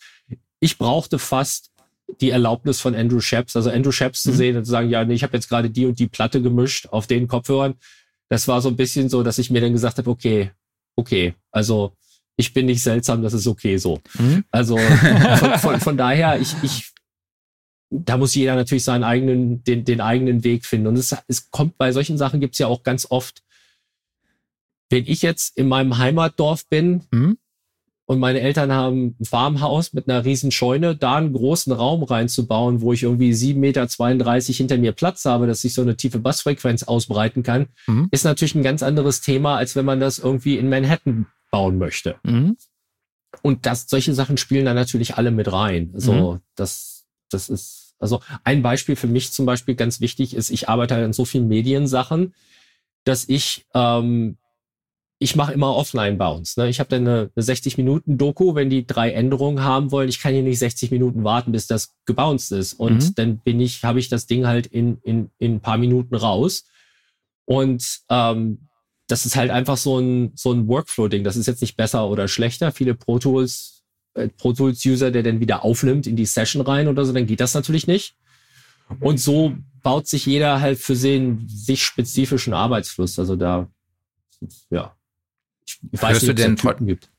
ich 0.61 0.79
brauchte 0.79 1.19
fast 1.19 1.71
die 2.21 2.31
Erlaubnis 2.31 2.81
von 2.81 2.95
Andrew 2.95 3.21
Sheps, 3.21 3.57
also 3.57 3.71
Andrew 3.71 3.93
Sheps 3.93 4.25
mhm. 4.25 4.31
zu 4.31 4.37
sehen 4.37 4.57
und 4.57 4.65
zu 4.65 4.71
sagen, 4.71 4.91
ja, 4.91 5.05
nee, 5.05 5.15
ich 5.15 5.23
habe 5.23 5.37
jetzt 5.37 5.49
gerade 5.49 5.71
die 5.71 5.87
und 5.87 5.99
die 5.99 6.09
Platte 6.09 6.43
gemischt 6.43 6.89
auf 6.89 7.07
den 7.07 7.27
Kopfhörern 7.27 7.75
das 8.33 8.49
war 8.49 8.63
so 8.63 8.71
ein 8.71 8.77
bisschen 8.77 9.11
so, 9.11 9.23
dass 9.23 9.37
ich 9.37 9.51
mir 9.51 9.61
dann 9.61 9.75
gesagt 9.75 9.99
habe, 9.99 10.09
okay, 10.09 10.53
okay, 10.97 11.35
also 11.51 11.95
ich 12.35 12.55
bin 12.55 12.65
nicht 12.65 12.83
seltsam, 12.83 13.21
das 13.21 13.35
ist 13.35 13.47
okay 13.47 13.77
so. 13.77 14.01
Mhm. 14.19 14.43
Also 14.51 14.79
von, 14.79 15.59
von, 15.59 15.81
von, 15.81 15.97
daher, 15.99 16.41
ich, 16.41 16.55
ich, 16.63 16.95
da 17.91 18.17
muss 18.17 18.35
jeder 18.35 18.55
natürlich 18.55 18.85
seinen 18.85 19.05
eigenen, 19.05 19.63
den, 19.65 19.85
den 19.85 20.01
eigenen 20.01 20.45
Weg 20.45 20.65
finden. 20.65 20.87
Und 20.87 20.97
es, 20.97 21.15
es 21.29 21.51
kommt 21.51 21.77
bei 21.77 21.93
solchen 21.93 22.17
Sachen 22.17 22.41
gibt 22.41 22.55
es 22.55 22.59
ja 22.59 22.69
auch 22.69 22.83
ganz 22.85 23.07
oft, 23.11 23.43
wenn 24.89 25.05
ich 25.07 25.21
jetzt 25.21 25.59
in 25.59 25.69
meinem 25.69 25.99
Heimatdorf 25.99 26.67
bin, 26.71 27.05
mhm 27.11 27.37
und 28.13 28.21
meine 28.21 28.41
Eltern 28.41 28.73
haben 28.73 29.17
ein 29.19 29.25
Farmhaus 29.25 29.95
mit 29.95 30.07
einer 30.07 30.25
riesen 30.25 30.51
Scheune, 30.51 30.95
da 30.95 31.17
einen 31.17 31.33
großen 31.33 31.73
Raum 31.73 32.03
reinzubauen, 32.03 32.83
wo 32.83 32.93
ich 32.93 33.05
irgendwie 33.05 33.33
7,32 33.33 33.55
Meter 33.57 33.87
hinter 34.55 34.77
mir 34.77 34.93
Platz 34.93 35.25
habe, 35.25 35.47
dass 35.47 35.65
ich 35.65 35.73
so 35.73 35.81
eine 35.81 35.97
tiefe 35.97 36.19
Bassfrequenz 36.19 36.83
ausbreiten 36.83 37.43
kann, 37.43 37.69
mhm. 37.87 38.09
ist 38.11 38.25
natürlich 38.25 38.55
ein 38.55 38.63
ganz 38.63 38.83
anderes 38.83 39.23
Thema, 39.23 39.57
als 39.57 39.77
wenn 39.77 39.87
man 39.87 39.99
das 39.99 40.19
irgendwie 40.19 40.59
in 40.59 40.69
Manhattan 40.69 41.27
bauen 41.51 41.79
möchte. 41.79 42.17
Mhm. 42.23 42.59
Und 43.41 43.65
das, 43.65 43.87
solche 43.89 44.13
Sachen 44.13 44.37
spielen 44.37 44.67
da 44.67 44.75
natürlich 44.75 45.17
alle 45.17 45.31
mit 45.31 45.51
rein. 45.51 45.91
Also, 45.95 46.35
mhm. 46.35 46.41
das, 46.55 47.07
das 47.31 47.49
ist, 47.49 47.95
also 47.99 48.21
ein 48.45 48.61
Beispiel 48.61 48.95
für 48.95 49.07
mich 49.07 49.33
zum 49.33 49.47
Beispiel 49.47 49.75
ganz 49.75 50.01
wichtig 50.01 50.37
ist, 50.37 50.51
ich 50.51 50.69
arbeite 50.69 50.97
halt 50.97 51.05
an 51.07 51.15
so 51.15 51.25
vielen 51.25 51.49
Mediensachen, 51.49 52.35
dass 53.05 53.27
ich 53.27 53.65
ähm, 53.73 54.37
ich 55.23 55.37
mache 55.37 55.53
immer 55.53 55.77
Offline-Bounce. 55.77 56.61
Ne? 56.61 56.69
Ich 56.69 56.81
habe 56.81 56.91
dann 56.91 57.07
eine, 57.07 57.31
eine 57.35 57.45
60-Minuten-Doku, 57.45 58.57
wenn 58.57 58.71
die 58.71 58.87
drei 58.87 59.13
Änderungen 59.13 59.63
haben 59.63 59.93
wollen. 59.93 60.09
Ich 60.09 60.21
kann 60.21 60.35
hier 60.35 60.43
nicht 60.43 60.59
60 60.59 60.91
Minuten 60.91 61.23
warten, 61.23 61.53
bis 61.53 61.69
das 61.69 61.95
gebounced 62.07 62.51
ist. 62.51 62.75
Und 62.75 62.97
mhm. 62.97 63.15
dann 63.15 63.39
bin 63.39 63.61
ich, 63.61 63.85
habe 63.85 64.01
ich 64.01 64.09
das 64.09 64.27
Ding 64.27 64.47
halt 64.47 64.67
in, 64.67 64.99
in, 65.03 65.31
in 65.39 65.55
ein 65.55 65.61
paar 65.61 65.79
Minuten 65.79 66.17
raus. 66.17 66.65
Und 67.45 68.01
ähm, 68.09 68.69
das 69.07 69.25
ist 69.25 69.37
halt 69.37 69.53
einfach 69.53 69.77
so 69.77 70.01
ein, 70.01 70.33
so 70.35 70.53
ein 70.53 70.67
Workflow-Ding. 70.67 71.23
Das 71.23 71.37
ist 71.37 71.47
jetzt 71.47 71.61
nicht 71.61 71.77
besser 71.77 72.09
oder 72.09 72.27
schlechter. 72.27 72.73
Viele 72.73 72.95
Pro 72.95 73.21
Tools, 73.21 73.85
äh, 74.15 74.29
Pro 74.29 74.53
Tools-User, 74.53 75.13
der 75.13 75.23
dann 75.23 75.39
wieder 75.39 75.65
aufnimmt 75.65 76.09
in 76.09 76.17
die 76.17 76.27
Session 76.27 76.63
rein 76.63 76.89
oder 76.89 77.05
so, 77.05 77.13
dann 77.13 77.27
geht 77.27 77.41
das 77.41 77.55
natürlich 77.55 77.87
nicht. 77.87 78.17
Und 79.01 79.21
so 79.21 79.55
baut 79.83 80.09
sich 80.09 80.27
jeder 80.27 80.61
halt 80.61 80.79
für 80.79 80.97
den 80.97 81.47
sich 81.49 81.83
spezifischen 81.85 82.55
Arbeitsfluss. 82.55 83.19
Also 83.19 83.37
da, 83.37 83.69
ja. 84.71 84.97
Ich 85.65 86.03
weiß 86.03 86.13
hörst 86.13 86.23
nicht, 86.23 86.39
du 86.39 86.43
denn 86.43 86.57
Typen 86.57 86.87
gibt. 86.87 87.11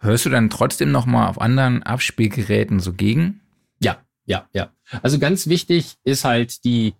Hörst 0.00 0.26
du 0.26 0.30
dann 0.30 0.50
trotzdem 0.50 0.92
noch 0.92 1.06
mal 1.06 1.28
auf 1.28 1.40
anderen 1.40 1.82
Abspielgeräten 1.82 2.78
so 2.80 2.92
gegen? 2.92 3.40
Ja, 3.80 3.98
ja, 4.26 4.48
ja. 4.52 4.72
Also 5.02 5.18
ganz 5.18 5.48
wichtig 5.48 5.96
ist 6.04 6.24
halt 6.24 6.64
die, 6.64 6.94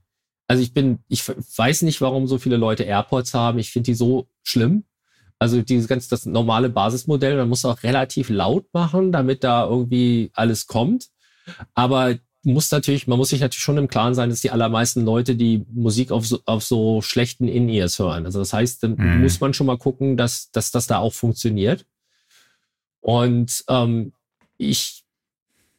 also 0.49 0.63
ich 0.63 0.73
bin, 0.73 0.99
ich 1.09 1.27
weiß 1.29 1.83
nicht, 1.83 2.01
warum 2.01 2.27
so 2.27 2.39
viele 2.39 2.57
Leute 2.57 2.83
AirPods 2.83 3.35
haben. 3.35 3.59
Ich 3.59 3.71
finde 3.71 3.87
die 3.87 3.95
so 3.95 4.29
schlimm. 4.43 4.85
Also 5.39 5.63
dieses 5.63 5.87
ganz 5.87 6.09
das 6.09 6.27
normale 6.27 6.69
Basismodell, 6.69 7.37
man 7.37 7.49
muss 7.49 7.65
auch 7.65 7.83
relativ 7.85 8.29
laut 8.29 8.67
machen, 8.73 9.13
damit 9.13 9.45
da 9.45 9.65
irgendwie 9.67 10.31
alles 10.35 10.67
kommt. 10.67 11.07
Aber 11.75 12.17
muss 12.45 12.71
natürlich, 12.71 13.07
man 13.07 13.19
muss 13.19 13.31
sich 13.31 13.41
natürlich 13.41 13.63
schon 13.63 13.79
im 13.79 13.89
Klaren 13.89 14.15
sein, 14.15 14.31
dass 14.31 14.41
die 14.41 14.51
allermeisten 14.51 15.05
Leute 15.05 15.35
die 15.35 15.65
Musik 15.73 16.13
auf 16.13 16.27
so, 16.27 16.41
auf 16.47 16.63
so 16.63 17.03
schlechten 17.03 17.49
In-Ears 17.49 17.99
hören. 17.99 18.25
Also 18.25 18.39
das 18.39 18.53
heißt, 18.53 18.83
dann 18.83 18.97
mhm. 18.97 19.23
muss 19.23 19.41
man 19.41 19.55
schon 19.55 19.67
mal 19.67 19.79
gucken, 19.79 20.17
dass, 20.17 20.51
dass 20.51 20.71
das 20.71 20.87
da 20.87 20.99
auch 20.99 21.13
funktioniert. 21.13 21.85
Und 23.01 23.65
ähm, 23.69 24.13
ich 24.57 25.05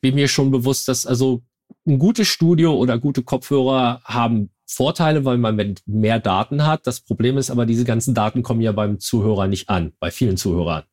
bin 0.01 0.15
mir 0.15 0.27
schon 0.27 0.51
bewusst, 0.51 0.87
dass 0.87 1.05
also 1.05 1.43
ein 1.85 1.99
gutes 1.99 2.27
Studio 2.27 2.75
oder 2.75 2.97
gute 2.97 3.23
Kopfhörer 3.23 4.01
haben 4.03 4.49
Vorteile, 4.65 5.25
weil 5.25 5.37
man 5.37 5.75
mehr 5.85 6.19
Daten 6.19 6.65
hat. 6.65 6.85
Das 6.85 7.01
Problem 7.01 7.37
ist 7.37 7.49
aber, 7.49 7.65
diese 7.65 7.85
ganzen 7.85 8.13
Daten 8.13 8.43
kommen 8.43 8.61
ja 8.61 8.71
beim 8.71 8.99
Zuhörer 8.99 9.47
nicht 9.47 9.69
an, 9.69 9.93
bei 9.99 10.11
vielen 10.11 10.37
Zuhörern. 10.37 10.83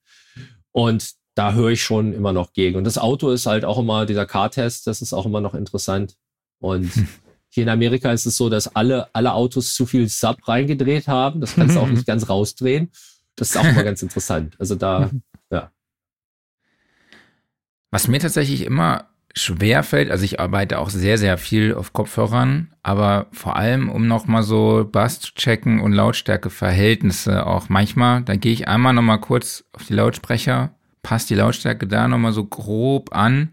Und 0.73 1.12
da 1.37 1.53
höre 1.53 1.70
ich 1.70 1.82
schon 1.82 2.14
immer 2.14 2.32
noch 2.32 2.55
gegen. 2.55 2.76
Und 2.76 2.84
das 2.84 2.99
Auto 2.99 3.30
ist 3.30 3.47
halt 3.47 3.64
auch 3.64 3.78
immer, 3.78 4.07
dieser 4.07 4.26
Car-Test, 4.26 4.87
das 4.87 5.03
ist 5.03 5.12
auch 5.12 5.26
immer 5.26 5.43
noch 5.43 5.55
interessant. 5.55 6.16
Und 6.59 6.93
hm. 6.95 7.09
hier 7.51 7.62
in 7.62 7.68
Amerika 7.68 8.11
ist 8.11 8.24
es 8.24 8.37
so, 8.37 8.49
dass 8.49 8.74
alle, 8.74 9.14
alle 9.14 9.34
Autos 9.34 9.74
zu 9.74 9.84
viel 9.84 10.09
Sub 10.09 10.49
reingedreht 10.49 11.09
haben. 11.09 11.43
Das 11.43 11.55
kannst 11.55 11.76
du 11.76 11.80
auch 11.80 11.89
nicht 11.89 12.07
ganz 12.07 12.28
rausdrehen. 12.30 12.91
Das 13.37 13.51
ist 13.51 13.57
auch 13.59 13.64
immer 13.64 13.84
ganz 13.84 14.03
interessant. 14.03 14.57
Also 14.59 14.76
da, 14.76 15.11
ja. 15.51 15.70
Was 17.91 18.09
mir 18.09 18.18
tatsächlich 18.18 18.62
immer 18.62 19.11
schwer 19.34 19.82
fällt, 19.82 20.11
also 20.11 20.24
ich 20.24 20.41
arbeite 20.41 20.78
auch 20.78 20.89
sehr, 20.89 21.18
sehr 21.18 21.37
viel 21.37 21.74
auf 21.74 21.93
Kopfhörern, 21.93 22.74
aber 22.82 23.26
vor 23.32 23.57
allem, 23.57 23.91
um 23.91 24.09
nochmal 24.09 24.43
so 24.43 24.89
Bass 24.91 25.20
zu 25.20 25.34
checken 25.34 25.80
und 25.80 25.93
Lautstärkeverhältnisse 25.93 27.47
auch 27.47 27.68
manchmal, 27.68 28.22
da 28.22 28.37
gehe 28.37 28.55
ich 28.55 28.68
einmal 28.68 28.95
nochmal 28.95 29.20
kurz 29.20 29.64
auf 29.74 29.84
die 29.84 29.93
Lautsprecher, 29.93 30.76
passe 31.07 31.29
die 31.29 31.37
Lautstärke 31.37 31.87
da 31.87 32.09
nochmal 32.09 32.33
so 32.33 32.45
grob 32.45 33.15
an 33.15 33.51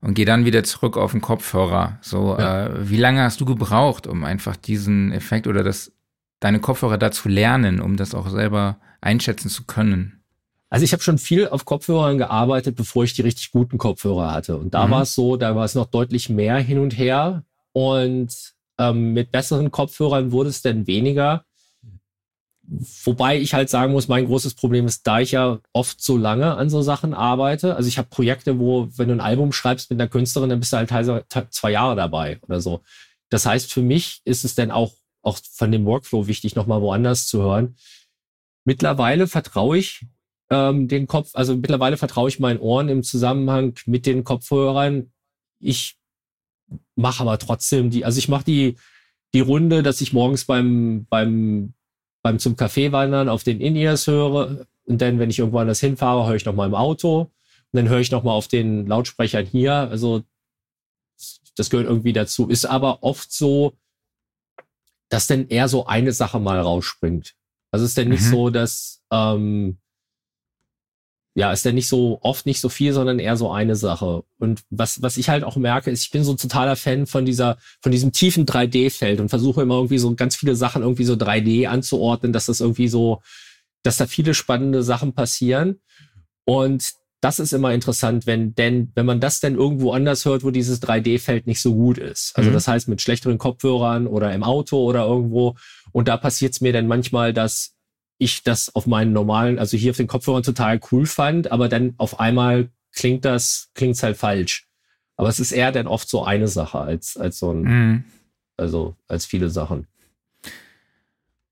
und 0.00 0.14
gehe 0.14 0.24
dann 0.24 0.44
wieder 0.44 0.62
zurück 0.62 0.96
auf 0.96 1.10
den 1.10 1.20
Kopfhörer. 1.20 1.98
So, 2.00 2.38
ja. 2.38 2.66
äh, 2.66 2.88
wie 2.88 2.96
lange 2.96 3.22
hast 3.22 3.40
du 3.40 3.44
gebraucht, 3.44 4.06
um 4.06 4.22
einfach 4.22 4.54
diesen 4.54 5.10
Effekt 5.10 5.48
oder 5.48 5.64
das, 5.64 5.90
deine 6.38 6.60
Kopfhörer 6.60 6.96
da 6.96 7.10
zu 7.10 7.28
lernen, 7.28 7.80
um 7.80 7.96
das 7.96 8.14
auch 8.14 8.30
selber 8.30 8.78
einschätzen 9.00 9.48
zu 9.48 9.64
können? 9.64 10.22
Also 10.68 10.84
ich 10.84 10.92
habe 10.92 11.02
schon 11.02 11.18
viel 11.18 11.48
auf 11.48 11.64
Kopfhörern 11.64 12.18
gearbeitet, 12.18 12.76
bevor 12.76 13.02
ich 13.02 13.14
die 13.14 13.22
richtig 13.22 13.50
guten 13.50 13.76
Kopfhörer 13.76 14.32
hatte. 14.32 14.56
Und 14.56 14.72
da 14.72 14.86
mhm. 14.86 14.92
war 14.92 15.02
es 15.02 15.16
so, 15.16 15.36
da 15.36 15.56
war 15.56 15.64
es 15.64 15.74
noch 15.74 15.86
deutlich 15.86 16.28
mehr 16.28 16.58
hin 16.58 16.78
und 16.78 16.96
her. 16.96 17.42
Und 17.72 18.32
ähm, 18.78 19.12
mit 19.12 19.32
besseren 19.32 19.72
Kopfhörern 19.72 20.30
wurde 20.30 20.50
es 20.50 20.62
dann 20.62 20.86
weniger. 20.86 21.44
Wobei 23.04 23.40
ich 23.40 23.52
halt 23.52 23.68
sagen 23.68 23.92
muss, 23.92 24.06
mein 24.06 24.26
großes 24.26 24.54
Problem 24.54 24.86
ist, 24.86 25.04
da 25.04 25.18
ich 25.18 25.32
ja 25.32 25.58
oft 25.72 26.00
so 26.00 26.16
lange 26.16 26.54
an 26.54 26.70
so 26.70 26.82
Sachen 26.82 27.14
arbeite. 27.14 27.74
Also 27.74 27.88
ich 27.88 27.98
habe 27.98 28.08
Projekte, 28.08 28.60
wo, 28.60 28.88
wenn 28.96 29.08
du 29.08 29.14
ein 29.14 29.20
Album 29.20 29.52
schreibst 29.52 29.90
mit 29.90 30.00
einer 30.00 30.08
Künstlerin, 30.08 30.50
dann 30.50 30.60
bist 30.60 30.72
du 30.72 30.76
halt 30.76 30.90
teilweise 30.90 31.24
zwei 31.50 31.72
Jahre 31.72 31.96
dabei 31.96 32.38
oder 32.42 32.60
so. 32.60 32.82
Das 33.28 33.44
heißt, 33.44 33.72
für 33.72 33.82
mich 33.82 34.20
ist 34.24 34.44
es 34.44 34.54
dann 34.54 34.70
auch, 34.70 34.92
auch 35.22 35.38
von 35.52 35.72
dem 35.72 35.84
Workflow 35.84 36.28
wichtig, 36.28 36.54
nochmal 36.54 36.80
woanders 36.80 37.26
zu 37.26 37.42
hören. 37.42 37.74
Mittlerweile 38.64 39.26
vertraue 39.26 39.78
ich 39.78 40.06
ähm, 40.50 40.86
den 40.86 41.08
Kopf, 41.08 41.30
also 41.34 41.56
mittlerweile 41.56 41.96
vertraue 41.96 42.28
ich 42.28 42.38
meinen 42.38 42.60
Ohren 42.60 42.88
im 42.88 43.02
Zusammenhang 43.02 43.74
mit 43.86 44.06
den 44.06 44.22
Kopfhörern. 44.22 45.12
Ich 45.58 45.96
mache 46.94 47.22
aber 47.22 47.38
trotzdem 47.38 47.90
die, 47.90 48.04
also 48.04 48.18
ich 48.18 48.28
mache 48.28 48.44
die, 48.44 48.76
die 49.34 49.40
Runde, 49.40 49.82
dass 49.82 50.00
ich 50.00 50.12
morgens 50.12 50.44
beim, 50.44 51.06
beim, 51.08 51.74
beim 52.22 52.38
zum 52.38 52.54
Café 52.54 52.92
wandern 52.92 53.28
auf 53.28 53.42
den 53.42 53.60
In-Ears 53.60 54.06
höre. 54.06 54.66
Und 54.84 55.00
dann, 55.00 55.18
wenn 55.18 55.30
ich 55.30 55.38
irgendwo 55.38 55.58
anders 55.58 55.80
hinfahre, 55.80 56.26
höre 56.26 56.36
ich 56.36 56.44
noch 56.44 56.54
mal 56.54 56.66
im 56.66 56.74
Auto. 56.74 57.20
Und 57.20 57.30
dann 57.72 57.88
höre 57.88 58.00
ich 58.00 58.10
noch 58.10 58.22
mal 58.22 58.32
auf 58.32 58.48
den 58.48 58.86
Lautsprechern 58.86 59.46
hier. 59.46 59.72
Also 59.72 60.22
das 61.56 61.70
gehört 61.70 61.88
irgendwie 61.88 62.12
dazu. 62.12 62.48
Ist 62.48 62.64
aber 62.64 63.02
oft 63.02 63.32
so, 63.32 63.74
dass 65.08 65.26
dann 65.26 65.48
eher 65.48 65.68
so 65.68 65.86
eine 65.86 66.12
Sache 66.12 66.38
mal 66.40 66.60
rausspringt. 66.60 67.34
Also 67.70 67.84
ist 67.84 67.98
dann 67.98 68.08
nicht 68.08 68.22
mhm. 68.24 68.30
so, 68.30 68.50
dass 68.50 69.02
ähm, 69.12 69.78
ja, 71.40 71.50
ist 71.52 71.64
ja 71.64 71.72
nicht 71.72 71.88
so 71.88 72.18
oft 72.20 72.44
nicht 72.44 72.60
so 72.60 72.68
viel, 72.68 72.92
sondern 72.92 73.18
eher 73.18 73.38
so 73.38 73.50
eine 73.50 73.74
Sache. 73.74 74.24
Und 74.38 74.60
was, 74.68 75.00
was 75.00 75.16
ich 75.16 75.30
halt 75.30 75.42
auch 75.42 75.56
merke, 75.56 75.90
ist, 75.90 76.02
ich 76.02 76.10
bin 76.10 76.22
so 76.22 76.32
ein 76.32 76.36
totaler 76.36 76.76
Fan 76.76 77.06
von 77.06 77.24
dieser, 77.24 77.56
von 77.80 77.90
diesem 77.90 78.12
tiefen 78.12 78.44
3D-Feld 78.44 79.20
und 79.20 79.30
versuche 79.30 79.62
immer 79.62 79.76
irgendwie 79.76 79.96
so 79.96 80.14
ganz 80.14 80.36
viele 80.36 80.54
Sachen 80.54 80.82
irgendwie 80.82 81.04
so 81.04 81.14
3D 81.14 81.66
anzuordnen, 81.66 82.34
dass 82.34 82.44
das 82.44 82.60
irgendwie 82.60 82.88
so, 82.88 83.22
dass 83.82 83.96
da 83.96 84.06
viele 84.06 84.34
spannende 84.34 84.82
Sachen 84.82 85.14
passieren. 85.14 85.80
Und 86.44 86.90
das 87.22 87.40
ist 87.40 87.54
immer 87.54 87.72
interessant, 87.72 88.26
wenn 88.26 88.54
denn, 88.54 88.92
wenn 88.94 89.06
man 89.06 89.20
das 89.20 89.40
denn 89.40 89.54
irgendwo 89.54 89.92
anders 89.92 90.26
hört, 90.26 90.44
wo 90.44 90.50
dieses 90.50 90.82
3D-Feld 90.82 91.46
nicht 91.46 91.62
so 91.62 91.74
gut 91.74 91.96
ist. 91.96 92.36
Also 92.36 92.50
mhm. 92.50 92.54
das 92.54 92.68
heißt 92.68 92.86
mit 92.86 93.00
schlechteren 93.00 93.38
Kopfhörern 93.38 94.06
oder 94.06 94.30
im 94.34 94.42
Auto 94.42 94.76
oder 94.84 95.06
irgendwo. 95.06 95.56
Und 95.92 96.06
da 96.06 96.18
passiert 96.18 96.52
es 96.52 96.60
mir 96.60 96.74
dann 96.74 96.86
manchmal, 96.86 97.32
dass 97.32 97.76
ich 98.20 98.42
das 98.42 98.74
auf 98.74 98.86
meinen 98.86 99.12
normalen, 99.12 99.58
also 99.58 99.76
hier 99.76 99.90
auf 99.90 99.96
den 99.96 100.06
Kopfhörern 100.06 100.42
total 100.42 100.78
cool 100.92 101.06
fand, 101.06 101.50
aber 101.50 101.68
dann 101.68 101.94
auf 101.96 102.20
einmal 102.20 102.68
klingt 102.92 103.24
das, 103.24 103.70
klingt's 103.74 104.02
halt 104.02 104.16
falsch. 104.16 104.66
Aber 105.16 105.28
es 105.28 105.40
ist 105.40 105.52
eher 105.52 105.72
dann 105.72 105.86
oft 105.86 106.08
so 106.08 106.24
eine 106.24 106.46
Sache 106.46 106.78
als, 106.78 107.16
als 107.16 107.38
so 107.38 107.50
ein, 107.52 107.62
mhm. 107.62 108.04
also 108.56 108.94
als 109.08 109.24
viele 109.24 109.48
Sachen. 109.48 109.86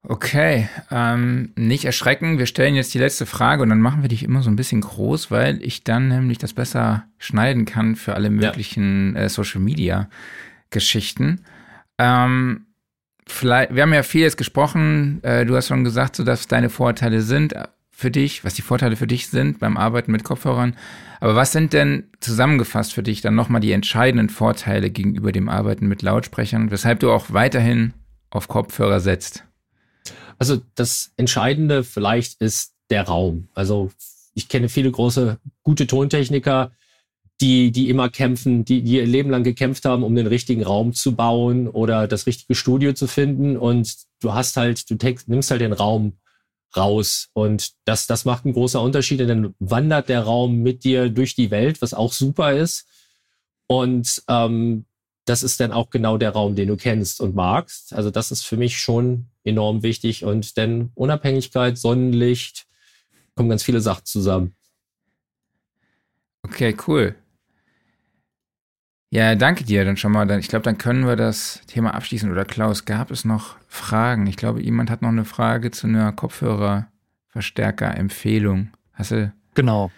Okay, 0.02 0.68
ähm, 0.90 1.52
nicht 1.56 1.84
erschrecken. 1.84 2.38
Wir 2.38 2.46
stellen 2.46 2.74
jetzt 2.74 2.94
die 2.94 2.98
letzte 2.98 3.26
Frage 3.26 3.62
und 3.62 3.68
dann 3.68 3.80
machen 3.80 4.02
wir 4.02 4.08
dich 4.08 4.22
immer 4.22 4.42
so 4.42 4.50
ein 4.50 4.56
bisschen 4.56 4.80
groß, 4.80 5.30
weil 5.30 5.62
ich 5.62 5.84
dann 5.84 6.08
nämlich 6.08 6.38
das 6.38 6.52
besser 6.52 7.04
schneiden 7.18 7.64
kann 7.64 7.96
für 7.96 8.14
alle 8.14 8.30
möglichen 8.30 9.16
ja. 9.16 9.22
äh, 9.22 9.28
Social 9.28 9.60
Media 9.60 10.08
Geschichten. 10.70 11.44
Ähm, 11.98 12.67
vielleicht, 13.30 13.74
wir 13.74 13.82
haben 13.82 13.94
ja 13.94 14.02
viel 14.02 14.22
jetzt 14.22 14.36
gesprochen. 14.36 15.22
Äh, 15.22 15.46
du 15.46 15.56
hast 15.56 15.68
schon 15.68 15.84
gesagt, 15.84 16.16
so 16.16 16.24
dass 16.24 16.48
deine 16.48 16.70
Vorteile 16.70 17.22
sind 17.22 17.54
für 17.90 18.10
dich, 18.10 18.44
was 18.44 18.54
die 18.54 18.62
Vorteile 18.62 18.96
für 18.96 19.06
dich 19.06 19.28
sind 19.28 19.58
beim 19.58 19.76
Arbeiten 19.76 20.12
mit 20.12 20.24
Kopfhörern. 20.24 20.76
Aber 21.20 21.34
was 21.34 21.52
sind 21.52 21.72
denn 21.72 22.04
zusammengefasst 22.20 22.92
für 22.92 23.02
dich 23.02 23.22
dann 23.22 23.34
nochmal 23.34 23.60
die 23.60 23.72
entscheidenden 23.72 24.28
Vorteile 24.28 24.90
gegenüber 24.90 25.32
dem 25.32 25.48
Arbeiten 25.48 25.88
mit 25.88 26.02
Lautsprechern, 26.02 26.70
weshalb 26.70 27.00
du 27.00 27.10
auch 27.10 27.32
weiterhin 27.32 27.94
auf 28.30 28.46
Kopfhörer 28.46 29.00
setzt? 29.00 29.44
Also 30.38 30.62
das 30.76 31.10
Entscheidende 31.16 31.82
vielleicht 31.82 32.40
ist 32.40 32.74
der 32.90 33.02
Raum. 33.02 33.48
Also 33.54 33.90
ich 34.34 34.48
kenne 34.48 34.68
viele 34.68 34.92
große, 34.92 35.38
gute 35.64 35.86
Tontechniker, 35.88 36.70
die, 37.40 37.70
die 37.70 37.88
immer 37.88 38.08
kämpfen, 38.08 38.64
die, 38.64 38.82
die 38.82 38.96
ihr 38.96 39.06
Leben 39.06 39.30
lang 39.30 39.44
gekämpft 39.44 39.84
haben, 39.84 40.02
um 40.02 40.14
den 40.14 40.26
richtigen 40.26 40.64
Raum 40.64 40.92
zu 40.92 41.14
bauen 41.14 41.68
oder 41.68 42.08
das 42.08 42.26
richtige 42.26 42.54
Studio 42.54 42.92
zu 42.94 43.06
finden. 43.06 43.56
Und 43.56 43.94
du 44.20 44.34
hast 44.34 44.56
halt, 44.56 44.90
du 44.90 44.96
take, 44.96 45.22
nimmst 45.26 45.50
halt 45.50 45.60
den 45.60 45.72
Raum 45.72 46.14
raus. 46.76 47.28
Und 47.34 47.72
das, 47.84 48.06
das 48.06 48.24
macht 48.24 48.44
einen 48.44 48.54
großen 48.54 48.80
Unterschied. 48.80 49.20
Und 49.20 49.28
dann 49.28 49.54
wandert 49.60 50.08
der 50.08 50.22
Raum 50.22 50.62
mit 50.62 50.82
dir 50.84 51.10
durch 51.10 51.34
die 51.36 51.50
Welt, 51.50 51.80
was 51.80 51.94
auch 51.94 52.12
super 52.12 52.52
ist. 52.52 52.86
Und 53.68 54.22
ähm, 54.28 54.84
das 55.24 55.42
ist 55.42 55.60
dann 55.60 55.72
auch 55.72 55.90
genau 55.90 56.18
der 56.18 56.30
Raum, 56.30 56.56
den 56.56 56.68
du 56.68 56.76
kennst 56.76 57.20
und 57.20 57.36
magst. 57.36 57.92
Also 57.92 58.10
das 58.10 58.32
ist 58.32 58.44
für 58.44 58.56
mich 58.56 58.78
schon 58.78 59.26
enorm 59.44 59.82
wichtig. 59.82 60.24
Und 60.24 60.56
denn 60.56 60.90
Unabhängigkeit, 60.94 61.78
Sonnenlicht, 61.78 62.66
kommen 63.36 63.50
ganz 63.50 63.62
viele 63.62 63.80
Sachen 63.80 64.06
zusammen. 64.06 64.56
Okay, 66.42 66.74
cool. 66.86 67.14
Ja, 69.10 69.34
danke 69.34 69.64
dir 69.64 69.86
dann 69.86 69.96
schon 69.96 70.12
mal. 70.12 70.30
Ich 70.38 70.48
glaube, 70.48 70.64
dann 70.64 70.76
können 70.76 71.06
wir 71.06 71.16
das 71.16 71.62
Thema 71.66 71.94
abschließen. 71.94 72.30
Oder 72.30 72.44
Klaus, 72.44 72.84
gab 72.84 73.10
es 73.10 73.24
noch 73.24 73.56
Fragen? 73.66 74.26
Ich 74.26 74.36
glaube, 74.36 74.62
jemand 74.62 74.90
hat 74.90 75.00
noch 75.00 75.08
eine 75.08 75.24
Frage 75.24 75.70
zu 75.70 75.86
einer 75.86 76.12
Kopfhörerverstärker-Empfehlung. 76.12 78.68
Hast 78.92 79.12
du? 79.12 79.32
Genau. 79.54 79.90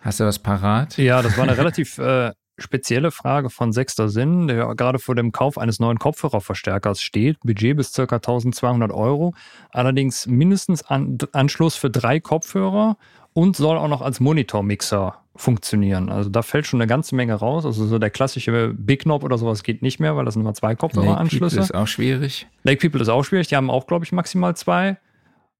Hast 0.00 0.20
du 0.20 0.24
was 0.24 0.38
parat? 0.38 0.96
Ja, 0.96 1.20
das 1.20 1.36
war 1.36 1.44
eine 1.44 1.58
relativ 1.58 1.98
äh, 1.98 2.32
spezielle 2.56 3.10
Frage 3.10 3.50
von 3.50 3.72
Sechster 3.72 4.08
Sinn, 4.08 4.48
der 4.48 4.74
gerade 4.74 4.98
vor 4.98 5.14
dem 5.14 5.32
Kauf 5.32 5.58
eines 5.58 5.78
neuen 5.78 5.98
Kopfhörerverstärkers 5.98 7.02
steht. 7.02 7.38
Budget 7.40 7.76
bis 7.76 7.92
ca. 7.92 8.02
1200 8.02 8.92
Euro. 8.92 9.34
Allerdings 9.72 10.26
mindestens 10.26 10.82
An 10.82 11.18
Anschluss 11.32 11.76
für 11.76 11.90
drei 11.90 12.18
Kopfhörer 12.18 12.96
und 13.34 13.56
soll 13.56 13.76
auch 13.76 13.88
noch 13.88 14.00
als 14.00 14.20
Monitormixer 14.20 15.20
funktionieren. 15.36 16.08
Also 16.08 16.30
da 16.30 16.42
fällt 16.42 16.66
schon 16.66 16.80
eine 16.80 16.86
ganze 16.86 17.16
Menge 17.16 17.34
raus. 17.34 17.66
Also 17.66 17.86
so 17.86 17.98
der 17.98 18.10
klassische 18.10 18.72
Big 18.74 19.02
Knob 19.02 19.24
oder 19.24 19.36
sowas 19.36 19.64
geht 19.64 19.82
nicht 19.82 19.98
mehr, 19.98 20.16
weil 20.16 20.24
das 20.24 20.34
sind 20.34 20.42
immer 20.42 20.54
zwei 20.54 20.76
Kopfhöreranschlüsse. 20.76 21.56
Lake 21.56 21.56
People 21.56 21.64
ist 21.64 21.74
auch 21.74 21.88
schwierig. 21.88 22.46
Lake 22.62 22.80
People 22.80 23.02
ist 23.02 23.08
auch 23.08 23.24
schwierig. 23.24 23.48
Die 23.48 23.56
haben 23.56 23.70
auch, 23.70 23.86
glaube 23.86 24.04
ich, 24.04 24.12
maximal 24.12 24.56
zwei. 24.56 24.96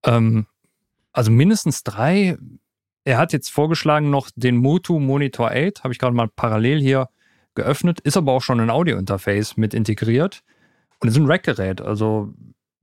Ähm, 0.04 0.46
also 1.12 1.32
mindestens 1.32 1.82
drei. 1.82 2.38
Er 3.02 3.18
hat 3.18 3.32
jetzt 3.32 3.50
vorgeschlagen 3.50 4.10
noch 4.10 4.30
den 4.36 4.56
Motu 4.56 5.00
Monitor 5.00 5.50
8. 5.50 5.82
Habe 5.82 5.92
ich 5.92 5.98
gerade 5.98 6.14
mal 6.14 6.28
parallel 6.28 6.80
hier 6.80 7.08
geöffnet. 7.56 7.98
Ist 8.00 8.16
aber 8.16 8.32
auch 8.32 8.42
schon 8.42 8.60
ein 8.60 8.70
Audio-Interface 8.70 9.56
mit 9.56 9.74
integriert. 9.74 10.44
Und 11.00 11.08
ist 11.08 11.16
ein 11.16 11.26
Rack-Gerät. 11.26 11.80
Also 11.80 12.32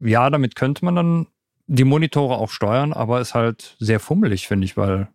ja, 0.02 0.30
damit 0.30 0.56
könnte 0.56 0.84
man 0.84 0.96
dann 0.96 1.28
die 1.74 1.86
Monitore 1.86 2.36
auch 2.36 2.50
steuern, 2.50 2.92
aber 2.92 3.22
ist 3.22 3.34
halt 3.34 3.78
sehr 3.80 4.02
fummelig, 4.02 4.48
finde 4.48 4.66
ich, 4.66 4.76
weil 4.76 5.08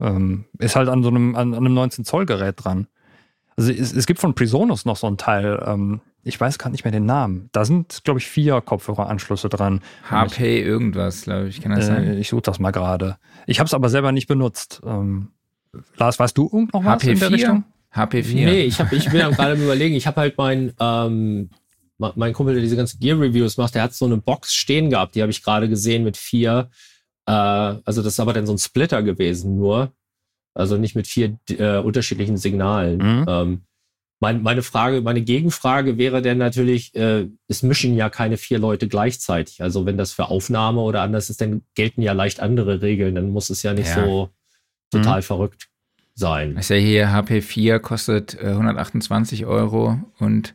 ähm, 0.00 0.44
ist 0.58 0.76
halt 0.76 0.88
an 0.88 1.02
so 1.02 1.08
einem, 1.08 1.34
an, 1.34 1.54
an 1.54 1.66
einem 1.66 1.76
19-Zoll-Gerät 1.76 2.64
dran. 2.64 2.86
Also 3.56 3.72
es, 3.72 3.92
es, 3.92 4.06
gibt 4.06 4.20
von 4.20 4.34
Presonus 4.34 4.84
noch 4.84 4.96
so 4.96 5.08
ein 5.08 5.16
Teil, 5.16 5.60
ähm, 5.66 6.00
ich 6.22 6.40
weiß 6.40 6.58
gar 6.58 6.70
nicht 6.70 6.84
mehr 6.84 6.92
den 6.92 7.04
Namen. 7.04 7.48
Da 7.52 7.64
sind, 7.64 8.02
glaube 8.04 8.20
ich, 8.20 8.26
vier 8.26 8.60
Kopfhöreranschlüsse 8.60 9.48
dran. 9.48 9.80
HP 10.08 10.60
ich, 10.60 10.66
irgendwas, 10.66 11.22
glaube 11.22 11.48
ich, 11.48 11.60
kann 11.60 11.72
das 11.72 11.84
äh, 11.84 11.88
sein? 11.88 12.18
Ich 12.18 12.28
suche 12.28 12.42
das 12.42 12.60
mal 12.60 12.70
gerade. 12.70 13.18
Ich 13.46 13.58
habe 13.58 13.66
es 13.66 13.74
aber 13.74 13.88
selber 13.88 14.12
nicht 14.12 14.28
benutzt. 14.28 14.82
Ähm, 14.86 15.32
Lars, 15.96 16.18
weißt 16.20 16.38
du 16.38 16.48
irgend 16.52 16.74
noch 16.74 16.84
was 16.84 17.02
HP4? 17.02 17.10
in 17.10 17.18
der 17.18 17.30
Richtung? 17.32 17.64
HP4. 17.92 18.34
Nee, 18.34 18.62
ich, 18.62 18.80
hab, 18.80 18.92
ich 18.92 19.10
bin 19.10 19.20
gerade 19.20 19.60
überlegen, 19.60 19.96
ich 19.96 20.06
habe 20.06 20.20
halt 20.20 20.38
mein, 20.38 20.72
ähm, 20.80 21.50
mein 22.16 22.32
Kumpel, 22.32 22.54
der 22.54 22.62
diese 22.62 22.76
ganzen 22.76 23.00
Gear-Reviews 23.00 23.56
macht, 23.56 23.74
der 23.74 23.82
hat 23.82 23.94
so 23.94 24.04
eine 24.04 24.16
Box 24.16 24.54
stehen 24.54 24.90
gehabt, 24.90 25.14
die 25.14 25.22
habe 25.22 25.30
ich 25.30 25.42
gerade 25.42 25.68
gesehen 25.68 26.04
mit 26.04 26.16
vier. 26.16 26.70
Äh, 27.26 27.32
also 27.32 28.02
das 28.02 28.14
ist 28.14 28.20
aber 28.20 28.32
dann 28.32 28.46
so 28.46 28.52
ein 28.52 28.58
Splitter 28.58 29.02
gewesen 29.02 29.56
nur. 29.56 29.92
Also 30.54 30.76
nicht 30.76 30.94
mit 30.94 31.06
vier 31.06 31.38
äh, 31.50 31.78
unterschiedlichen 31.78 32.36
Signalen. 32.36 32.98
Mhm. 32.98 33.24
Ähm, 33.28 33.62
mein, 34.20 34.42
meine 34.42 34.62
Frage, 34.62 35.02
meine 35.02 35.22
Gegenfrage 35.22 35.98
wäre 35.98 36.22
denn 36.22 36.38
natürlich, 36.38 36.94
äh, 36.94 37.28
es 37.48 37.62
mischen 37.62 37.94
ja 37.94 38.08
keine 38.08 38.36
vier 38.36 38.58
Leute 38.58 38.88
gleichzeitig. 38.88 39.62
Also 39.62 39.84
wenn 39.84 39.98
das 39.98 40.12
für 40.12 40.28
Aufnahme 40.28 40.80
oder 40.80 41.02
anders 41.02 41.28
ist, 41.28 41.40
dann 41.40 41.62
gelten 41.74 42.02
ja 42.02 42.12
leicht 42.12 42.40
andere 42.40 42.80
Regeln. 42.80 43.16
Dann 43.16 43.30
muss 43.30 43.50
es 43.50 43.62
ja 43.62 43.74
nicht 43.74 43.88
ja. 43.88 44.04
so 44.04 44.30
total 44.90 45.18
mhm. 45.18 45.24
verrückt 45.24 45.68
sein. 46.14 46.56
Ich 46.58 46.66
sehe 46.66 46.80
hier, 46.80 47.08
HP4 47.08 47.80
kostet 47.80 48.34
äh, 48.40 48.46
128 48.46 49.46
Euro 49.46 49.98
und 50.18 50.54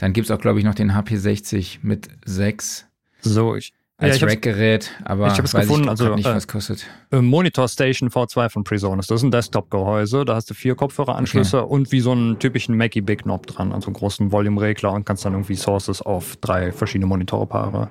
dann 0.00 0.14
gibt 0.14 0.30
es 0.30 0.30
auch, 0.30 0.40
glaube 0.40 0.58
ich, 0.58 0.64
noch 0.64 0.74
den 0.74 0.92
HP60 0.92 1.80
mit 1.82 2.08
6. 2.24 2.86
So, 3.20 3.54
ich, 3.54 3.74
als 3.98 4.18
ja, 4.18 4.28
Rack-Gerät, 4.28 4.92
aber 5.04 5.26
ich 5.26 5.34
habe 5.34 5.42
es 5.42 5.52
gefunden, 5.52 5.84
ich 5.84 5.90
also 5.90 6.14
nicht, 6.14 6.24
was 6.24 6.48
kostet. 6.48 6.86
Äh, 7.10 7.20
Monitor 7.20 7.68
Station 7.68 8.08
V2 8.08 8.48
von 8.48 8.64
Presonus. 8.64 9.08
Das 9.08 9.20
ist 9.20 9.24
ein 9.24 9.30
Desktop-Gehäuse. 9.30 10.24
Da 10.24 10.36
hast 10.36 10.48
du 10.48 10.54
vier 10.54 10.74
Kopfhöreranschlüsse 10.74 11.64
okay. 11.64 11.70
und 11.70 11.92
wie 11.92 12.00
so 12.00 12.12
einen 12.12 12.38
typischen 12.38 12.78
Mackie 12.78 13.02
Big 13.02 13.24
Knob 13.24 13.46
dran, 13.46 13.72
also 13.72 13.88
einen 13.88 13.94
großen 13.94 14.32
Volume-Regler 14.32 14.90
und 14.90 15.04
kannst 15.04 15.26
dann 15.26 15.34
irgendwie 15.34 15.56
Sources 15.56 16.00
auf 16.00 16.36
drei 16.36 16.72
verschiedene 16.72 17.04
Monitorpaare 17.06 17.90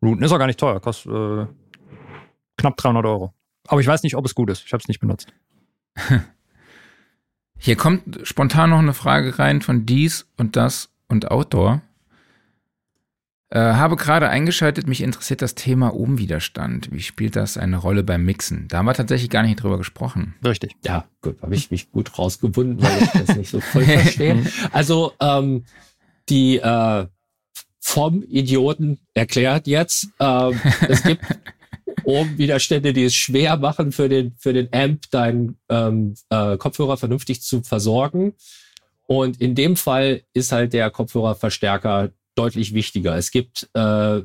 routen. 0.00 0.22
Ist 0.22 0.30
auch 0.30 0.38
gar 0.38 0.46
nicht 0.46 0.60
teuer, 0.60 0.78
kostet 0.78 1.10
äh, 1.10 1.46
knapp 2.56 2.76
300 2.76 3.04
Euro. 3.04 3.34
Aber 3.66 3.80
ich 3.80 3.86
weiß 3.88 4.04
nicht, 4.04 4.14
ob 4.14 4.24
es 4.24 4.36
gut 4.36 4.48
ist. 4.48 4.62
Ich 4.64 4.72
habe 4.72 4.80
es 4.80 4.86
nicht 4.86 5.00
benutzt. 5.00 5.32
Hier 7.58 7.74
kommt 7.74 8.20
spontan 8.22 8.70
noch 8.70 8.78
eine 8.78 8.94
Frage 8.94 9.40
rein 9.40 9.60
von 9.60 9.86
dies 9.86 10.28
und 10.36 10.54
das 10.54 10.92
und 11.08 11.30
Outdoor. 11.30 11.82
Äh, 13.50 13.60
habe 13.60 13.96
gerade 13.96 14.28
eingeschaltet, 14.28 14.86
mich 14.86 15.00
interessiert 15.00 15.40
das 15.40 15.54
Thema 15.54 15.94
Ohmwiderstand. 15.94 16.92
Wie 16.92 17.00
spielt 17.00 17.34
das 17.34 17.56
eine 17.56 17.78
Rolle 17.78 18.02
beim 18.02 18.22
Mixen? 18.24 18.68
Da 18.68 18.78
haben 18.78 18.86
wir 18.86 18.92
tatsächlich 18.92 19.30
gar 19.30 19.42
nicht 19.42 19.62
drüber 19.62 19.78
gesprochen. 19.78 20.34
Richtig. 20.44 20.76
Ja, 20.84 21.06
gut, 21.22 21.40
habe 21.40 21.54
ich 21.54 21.70
mich 21.70 21.90
gut 21.90 22.18
rausgebunden, 22.18 22.82
weil 22.82 23.02
ich 23.02 23.08
das 23.08 23.36
nicht 23.36 23.50
so 23.50 23.60
voll 23.60 23.84
verstehe. 23.84 24.44
Also 24.70 25.14
ähm, 25.18 25.64
die 26.28 26.58
äh, 26.58 27.06
vom 27.80 28.22
Idioten 28.22 28.98
erklärt 29.14 29.66
jetzt, 29.66 30.08
ähm, 30.20 30.60
es 30.86 31.02
gibt 31.02 31.24
Ohmwiderstände, 32.04 32.92
die 32.92 33.04
es 33.04 33.14
schwer 33.14 33.56
machen 33.56 33.92
für 33.92 34.10
den, 34.10 34.34
für 34.36 34.52
den 34.52 34.68
Amp, 34.72 35.10
deinen 35.10 35.56
ähm, 35.70 36.14
äh, 36.28 36.58
Kopfhörer 36.58 36.98
vernünftig 36.98 37.40
zu 37.40 37.62
versorgen. 37.62 38.34
Und 39.08 39.40
in 39.40 39.54
dem 39.54 39.76
Fall 39.76 40.22
ist 40.34 40.52
halt 40.52 40.74
der 40.74 40.90
Kopfhörerverstärker 40.90 42.10
deutlich 42.34 42.74
wichtiger. 42.74 43.16
Es 43.16 43.30
gibt 43.30 43.68
äh, 43.72 44.20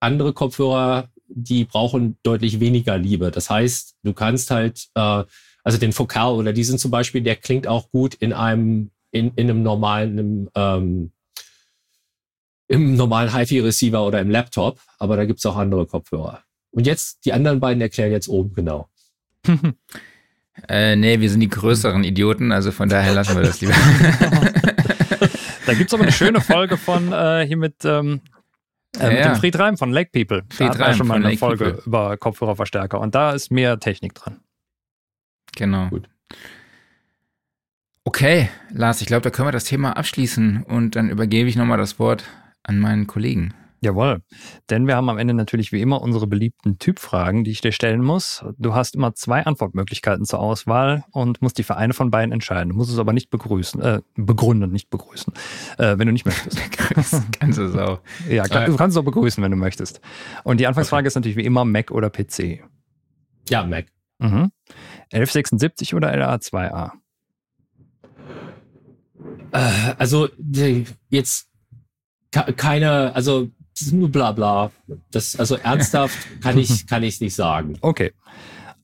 andere 0.00 0.32
Kopfhörer, 0.32 1.10
die 1.28 1.64
brauchen 1.64 2.16
deutlich 2.22 2.58
weniger 2.58 2.96
Liebe. 2.96 3.30
Das 3.30 3.50
heißt, 3.50 3.96
du 4.02 4.14
kannst 4.14 4.50
halt, 4.50 4.88
äh, 4.94 5.24
also 5.62 5.78
den 5.78 5.92
Focal 5.92 6.36
oder 6.36 6.54
diesen 6.54 6.78
zum 6.78 6.90
Beispiel, 6.90 7.20
der 7.20 7.36
klingt 7.36 7.66
auch 7.66 7.90
gut 7.90 8.14
in 8.14 8.32
einem, 8.32 8.90
in, 9.10 9.32
in 9.36 9.50
einem 9.50 9.62
normalen, 9.62 10.18
einem, 10.18 10.50
ähm, 10.54 11.12
im 12.68 12.96
normalen 12.96 13.34
HiFi-Receiver 13.36 14.06
oder 14.06 14.20
im 14.20 14.30
Laptop, 14.30 14.80
aber 14.98 15.18
da 15.18 15.26
gibt's 15.26 15.44
auch 15.44 15.56
andere 15.56 15.84
Kopfhörer. 15.84 16.42
Und 16.70 16.86
jetzt, 16.86 17.26
die 17.26 17.34
anderen 17.34 17.60
beiden 17.60 17.82
erklären 17.82 18.10
jetzt 18.10 18.28
oben 18.28 18.54
genau. 18.54 18.88
äh, 20.68 20.96
nee, 20.96 21.20
wir 21.20 21.30
sind 21.30 21.40
die 21.40 21.48
größeren 21.48 22.04
Idioten, 22.04 22.52
also 22.52 22.70
von 22.70 22.88
daher 22.88 23.14
lassen 23.14 23.36
wir 23.36 23.42
das 23.42 23.60
lieber. 23.60 23.74
Da 25.66 25.72
gibt 25.74 25.88
es 25.88 25.94
aber 25.94 26.02
eine 26.02 26.12
schöne 26.12 26.40
Folge 26.40 26.76
von 26.76 27.12
äh, 27.12 27.44
hier 27.46 27.56
mit, 27.56 27.84
ähm, 27.84 28.20
äh, 28.98 29.08
mit 29.08 29.18
ja. 29.18 29.28
dem 29.28 29.36
Fried 29.36 29.58
Reim 29.58 29.76
von 29.76 29.92
Lake 29.92 30.10
People. 30.12 30.44
Fried 30.50 30.74
da 30.74 30.84
Reim 30.84 30.94
schon 30.94 31.06
mal 31.06 31.14
eine 31.14 31.24
Lake 31.24 31.38
Folge 31.38 31.64
People. 31.64 31.82
über 31.86 32.16
Kopfhörerverstärker 32.16 33.00
und 33.00 33.14
da 33.14 33.32
ist 33.32 33.50
mehr 33.50 33.78
Technik 33.80 34.14
dran. 34.14 34.40
Genau. 35.56 35.88
Gut. 35.88 36.08
Okay, 38.04 38.50
Lars, 38.70 39.00
ich 39.00 39.06
glaube, 39.06 39.22
da 39.22 39.30
können 39.30 39.48
wir 39.48 39.52
das 39.52 39.64
Thema 39.64 39.96
abschließen 39.96 40.64
und 40.64 40.96
dann 40.96 41.08
übergebe 41.08 41.48
ich 41.48 41.56
nochmal 41.56 41.78
das 41.78 41.98
Wort 41.98 42.24
an 42.62 42.78
meinen 42.78 43.06
Kollegen. 43.06 43.54
Jawohl. 43.84 44.22
Denn 44.70 44.86
wir 44.86 44.96
haben 44.96 45.10
am 45.10 45.18
Ende 45.18 45.34
natürlich 45.34 45.70
wie 45.70 45.82
immer 45.82 46.00
unsere 46.00 46.26
beliebten 46.26 46.78
Typfragen, 46.78 47.44
die 47.44 47.50
ich 47.50 47.60
dir 47.60 47.70
stellen 47.70 48.02
muss. 48.02 48.42
Du 48.56 48.74
hast 48.74 48.94
immer 48.94 49.14
zwei 49.14 49.44
Antwortmöglichkeiten 49.44 50.24
zur 50.24 50.38
Auswahl 50.38 51.04
und 51.10 51.42
musst 51.42 51.58
dich 51.58 51.66
für 51.66 51.76
eine 51.76 51.92
von 51.92 52.10
beiden 52.10 52.32
entscheiden. 52.32 52.70
Du 52.70 52.76
musst 52.76 52.90
es 52.90 52.98
aber 52.98 53.12
nicht 53.12 53.28
begrüßen, 53.28 53.82
äh, 53.82 54.00
begründen, 54.14 54.72
nicht 54.72 54.88
begrüßen, 54.88 55.34
äh, 55.76 55.98
wenn 55.98 56.06
du 56.06 56.14
nicht 56.14 56.24
möchtest. 56.24 56.58
kannst 57.38 57.58
du 57.58 57.64
es 57.64 57.76
auch. 57.76 58.00
Ja, 58.26 58.44
klar, 58.44 58.64
du 58.64 58.74
kannst 58.74 58.96
es 58.96 59.00
auch 59.00 59.04
begrüßen, 59.04 59.44
wenn 59.44 59.50
du 59.50 59.58
möchtest. 59.58 60.00
Und 60.44 60.60
die 60.60 60.66
Anfangsfrage 60.66 61.02
okay. 61.02 61.08
ist 61.08 61.14
natürlich 61.16 61.36
wie 61.36 61.44
immer 61.44 61.66
Mac 61.66 61.90
oder 61.90 62.08
PC. 62.08 62.64
Ja, 63.50 63.66
Mac. 63.66 63.84
Mhm. 64.18 64.50
1176 65.12 65.94
oder 65.94 66.10
LA2A? 66.10 66.92
Äh, 69.52 69.94
also 69.98 70.30
jetzt 71.10 71.50
keine, 72.56 73.14
also 73.14 73.50
das 73.74 73.88
ist 73.88 73.92
nur 73.92 74.08
bla 74.10 74.32
bla. 74.32 74.70
Das, 75.10 75.36
also 75.36 75.56
ernsthaft 75.56 76.16
kann 76.40 76.58
ich 76.58 76.86
kann 76.86 77.02
ich 77.02 77.20
nicht 77.20 77.34
sagen. 77.34 77.76
Okay. 77.80 78.12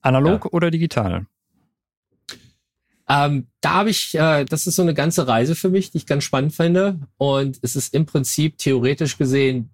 Analog 0.03 0.45
ja. 0.45 0.51
oder 0.53 0.70
digital? 0.70 1.26
Ähm, 3.09 3.49
da 3.61 3.74
habe 3.74 3.91
ich, 3.91 4.14
äh, 4.14 4.45
das 4.45 4.68
ist 4.68 4.76
so 4.76 4.82
eine 4.82 4.95
ganze 4.95 5.26
Reise 5.26 5.57
für 5.57 5.68
mich, 5.68 5.91
die 5.91 5.99
ich 5.99 6.07
ganz 6.07 6.22
spannend 6.22 6.55
finde. 6.55 7.01
Und 7.18 7.59
es 7.62 7.74
ist 7.74 7.93
im 7.93 8.07
Prinzip 8.07 8.57
theoretisch 8.59 9.18
gesehen 9.18 9.70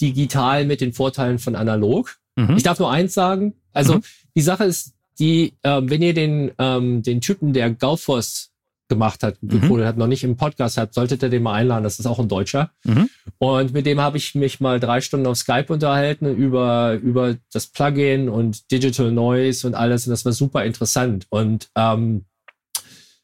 digital 0.00 0.64
mit 0.64 0.80
den 0.80 0.92
Vorteilen 0.92 1.40
von 1.40 1.56
analog. 1.56 2.16
Mhm. 2.36 2.56
Ich 2.56 2.62
darf 2.62 2.78
nur 2.78 2.90
eins 2.90 3.12
sagen. 3.12 3.54
Also 3.72 3.96
mhm. 3.96 4.02
die 4.36 4.40
Sache 4.40 4.64
ist, 4.64 4.94
die, 5.18 5.54
äh, 5.62 5.80
wenn 5.82 6.00
ihr 6.00 6.14
den, 6.14 6.52
ähm, 6.58 7.02
den 7.02 7.20
Typen, 7.20 7.52
der 7.52 7.70
Gaufoss 7.70 8.49
gemacht 8.90 9.22
hat, 9.22 9.42
mhm. 9.42 9.82
hat, 9.82 9.96
noch 9.96 10.06
nicht 10.06 10.24
im 10.24 10.36
Podcast 10.36 10.76
hat, 10.76 10.92
solltet 10.92 11.22
ihr 11.22 11.30
den 11.30 11.42
mal 11.42 11.54
einladen. 11.54 11.84
Das 11.84 11.98
ist 11.98 12.04
auch 12.04 12.18
ein 12.18 12.28
Deutscher. 12.28 12.72
Mhm. 12.84 13.08
Und 13.38 13.72
mit 13.72 13.86
dem 13.86 14.00
habe 14.00 14.18
ich 14.18 14.34
mich 14.34 14.60
mal 14.60 14.78
drei 14.78 15.00
Stunden 15.00 15.26
auf 15.26 15.38
Skype 15.38 15.72
unterhalten 15.72 16.26
über, 16.26 16.98
über 17.02 17.36
das 17.52 17.68
Plugin 17.68 18.28
und 18.28 18.70
Digital 18.70 19.10
Noise 19.10 19.66
und 19.66 19.74
alles. 19.74 20.06
Und 20.06 20.10
das 20.10 20.26
war 20.26 20.32
super 20.32 20.64
interessant. 20.64 21.26
Und 21.30 21.70
ähm, 21.74 22.26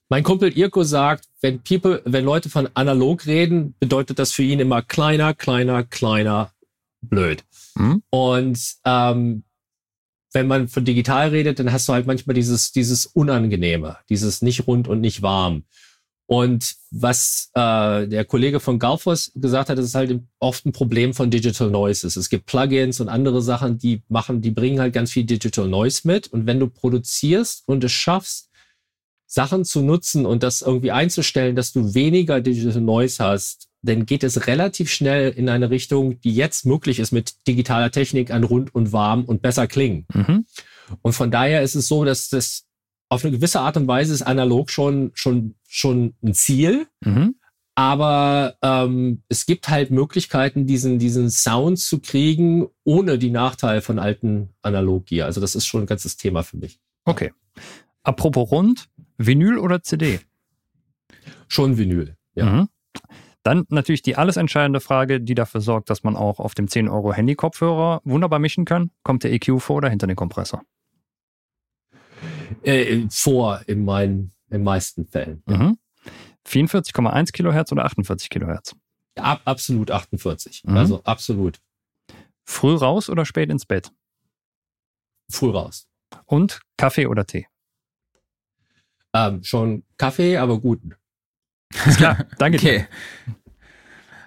mein 0.09 0.23
Kumpel 0.23 0.57
Irko 0.57 0.85
sagt, 0.85 1.25
wenn 1.43 1.62
People, 1.62 2.01
wenn 2.05 2.25
Leute 2.25 2.49
von 2.49 2.69
analog 2.75 3.27
reden, 3.27 3.75
bedeutet 3.79 4.19
das 4.19 4.33
für 4.33 4.45
ihn 4.45 4.61
immer 4.61 4.81
kleiner, 4.81 5.35
kleiner, 5.35 5.83
kleiner, 5.83 6.53
blöd. 7.03 7.45
Mhm. 7.75 8.03
Und 8.11 8.59
ähm, 8.85 9.43
wenn 10.37 10.49
man 10.49 10.68
von 10.68 10.84
digital 10.84 11.30
redet, 11.30 11.59
dann 11.59 11.72
hast 11.72 11.89
du 11.89 11.95
halt 11.95 12.07
manchmal 12.07 12.34
dieses, 12.34 12.70
dieses 12.70 13.07
Unangenehme, 13.07 13.97
dieses 14.11 14.43
nicht 14.43 14.66
rund 14.66 14.87
und 14.87 15.01
nicht 15.01 15.22
warm. 15.22 15.64
Und 16.26 16.74
was 16.91 17.51
äh, 17.55 18.07
der 18.07 18.26
Kollege 18.26 18.61
von 18.61 18.78
Gaufos 18.78 19.32
gesagt 19.34 19.70
hat, 19.70 19.78
das 19.78 19.87
ist 19.87 19.95
halt 19.95 20.20
oft 20.39 20.66
ein 20.66 20.72
Problem 20.72 21.14
von 21.14 21.30
Digital 21.30 21.70
Noises. 21.70 22.16
Es 22.16 22.28
gibt 22.28 22.45
Plugins 22.45 23.01
und 23.01 23.09
andere 23.09 23.41
Sachen, 23.41 23.78
die 23.78 24.03
machen, 24.09 24.43
die 24.43 24.51
bringen 24.51 24.78
halt 24.78 24.93
ganz 24.93 25.11
viel 25.11 25.24
Digital 25.24 25.68
Noise 25.68 26.03
mit. 26.05 26.28
Und 26.28 26.47
wenn 26.47 26.61
du 26.61 26.68
produzierst 26.68 27.62
und 27.66 27.82
es 27.82 27.93
schaffst, 27.93 28.51
Sachen 29.26 29.64
zu 29.64 29.80
nutzen 29.80 30.26
und 30.26 30.42
das 30.42 30.61
irgendwie 30.61 30.92
einzustellen, 30.92 31.57
dass 31.57 31.72
du 31.72 31.95
weniger 31.95 32.42
Digital 32.42 32.83
Noise 32.83 33.25
hast, 33.25 33.66
dann 33.87 34.07
geht 34.07 34.25
es 34.25 34.46
relativ 34.46 34.91
schnell 34.91 35.30
in 35.30 35.49
eine 35.49 35.71
Richtung, 35.71 36.21
die 36.21 36.34
jetzt 36.34 36.67
möglich 36.67 36.99
ist 36.99 37.13
mit 37.13 37.46
digitaler 37.46 37.91
Technik 37.91 38.30
an 38.30 38.45
rund 38.45 38.75
und 38.75 38.92
warm 38.92 39.25
und 39.25 39.42
besser 39.42 39.67
klingen. 39.67 40.07
Mhm. 40.13 40.46
Und 41.03 41.13
von 41.13 41.30
daher 41.30 41.63
ist 41.63 41.75
es 41.75 41.88
so, 41.88 42.04
dass 42.04 42.29
das 42.29 42.64
auf 43.08 43.25
eine 43.25 43.33
gewisse 43.33 43.61
Art 43.61 43.76
und 43.76 43.87
Weise 43.87 44.13
ist 44.13 44.22
analog 44.22 44.71
schon, 44.71 45.13
schon, 45.14 45.54
schon 45.68 46.14
ein 46.22 46.34
Ziel. 46.34 46.87
Mhm. 47.04 47.37
Aber 47.79 48.57
ähm, 48.63 49.22
es 49.29 49.45
gibt 49.45 49.68
halt 49.68 49.91
Möglichkeiten, 49.91 50.67
diesen, 50.67 50.99
diesen 50.99 51.30
Sound 51.30 51.79
zu 51.79 52.00
kriegen, 52.00 52.67
ohne 52.84 53.18
die 53.18 53.30
Nachteile 53.30 53.83
von 53.83 53.99
alten 53.99 54.49
Analoggear. 54.63 55.26
Also 55.26 55.42
das 55.42 55.54
ist 55.54 55.67
schon 55.67 55.83
ein 55.83 55.87
ganzes 55.87 56.17
Thema 56.17 56.42
für 56.42 56.57
mich. 56.57 56.80
Okay. 57.04 57.33
Apropos 58.03 58.50
rund, 58.50 58.88
Vinyl 59.18 59.58
oder 59.58 59.83
CD? 59.83 60.21
Schon 61.49 61.76
Vinyl, 61.76 62.17
ja. 62.34 62.46
Mhm. 62.46 62.68
Dann 63.47 63.64
natürlich 63.68 64.03
die 64.03 64.17
alles 64.17 64.37
entscheidende 64.37 64.81
Frage, 64.81 65.21
die 65.21 65.37
dafür 65.37 65.61
sorgt, 65.61 65.89
dass 65.89 66.03
man 66.03 66.17
auch 66.17 66.41
auf 66.41 66.55
dem 66.55 66.67
10 66.67 66.89
Euro 66.89 67.13
Handy-Kopfhörer 67.13 68.01
wunderbar 68.03 68.41
mischen 68.41 68.64
kann. 68.64 68.91
Kommt 69.05 69.23
der 69.23 69.33
EQ 69.33 69.61
vor 69.61 69.77
oder 69.77 69.89
hinter 69.89 70.09
den 70.09 70.17
Kompressor? 70.17 70.64
Äh, 72.64 73.07
vor 73.09 73.61
in 73.68 73.85
meinen 73.85 74.33
in 74.51 74.64
meisten 74.64 75.07
Fällen. 75.07 75.45
Mhm. 75.47 75.79
44,1 76.45 77.31
Kilohertz 77.31 77.71
oder 77.71 77.85
48 77.85 78.31
Kilohertz? 78.31 78.75
Ab, 79.14 79.43
absolut 79.45 79.93
48. 79.93 80.64
Mhm. 80.64 80.77
Also 80.77 81.05
absolut. 81.05 81.61
Früh 82.43 82.75
raus 82.75 83.09
oder 83.09 83.25
spät 83.25 83.49
ins 83.49 83.64
Bett? 83.64 83.93
Früh 85.31 85.51
raus. 85.51 85.87
Und 86.25 86.63
Kaffee 86.77 87.07
oder 87.07 87.25
Tee? 87.25 87.47
Ähm, 89.14 89.45
schon 89.45 89.85
Kaffee, 89.99 90.37
aber 90.37 90.59
guten. 90.59 90.97
Ist 91.87 91.99
klar, 91.99 92.25
danke 92.38 92.59
okay. 92.59 92.87
dir. 93.26 93.38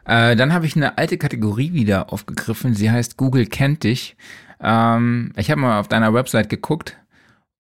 Äh, 0.06 0.36
dann 0.36 0.54
habe 0.54 0.66
ich 0.66 0.76
eine 0.76 0.98
alte 0.98 1.18
Kategorie 1.18 1.74
wieder 1.74 2.12
aufgegriffen. 2.12 2.74
Sie 2.74 2.90
heißt 2.90 3.18
Google 3.18 3.46
kennt 3.46 3.84
dich. 3.84 4.18
Ähm, 4.60 5.32
ich 5.36 5.52
habe 5.52 5.62
mal 5.62 5.80
auf 5.80 5.88
deiner 5.88 6.14
Website 6.14 6.50
geguckt 6.50 6.98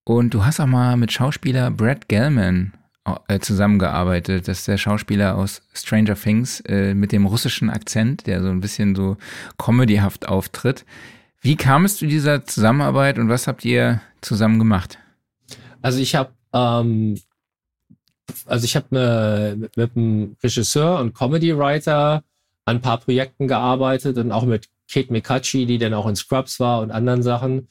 und 0.04 0.34
du 0.34 0.46
hast 0.46 0.60
auch 0.60 0.66
mal 0.66 0.98
mit 0.98 1.12
Schauspieler 1.12 1.70
Brad 1.72 2.10
Gelman 2.10 2.74
äh, 3.28 3.40
zusammengearbeitet. 3.40 4.48
Das 4.48 4.60
ist 4.60 4.68
der 4.68 4.78
Schauspieler 4.78 5.36
aus 5.36 5.62
Stranger 5.74 6.16
Things 6.16 6.62
äh, 6.62 6.94
mit 6.94 7.12
dem 7.12 7.26
russischen 7.26 7.70
Akzent, 7.70 8.28
der 8.28 8.42
so 8.42 8.50
ein 8.50 8.62
bisschen 8.62 8.96
so 8.96 9.18
comedyhaft 9.58 10.28
auftritt. 10.28 10.86
Wie 11.42 11.56
kam 11.56 11.86
es 11.86 11.98
zu 11.98 12.06
dieser 12.06 12.44
Zusammenarbeit 12.46 13.18
und 13.18 13.30
was 13.30 13.48
habt 13.48 13.64
ihr 13.64 14.02
zusammen 14.22 14.60
gemacht? 14.60 14.98
Also 15.82 16.00
ich 16.00 16.16
habe 16.16 16.32
ähm, 16.54 17.16
also 18.46 18.66
ich 18.66 18.76
habe 18.76 19.58
mit, 19.58 19.78
mit 19.78 19.96
einem 19.96 20.36
Regisseur 20.44 21.00
und 21.00 21.14
Comedy 21.14 21.58
Writer 21.58 22.24
an 22.66 22.78
ein 22.78 22.82
paar 22.82 23.00
Projekten 23.00 23.48
gearbeitet 23.48 24.18
und 24.18 24.32
auch 24.32 24.46
mit 24.46 24.68
Kate 24.92 25.12
McCutchie, 25.12 25.66
die 25.66 25.78
dann 25.78 25.94
auch 25.94 26.08
in 26.08 26.16
Scrubs 26.16 26.60
war 26.60 26.82
und 26.82 26.92
anderen 26.92 27.24
Sachen. 27.24 27.68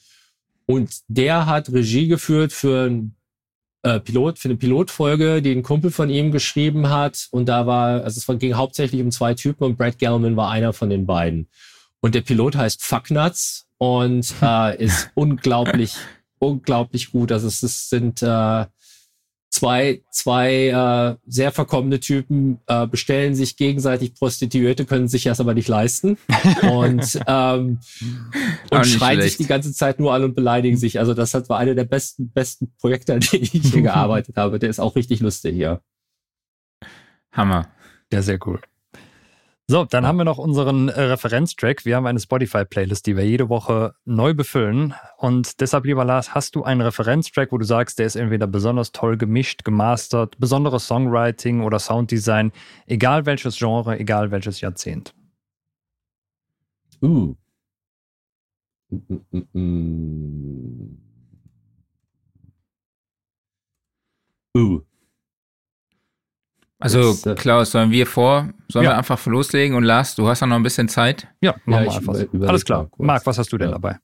Und 0.65 0.89
der 1.07 1.45
hat 1.45 1.71
Regie 1.71 2.07
geführt 2.07 2.53
für 2.53 2.89
ein 2.89 3.15
äh, 3.83 3.99
Pilot, 3.99 4.39
für 4.39 4.49
eine 4.49 4.57
Pilotfolge, 4.57 5.41
die 5.41 5.51
ein 5.51 5.63
Kumpel 5.63 5.91
von 5.91 6.09
ihm 6.09 6.31
geschrieben 6.31 6.89
hat. 6.89 7.27
Und 7.31 7.47
da 7.47 7.65
war, 7.65 8.03
also 8.03 8.19
es 8.19 8.39
ging 8.39 8.55
hauptsächlich 8.55 9.01
um 9.01 9.11
zwei 9.11 9.33
Typen 9.33 9.63
und 9.63 9.77
Brad 9.77 9.97
Gelman 9.97 10.35
war 10.35 10.51
einer 10.51 10.73
von 10.73 10.89
den 10.89 11.05
beiden. 11.05 11.47
Und 12.01 12.15
der 12.15 12.21
Pilot 12.21 12.55
heißt 12.55 12.83
Fucknuts 12.83 13.67
und 13.77 14.33
äh, 14.41 14.83
ist 14.83 15.11
unglaublich, 15.15 15.95
unglaublich 16.39 17.11
gut. 17.11 17.31
Also 17.31 17.47
es 17.47 17.63
ist, 17.63 17.89
sind 17.89 18.21
äh, 18.21 18.65
zwei, 19.49 20.01
zwei 20.11 20.67
äh, 20.67 21.17
sehr 21.25 21.51
verkommene 21.51 21.99
Typen 21.99 22.59
äh, 22.67 22.87
bestellen 22.87 23.35
sich 23.35 23.57
gegenseitig 23.57 24.13
Prostituierte, 24.13 24.85
können 24.85 25.07
sich 25.07 25.23
das 25.23 25.39
aber 25.39 25.53
nicht 25.53 25.67
leisten 25.67 26.17
und, 26.71 27.19
ähm, 27.27 27.79
und 28.71 28.85
schreien 28.85 29.19
schlecht. 29.19 29.21
sich 29.23 29.37
die 29.37 29.47
ganze 29.47 29.73
Zeit 29.73 29.99
nur 29.99 30.13
an 30.13 30.23
und 30.23 30.35
beleidigen 30.35 30.77
sich. 30.77 30.99
Also 30.99 31.13
das 31.13 31.33
war 31.49 31.57
eine 31.57 31.75
der 31.75 31.85
besten, 31.85 32.31
besten 32.31 32.73
Projekte, 32.79 33.13
an 33.13 33.21
denen 33.21 33.43
ich 33.43 33.51
hier 33.51 33.81
gearbeitet 33.81 34.37
habe. 34.37 34.59
Der 34.59 34.69
ist 34.69 34.79
auch 34.79 34.95
richtig 34.95 35.19
lustig 35.19 35.55
hier. 35.55 35.81
Hammer. 37.31 37.67
Ja, 38.11 38.21
sehr 38.21 38.39
cool. 38.45 38.59
So, 39.71 39.85
dann 39.85 40.07
haben 40.07 40.17
wir 40.17 40.25
noch 40.25 40.39
unseren 40.39 40.89
äh, 40.89 40.99
Referenztrack. 40.99 41.85
Wir 41.85 41.95
haben 41.95 42.07
eine 42.07 42.19
Spotify-Playlist, 42.19 43.05
die 43.05 43.15
wir 43.15 43.23
jede 43.23 43.49
Woche 43.49 43.93
neu 44.03 44.33
befüllen. 44.33 44.95
Und 45.17 45.61
deshalb, 45.61 45.85
lieber 45.85 46.03
Lars, 46.03 46.33
hast 46.33 46.55
du 46.55 46.63
einen 46.63 46.81
Referenztrack, 46.81 47.51
wo 47.51 47.59
du 47.59 47.65
sagst, 47.65 47.99
der 47.99 48.07
ist 48.07 48.15
entweder 48.15 48.47
besonders 48.47 48.91
toll 48.93 49.15
gemischt, 49.15 49.63
gemastert, 49.63 50.39
besonderes 50.39 50.87
Songwriting 50.87 51.61
oder 51.61 51.77
Sounddesign, 51.77 52.51
egal 52.87 53.27
welches 53.27 53.59
Genre, 53.59 53.99
egal 53.99 54.31
welches 54.31 54.59
Jahrzehnt? 54.59 55.13
Uh. 57.03 57.35
Mm, 58.89 59.21
mm, 59.31 59.47
mm. 59.53 60.97
Uh. 64.57 64.88
Also 66.79 67.11
das, 67.11 67.25
äh, 67.25 67.35
Klaus, 67.35 67.71
sollen 67.71 67.91
wir 67.91 68.07
vor, 68.07 68.49
sollen 68.69 68.85
ja. 68.85 68.91
wir 68.91 68.97
einfach 68.97 69.25
loslegen 69.25 69.75
und 69.75 69.83
Lars, 69.83 70.15
du 70.15 70.27
hast 70.27 70.39
ja 70.39 70.47
noch 70.47 70.55
ein 70.55 70.63
bisschen 70.63 70.87
Zeit? 70.87 71.27
Ja, 71.41 71.55
machen 71.65 71.85
ja, 71.85 71.91
wir 71.91 71.97
einfach. 71.97 72.47
Alles 72.47 72.63
klar. 72.63 72.89
Marc, 72.97 73.25
was 73.25 73.37
hast 73.37 73.51
du 73.51 73.57
denn 73.57 73.69
ja. 73.69 73.73
dabei? 73.73 73.97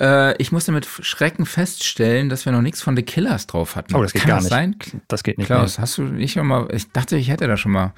Äh, 0.00 0.40
ich 0.40 0.52
musste 0.52 0.70
mit 0.70 0.86
Schrecken 0.86 1.44
feststellen, 1.44 2.28
dass 2.28 2.44
wir 2.44 2.52
noch 2.52 2.62
nichts 2.62 2.80
von 2.80 2.94
The 2.96 3.02
Killers 3.02 3.48
drauf 3.48 3.74
hatten. 3.74 3.96
Oh, 3.96 4.02
das 4.02 4.12
geht 4.12 4.22
Kann 4.22 4.28
gar 4.28 4.36
das 4.36 4.44
nicht. 4.44 4.52
Sein? 4.52 5.02
Das 5.08 5.24
geht 5.24 5.38
nicht. 5.38 5.48
Klaus, 5.48 5.76
mehr. 5.76 5.82
hast 5.82 5.98
du 5.98 6.02
nicht 6.04 6.34
schon 6.34 6.46
mal, 6.46 6.68
ich 6.72 6.90
dachte, 6.92 7.16
ich 7.16 7.30
hätte 7.30 7.48
das 7.48 7.58
schon 7.58 7.72
mal. 7.72 7.94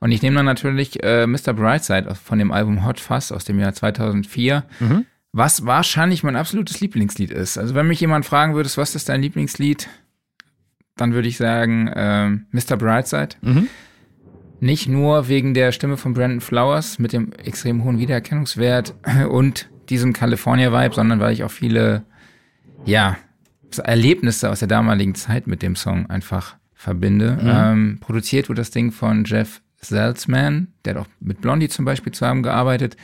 Und 0.00 0.12
ich 0.12 0.22
nehme 0.22 0.36
dann 0.36 0.46
natürlich 0.46 1.02
äh, 1.02 1.26
Mr. 1.26 1.54
Brightside 1.54 2.14
von 2.14 2.38
dem 2.38 2.52
Album 2.52 2.84
Hot 2.84 3.00
Fuzz 3.00 3.32
aus 3.32 3.44
dem 3.44 3.58
Jahr 3.58 3.72
2004. 3.72 4.64
Mhm. 4.78 5.06
Was 5.32 5.66
wahrscheinlich 5.66 6.22
mein 6.22 6.36
absolutes 6.36 6.80
Lieblingslied 6.80 7.30
ist. 7.30 7.58
Also 7.58 7.74
wenn 7.74 7.86
mich 7.88 8.00
jemand 8.00 8.24
fragen 8.24 8.54
würde, 8.54 8.70
was 8.76 8.94
ist 8.94 9.08
dein 9.08 9.22
Lieblingslied? 9.22 9.88
Dann 11.00 11.14
würde 11.14 11.28
ich 11.28 11.36
sagen 11.36 11.88
äh, 11.88 12.28
Mr. 12.50 12.76
Brightside. 12.76 13.36
Mhm. 13.40 13.68
Nicht 14.60 14.88
nur 14.88 15.28
wegen 15.28 15.54
der 15.54 15.72
Stimme 15.72 15.96
von 15.96 16.14
Brandon 16.14 16.40
Flowers 16.40 16.98
mit 16.98 17.12
dem 17.12 17.32
extrem 17.32 17.84
hohen 17.84 17.98
Wiedererkennungswert 17.98 18.94
und 19.30 19.70
diesem 19.88 20.12
California-Vibe, 20.12 20.94
sondern 20.94 21.20
weil 21.20 21.32
ich 21.32 21.44
auch 21.44 21.50
viele, 21.50 22.04
ja, 22.84 23.16
Erlebnisse 23.76 24.50
aus 24.50 24.60
der 24.60 24.68
damaligen 24.68 25.14
Zeit 25.14 25.46
mit 25.46 25.62
dem 25.62 25.76
Song 25.76 26.08
einfach 26.08 26.56
verbinde. 26.74 27.38
Mhm. 27.40 27.50
Ähm, 27.52 27.98
produziert 28.00 28.48
wurde 28.48 28.60
das 28.60 28.70
Ding 28.70 28.92
von 28.92 29.24
Jeff 29.24 29.60
Salzman, 29.80 30.68
der 30.84 30.94
hat 30.94 31.02
auch 31.02 31.08
mit 31.20 31.40
Blondie 31.40 31.68
zum 31.68 31.84
Beispiel 31.84 32.12
zusammengearbeitet. 32.12 32.96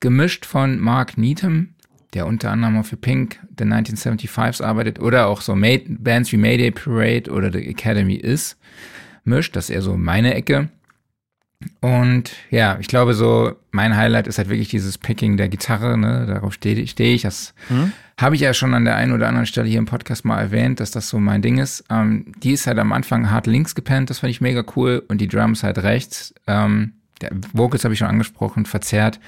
Gemischt 0.00 0.46
von 0.46 0.78
Mark 0.78 1.18
Needham, 1.18 1.71
der 2.14 2.26
unter 2.26 2.50
anderem 2.50 2.78
auch 2.78 2.84
für 2.84 2.96
Pink, 2.96 3.38
The 3.58 3.64
1975s 3.64 4.62
arbeitet 4.62 5.00
oder 5.00 5.26
auch 5.28 5.40
so 5.40 5.54
Made, 5.54 5.84
Bands 5.88 6.32
wie 6.32 6.36
Mayday 6.36 6.70
Parade 6.70 7.30
oder 7.30 7.50
The 7.52 7.66
Academy 7.66 8.14
ist, 8.14 8.58
mischt. 9.24 9.56
Das 9.56 9.70
ist 9.70 9.74
eher 9.74 9.82
so 9.82 9.96
meine 9.96 10.34
Ecke. 10.34 10.68
Und 11.80 12.32
ja, 12.50 12.76
ich 12.80 12.88
glaube 12.88 13.14
so, 13.14 13.52
mein 13.70 13.96
Highlight 13.96 14.26
ist 14.26 14.38
halt 14.38 14.48
wirklich 14.48 14.68
dieses 14.68 14.98
Picking 14.98 15.36
der 15.36 15.48
Gitarre, 15.48 15.96
ne? 15.96 16.26
Darauf 16.26 16.54
stehe 16.54 16.86
steh 16.86 17.14
ich. 17.14 17.22
Das 17.22 17.54
mhm. 17.68 17.92
habe 18.18 18.34
ich 18.34 18.40
ja 18.40 18.54
schon 18.54 18.74
an 18.74 18.84
der 18.84 18.96
einen 18.96 19.12
oder 19.12 19.28
anderen 19.28 19.46
Stelle 19.46 19.68
hier 19.68 19.78
im 19.78 19.86
Podcast 19.86 20.24
mal 20.24 20.40
erwähnt, 20.40 20.80
dass 20.80 20.90
das 20.90 21.08
so 21.08 21.18
mein 21.18 21.42
Ding 21.42 21.58
ist. 21.58 21.84
Ähm, 21.90 22.32
die 22.42 22.52
ist 22.52 22.66
halt 22.66 22.78
am 22.78 22.92
Anfang 22.92 23.30
hart 23.30 23.46
links 23.46 23.74
gepennt, 23.74 24.10
das 24.10 24.20
fand 24.20 24.30
ich 24.30 24.40
mega 24.40 24.64
cool. 24.76 25.02
Und 25.08 25.20
die 25.20 25.28
Drums 25.28 25.62
halt 25.62 25.78
rechts. 25.78 26.34
Ähm, 26.46 26.94
der 27.20 27.30
Vocals 27.52 27.84
habe 27.84 27.94
ich 27.94 27.98
schon 27.98 28.08
angesprochen, 28.08 28.66
verzerrt. 28.66 29.20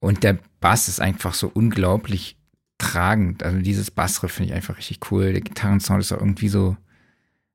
Und 0.00 0.22
der 0.22 0.38
Bass 0.60 0.88
ist 0.88 1.00
einfach 1.00 1.34
so 1.34 1.50
unglaublich 1.52 2.36
tragend. 2.78 3.42
Also 3.42 3.58
dieses 3.60 3.90
Bassriff 3.90 4.32
finde 4.32 4.50
ich 4.50 4.56
einfach 4.56 4.76
richtig 4.76 5.10
cool. 5.10 5.32
Der 5.32 5.40
Gitarrensound 5.40 6.00
ist 6.00 6.12
auch 6.12 6.20
irgendwie 6.20 6.48
so 6.48 6.76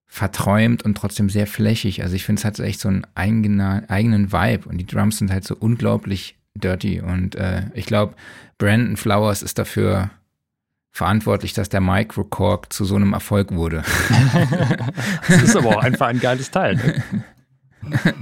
verträumt 0.08 0.84
und 0.84 0.96
trotzdem 0.96 1.30
sehr 1.30 1.48
flächig. 1.48 2.04
Also 2.04 2.16
ich 2.16 2.26
finde, 2.26 2.40
es 2.40 2.46
hat 2.46 2.58
so 2.58 2.64
echt 2.64 2.80
so 2.80 2.90
einen 2.90 3.08
eigenen, 3.16 3.90
eigenen 3.90 4.32
Vibe 4.32 4.68
und 4.68 4.78
die 4.78 4.86
Drums 4.86 5.18
sind 5.18 5.32
halt 5.32 5.46
so 5.46 5.56
unglaublich 5.56 6.38
dirty. 6.56 7.00
Und 7.00 7.36
äh, 7.36 7.64
ich 7.74 7.86
glaube, 7.86 8.16
Brandon 8.58 8.98
Flowers 8.98 9.42
ist 9.42 9.58
dafür 9.58 10.10
verantwortlich, 10.92 11.54
dass 11.54 11.70
der 11.70 11.80
Microcork 11.80 12.74
zu 12.74 12.84
so 12.84 12.96
einem 12.96 13.14
Erfolg 13.14 13.54
wurde. 13.54 13.84
das 15.28 15.44
ist 15.44 15.56
aber 15.56 15.78
auch 15.78 15.84
einfach 15.84 16.08
ein 16.08 16.20
geiles 16.20 16.52
Teil. 16.52 16.76
Ne? 16.76 17.04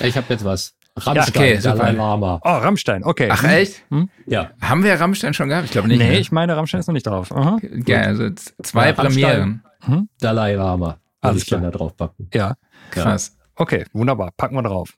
Ich 0.00 0.16
habe 0.16 0.26
jetzt 0.32 0.44
was. 0.44 0.74
Rammstein, 0.96 1.42
ja, 1.42 1.58
okay, 1.58 1.60
Dalai 1.60 1.90
Lama. 1.92 2.40
Oh, 2.44 2.50
Rammstein, 2.50 3.02
okay. 3.02 3.28
Ach 3.30 3.42
echt? 3.44 3.82
Hm? 3.90 4.08
Ja. 4.26 4.50
Haben 4.60 4.84
wir 4.84 4.94
Rammstein 4.98 5.34
schon 5.34 5.48
gehabt? 5.48 5.64
Ich 5.64 5.72
glaube 5.72 5.88
nicht. 5.88 5.98
Nee, 5.98 6.10
mehr. 6.10 6.20
ich 6.20 6.30
meine, 6.30 6.56
Rammstein 6.56 6.80
ist 6.80 6.86
noch 6.86 6.92
nicht 6.92 7.06
drauf. 7.06 7.32
Aha. 7.32 7.58
Ja, 7.86 8.02
also 8.02 8.30
zwei 8.62 8.88
ja, 8.88 8.92
Premieren. 8.92 9.64
Hm? 9.80 10.08
Dalai 10.20 10.54
Lama. 10.54 10.98
Alles 11.20 11.46
klar. 11.46 11.60
da 11.60 11.70
drauf 11.70 11.96
packen. 11.96 12.28
Ja. 12.32 12.54
Krass. 12.90 13.36
Okay, 13.56 13.84
wunderbar. 13.92 14.30
Packen 14.36 14.54
wir 14.54 14.62
drauf. 14.62 14.94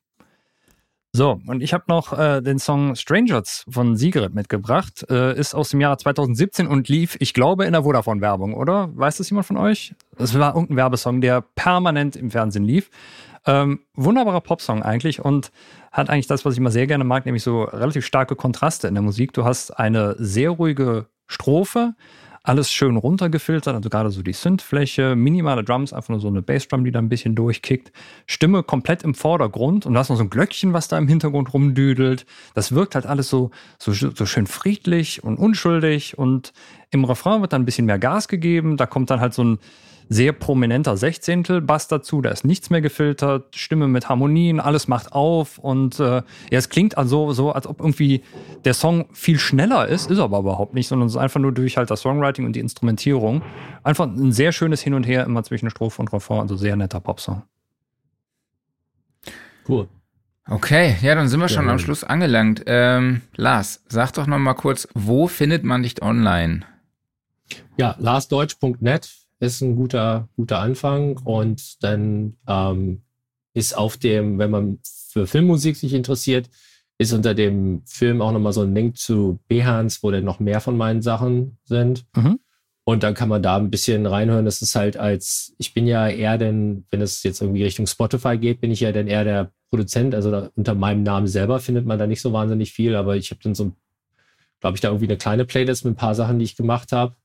So, 1.17 1.41
und 1.47 1.63
ich 1.63 1.73
habe 1.73 1.85
noch 1.89 2.13
äh, 2.13 2.43
den 2.43 2.59
Song 2.59 2.95
Strangers 2.95 3.65
von 3.71 3.97
Sigrid 3.97 4.35
mitgebracht. 4.35 5.07
Äh, 5.09 5.39
ist 5.39 5.55
aus 5.55 5.71
dem 5.71 5.81
Jahr 5.81 5.97
2017 5.97 6.67
und 6.67 6.91
lief, 6.91 7.17
ich 7.21 7.33
glaube, 7.33 7.65
in 7.65 7.73
der 7.73 7.85
Vodafone-Werbung, 7.85 8.53
oder? 8.53 8.91
Weiß 8.95 9.17
das 9.17 9.31
jemand 9.31 9.47
von 9.47 9.57
euch? 9.57 9.95
Es 10.19 10.39
war 10.39 10.55
irgendein 10.55 10.77
Werbesong, 10.77 11.23
der 11.23 11.41
permanent 11.41 12.17
im 12.17 12.31
Fernsehen 12.31 12.67
lief. 12.67 12.91
Ähm, 13.47 13.81
wunderbarer 13.95 14.41
Popsong 14.41 14.83
eigentlich 14.83 15.25
und 15.25 15.53
hat 15.93 16.11
eigentlich 16.11 16.27
das, 16.27 16.45
was 16.45 16.55
ich 16.55 16.59
immer 16.59 16.73
sehr 16.73 16.89
gerne 16.89 17.05
mag, 17.05 17.27
nämlich 17.27 17.45
so 17.45 17.63
relativ 17.63 18.05
starke 18.05 18.35
Kontraste 18.35 18.89
in 18.89 18.95
der 18.95 19.03
Musik. 19.03 19.33
Du 19.33 19.45
hast 19.45 19.71
eine 19.71 20.17
sehr 20.19 20.51
ruhige 20.51 21.07
Strophe, 21.29 21.95
alles 22.43 22.71
schön 22.71 22.97
runtergefiltert, 22.97 23.75
also 23.75 23.89
gerade 23.89 24.11
so 24.11 24.23
die 24.23 24.33
Synthfläche, 24.33 25.17
minimale 25.17 25.65
Drums, 25.65 25.93
einfach 25.93 26.11
nur 26.11 26.21
so 26.21 26.29
eine 26.29 26.43
Bassdrum, 26.43 26.85
die 26.85 26.93
da 26.93 27.01
ein 27.01 27.09
bisschen 27.09 27.35
durchkickt, 27.35 27.93
Stimme 28.27 28.63
komplett 28.63 29.03
im 29.03 29.15
Vordergrund 29.15 29.87
und 29.87 29.95
du 29.95 29.99
hast 29.99 30.11
noch 30.11 30.17
so 30.17 30.23
ein 30.23 30.31
Glöckchen, 30.31 30.73
was 30.73 30.89
da 30.89 30.99
im 30.99 31.09
Hintergrund 31.09 31.53
rumdüdelt. 31.53 32.25
Das 32.55 32.73
wirkt 32.73 32.95
halt 32.95 33.07
alles 33.07 33.29
so, 33.29 33.51
so, 33.79 33.93
so 33.93 34.27
schön 34.27 34.47
friedlich 34.47 35.25
und 35.25 35.39
unschuldig 35.39 36.19
und 36.19 36.53
im 36.91 37.05
Refrain 37.05 37.41
wird 37.41 37.53
dann 37.53 37.63
ein 37.63 37.67
bisschen 37.67 37.87
mehr 37.87 37.99
Gas 37.99 38.29
gegeben, 38.29 38.77
da 38.77 38.87
kommt 38.87 39.11
dann 39.11 39.21
halt 39.21 39.35
so 39.35 39.43
ein 39.43 39.59
sehr 40.09 40.33
prominenter 40.33 40.97
Sechzehntel 40.97 41.61
Bass 41.61 41.89
dazu, 41.89 42.21
da 42.21 42.31
ist 42.31 42.45
nichts 42.45 42.71
mehr 42.71 42.81
gefiltert, 42.81 43.57
Stimme 43.57 43.89
mit 43.89 44.09
Harmonien, 44.09 44.61
alles 44.61 44.89
macht 44.89 45.13
auf 45.13 45.59
und 45.59 45.99
äh, 45.99 46.17
ja, 46.17 46.23
es 46.51 46.69
klingt 46.69 46.97
also 46.97 47.33
so, 47.33 47.53
als 47.53 47.67
ob 47.67 47.81
irgendwie 47.81 48.23
der 48.65 48.75
Song 48.75 49.07
viel 49.13 49.39
schneller 49.39 49.89
ist, 49.89 50.11
ist 50.11 50.19
aber 50.19 50.39
überhaupt 50.39 50.75
nicht, 50.75 50.89
sondern 50.89 51.09
es 51.09 51.15
ist 51.15 51.21
einfach 51.21 51.41
nur 51.41 51.53
durch 51.53 51.77
halt 51.77 51.91
das 51.91 52.01
Songwriting 52.03 52.47
und 52.47 52.55
die 52.55 52.61
Instrumentierung 52.61 53.43
einfach 53.83 54.07
ein 54.07 54.33
sehr 54.33 54.53
schönes 54.53 54.81
Hin 54.81 54.95
und 54.95 55.05
Her 55.05 55.25
immer 55.25 55.43
zwischen 55.43 55.71
Strophe 55.71 56.01
und 56.01 56.13
Refrain, 56.13 56.41
also 56.41 56.57
sehr 56.57 56.77
netter 56.77 57.01
Popsong. 57.01 57.43
Cool. 59.69 59.89
Okay, 60.49 60.95
ja, 61.03 61.17
dann 61.17 61.27
sind 61.27 61.41
wir 61.41 61.49
schon 61.49 61.67
ja, 61.67 61.73
am 61.73 61.81
Schluss 61.81 62.05
angelangt. 62.05 62.63
Ähm, 62.67 63.23
Lars, 63.35 63.83
sag 63.89 64.13
doch 64.13 64.29
noch 64.29 64.39
mal 64.39 64.55
kurz, 64.55 64.87
wo 64.95 65.27
findet 65.27 65.65
man 65.65 65.83
dich 65.83 66.01
online? 66.03 66.61
Ja, 67.77 67.97
larsdeutsch.net 67.99 69.26
ist 69.41 69.61
ein 69.61 69.77
guter, 69.77 70.29
guter 70.37 70.61
Anfang 70.61 71.19
und 71.19 71.83
dann 71.83 72.37
ähm, 72.47 73.03
ist 73.55 73.77
auf 73.77 73.97
dem, 73.97 74.39
wenn 74.39 74.51
man 74.51 74.79
für 74.85 75.27
Filmmusik 75.27 75.77
sich 75.77 75.95
interessiert, 75.95 76.49
ist 76.99 77.13
unter 77.13 77.35
dem 77.35 77.83
Film 77.87 78.23
auch 78.23 78.33
nochmal 78.33 78.53
so 78.53 78.63
ein 78.63 78.75
Link 78.75 78.97
zu 78.97 79.39
Behance, 79.49 79.99
wo 80.03 80.11
dann 80.11 80.25
noch 80.25 80.41
mehr 80.41 80.61
von 80.61 80.77
meinen 80.77 81.03
Sachen 81.03 81.59
sind. 81.65 82.07
Mhm. 82.15 82.39
Und 82.85 83.03
dann 83.03 83.15
kann 83.15 83.29
man 83.29 83.43
da 83.43 83.57
ein 83.57 83.71
bisschen 83.71 84.07
reinhören. 84.07 84.45
Das 84.45 84.63
ist 84.63 84.75
halt 84.77 84.97
als, 84.97 85.55
ich 85.59 85.75
bin 85.75 85.87
ja 85.87 86.09
eher 86.09 86.39
denn, 86.39 86.87
wenn 86.91 87.01
es 87.01 87.23
jetzt 87.23 87.43
irgendwie 87.43 87.65
Richtung 87.65 87.87
Spotify 87.87 88.39
geht, 88.39 88.61
bin 88.61 88.71
ich 88.71 88.81
ja 88.81 88.93
dann 88.93 89.09
eher 89.09 89.25
der 89.25 89.53
Produzent. 89.71 90.15
Also 90.15 90.31
da, 90.31 90.51
unter 90.55 90.75
meinem 90.75 91.03
Namen 91.03 91.27
selber 91.27 91.59
findet 91.59 91.85
man 91.85 91.99
da 91.99 92.07
nicht 92.07 92.21
so 92.21 92.33
wahnsinnig 92.33 92.73
viel, 92.73 92.95
aber 92.95 93.17
ich 93.17 93.31
habe 93.31 93.41
dann 93.43 93.55
so, 93.55 93.73
glaube 94.61 94.77
ich, 94.77 94.81
da 94.81 94.89
irgendwie 94.89 95.07
eine 95.07 95.17
kleine 95.17 95.45
Playlist 95.45 95.85
mit 95.85 95.95
ein 95.95 95.97
paar 95.97 96.15
Sachen, 96.15 96.39
die 96.39 96.45
ich 96.45 96.57
gemacht 96.57 96.93
habe. 96.93 97.17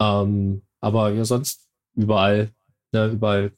Ähm, 0.00 0.62
aber 0.82 1.10
ja, 1.10 1.24
sonst 1.24 1.68
überall, 1.94 2.50
ne, 2.92 3.06
überall 3.06 3.52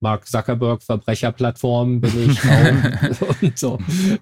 Mark 0.00 0.28
Zuckerberg 0.28 0.82
Verbrecherplattform 0.82 2.00
bin 2.00 2.30
ich 2.30 2.38
auch 2.44 3.42
und 3.42 3.58
so. 3.58 3.78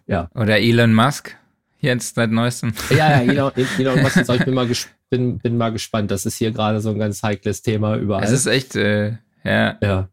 Ja. 0.06 0.30
Oder 0.34 0.58
Elon 0.60 0.94
Musk 0.94 1.36
jetzt 1.80 2.14
seit 2.14 2.30
neuestem. 2.30 2.72
Ja, 2.90 3.20
ja, 3.20 3.20
Elon, 3.32 3.52
Elon 3.78 4.02
Musk, 4.02 4.16
ich 4.16 4.44
bin 4.44 4.54
mal, 4.54 4.68
bin, 5.10 5.38
bin 5.38 5.56
mal 5.56 5.70
gespannt. 5.70 6.10
Das 6.10 6.24
ist 6.24 6.36
hier 6.36 6.52
gerade 6.52 6.80
so 6.80 6.90
ein 6.90 6.98
ganz 6.98 7.22
heikles 7.22 7.60
Thema 7.62 7.96
überall. 7.96 8.24
Es 8.24 8.30
ist 8.30 8.46
echt, 8.46 8.76
äh, 8.76 9.18
ja. 9.44 9.76
Ja. 9.82 10.08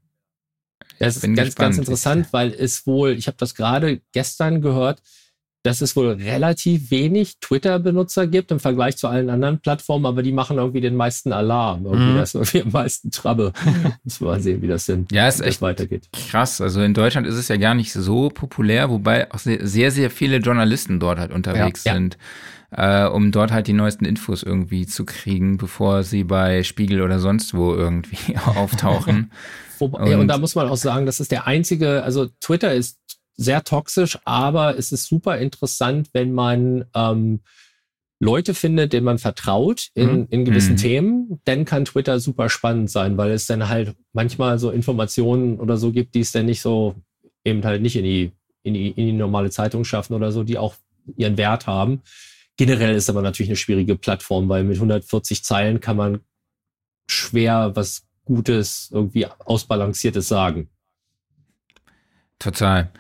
Es 1.00 1.18
ist 1.18 1.24
ganz, 1.24 1.36
gespannt. 1.38 1.56
ganz 1.58 1.78
interessant, 1.78 2.28
weil 2.32 2.54
es 2.54 2.86
wohl, 2.86 3.12
ich 3.12 3.28
habe 3.28 3.38
das 3.38 3.56
gerade 3.56 4.02
gestern 4.12 4.62
gehört, 4.62 5.02
dass 5.64 5.82
es 5.82 5.96
wohl 5.96 6.10
relativ 6.14 6.90
wenig 6.90 7.40
Twitter-Benutzer 7.40 8.26
gibt 8.26 8.52
im 8.52 8.60
Vergleich 8.60 8.98
zu 8.98 9.08
allen 9.08 9.30
anderen 9.30 9.60
Plattformen, 9.60 10.08
aber 10.08 10.24
die 10.24 10.32
machen 10.32 10.58
irgendwie 10.58 10.82
den 10.82 10.96
meisten 10.96 11.32
Alarm. 11.32 11.86
Irgendwie 11.86 12.14
mhm. 12.14 12.18
das 12.18 12.34
irgendwie 12.34 12.64
am 12.64 12.72
meisten 12.72 13.12
Trouble. 13.12 13.54
Muss 14.04 14.22
mal 14.22 14.40
sehen, 14.40 14.62
wie 14.62 14.68
das 14.68 14.88
denn 14.88 15.08
ja, 15.12 15.28
ist 15.28 15.42
echt 15.42 15.62
weitergeht. 15.62 16.10
Krass. 16.30 16.62
Also 16.62 16.82
in 16.82 16.94
Deutschland 16.94 17.28
ist 17.28 17.36
es 17.36 17.48
ja 17.48 17.58
gar 17.58 17.76
nicht 17.76 17.94
so 17.94 18.30
populär, 18.30 18.90
wobei 18.90 19.32
auch 19.32 19.40
sehr, 19.40 19.92
sehr, 19.92 20.10
viele 20.10 20.38
Journalisten 20.38 21.00
dort 21.00 21.20
halt 21.20 21.32
unterwegs 21.32 21.84
ja. 21.84 21.94
sind. 21.94 22.18
Äh, 22.74 23.06
um 23.06 23.34
dort 23.34 23.52
halt 23.52 23.68
die 23.68 23.74
neuesten 23.74 24.06
Infos 24.06 24.44
irgendwie 24.44 24.88
zu 24.88 25.04
kriegen, 25.04 25.58
bevor 25.58 26.04
sie 26.04 26.24
bei 26.24 26.64
Spiegel 26.64 27.02
oder 27.02 27.20
sonst 27.20 27.54
wo 27.54 27.76
irgendwie 27.76 28.38
auftauchen. 28.46 29.32
Und, 29.80 30.08
ja, 30.08 30.20
und 30.20 30.28
da 30.28 30.38
muss 30.38 30.54
man 30.54 30.70
auch 30.70 30.78
sagen, 30.78 31.08
das 31.08 31.20
ist 31.20 31.32
der 31.32 31.48
einzige, 31.48 32.04
also 32.04 32.28
Twitter 32.40 32.72
ist 32.72 33.00
sehr 33.38 33.64
toxisch, 33.64 34.20
aber 34.26 34.78
es 34.78 34.92
ist 34.92 35.06
super 35.06 35.38
interessant, 35.38 36.10
wenn 36.14 36.34
man 36.34 36.86
ähm, 36.94 37.42
Leute 38.20 38.54
findet, 38.54 38.94
denen 38.94 39.06
man 39.06 39.18
vertraut 39.18 39.90
in, 39.96 40.12
mhm. 40.12 40.28
in 40.30 40.46
gewissen 40.46 40.74
mhm. 40.74 40.78
Themen, 40.78 41.42
dann 41.46 41.66
kann 41.66 41.86
Twitter 41.86 42.20
super 42.20 42.50
spannend 42.50 42.92
sein, 42.92 43.18
weil 43.18 43.32
es 43.32 43.48
dann 43.48 43.68
halt 43.68 43.96
manchmal 44.14 44.60
so 44.60 44.70
Informationen 44.70 45.60
oder 45.60 45.78
so 45.78 45.92
gibt, 45.92 46.14
die 46.14 46.20
es 46.20 46.32
dann 46.32 46.46
nicht 46.46 46.62
so 46.62 46.96
eben 47.44 47.64
halt 47.64 47.82
nicht 47.82 47.96
in 47.96 48.04
die, 48.04 48.32
in 48.62 48.76
die, 48.76 48.90
in 48.90 49.08
die 49.08 49.14
normale 49.14 49.50
Zeitung 49.50 49.84
schaffen 49.84 50.14
oder 50.14 50.32
so, 50.32 50.44
die 50.44 50.60
auch 50.60 50.76
ihren 51.18 51.38
Wert 51.38 51.66
haben. 51.66 52.02
Generell 52.58 52.96
ist 52.96 53.10
aber 53.10 53.24
natürlich 53.24 53.50
eine 53.50 53.56
schwierige 53.56 53.96
Plattform, 53.96 54.48
weil 54.50 54.64
mit 54.64 54.76
140 54.76 55.44
Zeilen 55.44 55.80
kann 55.80 55.98
man 55.98 56.20
schwer 57.08 57.72
was 57.76 58.06
Gutes, 58.24 58.90
irgendwie 58.94 59.26
Ausbalanciertes 59.26 60.28
sagen. 60.28 60.70
Total. 62.38 62.92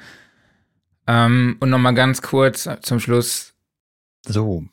Ähm, 1.07 1.57
und 1.59 1.69
nochmal 1.69 1.93
ganz 1.93 2.21
kurz 2.21 2.69
zum 2.81 2.99
Schluss. 2.99 3.53
So. 4.25 4.63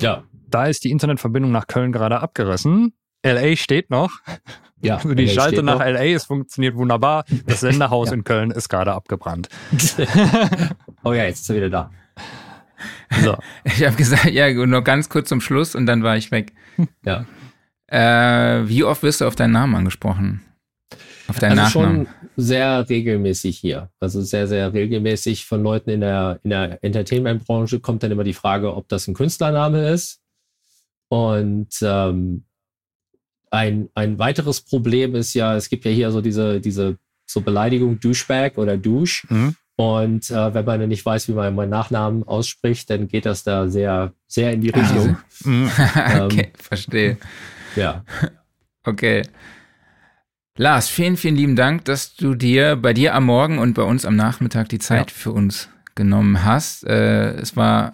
Ja. 0.00 0.24
Da 0.48 0.66
ist 0.66 0.84
die 0.84 0.90
Internetverbindung 0.90 1.50
nach 1.52 1.66
Köln 1.66 1.92
gerade 1.92 2.20
abgerissen. 2.20 2.94
LA 3.24 3.56
steht 3.56 3.90
noch. 3.90 4.20
Ja. 4.80 4.96
Also 4.96 5.14
die 5.14 5.28
Schalte 5.28 5.62
nach 5.62 5.78
noch. 5.78 5.86
LA, 5.86 6.04
es 6.14 6.24
funktioniert 6.24 6.76
wunderbar. 6.76 7.24
Das 7.46 7.60
Senderhaus 7.60 8.08
ja. 8.10 8.14
in 8.14 8.24
Köln 8.24 8.50
ist 8.50 8.68
gerade 8.68 8.92
abgebrannt. 8.92 9.48
oh 11.04 11.12
ja, 11.12 11.24
jetzt 11.24 11.40
ist 11.40 11.50
er 11.50 11.56
wieder 11.56 11.70
da. 11.70 11.90
So. 13.22 13.36
Ich 13.64 13.84
habe 13.84 13.96
gesagt, 13.96 14.26
ja, 14.26 14.52
nur 14.52 14.82
ganz 14.82 15.08
kurz 15.08 15.28
zum 15.28 15.40
Schluss 15.40 15.74
und 15.74 15.86
dann 15.86 16.02
war 16.02 16.16
ich 16.16 16.30
weg. 16.30 16.52
Ja. 17.04 17.24
Äh, 17.88 18.68
wie 18.68 18.84
oft 18.84 19.02
wirst 19.02 19.20
du 19.20 19.26
auf 19.26 19.36
deinen 19.36 19.52
Namen 19.52 19.74
angesprochen? 19.74 20.42
Auf 21.28 21.38
deinen 21.38 21.58
also 21.58 21.80
Nachnamen? 21.80 22.06
schon 22.06 22.14
sehr 22.36 22.88
regelmäßig 22.88 23.58
hier. 23.58 23.90
Also 24.00 24.20
sehr, 24.22 24.46
sehr 24.46 24.72
regelmäßig 24.72 25.46
von 25.46 25.62
Leuten 25.62 25.90
in 25.90 26.00
der, 26.00 26.40
in 26.42 26.50
der 26.50 26.82
Entertainment-Branche 26.82 27.80
kommt 27.80 28.02
dann 28.02 28.12
immer 28.12 28.24
die 28.24 28.32
Frage, 28.32 28.74
ob 28.74 28.88
das 28.88 29.08
ein 29.08 29.14
Künstlername 29.14 29.90
ist. 29.90 30.20
Und 31.08 31.68
ähm, 31.82 32.44
ein, 33.50 33.88
ein 33.94 34.18
weiteres 34.18 34.60
Problem 34.60 35.14
ist 35.14 35.34
ja, 35.34 35.56
es 35.56 35.68
gibt 35.68 35.84
ja 35.84 35.90
hier 35.90 36.10
so 36.10 36.20
diese, 36.20 36.60
diese 36.60 36.98
so 37.26 37.40
Beleidigung 37.40 37.98
Douchebag 38.00 38.56
oder 38.56 38.76
Douche. 38.76 39.26
Mhm. 39.28 39.56
Und 39.76 40.30
äh, 40.30 40.54
wenn 40.54 40.64
man 40.64 40.88
nicht 40.88 41.04
weiß, 41.04 41.28
wie 41.28 41.32
man 41.32 41.54
meinen 41.54 41.70
Nachnamen 41.70 42.24
ausspricht, 42.24 42.88
dann 42.88 43.08
geht 43.08 43.26
das 43.26 43.44
da 43.44 43.68
sehr, 43.68 44.14
sehr 44.26 44.52
in 44.52 44.62
die 44.62 44.70
Richtung. 44.70 45.18
Mhm. 45.44 45.70
okay, 46.20 46.40
ähm, 46.40 46.52
verstehe. 46.58 47.18
Ja. 47.76 48.04
Okay. 48.84 49.22
Lars, 50.58 50.88
vielen, 50.88 51.18
vielen 51.18 51.36
lieben 51.36 51.54
Dank, 51.54 51.84
dass 51.84 52.14
du 52.14 52.34
dir 52.34 52.76
bei 52.76 52.94
dir 52.94 53.14
am 53.14 53.24
Morgen 53.24 53.58
und 53.58 53.74
bei 53.74 53.82
uns 53.82 54.06
am 54.06 54.16
Nachmittag 54.16 54.70
die 54.70 54.78
Zeit 54.78 55.10
ja. 55.10 55.16
für 55.16 55.32
uns 55.32 55.68
genommen 55.94 56.44
hast. 56.44 56.84
Äh, 56.84 57.32
es 57.34 57.56
war 57.56 57.92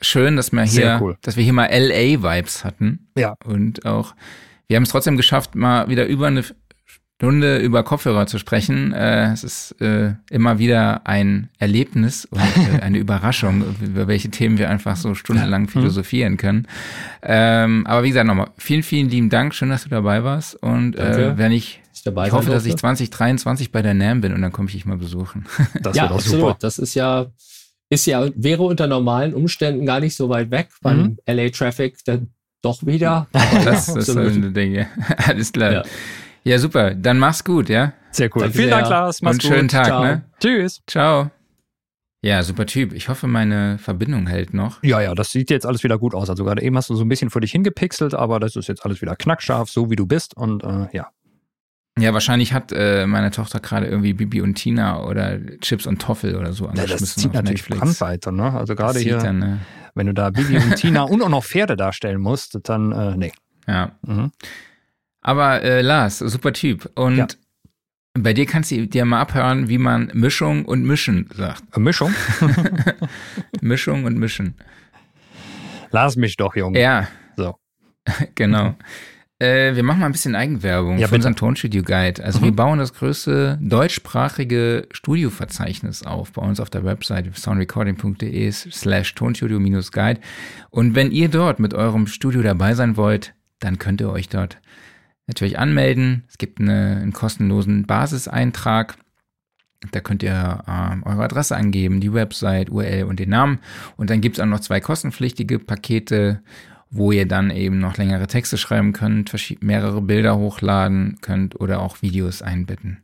schön, 0.00 0.36
dass 0.36 0.52
wir 0.52 0.62
hier, 0.62 0.98
cool. 1.02 1.16
dass 1.22 1.36
wir 1.36 1.42
hier 1.42 1.52
mal 1.52 1.66
LA-Vibes 1.66 2.64
hatten. 2.64 3.08
Ja. 3.16 3.34
Und 3.44 3.84
auch, 3.84 4.14
wir 4.68 4.76
haben 4.76 4.84
es 4.84 4.90
trotzdem 4.90 5.16
geschafft, 5.16 5.56
mal 5.56 5.88
wieder 5.88 6.06
über 6.06 6.28
eine 6.28 6.44
Stunde 6.84 7.58
über 7.58 7.82
Kopfhörer 7.82 8.26
zu 8.26 8.38
sprechen. 8.38 8.92
Äh, 8.92 9.32
es 9.32 9.42
ist 9.42 9.80
äh, 9.80 10.14
immer 10.30 10.60
wieder 10.60 11.06
ein 11.08 11.48
Erlebnis 11.58 12.26
und 12.26 12.40
äh, 12.40 12.80
eine 12.82 12.98
Überraschung, 12.98 13.64
über 13.82 14.06
welche 14.06 14.30
Themen 14.30 14.58
wir 14.58 14.70
einfach 14.70 14.94
so 14.94 15.16
stundenlang 15.16 15.62
mhm. 15.62 15.68
philosophieren 15.68 16.36
können. 16.36 16.68
Ähm, 17.22 17.84
aber 17.88 18.04
wie 18.04 18.08
gesagt, 18.08 18.26
nochmal, 18.28 18.50
vielen, 18.56 18.84
vielen 18.84 19.10
lieben 19.10 19.30
Dank. 19.30 19.52
Schön, 19.52 19.70
dass 19.70 19.82
du 19.82 19.88
dabei 19.88 20.22
warst. 20.22 20.54
Und 20.62 20.94
äh, 20.96 21.36
wenn 21.36 21.50
ich 21.50 21.80
dabei 22.06 22.26
Ich 22.26 22.32
hoffe, 22.32 22.50
dass 22.50 22.66
ich 22.66 22.76
2023 22.76 23.72
bei 23.72 23.82
der 23.82 23.94
NAM 23.94 24.20
bin 24.20 24.32
und 24.32 24.42
dann 24.42 24.52
komme 24.52 24.68
ich 24.68 24.74
dich 24.74 24.86
mal 24.86 24.96
besuchen. 24.96 25.46
Das 25.82 25.96
ja, 25.96 26.04
absolut. 26.10 26.40
Super. 26.40 26.56
Das 26.60 26.78
ist 26.78 26.94
ja, 26.94 27.26
ist 27.90 28.06
ja, 28.06 28.28
wäre 28.34 28.62
unter 28.62 28.86
normalen 28.86 29.34
Umständen 29.34 29.86
gar 29.86 30.00
nicht 30.00 30.16
so 30.16 30.28
weit 30.28 30.50
weg 30.50 30.68
beim 30.82 31.02
mhm. 31.02 31.16
LA 31.26 31.50
Traffic 31.50 31.98
dann 32.04 32.30
doch 32.62 32.84
wieder. 32.86 33.26
das, 33.32 33.92
das 33.92 34.06
sind 34.06 34.56
Dinge. 34.56 34.88
Alles 35.16 35.52
klar. 35.52 35.72
Ja. 35.72 35.82
ja. 36.44 36.58
super. 36.58 36.94
Dann 36.94 37.18
mach's 37.18 37.44
gut, 37.44 37.68
ja? 37.68 37.92
Sehr 38.10 38.30
cool. 38.34 38.42
Danke 38.42 38.56
Vielen 38.56 38.68
sehr. 38.68 38.78
Dank, 38.78 38.90
Lars. 38.90 39.22
Mach's 39.22 39.34
und 39.36 39.42
gut. 39.42 39.52
schönen 39.52 39.68
Tag, 39.68 39.86
Ciao. 39.86 40.04
ne? 40.04 40.24
Tschüss. 40.40 40.82
Ciao. 40.86 41.30
Ja, 42.24 42.42
super 42.42 42.64
Typ. 42.64 42.94
Ich 42.94 43.10
hoffe, 43.10 43.26
meine 43.26 43.76
Verbindung 43.76 44.26
hält 44.26 44.54
noch. 44.54 44.82
Ja, 44.82 45.02
ja, 45.02 45.14
das 45.14 45.30
sieht 45.30 45.50
jetzt 45.50 45.66
alles 45.66 45.84
wieder 45.84 45.98
gut 45.98 46.14
aus. 46.14 46.30
Also 46.30 46.42
gerade 46.42 46.62
eben 46.62 46.74
hast 46.74 46.88
du 46.88 46.94
so 46.94 47.04
ein 47.04 47.08
bisschen 47.10 47.28
vor 47.28 47.42
dich 47.42 47.52
hingepixelt, 47.52 48.14
aber 48.14 48.40
das 48.40 48.56
ist 48.56 48.66
jetzt 48.66 48.82
alles 48.82 49.02
wieder 49.02 49.14
knackscharf, 49.14 49.68
so 49.68 49.90
wie 49.90 49.96
du 49.96 50.06
bist. 50.06 50.34
Und 50.34 50.64
äh, 50.64 50.86
ja, 50.92 51.08
ja, 51.98 52.12
wahrscheinlich 52.12 52.52
hat 52.52 52.72
äh, 52.72 53.06
meine 53.06 53.30
Tochter 53.30 53.60
gerade 53.60 53.86
irgendwie 53.86 54.14
Bibi 54.14 54.40
und 54.40 54.54
Tina 54.54 55.04
oder 55.04 55.38
Chips 55.60 55.86
und 55.86 56.02
Toffel 56.02 56.36
oder 56.36 56.52
so 56.52 56.66
angeschmissen. 56.66 56.92
Ja, 56.92 56.98
das 56.98 57.14
zieht 57.14 57.32
natürlich 57.34 57.68
Netflix. 57.68 57.80
Brandweite, 57.80 58.32
ne? 58.32 58.52
Also 58.52 58.74
gerade 58.74 58.98
hier, 58.98 59.18
dann, 59.18 59.38
ne? 59.38 59.60
wenn 59.94 60.06
du 60.06 60.14
da 60.14 60.30
Bibi 60.30 60.56
und 60.56 60.74
Tina 60.76 61.02
und 61.02 61.22
auch 61.22 61.28
noch 61.28 61.44
Pferde 61.44 61.76
darstellen 61.76 62.20
musst, 62.20 62.58
dann 62.64 62.90
äh, 62.92 63.16
nee. 63.16 63.32
Ja. 63.68 63.92
Mhm. 64.02 64.32
Aber 65.20 65.62
äh, 65.62 65.82
Lars, 65.82 66.18
super 66.18 66.52
Typ. 66.52 66.90
Und 66.96 67.16
ja. 67.16 67.26
bei 68.14 68.34
dir 68.34 68.46
kannst 68.46 68.72
du 68.72 68.86
dir 68.86 69.04
mal 69.04 69.20
abhören, 69.20 69.68
wie 69.68 69.78
man 69.78 70.10
Mischung 70.14 70.64
und 70.64 70.84
Mischen 70.84 71.28
sagt. 71.34 71.62
Äh, 71.76 71.80
Mischung? 71.80 72.12
Mischung 73.60 74.04
und 74.04 74.18
Mischen. 74.18 74.56
Lass 75.90 76.16
mich 76.16 76.36
doch, 76.36 76.56
Junge. 76.56 76.80
Ja. 76.80 77.06
So. 77.36 77.56
genau. 78.34 78.74
Äh, 79.40 79.74
wir 79.74 79.82
machen 79.82 80.00
mal 80.00 80.06
ein 80.06 80.12
bisschen 80.12 80.36
Eigenwerbung 80.36 80.98
ja, 80.98 81.08
für 81.08 81.16
unseren 81.16 81.34
Tonstudio-Guide. 81.34 82.22
Also 82.22 82.38
mhm. 82.38 82.44
wir 82.44 82.52
bauen 82.52 82.78
das 82.78 82.94
größte 82.94 83.58
deutschsprachige 83.60 84.86
Studioverzeichnis 84.92 86.04
auf 86.04 86.32
bei 86.32 86.42
uns 86.42 86.60
auf 86.60 86.70
der 86.70 86.84
Website 86.84 87.36
soundrecording.de 87.36 88.50
slash 88.52 89.14
tonstudio-guide. 89.14 90.20
Und 90.70 90.94
wenn 90.94 91.10
ihr 91.10 91.28
dort 91.28 91.58
mit 91.58 91.74
eurem 91.74 92.06
Studio 92.06 92.42
dabei 92.42 92.74
sein 92.74 92.96
wollt, 92.96 93.34
dann 93.58 93.78
könnt 93.78 94.00
ihr 94.00 94.10
euch 94.10 94.28
dort 94.28 94.58
natürlich 95.26 95.58
anmelden. 95.58 96.24
Es 96.28 96.38
gibt 96.38 96.60
eine, 96.60 96.98
einen 97.02 97.12
kostenlosen 97.12 97.86
Basiseintrag. 97.86 98.96
Da 99.90 100.00
könnt 100.00 100.22
ihr 100.22 100.62
äh, 100.66 101.08
eure 101.08 101.24
Adresse 101.24 101.56
angeben, 101.56 102.00
die 102.00 102.14
Website, 102.14 102.70
URL 102.70 103.04
und 103.04 103.18
den 103.18 103.30
Namen. 103.30 103.58
Und 103.96 104.10
dann 104.10 104.20
gibt 104.20 104.36
es 104.36 104.42
auch 104.42 104.46
noch 104.46 104.60
zwei 104.60 104.80
kostenpflichtige 104.80 105.58
Pakete 105.58 106.40
wo 106.96 107.10
ihr 107.10 107.26
dann 107.26 107.50
eben 107.50 107.80
noch 107.80 107.96
längere 107.96 108.28
Texte 108.28 108.56
schreiben 108.56 108.92
könnt, 108.92 109.34
mehrere 109.60 110.00
Bilder 110.00 110.36
hochladen 110.36 111.18
könnt 111.22 111.60
oder 111.60 111.80
auch 111.80 112.02
Videos 112.02 112.40
einbetten 112.40 113.02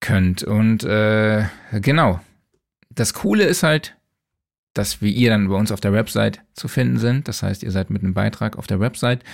könnt. 0.00 0.42
Und 0.42 0.84
äh, 0.84 1.46
genau, 1.72 2.20
das 2.90 3.14
Coole 3.14 3.44
ist 3.44 3.62
halt, 3.62 3.96
dass 4.74 5.00
wir 5.00 5.10
ihr 5.10 5.30
dann 5.30 5.48
bei 5.48 5.54
uns 5.54 5.72
auf 5.72 5.80
der 5.80 5.94
Website 5.94 6.42
zu 6.52 6.68
finden 6.68 6.98
sind. 6.98 7.28
Das 7.28 7.42
heißt, 7.42 7.62
ihr 7.62 7.70
seid 7.70 7.88
mit 7.88 8.02
einem 8.02 8.12
Beitrag 8.12 8.58
auf 8.58 8.66
der 8.66 8.78
Website. 8.80 9.24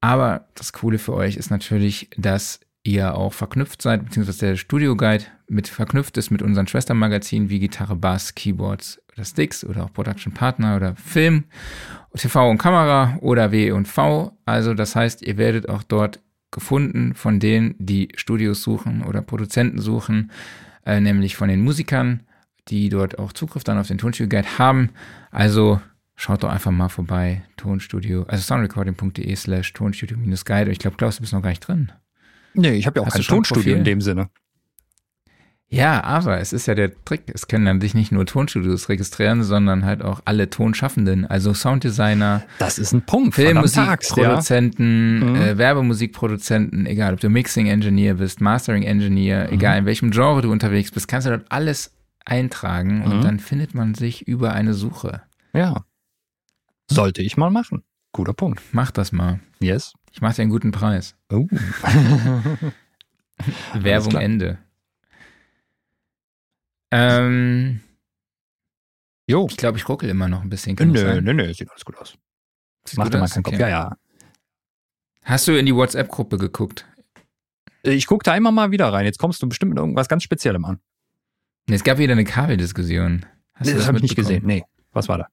Aber 0.00 0.46
das 0.54 0.72
Coole 0.72 0.98
für 0.98 1.14
euch 1.14 1.36
ist 1.36 1.50
natürlich, 1.50 2.08
dass 2.16 2.60
ihr 2.84 3.16
auch 3.16 3.32
verknüpft 3.32 3.82
seid, 3.82 4.04
beziehungsweise 4.04 4.46
der 4.46 4.56
Studio 4.56 4.96
Guide 4.96 5.24
mit 5.48 5.66
verknüpft 5.66 6.16
ist 6.18 6.30
mit 6.30 6.40
unseren 6.40 6.68
Schwestermagazinen 6.68 7.48
wie 7.48 7.58
Gitarre, 7.58 7.96
Bass, 7.96 8.36
Keyboards 8.36 9.01
oder 9.14 9.24
Sticks 9.24 9.64
oder 9.64 9.84
auch 9.84 9.92
Production 9.92 10.32
Partner 10.32 10.76
oder 10.76 10.96
Film, 10.96 11.44
TV 12.16 12.50
und 12.50 12.58
Kamera 12.58 13.16
oder 13.20 13.52
W 13.52 13.72
und 13.72 13.86
V. 13.88 14.36
Also 14.44 14.74
das 14.74 14.96
heißt, 14.96 15.22
ihr 15.22 15.36
werdet 15.36 15.68
auch 15.68 15.82
dort 15.82 16.20
gefunden 16.50 17.14
von 17.14 17.40
denen, 17.40 17.74
die 17.78 18.08
Studios 18.14 18.62
suchen 18.62 19.02
oder 19.02 19.22
Produzenten 19.22 19.78
suchen, 19.80 20.30
äh, 20.84 21.00
nämlich 21.00 21.36
von 21.36 21.48
den 21.48 21.62
Musikern, 21.62 22.20
die 22.68 22.88
dort 22.88 23.18
auch 23.18 23.32
Zugriff 23.32 23.64
dann 23.64 23.78
auf 23.78 23.88
den 23.88 23.98
Tonstudio 23.98 24.28
Guide 24.28 24.58
haben. 24.58 24.90
Also 25.30 25.80
schaut 26.14 26.42
doch 26.42 26.50
einfach 26.50 26.70
mal 26.70 26.88
vorbei, 26.88 27.42
Tonstudio, 27.56 28.24
also 28.24 28.42
soundrecording.de 28.42 29.34
slash 29.34 29.72
Tonstudio-Guide. 29.72 30.70
Ich 30.70 30.78
glaube, 30.78 30.96
Klaus, 30.96 31.16
du 31.16 31.22
bist 31.22 31.32
noch 31.32 31.42
gar 31.42 31.50
nicht 31.50 31.66
drin. 31.66 31.90
Nee, 32.54 32.72
ich 32.72 32.86
habe 32.86 33.00
ja 33.00 33.02
auch 33.02 33.06
Hast 33.06 33.14
kein 33.14 33.24
Tonstudio 33.24 33.74
in 33.74 33.84
dem 33.84 34.00
Sinne. 34.00 34.28
Ja, 35.74 36.04
aber 36.04 36.38
es 36.38 36.52
ist 36.52 36.66
ja 36.66 36.74
der 36.74 36.92
Trick. 37.06 37.22
Es 37.32 37.48
können 37.48 37.64
dann 37.64 37.80
sich 37.80 37.94
nicht 37.94 38.12
nur 38.12 38.26
Tonstudios 38.26 38.90
registrieren, 38.90 39.42
sondern 39.42 39.86
halt 39.86 40.02
auch 40.02 40.20
alle 40.26 40.50
Tonschaffenden, 40.50 41.24
also 41.26 41.54
Sounddesigner, 41.54 42.42
Das 42.58 42.76
ist 42.78 42.92
ein 42.92 43.00
Punkt. 43.06 43.34
Tags, 43.36 43.38
ja. 43.38 43.46
Filmmusikproduzenten, 43.54 45.30
Mhm. 45.30 45.36
äh, 45.36 45.56
Werbemusikproduzenten, 45.56 46.84
egal 46.84 47.14
ob 47.14 47.20
du 47.20 47.30
Mixing 47.30 47.68
Engineer 47.68 48.14
bist, 48.16 48.42
Mastering 48.42 48.82
Engineer, 48.82 49.46
Mhm. 49.48 49.54
egal 49.54 49.78
in 49.78 49.86
welchem 49.86 50.10
Genre 50.10 50.42
du 50.42 50.52
unterwegs 50.52 50.90
bist, 50.90 51.08
kannst 51.08 51.26
du 51.26 51.30
dort 51.30 51.46
alles 51.50 51.92
eintragen 52.26 53.00
und 53.02 53.18
Mhm. 53.18 53.22
dann 53.22 53.38
findet 53.40 53.74
man 53.74 53.94
sich 53.94 54.28
über 54.28 54.52
eine 54.52 54.74
Suche. 54.74 55.22
Ja. 55.54 55.86
Sollte 56.90 57.22
ich 57.22 57.38
mal 57.38 57.50
machen. 57.50 57.82
Guter 58.12 58.34
Punkt. 58.34 58.60
Mach 58.72 58.90
das 58.90 59.10
mal. 59.10 59.40
Yes. 59.58 59.94
Ich 60.12 60.20
mach 60.20 60.34
dir 60.34 60.42
einen 60.42 60.50
guten 60.50 60.70
Preis. 60.70 61.14
Oh. 61.32 61.46
Werbung. 63.74 64.14
Ende. 64.16 64.58
Ähm, 66.92 67.80
jo. 69.26 69.46
ich 69.50 69.56
glaube, 69.56 69.78
ich 69.78 69.88
ruckel 69.88 70.08
immer 70.08 70.28
noch 70.28 70.42
ein 70.42 70.50
bisschen. 70.50 70.76
Kann 70.76 70.92
das 70.92 71.02
Nö, 71.02 71.20
nö, 71.20 71.32
nö, 71.32 71.52
sieht 71.54 71.70
alles 71.70 71.84
gut 71.84 71.96
aus. 71.98 72.16
Sieht 72.84 72.98
Mach 72.98 73.08
dir 73.08 73.18
mal 73.18 73.28
keinen 73.28 73.42
Kopf. 73.42 73.54
Okay. 73.54 73.62
Ja, 73.62 73.68
ja. 73.68 73.96
Hast 75.24 75.48
du 75.48 75.52
in 75.58 75.66
die 75.66 75.74
WhatsApp-Gruppe 75.74 76.36
geguckt? 76.36 76.86
Ich 77.82 78.06
gucke 78.06 78.24
da 78.24 78.36
immer 78.36 78.52
mal 78.52 78.70
wieder 78.70 78.92
rein. 78.92 79.04
Jetzt 79.04 79.18
kommst 79.18 79.42
du 79.42 79.48
bestimmt 79.48 79.70
mit 79.70 79.78
irgendwas 79.78 80.08
ganz 80.08 80.22
Speziellem 80.22 80.64
an. 80.64 80.80
Es 81.68 81.84
gab 81.84 81.98
wieder 81.98 82.12
eine 82.12 82.24
Kabeldiskussion. 82.24 83.24
Hast 83.54 83.66
Nee, 83.66 83.72
du 83.72 83.78
das 83.78 83.86
habe 83.86 83.98
ich 83.98 84.02
nicht 84.02 84.16
gesehen. 84.16 84.44
Nee. 84.44 84.64
Was 84.92 85.08
war 85.08 85.18
da? 85.18 85.28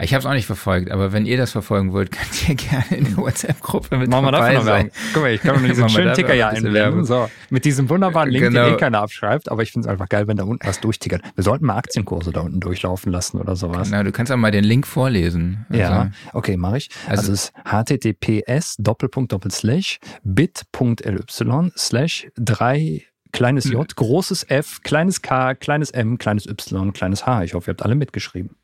Ich 0.00 0.14
habe 0.14 0.20
es 0.20 0.26
auch 0.26 0.32
nicht 0.32 0.46
verfolgt, 0.46 0.90
aber 0.90 1.12
wenn 1.12 1.26
ihr 1.26 1.36
das 1.36 1.52
verfolgen 1.52 1.92
wollt, 1.92 2.10
könnt 2.12 2.48
ihr 2.48 2.54
gerne 2.54 2.96
in 2.96 3.04
die 3.04 3.16
WhatsApp-Gruppe 3.16 3.98
mit 3.98 4.08
Machen 4.08 4.24
wir 4.24 4.32
dabei 4.32 4.54
sein. 4.56 4.64
Werbung. 4.66 4.90
Guck 5.12 5.22
mal, 5.22 5.30
ich 5.32 5.40
kann 5.42 5.60
noch 5.62 5.68
diesen 5.68 5.88
schönen 5.90 6.14
Ticker 6.14 6.32
ja 6.34 6.48
einblenden. 6.48 7.04
So, 7.04 7.28
mit 7.50 7.64
diesem 7.66 7.90
wunderbaren 7.90 8.30
Link, 8.30 8.44
Genau. 8.46 8.64
den 8.64 8.74
eh 8.74 8.76
keiner 8.78 9.00
abschreibt. 9.02 9.50
Aber 9.50 9.62
ich 9.62 9.70
finde 9.70 9.86
es 9.86 9.92
einfach 9.92 10.08
geil, 10.08 10.26
wenn 10.28 10.38
da 10.38 10.44
unten 10.44 10.66
was 10.66 10.80
durchtickert. 10.80 11.20
Wir 11.34 11.44
sollten 11.44 11.66
mal 11.66 11.76
Aktienkurse 11.76 12.32
da 12.32 12.40
unten 12.40 12.58
durchlaufen 12.60 13.12
lassen 13.12 13.38
oder 13.38 13.54
sowas. 13.54 13.90
Na, 13.90 14.02
du 14.02 14.12
kannst 14.12 14.32
auch 14.32 14.36
mal 14.38 14.50
den 14.50 14.64
Link 14.64 14.86
vorlesen. 14.86 15.66
Also, 15.68 15.82
Ja, 15.82 16.10
okay, 16.32 16.56
mache 16.56 16.78
ich. 16.78 16.88
Also- 17.06 17.22
Also, 17.22 17.32
es 17.34 17.44
ist 17.44 17.52
https 17.64 18.76
doppelpunkt 18.78 19.30
doppelslash 19.32 19.98
bit.ly 20.24 21.70
slash 21.76 22.26
drei 22.36 23.02
kleines 23.32 23.64
Hm. 23.66 23.72
J, 23.72 23.96
großes 23.96 24.44
F, 24.50 24.80
kleines 24.82 25.22
K, 25.22 25.54
kleines 25.54 25.90
M, 25.90 26.18
kleines 26.18 26.46
Y, 26.46 26.92
kleines 26.92 27.26
H. 27.26 27.44
Ich 27.44 27.54
hoffe, 27.54 27.70
ihr 27.70 27.74
habt 27.74 27.82
alle 27.82 27.94
mitgeschrieben. 27.94 28.56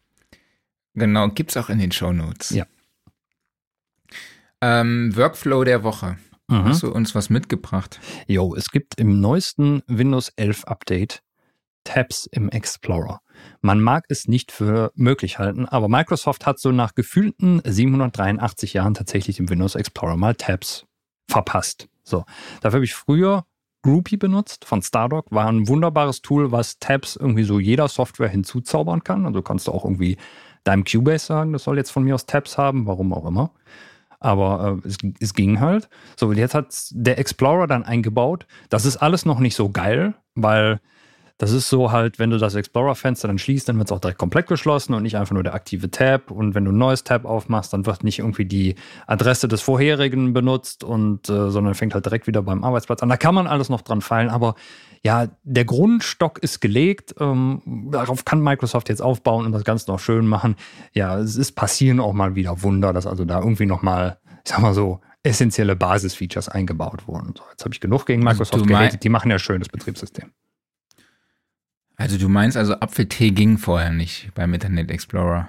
Genau, 0.99 1.29
gibt's 1.29 1.57
auch 1.57 1.69
in 1.69 1.79
den 1.79 1.93
Show 1.93 2.13
Notes. 2.13 2.51
Ja. 2.51 2.67
Ähm, 4.61 5.15
Workflow 5.15 5.65
der 5.65 5.83
Woche. 5.85 6.19
Mhm. 6.49 6.65
Hast 6.65 6.83
du 6.83 6.91
uns 6.91 7.15
was 7.15 7.31
mitgebracht? 7.31 8.01
Jo, 8.27 8.55
es 8.55 8.71
gibt 8.71 8.99
im 8.99 9.21
neuesten 9.21 9.83
Windows 9.87 10.33
11 10.37 10.65
Update 10.65 11.23
Tabs 11.85 12.27
im 12.27 12.49
Explorer. 12.51 13.21
Man 13.61 13.81
mag 13.81 14.05
es 14.09 14.27
nicht 14.27 14.51
für 14.51 14.93
möglich 14.95 15.39
halten, 15.39 15.67
aber 15.67 15.89
Microsoft 15.89 16.45
hat 16.45 16.59
so 16.59 16.73
nach 16.73 16.95
gefühlten 16.95 17.63
783 17.65 18.75
Jahren 18.75 18.95
tatsächlich 18.95 19.37
dem 19.37 19.49
Windows 19.49 19.75
Explorer 19.75 20.17
mal 20.17 20.35
Tabs 20.35 20.85
verpasst. 21.29 21.89
So, 22.03 22.25
dafür 22.61 22.79
habe 22.79 22.85
ich 22.85 22.95
früher 22.95 23.45
Groupie 23.83 24.17
benutzt 24.17 24.65
von 24.65 24.83
Stardock, 24.83 25.31
war 25.31 25.47
ein 25.47 25.69
wunderbares 25.69 26.21
Tool, 26.21 26.51
was 26.51 26.79
Tabs 26.79 27.17
irgendwie 27.17 27.45
so 27.45 27.61
jeder 27.61 27.89
Software 27.89 28.29
hinzuzaubern 28.29 29.05
kann. 29.05 29.25
Also 29.25 29.41
kannst 29.41 29.69
du 29.69 29.73
auch 29.73 29.85
irgendwie 29.85 30.17
deinem 30.69 30.85
Cubase 30.85 31.27
sagen, 31.27 31.53
das 31.53 31.65
soll 31.65 31.79
jetzt 31.79 31.91
von 31.91 32.05
mir 32.05 32.15
aus 32.15 32.27
Tabs 32.27 32.59
haben, 32.59 32.87
warum 32.87 33.13
auch 33.13 33.27
immer. 33.27 33.51
Aber 34.21 34.81
äh, 34.85 34.89
es, 34.89 34.99
es 35.21 35.35
ging 35.35 35.61
halt. 35.61 35.89
So, 36.17 36.33
jetzt 36.33 36.55
hat 36.55 36.75
der 36.91 37.19
Explorer 37.19 37.67
dann 37.67 37.85
eingebaut. 37.85 38.47
Das 38.69 38.85
ist 38.85 38.97
alles 38.97 39.25
noch 39.25 39.39
nicht 39.39 39.55
so 39.55 39.71
geil, 39.71 40.15
weil 40.35 40.81
das 41.39 41.53
ist 41.53 41.69
so 41.69 41.93
halt, 41.93 42.19
wenn 42.19 42.31
du 42.31 42.39
das 42.39 42.57
Explorer-Fenster 42.57 43.29
dann 43.29 43.39
schließt, 43.39 43.69
dann 43.69 43.79
wird 43.79 43.89
es 43.89 43.93
auch 43.93 44.01
direkt 44.01 44.19
komplett 44.19 44.49
geschlossen 44.49 44.93
und 44.93 45.05
nicht 45.05 45.17
einfach 45.17 45.33
nur 45.33 45.45
der 45.45 45.55
aktive 45.55 45.89
Tab. 45.89 46.33
Und 46.33 46.57
wenn 46.57 46.65
du 46.65 46.73
ein 46.73 46.79
neues 46.79 47.05
Tab 47.05 47.25
aufmachst, 47.25 47.73
dann 47.73 47.87
wird 47.87 48.03
nicht 48.03 48.19
irgendwie 48.19 48.45
die 48.45 48.75
Adresse 49.07 49.47
des 49.47 49.63
vorherigen 49.63 50.33
benutzt 50.33 50.83
und 50.83 51.29
äh, 51.29 51.51
sondern 51.51 51.75
fängt 51.75 51.95
halt 51.95 52.05
direkt 52.05 52.27
wieder 52.27 52.43
beim 52.43 52.65
Arbeitsplatz 52.65 53.05
an. 53.05 53.09
Da 53.09 53.17
kann 53.17 53.37
man 53.37 53.47
alles 53.47 53.69
noch 53.69 53.83
dran 53.83 54.01
feilen, 54.01 54.31
aber 54.31 54.57
ja, 55.05 55.29
der 55.45 55.65
Grundstock 55.65 56.41
ist 56.41 56.61
gelegt. 56.61 57.15
Ähm, 57.21 57.89
darauf 57.93 58.25
kann 58.25 58.43
Microsoft 58.43 58.89
jetzt 58.89 59.01
aufbauen 59.01 59.47
und 59.47 59.53
das 59.53 59.63
Ganze 59.63 59.89
noch 59.93 60.01
schön 60.01 60.27
machen. 60.27 60.57
Ja, 60.93 61.19
es 61.19 61.37
ist 61.37 61.53
passieren 61.53 62.01
auch 62.01 62.15
mal 62.15 62.35
wieder 62.35 62.65
Wunder, 62.65 62.93
dass 62.93 63.07
also 63.07 63.25
da 63.25 63.39
irgendwie 63.39 63.67
noch 63.67 63.83
mal, 63.83 64.19
ich 64.45 64.51
sag 64.51 64.59
mal 64.59 64.75
so, 64.75 65.01
essentielle 65.23 65.77
Basisfeatures 65.77 66.49
eingebaut 66.49 67.07
wurden. 67.07 67.35
So, 67.37 67.45
jetzt 67.51 67.65
habe 67.65 67.73
ich 67.75 67.81
genug 67.81 68.07
gegen 68.07 68.27
Also 68.27 68.43
Microsoft 68.43 68.67
geredet. 68.67 69.05
Die 69.05 69.09
machen 69.09 69.31
ja 69.31 69.39
schönes 69.39 69.69
Betriebssystem. 69.69 70.33
Also 71.99 72.17
du 72.17 72.29
meinst 72.29 72.57
also 72.57 72.75
Apfeltee 72.75 73.33
ging 73.33 73.59
vorher 73.59 73.91
nicht 73.91 74.31
beim 74.35 74.55
Internet 74.55 74.89
Explorer. 74.91 75.49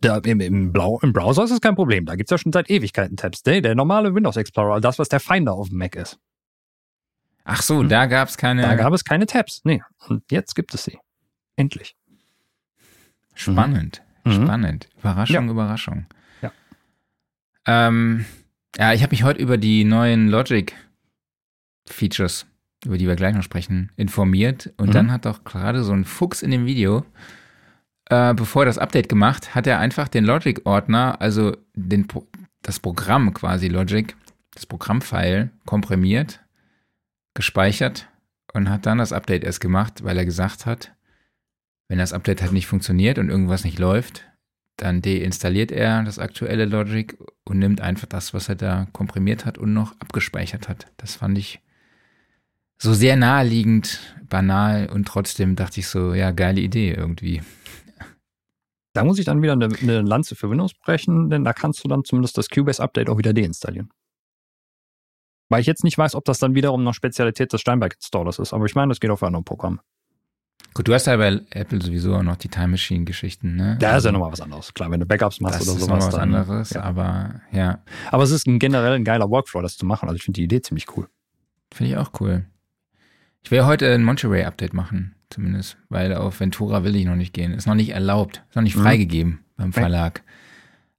Da, 0.00 0.18
im, 0.18 0.40
im, 0.40 0.72
Blau, 0.72 0.98
Im 1.02 1.12
Browser 1.12 1.42
ist 1.44 1.50
es 1.52 1.60
kein 1.60 1.74
Problem. 1.74 2.06
Da 2.06 2.14
gibt 2.16 2.28
es 2.28 2.30
ja 2.32 2.38
schon 2.38 2.52
seit 2.52 2.70
Ewigkeiten 2.70 3.16
Tabs. 3.16 3.42
Der, 3.42 3.60
der 3.60 3.74
normale 3.74 4.14
Windows 4.14 4.36
Explorer, 4.36 4.80
das, 4.80 4.96
was 4.98 5.08
der 5.08 5.18
Finder 5.20 5.54
auf 5.54 5.68
dem 5.70 5.78
Mac 5.78 5.94
ist. 5.96 6.18
Ach 7.44 7.62
so, 7.62 7.80
Hm. 7.80 7.88
da 7.88 8.06
gab's 8.06 8.36
keine. 8.36 8.62
Da 8.62 8.74
gab 8.74 8.92
es 8.92 9.04
keine 9.04 9.26
Tabs. 9.26 9.62
Nee. 9.64 9.82
Und 10.08 10.22
jetzt 10.30 10.54
gibt 10.54 10.74
es 10.74 10.84
sie. 10.84 10.98
Endlich. 11.56 11.96
Spannend. 13.34 14.02
Mhm. 14.24 14.44
Spannend. 14.44 14.88
Überraschung, 14.98 15.46
Ja. 15.46 15.50
Überraschung. 15.52 16.06
Ja. 16.42 16.52
Ähm, 17.66 18.24
ja, 18.76 18.92
ich 18.92 19.02
habe 19.02 19.10
mich 19.12 19.22
heute 19.24 19.40
über 19.40 19.56
die 19.58 19.84
neuen 19.84 20.28
Logic-Features, 20.28 22.46
über 22.84 22.98
die 22.98 23.06
wir 23.08 23.16
gleich 23.16 23.34
noch 23.34 23.42
sprechen, 23.42 23.90
informiert. 23.96 24.72
Und 24.76 24.88
Mhm. 24.88 24.92
dann 24.92 25.12
hat 25.12 25.24
doch 25.26 25.44
gerade 25.44 25.82
so 25.84 25.92
ein 25.92 26.04
Fuchs 26.04 26.42
in 26.42 26.50
dem 26.50 26.66
Video, 26.66 27.04
äh, 28.10 28.34
bevor 28.34 28.62
er 28.62 28.66
das 28.66 28.78
Update 28.78 29.08
gemacht, 29.08 29.54
hat 29.54 29.66
er 29.66 29.78
einfach 29.78 30.08
den 30.08 30.24
Logic-Ordner, 30.24 31.20
also 31.20 31.56
den, 31.74 32.06
das 32.62 32.78
Programm 32.80 33.34
quasi 33.34 33.68
Logic, 33.68 34.14
das 34.52 34.66
Programmfile 34.66 35.50
komprimiert, 35.66 36.40
gespeichert 37.34 38.08
und 38.54 38.70
hat 38.70 38.86
dann 38.86 38.98
das 38.98 39.12
Update 39.12 39.44
erst 39.44 39.60
gemacht, 39.60 40.02
weil 40.04 40.16
er 40.16 40.24
gesagt 40.24 40.66
hat, 40.66 40.92
wenn 41.88 41.98
das 41.98 42.12
Update 42.12 42.42
halt 42.42 42.52
nicht 42.52 42.66
funktioniert 42.66 43.18
und 43.18 43.28
irgendwas 43.30 43.64
nicht 43.64 43.78
läuft, 43.78 44.24
dann 44.76 45.02
deinstalliert 45.02 45.72
er 45.72 46.02
das 46.04 46.18
aktuelle 46.18 46.64
Logic 46.64 47.16
und 47.44 47.58
nimmt 47.58 47.80
einfach 47.80 48.06
das, 48.06 48.34
was 48.34 48.48
er 48.48 48.54
da 48.56 48.86
komprimiert 48.92 49.44
hat 49.44 49.58
und 49.58 49.72
noch 49.72 49.92
abgespeichert 50.00 50.68
hat. 50.68 50.86
Das 50.98 51.16
fand 51.16 51.36
ich 51.38 51.60
so 52.78 52.92
sehr 52.94 53.16
naheliegend, 53.16 54.00
banal 54.28 54.88
und 54.92 55.06
trotzdem 55.08 55.56
dachte 55.56 55.80
ich 55.80 55.88
so, 55.88 56.14
ja, 56.14 56.30
geile 56.30 56.60
Idee 56.60 56.92
irgendwie. 56.92 57.42
Da 58.92 59.04
muss 59.04 59.18
ich 59.18 59.24
dann 59.24 59.42
wieder 59.42 59.52
eine, 59.52 59.68
eine 59.80 60.00
Lanze 60.02 60.34
für 60.34 60.50
Windows 60.50 60.74
brechen, 60.74 61.30
denn 61.30 61.44
da 61.44 61.52
kannst 61.52 61.84
du 61.84 61.88
dann 61.88 62.04
zumindest 62.04 62.36
das 62.38 62.48
Cubase-Update 62.50 63.08
auch 63.08 63.18
wieder 63.18 63.32
deinstallieren. 63.32 63.90
Weil 65.50 65.60
ich 65.60 65.66
jetzt 65.66 65.84
nicht 65.84 65.96
weiß, 65.96 66.14
ob 66.14 66.24
das 66.24 66.38
dann 66.38 66.54
wiederum 66.54 66.82
noch 66.84 66.94
Spezialität 66.94 67.52
des 67.52 67.60
Steinberg-Installers 67.60 68.38
ist. 68.38 68.52
Aber 68.52 68.66
ich 68.66 68.74
meine, 68.74 68.90
das 68.90 69.00
geht 69.00 69.10
auch 69.10 69.18
für 69.18 69.26
andere 69.26 69.42
Programme. 69.42 69.78
Gut, 70.74 70.88
du 70.88 70.94
hast 70.94 71.06
ja 71.06 71.16
bei 71.16 71.40
Apple 71.50 71.80
sowieso 71.80 72.14
auch 72.16 72.22
noch 72.22 72.36
die 72.36 72.48
Time 72.48 72.68
Machine 72.68 73.04
Geschichten, 73.04 73.56
ne? 73.56 73.64
Da 73.64 73.72
ist 73.74 73.82
ja 73.82 73.90
Also, 73.92 74.10
nochmal 74.10 74.32
was 74.32 74.40
anderes. 74.40 74.74
Klar, 74.74 74.90
wenn 74.90 75.00
du 75.00 75.06
Backups 75.06 75.40
machst 75.40 75.60
das 75.60 75.68
oder 75.68 75.78
ist 75.78 75.84
sowas. 75.84 75.98
noch 76.00 76.06
was 76.08 76.14
dann, 76.14 76.34
anderes, 76.34 76.70
Ja. 76.70 76.82
aber 76.82 77.40
ja, 77.52 77.82
Aber 78.10 78.24
es 78.24 78.30
ist 78.30 78.46
ein 78.46 78.58
generell 78.58 78.92
ein 78.92 79.04
geiler 79.04 79.30
Workflow, 79.30 79.62
das 79.62 79.76
zu 79.76 79.86
machen. 79.86 80.08
Also 80.08 80.16
ich 80.16 80.22
finde 80.24 80.38
die 80.38 80.44
Idee 80.44 80.60
ziemlich 80.60 80.86
cool. 80.96 81.08
finde 81.72 81.92
ich 81.92 81.96
auch 81.96 82.10
cool. 82.20 82.44
Ich 83.48 83.52
will 83.52 83.64
heute 83.64 83.90
ein 83.94 84.04
Monterey-Update 84.04 84.74
machen, 84.74 85.14
zumindest, 85.30 85.78
weil 85.88 86.14
auf 86.14 86.38
Ventura 86.38 86.84
will 86.84 86.94
ich 86.94 87.06
noch 87.06 87.16
nicht 87.16 87.32
gehen. 87.32 87.54
Ist 87.54 87.66
noch 87.66 87.74
nicht 87.74 87.88
erlaubt, 87.94 88.42
ist 88.50 88.56
noch 88.56 88.62
nicht 88.62 88.76
Mhm. 88.76 88.82
freigegeben 88.82 89.38
beim 89.56 89.72
Verlag. 89.72 90.22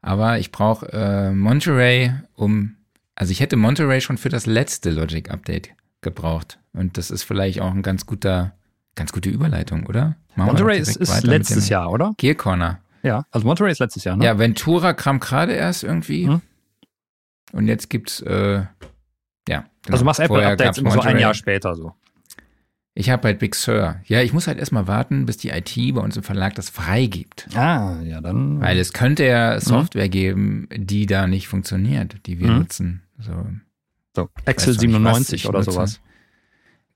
Aber 0.01 0.39
ich 0.39 0.51
brauche 0.51 0.91
äh, 0.91 1.29
Monterey, 1.31 2.11
um, 2.33 2.75
also 3.13 3.31
ich 3.31 3.39
hätte 3.39 3.55
Monterey 3.55 4.01
schon 4.01 4.17
für 4.17 4.29
das 4.29 4.47
letzte 4.47 4.89
Logic-Update 4.89 5.69
gebraucht. 6.01 6.57
Und 6.73 6.97
das 6.97 7.11
ist 7.11 7.21
vielleicht 7.21 7.61
auch 7.61 7.71
ein 7.71 7.83
ganz 7.83 8.07
guter, 8.07 8.55
ganz 8.95 9.11
gute 9.11 9.29
Überleitung, 9.29 9.85
oder? 9.85 10.15
Machen 10.35 10.47
Monterey 10.47 10.79
ist, 10.79 10.97
ist 10.97 11.21
letztes 11.21 11.69
Jahr, 11.69 11.91
oder? 11.91 12.15
Gear 12.17 12.33
Corner. 12.33 12.79
Ja. 13.03 13.25
Also 13.29 13.45
Monterey 13.45 13.71
ist 13.73 13.79
letztes 13.79 14.05
Jahr, 14.05 14.17
ne? 14.17 14.25
Ja, 14.25 14.39
Ventura 14.39 14.93
kam 14.93 15.19
gerade 15.19 15.53
erst 15.53 15.83
irgendwie. 15.83 16.25
Mhm. 16.25 16.41
Und 17.51 17.67
jetzt 17.67 17.91
gibt's, 17.91 18.21
äh, 18.21 18.63
Ja. 19.47 19.65
Genau. 19.83 19.93
Also 19.93 20.03
machst 20.03 20.19
Apple-Updates 20.19 20.79
immer 20.79 20.89
so 20.89 21.01
ein 21.01 21.19
Jahr 21.19 21.35
später 21.35 21.75
so. 21.75 21.93
Ich 22.99 23.09
habe 23.09 23.29
halt 23.29 23.39
Big 23.39 23.55
Sur. 23.55 23.95
Ja, 24.07 24.21
ich 24.21 24.33
muss 24.33 24.47
halt 24.47 24.59
erstmal 24.59 24.85
warten, 24.85 25.25
bis 25.25 25.37
die 25.37 25.51
IT 25.51 25.73
bei 25.95 26.01
uns 26.01 26.17
im 26.17 26.23
Verlag 26.23 26.55
das 26.55 26.69
freigibt. 26.69 27.47
Ah, 27.55 28.01
ja, 28.03 28.19
dann. 28.19 28.59
Weil 28.59 28.77
es 28.77 28.91
könnte 28.91 29.23
ja 29.23 29.55
mhm. 29.55 29.59
Software 29.61 30.07
mhm. 30.07 30.11
geben, 30.11 30.67
die 30.75 31.05
da 31.05 31.25
nicht 31.25 31.47
funktioniert, 31.47 32.17
die 32.25 32.41
wir 32.41 32.49
mhm. 32.49 32.57
nutzen. 32.57 33.03
So, 33.17 33.31
so 34.13 34.29
Excel 34.43 34.77
97 34.77 35.31
nicht, 35.31 35.45
oder 35.47 35.59
nutze. 35.59 35.71
sowas. 35.71 36.01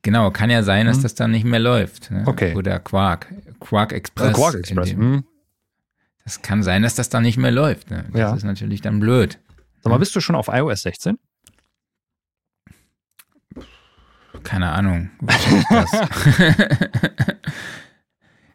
Genau, 0.01 0.29
kann 0.31 0.49
ja 0.49 0.61
sein, 0.63 0.87
dass 0.87 0.97
mhm. 0.97 1.03
das 1.03 1.15
dann 1.15 1.31
nicht 1.31 1.45
mehr 1.45 1.61
läuft. 1.61 2.11
Ne? 2.11 2.23
Okay. 2.25 2.53
Oder 2.53 2.79
Quark. 2.79 3.33
Quark 3.61 3.93
Express. 3.93 4.27
Also 4.27 4.41
Quark 4.41 4.55
Express. 4.55 4.89
Dem, 4.89 4.99
mhm. 4.99 5.23
das 6.25 6.41
kann 6.41 6.63
sein, 6.63 6.81
dass 6.81 6.95
das 6.95 7.07
dann 7.07 7.23
nicht 7.23 7.37
mehr 7.37 7.51
läuft. 7.51 7.91
Ne? 7.91 8.03
Das 8.11 8.19
ja. 8.19 8.35
ist 8.35 8.43
natürlich 8.43 8.81
dann 8.81 8.99
blöd. 8.99 9.39
Sag 9.79 9.89
mal, 9.89 9.99
bist 9.99 10.13
du 10.17 10.19
schon 10.19 10.35
auf 10.35 10.49
iOS 10.49 10.81
16? 10.81 11.17
Keine 14.43 14.71
Ahnung. 14.71 15.09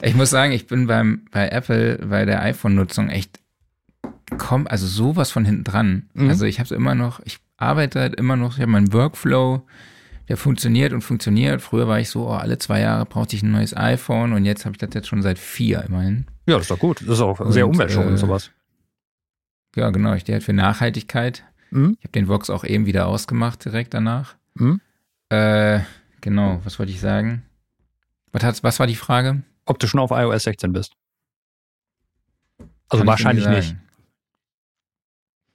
ich 0.03 0.15
muss 0.15 0.31
sagen, 0.31 0.53
ich 0.53 0.67
bin 0.67 0.87
beim, 0.87 1.27
bei 1.31 1.49
Apple 1.49 1.99
bei 2.07 2.25
der 2.25 2.43
iPhone-Nutzung 2.43 3.09
echt 3.09 3.41
komm, 4.37 4.67
also 4.67 4.87
sowas 4.87 5.31
von 5.31 5.45
hinten 5.45 5.65
dran. 5.65 6.09
Mhm. 6.15 6.29
Also 6.29 6.45
ich 6.45 6.61
habe 6.61 6.75
immer 6.75 6.95
noch, 6.95 7.21
ich 7.25 7.39
arbeite 7.57 8.01
halt 8.01 8.15
immer 8.15 8.37
noch, 8.37 8.55
ich 8.55 8.61
habe 8.61 8.71
meinen 8.71 8.93
Workflow, 8.93 9.63
der 10.29 10.37
funktioniert 10.37 10.93
und 10.93 11.01
funktioniert. 11.01 11.63
Früher 11.63 11.89
war 11.89 12.01
ich 12.01 12.11
so, 12.11 12.29
oh, 12.29 12.33
alle 12.33 12.59
zwei 12.59 12.81
Jahre 12.81 13.07
brauchte 13.07 13.37
ich 13.37 13.43
ein 13.43 13.51
neues 13.51 13.77
iPhone 13.77 14.33
und 14.33 14.45
jetzt 14.45 14.65
habe 14.65 14.75
ich 14.75 14.79
das 14.79 14.91
jetzt 14.93 15.09
schon 15.09 15.23
seit 15.23 15.39
vier 15.39 15.83
immerhin. 15.85 16.27
Ja, 16.47 16.55
das 16.55 16.63
ist 16.63 16.71
doch 16.71 16.79
gut. 16.79 17.01
Das 17.01 17.17
ist 17.17 17.21
auch 17.21 17.51
sehr 17.51 17.69
umweltschonend 17.69 18.15
äh, 18.15 18.19
sowas. 18.19 18.51
Ja, 19.77 19.91
genau. 19.91 20.15
Ich 20.15 20.23
stehe 20.23 20.35
halt 20.35 20.45
für 20.45 20.53
Nachhaltigkeit. 20.53 21.45
Mhm. 21.71 21.97
Ich 21.99 22.05
habe 22.05 22.13
den 22.13 22.29
Vox 22.29 22.51
auch 22.51 22.65
eben 22.65 22.87
wieder 22.87 23.07
ausgemacht 23.07 23.65
direkt 23.65 23.95
danach. 23.95 24.37
Mhm. 24.55 24.81
Äh, 25.31 25.81
genau, 26.21 26.61
was 26.65 26.79
wollte 26.79 26.93
ich 26.93 27.01
sagen? 27.01 27.45
Was, 28.33 28.43
hat, 28.43 28.63
was 28.63 28.79
war 28.79 28.87
die 28.87 28.97
Frage? 28.97 29.43
Ob 29.67 29.79
du 29.79 29.87
schon 29.87 30.01
auf 30.01 30.11
iOS 30.11 30.45
16 30.45 30.73
bist. 30.73 30.95
Also 32.89 33.03
Kann 33.03 33.07
wahrscheinlich 33.07 33.47
nicht. 33.47 33.77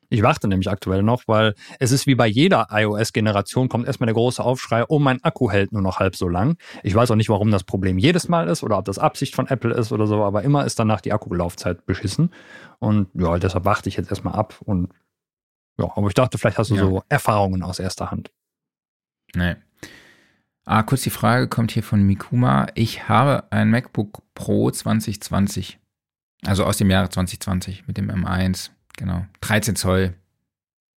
Ich 0.10 0.22
warte 0.22 0.48
nämlich 0.48 0.70
aktuell 0.70 1.02
noch, 1.02 1.24
weil 1.26 1.56
es 1.80 1.92
ist 1.92 2.06
wie 2.06 2.14
bei 2.14 2.28
jeder 2.28 2.68
iOS-Generation, 2.70 3.68
kommt 3.68 3.88
erstmal 3.88 4.06
der 4.06 4.14
große 4.14 4.44
Aufschrei, 4.44 4.84
oh, 4.88 5.00
mein 5.00 5.24
Akku 5.24 5.50
hält 5.50 5.72
nur 5.72 5.82
noch 5.82 5.98
halb 5.98 6.16
so 6.16 6.28
lang. 6.28 6.58
Ich 6.84 6.94
weiß 6.94 7.10
auch 7.10 7.16
nicht, 7.16 7.30
warum 7.30 7.50
das 7.50 7.64
Problem 7.64 7.98
jedes 7.98 8.30
Mal 8.30 8.48
ist 8.48 8.62
oder 8.62 8.78
ob 8.78 8.86
das 8.86 9.00
Absicht 9.00 9.34
von 9.34 9.48
Apple 9.48 9.74
ist 9.74 9.92
oder 9.92 10.06
so, 10.06 10.24
aber 10.24 10.44
immer 10.44 10.66
ist 10.66 10.78
danach 10.78 11.02
die 11.02 11.14
Akkulaufzeit 11.14 11.88
beschissen. 11.88 12.32
Und 12.78 13.08
ja, 13.16 13.40
deshalb 13.40 13.66
warte 13.66 13.90
ich 13.90 13.98
jetzt 13.98 14.12
erstmal 14.12 14.36
ab 14.36 14.54
und 14.64 14.90
ja, 15.80 15.90
aber 15.96 16.08
ich 16.10 16.14
dachte, 16.14 16.38
vielleicht 16.38 16.60
hast 16.60 16.70
du 16.70 16.76
ja. 16.76 16.82
so 16.82 17.02
Erfahrungen 17.10 17.64
aus 17.64 17.80
erster 17.80 18.12
Hand. 18.12 18.30
Nee. 19.36 19.56
Ah, 20.66 20.84
kurz 20.84 21.02
die 21.02 21.10
Frage 21.10 21.48
kommt 21.48 21.72
hier 21.72 21.84
von 21.84 22.04
Mikuma. 22.04 22.68
Ich 22.76 23.10
habe 23.10 23.44
ein 23.52 23.70
MacBook 23.70 24.24
Pro 24.34 24.72
2020. 24.72 25.78
Also 26.46 26.64
aus 26.66 26.78
dem 26.78 26.90
Jahre 26.90 27.10
2020 27.10 27.88
mit 27.88 27.98
dem 27.98 28.10
M1. 28.10 28.70
Genau. 28.98 29.26
13 29.42 29.76
Zoll. 29.76 30.14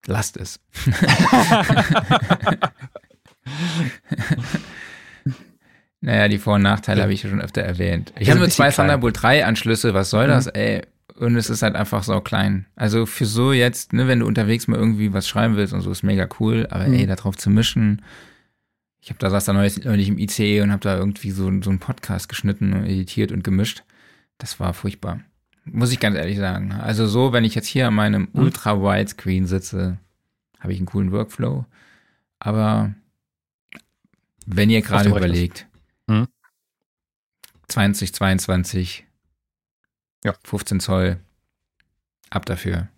Lasst 0.06 0.36
es. 0.36 0.60
naja, 6.00 6.28
die 6.28 6.38
Vor- 6.38 6.54
und 6.54 6.62
Nachteile 6.62 7.02
habe 7.02 7.12
ich 7.12 7.22
schon 7.22 7.40
öfter 7.40 7.62
erwähnt. 7.62 8.12
Ich 8.18 8.30
habe 8.30 8.38
nur 8.38 8.48
zwei 8.50 8.70
Thunderbolt 8.70 9.20
3 9.20 9.44
Anschlüsse. 9.46 9.94
Was 9.94 10.10
soll 10.10 10.28
das, 10.28 10.46
mhm. 10.46 10.52
ey? 10.54 10.82
Und 11.16 11.36
es 11.36 11.48
ist 11.48 11.62
halt 11.62 11.76
einfach 11.76 12.02
so 12.02 12.20
klein. 12.20 12.66
Also 12.76 13.06
für 13.06 13.24
so 13.24 13.52
jetzt, 13.52 13.93
ne, 13.93 14.06
wenn 14.06 14.20
du 14.20 14.26
unterwegs 14.26 14.68
mal 14.68 14.78
irgendwie 14.78 15.12
was 15.12 15.26
schreiben 15.26 15.56
willst 15.56 15.72
und 15.72 15.80
so, 15.80 15.90
ist 15.90 16.02
mega 16.02 16.28
cool. 16.40 16.66
Aber 16.70 16.86
mhm. 16.86 16.94
ey, 16.94 17.06
da 17.06 17.16
drauf 17.16 17.36
zu 17.36 17.48
mischen. 17.48 18.02
Ich 19.01 19.09
habe 19.09 19.18
da 19.18 19.30
saß 19.30 19.47
da 19.47 19.52
neulich, 19.52 20.09
im 20.09 20.18
ICE 20.18 20.60
und 20.60 20.72
habe 20.72 20.82
da 20.82 20.97
irgendwie 20.97 21.30
so, 21.30 21.51
so 21.62 21.70
einen 21.70 21.78
Podcast 21.78 22.28
geschnitten, 22.28 22.74
und 22.74 22.84
editiert 22.84 23.32
und 23.32 23.44
gemischt. 23.44 23.84
Das 24.36 24.60
war 24.60 24.74
furchtbar. 24.74 25.20
Muss 25.64 25.93
ich 25.93 26.01
ganz 26.01 26.16
ehrlich 26.16 26.38
sagen. 26.38 26.72
Also 26.72 27.06
so, 27.06 27.32
wenn 27.32 27.44
ich 27.44 27.55
jetzt 27.55 27.66
hier 27.66 27.88
an 27.88 27.94
meinem 27.94 28.28
mhm. 28.32 28.40
Ultra-Widescreen 28.43 29.47
sitze, 29.47 29.98
habe 30.60 30.72
ich 30.72 30.78
einen 30.78 30.86
coolen 30.86 31.12
Workflow. 31.12 31.64
Aber 32.40 32.94
wenn 34.44 34.68
ihr 34.68 34.82
gerade 34.82 35.09
überlegt, 35.09 35.66
mhm. 36.09 36.26
2022 37.68 39.05
ja. 40.27 40.35
15 40.44 40.81
Zoll. 40.81 41.19
Ab 42.31 42.44
dafür. 42.47 42.89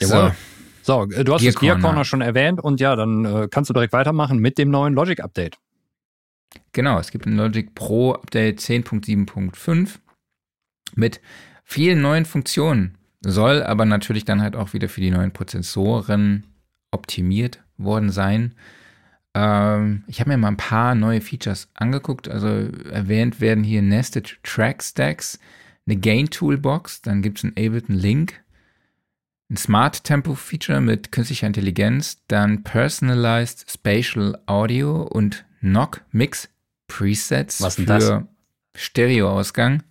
Jawohl. 0.00 0.34
So, 0.82 1.04
so 1.08 1.14
äh, 1.14 1.24
du 1.24 1.34
hast 1.34 1.42
Gear 1.42 1.52
das 1.52 1.60
Gear 1.60 1.78
Corner 1.78 2.04
schon 2.04 2.20
erwähnt 2.20 2.60
und 2.60 2.80
ja, 2.80 2.96
dann 2.96 3.24
äh, 3.24 3.48
kannst 3.50 3.70
du 3.70 3.74
direkt 3.74 3.92
weitermachen 3.92 4.38
mit 4.38 4.58
dem 4.58 4.70
neuen 4.70 4.94
Logic 4.94 5.20
Update. 5.20 5.56
Genau, 6.72 6.98
es 6.98 7.10
gibt 7.10 7.26
ein 7.26 7.36
Logic 7.36 7.74
Pro 7.74 8.14
Update 8.14 8.60
10.7.5 8.60 9.98
mit 10.94 11.20
vielen 11.64 12.00
neuen 12.00 12.24
Funktionen. 12.24 12.98
Soll 13.20 13.62
aber 13.62 13.84
natürlich 13.84 14.24
dann 14.24 14.42
halt 14.42 14.56
auch 14.56 14.72
wieder 14.72 14.88
für 14.88 15.00
die 15.00 15.10
neuen 15.10 15.32
Prozessoren 15.32 16.44
optimiert 16.90 17.62
worden 17.76 18.10
sein. 18.10 18.54
Ähm, 19.34 20.04
ich 20.06 20.20
habe 20.20 20.30
mir 20.30 20.36
mal 20.36 20.48
ein 20.48 20.56
paar 20.56 20.94
neue 20.94 21.20
Features 21.20 21.68
angeguckt. 21.74 22.28
Also 22.28 22.48
erwähnt 22.48 23.40
werden 23.40 23.64
hier 23.64 23.82
Nested 23.82 24.38
Track 24.42 24.82
Stacks, 24.82 25.38
eine 25.86 25.96
Gain 25.96 26.30
Toolbox, 26.30 27.02
dann 27.02 27.22
gibt 27.22 27.38
es 27.38 27.44
einen 27.44 27.52
Ableton 27.52 27.96
Link, 27.96 28.42
ein 29.50 29.56
Smart 29.56 30.04
Tempo 30.04 30.34
Feature 30.34 30.80
mit 30.80 31.10
künstlicher 31.10 31.46
Intelligenz, 31.46 32.18
dann 32.28 32.62
Personalized 32.62 33.68
Spatial 33.68 34.38
Audio 34.46 35.02
und 35.02 35.44
Knock 35.60 36.02
Mix 36.12 36.48
Presets 36.86 37.60
Was 37.60 37.76
für 37.76 37.84
das? 37.84 38.12
Stereoausgang. 38.74 39.82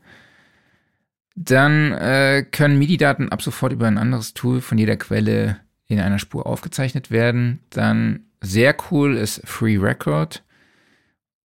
Dann 1.36 1.94
äh, 1.94 2.45
können 2.49 2.80
MIDI-Daten 2.80 3.30
ab 3.30 3.41
sofort 3.41 3.72
über 3.72 3.88
ein 3.88 3.98
anderes 3.98 4.34
Tool 4.34 4.60
von 4.61 4.78
jeder 4.78 4.98
Quelle 4.98 5.60
in 5.88 5.99
einer 5.99 6.20
Spur 6.20 6.45
aufgezeichnet 6.45 7.11
werden. 7.11 7.60
Dann 7.70 8.26
sehr 8.41 8.76
cool 8.90 9.18
ist 9.18 9.41
Free 9.45 9.78
Record 9.78 10.44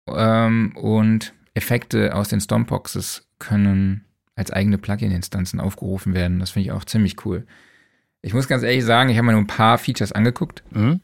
ähm, 0.07 0.75
und 0.75 1.33
Effekte 1.53 2.15
aus 2.15 2.29
den 2.29 2.41
Stompboxes 2.41 3.27
können 3.39 4.05
als 4.35 4.51
eigene 4.51 4.77
Plugin-Instanzen 4.77 5.59
aufgerufen 5.59 6.13
werden. 6.13 6.39
Das 6.39 6.51
finde 6.51 6.67
ich 6.67 6.71
auch 6.71 6.85
ziemlich 6.85 7.25
cool. 7.25 7.45
Ich 8.21 8.33
muss 8.33 8.47
ganz 8.47 8.63
ehrlich 8.63 8.85
sagen, 8.85 9.09
ich 9.09 9.17
habe 9.17 9.25
mir 9.25 9.33
nur 9.33 9.41
ein 9.41 9.47
paar 9.47 9.77
Features 9.77 10.11
angeguckt. 10.11 10.63
Mhm. 10.71 11.01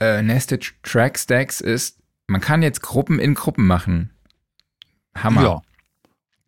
Äh, 0.00 0.22
Nested 0.22 0.72
Track 0.82 1.18
Stacks 1.18 1.60
ist, 1.60 1.98
man 2.26 2.40
kann 2.40 2.62
jetzt 2.62 2.82
Gruppen 2.82 3.18
in 3.18 3.34
Gruppen 3.34 3.66
machen. 3.66 4.10
Hammer. 5.14 5.42
Ja. 5.42 5.62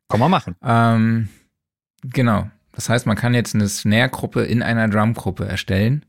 Kann 0.08 0.20
man 0.20 0.30
machen. 0.30 0.56
Ähm, 0.62 1.28
genau. 2.02 2.50
Das 2.72 2.88
heißt, 2.88 3.06
man 3.06 3.16
kann 3.16 3.34
jetzt 3.34 3.54
eine 3.54 3.68
Snare-Gruppe 3.68 4.42
in 4.42 4.62
einer 4.62 4.88
Drum-Gruppe 4.88 5.46
erstellen. 5.46 6.04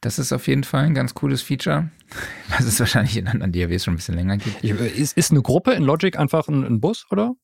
Das 0.00 0.18
ist 0.18 0.32
auf 0.32 0.46
jeden 0.46 0.64
Fall 0.64 0.84
ein 0.84 0.94
ganz 0.94 1.14
cooles 1.14 1.42
Feature, 1.42 1.90
was 2.48 2.64
es 2.64 2.80
wahrscheinlich 2.80 3.16
in 3.16 3.28
anderen 3.28 3.52
DAWs 3.52 3.84
schon 3.84 3.94
ein 3.94 3.96
bisschen 3.96 4.14
länger 4.14 4.38
gibt. 4.38 4.64
Ist, 4.64 5.16
ist 5.16 5.30
eine 5.30 5.42
Gruppe 5.42 5.72
in 5.72 5.82
Logic 5.82 6.18
einfach 6.18 6.48
ein, 6.48 6.64
ein 6.64 6.80
Bus, 6.80 7.06
oder? 7.10 7.34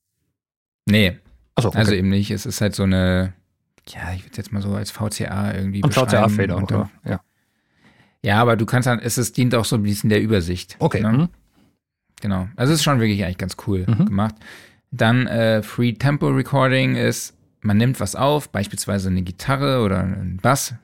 Nee. 0.86 1.18
So, 1.58 1.68
okay. 1.68 1.78
Also 1.78 1.92
eben 1.92 2.08
nicht. 2.08 2.30
Es 2.30 2.46
ist 2.46 2.60
halt 2.60 2.74
so 2.74 2.84
eine, 2.84 3.32
ja, 3.88 4.12
ich 4.14 4.22
würde 4.22 4.30
es 4.32 4.36
jetzt 4.36 4.52
mal 4.52 4.62
so 4.62 4.74
als 4.74 4.90
VCA 4.90 5.54
irgendwie 5.54 5.82
Und 5.82 5.94
VCA-Fader, 5.94 6.62
oder? 6.62 6.90
Ja. 7.04 7.20
Ja, 8.22 8.40
aber 8.40 8.56
du 8.56 8.66
kannst 8.66 8.86
dann, 8.86 8.98
es 8.98 9.18
ist, 9.18 9.36
dient 9.36 9.54
auch 9.54 9.64
so 9.64 9.76
ein 9.76 9.82
bisschen 9.82 10.10
der 10.10 10.20
Übersicht. 10.20 10.76
Okay. 10.80 11.00
Ne? 11.00 11.12
Mhm. 11.12 11.28
Genau. 12.20 12.48
Also 12.56 12.72
es 12.72 12.80
ist 12.80 12.84
schon 12.84 12.98
wirklich 12.98 13.22
eigentlich 13.24 13.38
ganz 13.38 13.56
cool 13.66 13.84
mhm. 13.86 14.06
gemacht. 14.06 14.34
Dann 14.90 15.26
äh, 15.26 15.62
Free 15.62 15.92
Tempo 15.92 16.28
Recording 16.28 16.96
ist, 16.96 17.34
man 17.60 17.76
nimmt 17.76 18.00
was 18.00 18.16
auf, 18.16 18.48
beispielsweise 18.48 19.10
eine 19.10 19.22
Gitarre 19.22 19.82
oder 19.82 20.00
einen 20.00 20.38
Bass 20.38 20.74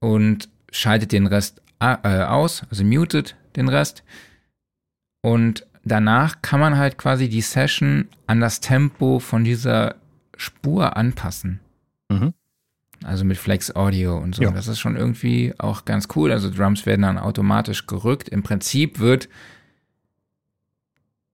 und 0.00 0.48
schaltet 0.70 1.12
den 1.12 1.26
Rest 1.26 1.62
äh, 1.80 2.22
aus, 2.22 2.62
also 2.70 2.84
mutet 2.84 3.36
den 3.56 3.68
Rest. 3.68 4.02
Und 5.20 5.66
danach 5.84 6.42
kann 6.42 6.60
man 6.60 6.76
halt 6.76 6.98
quasi 6.98 7.28
die 7.28 7.40
Session 7.40 8.08
an 8.26 8.40
das 8.40 8.60
Tempo 8.60 9.18
von 9.18 9.44
dieser 9.44 9.96
Spur 10.36 10.96
anpassen. 10.96 11.60
Mhm. 12.08 12.34
Also 13.04 13.24
mit 13.24 13.36
Flex 13.36 13.74
Audio 13.74 14.18
und 14.18 14.34
so. 14.34 14.42
Ja. 14.42 14.50
Das 14.50 14.66
ist 14.66 14.80
schon 14.80 14.96
irgendwie 14.96 15.54
auch 15.58 15.84
ganz 15.84 16.08
cool. 16.16 16.32
Also 16.32 16.50
Drums 16.50 16.84
werden 16.84 17.02
dann 17.02 17.18
automatisch 17.18 17.86
gerückt. 17.86 18.28
Im 18.28 18.42
Prinzip 18.42 18.98
wird 18.98 19.28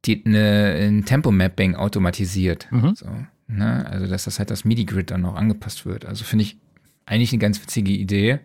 die, 0.05 0.23
eine, 0.27 0.75
ein 0.79 1.05
Tempo-Mapping 1.07 1.75
automatisiert. 1.75 2.69
Mhm. 2.71 2.95
So, 2.95 3.07
ne? 3.47 3.87
Also 3.87 4.07
dass 4.07 4.25
das 4.25 4.39
halt 4.39 4.51
das 4.51 4.65
MIDI-Grid 4.67 5.11
dann 5.11 5.25
auch 5.25 5.37
angepasst 5.37 5.87
wird. 5.87 6.05
Also 6.05 6.25
finde 6.25 6.45
ich 6.45 6.59
eigentlich 7.07 7.33
eine 7.33 7.41
ganz 7.41 7.63
witzige 7.63 7.93
Idee. 7.93 8.41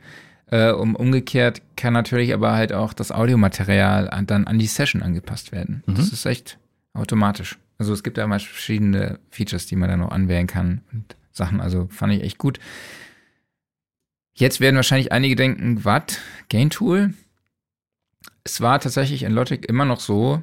Äh, 0.51 0.71
um, 0.71 0.95
umgekehrt 0.95 1.61
kann 1.75 1.93
natürlich 1.93 2.33
aber 2.33 2.53
halt 2.53 2.73
auch 2.73 2.93
das 2.93 3.11
Audiomaterial 3.11 4.09
an, 4.09 4.25
dann 4.25 4.47
an 4.47 4.57
die 4.57 4.67
Session 4.67 5.03
angepasst 5.03 5.51
werden. 5.51 5.83
Mhm. 5.85 5.95
Das 5.95 6.11
ist 6.11 6.25
echt 6.25 6.57
automatisch. 6.93 7.59
Also 7.77 7.93
es 7.93 8.03
gibt 8.03 8.17
da 8.17 8.27
mal 8.27 8.39
verschiedene 8.39 9.19
Features, 9.29 9.67
die 9.67 9.75
man 9.75 9.89
dann 9.89 9.99
noch 9.99 10.11
anwählen 10.11 10.47
kann 10.47 10.81
und 10.91 11.15
Sachen. 11.31 11.61
Also 11.61 11.87
fand 11.91 12.13
ich 12.13 12.23
echt 12.23 12.37
gut. 12.37 12.59
Jetzt 14.33 14.59
werden 14.59 14.75
wahrscheinlich 14.75 15.11
einige 15.11 15.35
denken, 15.35 15.83
was? 15.85 16.19
Gain 16.49 16.69
Tool? 16.69 17.13
Es 18.43 18.61
war 18.61 18.79
tatsächlich 18.79 19.23
in 19.23 19.33
Logic 19.33 19.63
immer 19.65 19.85
noch 19.85 19.99
so, 19.99 20.41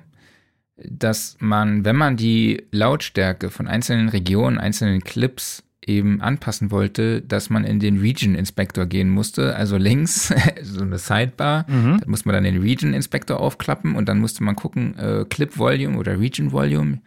dass 0.77 1.37
man, 1.41 1.85
wenn 1.85 1.97
man 1.97 2.17
die 2.17 2.67
Lautstärke 2.71 3.51
von 3.51 3.67
einzelnen 3.67 4.09
Regionen, 4.09 4.59
einzelnen 4.59 5.03
Clips 5.03 5.63
eben 5.87 6.21
anpassen 6.21 6.73
wollte, 6.73 7.23
dass 7.23 7.49
man 7.49 7.65
in 7.65 7.79
den 7.79 8.01
Region 8.01 8.35
Inspector 8.35 8.87
gehen 8.87 9.09
musste. 9.09 9.55
Also 9.55 9.77
links 9.77 10.35
so 10.63 10.83
eine 10.83 10.99
Sidebar, 10.99 11.65
mhm. 11.69 12.01
da 12.01 12.11
muss 12.11 12.25
man 12.25 12.35
dann 12.35 12.45
den 12.45 12.61
Region 12.61 12.93
Inspector 12.93 13.39
aufklappen 13.39 13.95
und 13.95 14.09
dann 14.09 14.19
musste 14.19 14.43
man 14.43 14.57
gucken, 14.57 14.99
äh, 14.99 15.25
Clip 15.29 15.57
Volume 15.57 15.97
oder 15.97 16.19
Region 16.19 16.51
Volume. 16.53 16.95
Und 16.95 17.01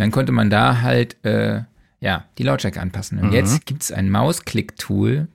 dann 0.00 0.10
konnte 0.10 0.32
man 0.32 0.48
da 0.48 0.80
halt 0.80 1.22
äh, 1.24 1.62
ja 2.00 2.24
die 2.38 2.42
Lautstärke 2.42 2.80
anpassen. 2.80 3.18
Und 3.18 3.28
mhm. 3.28 3.32
jetzt 3.34 3.66
gibt 3.66 3.82
es 3.82 3.92
ein 3.92 4.10
Mausklick-Tool, 4.10 5.28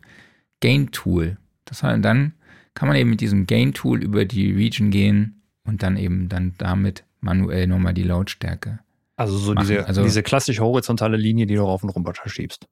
Gain-Tool. 0.60 1.38
Das 1.65 1.84
heißt, 1.84 2.03
dann 2.03 2.34
kann 2.74 2.88
man 2.88 2.98
eben 2.98 3.11
mit 3.11 3.22
diesem 3.22 3.45
Gain-Tool 3.45 4.03
über 4.03 4.26
die 4.26 4.52
Region 4.52 4.90
gehen 4.90 5.41
und 5.64 5.84
dann 5.84 5.98
eben 5.98 6.30
dann 6.30 6.56
damit 6.57 7.03
manuell 7.22 7.68
nochmal 7.68 7.94
die 7.94 8.03
Lautstärke. 8.03 8.80
Also 9.18 9.38
so 9.38 9.53
diese, 9.53 9.86
also, 9.86 10.03
diese 10.03 10.24
klassische 10.24 10.64
horizontale 10.64 11.18
Linie, 11.18 11.45
die 11.45 11.56
du 11.56 11.61
rauf 11.61 11.84
und 11.84 11.90
runter 11.90 12.14
schiebst. 12.26 12.68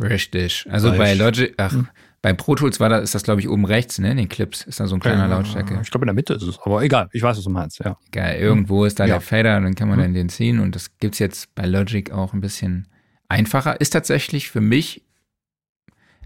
Richtig. 0.00 0.66
Also 0.70 0.90
Reich. 0.90 0.98
bei 0.98 1.14
Logic, 1.14 1.54
ach, 1.56 1.72
hm. 1.72 1.88
bei 2.20 2.32
Pro 2.32 2.54
Tools 2.54 2.80
war 2.80 2.88
da, 2.88 2.98
ist 2.98 3.14
das, 3.14 3.22
glaube 3.22 3.40
ich, 3.40 3.48
oben 3.48 3.64
rechts, 3.64 3.98
ne? 3.98 4.10
In 4.10 4.18
den 4.18 4.28
Clips 4.28 4.62
ist 4.62 4.78
da 4.78 4.86
so 4.86 4.96
ein 4.96 5.00
kleiner 5.00 5.22
ja, 5.22 5.26
Lautstärke. 5.26 5.78
Ich 5.82 5.90
glaube, 5.90 6.04
in 6.04 6.08
der 6.08 6.14
Mitte 6.14 6.34
ist 6.34 6.42
es, 6.42 6.58
aber 6.60 6.82
egal, 6.82 7.08
ich 7.12 7.22
weiß, 7.22 7.36
was 7.36 7.44
du 7.44 7.50
meinst, 7.50 7.78
ja. 7.78 7.96
Geil, 8.12 8.40
irgendwo 8.40 8.84
ist 8.84 9.00
da 9.00 9.04
ja. 9.06 9.14
der 9.14 9.20
Fader 9.20 9.56
und 9.56 9.64
dann 9.64 9.74
kann 9.74 9.88
man 9.88 9.98
hm. 9.98 10.04
dann 10.04 10.14
den 10.14 10.28
ziehen 10.28 10.60
und 10.60 10.74
das 10.74 10.98
gibt's 10.98 11.18
jetzt 11.18 11.54
bei 11.54 11.66
Logic 11.66 12.10
auch 12.12 12.34
ein 12.34 12.40
bisschen 12.40 12.88
einfacher. 13.28 13.80
Ist 13.80 13.90
tatsächlich 13.90 14.50
für 14.50 14.60
mich 14.60 15.02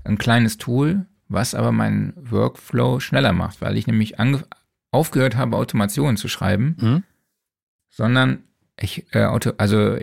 ein 0.04 0.18
kleines 0.18 0.58
Tool, 0.58 1.06
was 1.28 1.54
aber 1.54 1.70
meinen 1.70 2.12
Workflow 2.16 2.98
schneller 2.98 3.32
macht, 3.32 3.60
weil 3.60 3.76
ich 3.76 3.86
nämlich 3.86 4.16
aufgehört 4.90 5.36
habe, 5.36 5.56
Automationen 5.56 6.16
zu 6.16 6.26
schreiben, 6.26 6.76
hm. 6.80 7.02
sondern 7.88 8.42
ich, 8.80 9.06
äh, 9.14 9.24
Auto, 9.24 9.52
also 9.58 9.96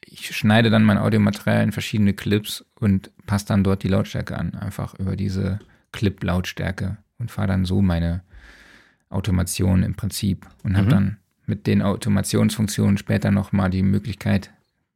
ich 0.00 0.34
schneide 0.34 0.70
dann 0.70 0.84
mein 0.84 0.98
Audiomaterial 0.98 1.62
in 1.62 1.72
verschiedene 1.72 2.14
Clips 2.14 2.64
und 2.78 3.10
passe 3.26 3.46
dann 3.46 3.64
dort 3.64 3.82
die 3.82 3.88
Lautstärke 3.88 4.36
an, 4.36 4.54
einfach 4.54 4.94
über 4.94 5.16
diese 5.16 5.58
Clip-Lautstärke 5.92 6.98
und 7.18 7.30
fahre 7.30 7.48
dann 7.48 7.64
so 7.64 7.82
meine 7.82 8.22
Automation 9.10 9.82
im 9.82 9.94
Prinzip 9.94 10.46
und 10.62 10.76
habe 10.76 10.86
mhm. 10.86 10.90
dann 10.90 11.16
mit 11.46 11.66
den 11.66 11.82
Automationsfunktionen 11.82 12.96
später 12.96 13.30
nochmal 13.30 13.70
die 13.70 13.82
Möglichkeit, 13.82 14.50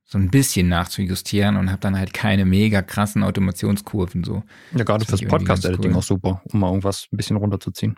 so 0.04 0.16
ein 0.16 0.30
bisschen 0.30 0.68
nachzujustieren 0.68 1.56
und 1.56 1.70
habe 1.70 1.80
dann 1.80 1.98
halt 1.98 2.14
keine 2.14 2.46
mega 2.46 2.80
krassen 2.80 3.22
Automationskurven 3.22 4.24
so. 4.24 4.42
Ja, 4.74 4.84
gerade 4.84 5.04
fürs 5.04 5.20
Podcast-Editing 5.20 5.90
cool. 5.90 5.98
auch 5.98 6.02
super, 6.02 6.42
um 6.50 6.60
mal 6.60 6.68
irgendwas 6.68 7.08
ein 7.12 7.16
bisschen 7.18 7.36
runterzuziehen. 7.36 7.96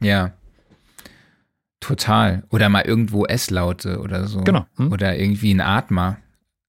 Ja, 0.00 0.32
Total. 1.82 2.44
Oder 2.50 2.68
mal 2.68 2.82
irgendwo 2.82 3.26
S-Laute 3.26 4.00
oder 4.00 4.28
so. 4.28 4.42
Genau. 4.42 4.66
Hm. 4.76 4.92
Oder 4.92 5.18
irgendwie 5.18 5.52
ein 5.52 5.60
Atmer. 5.60 6.18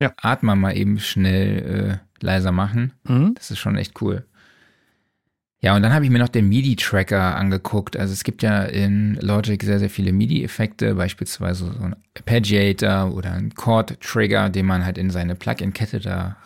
Ja. 0.01 0.11
Atmer 0.17 0.55
mal 0.55 0.75
eben 0.75 0.99
schnell 0.99 1.99
äh, 2.19 2.25
leiser 2.25 2.51
machen. 2.51 2.93
Mhm. 3.07 3.35
Das 3.35 3.51
ist 3.51 3.59
schon 3.59 3.77
echt 3.77 4.01
cool. 4.01 4.25
Ja, 5.61 5.75
und 5.75 5.83
dann 5.83 5.93
habe 5.93 6.03
ich 6.03 6.11
mir 6.11 6.17
noch 6.19 6.29
den 6.29 6.49
MIDI-Tracker 6.49 7.37
angeguckt. 7.37 7.95
Also 7.95 8.11
es 8.11 8.23
gibt 8.23 8.41
ja 8.41 8.63
in 8.63 9.15
Logic 9.21 9.61
sehr, 9.63 9.79
sehr 9.79 9.91
viele 9.91 10.11
MIDI-Effekte, 10.11 10.95
beispielsweise 10.95 11.71
so 11.71 11.83
ein 11.83 11.95
Arpeggiator 12.17 13.13
oder 13.13 13.33
ein 13.33 13.53
Chord-Trigger, 13.53 14.49
den 14.49 14.65
man 14.65 14.83
halt 14.83 14.97
in 14.97 15.11
seine 15.11 15.35
Plugin-Kette 15.35 15.99
da 15.99 16.37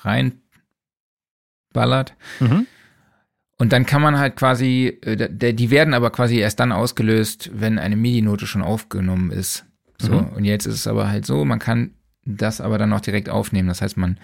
reinballert. 1.73 2.15
Mhm. 2.41 2.67
Und 3.57 3.73
dann 3.73 3.85
kann 3.85 4.01
man 4.01 4.19
halt 4.19 4.35
quasi, 4.35 4.99
äh, 5.01 5.53
die 5.53 5.71
werden 5.71 5.93
aber 5.93 6.11
quasi 6.11 6.37
erst 6.37 6.59
dann 6.59 6.71
ausgelöst, 6.71 7.49
wenn 7.53 7.79
eine 7.79 7.95
MIDI-Note 7.95 8.45
schon 8.45 8.61
aufgenommen 8.61 9.31
ist. 9.31 9.65
So, 9.99 10.21
mhm. 10.21 10.27
und 10.29 10.45
jetzt 10.45 10.67
ist 10.67 10.75
es 10.75 10.87
aber 10.87 11.09
halt 11.09 11.25
so, 11.25 11.43
man 11.43 11.59
kann 11.59 11.91
das 12.23 12.61
aber 12.61 12.77
dann 12.77 12.93
auch 12.93 13.01
direkt 13.01 13.29
aufnehmen. 13.29 13.67
Das 13.67 13.81
heißt, 13.81 13.97
man 13.97 14.19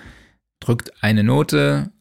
drückt 0.59 1.03
eine 1.03 1.23
Note, 1.23 1.91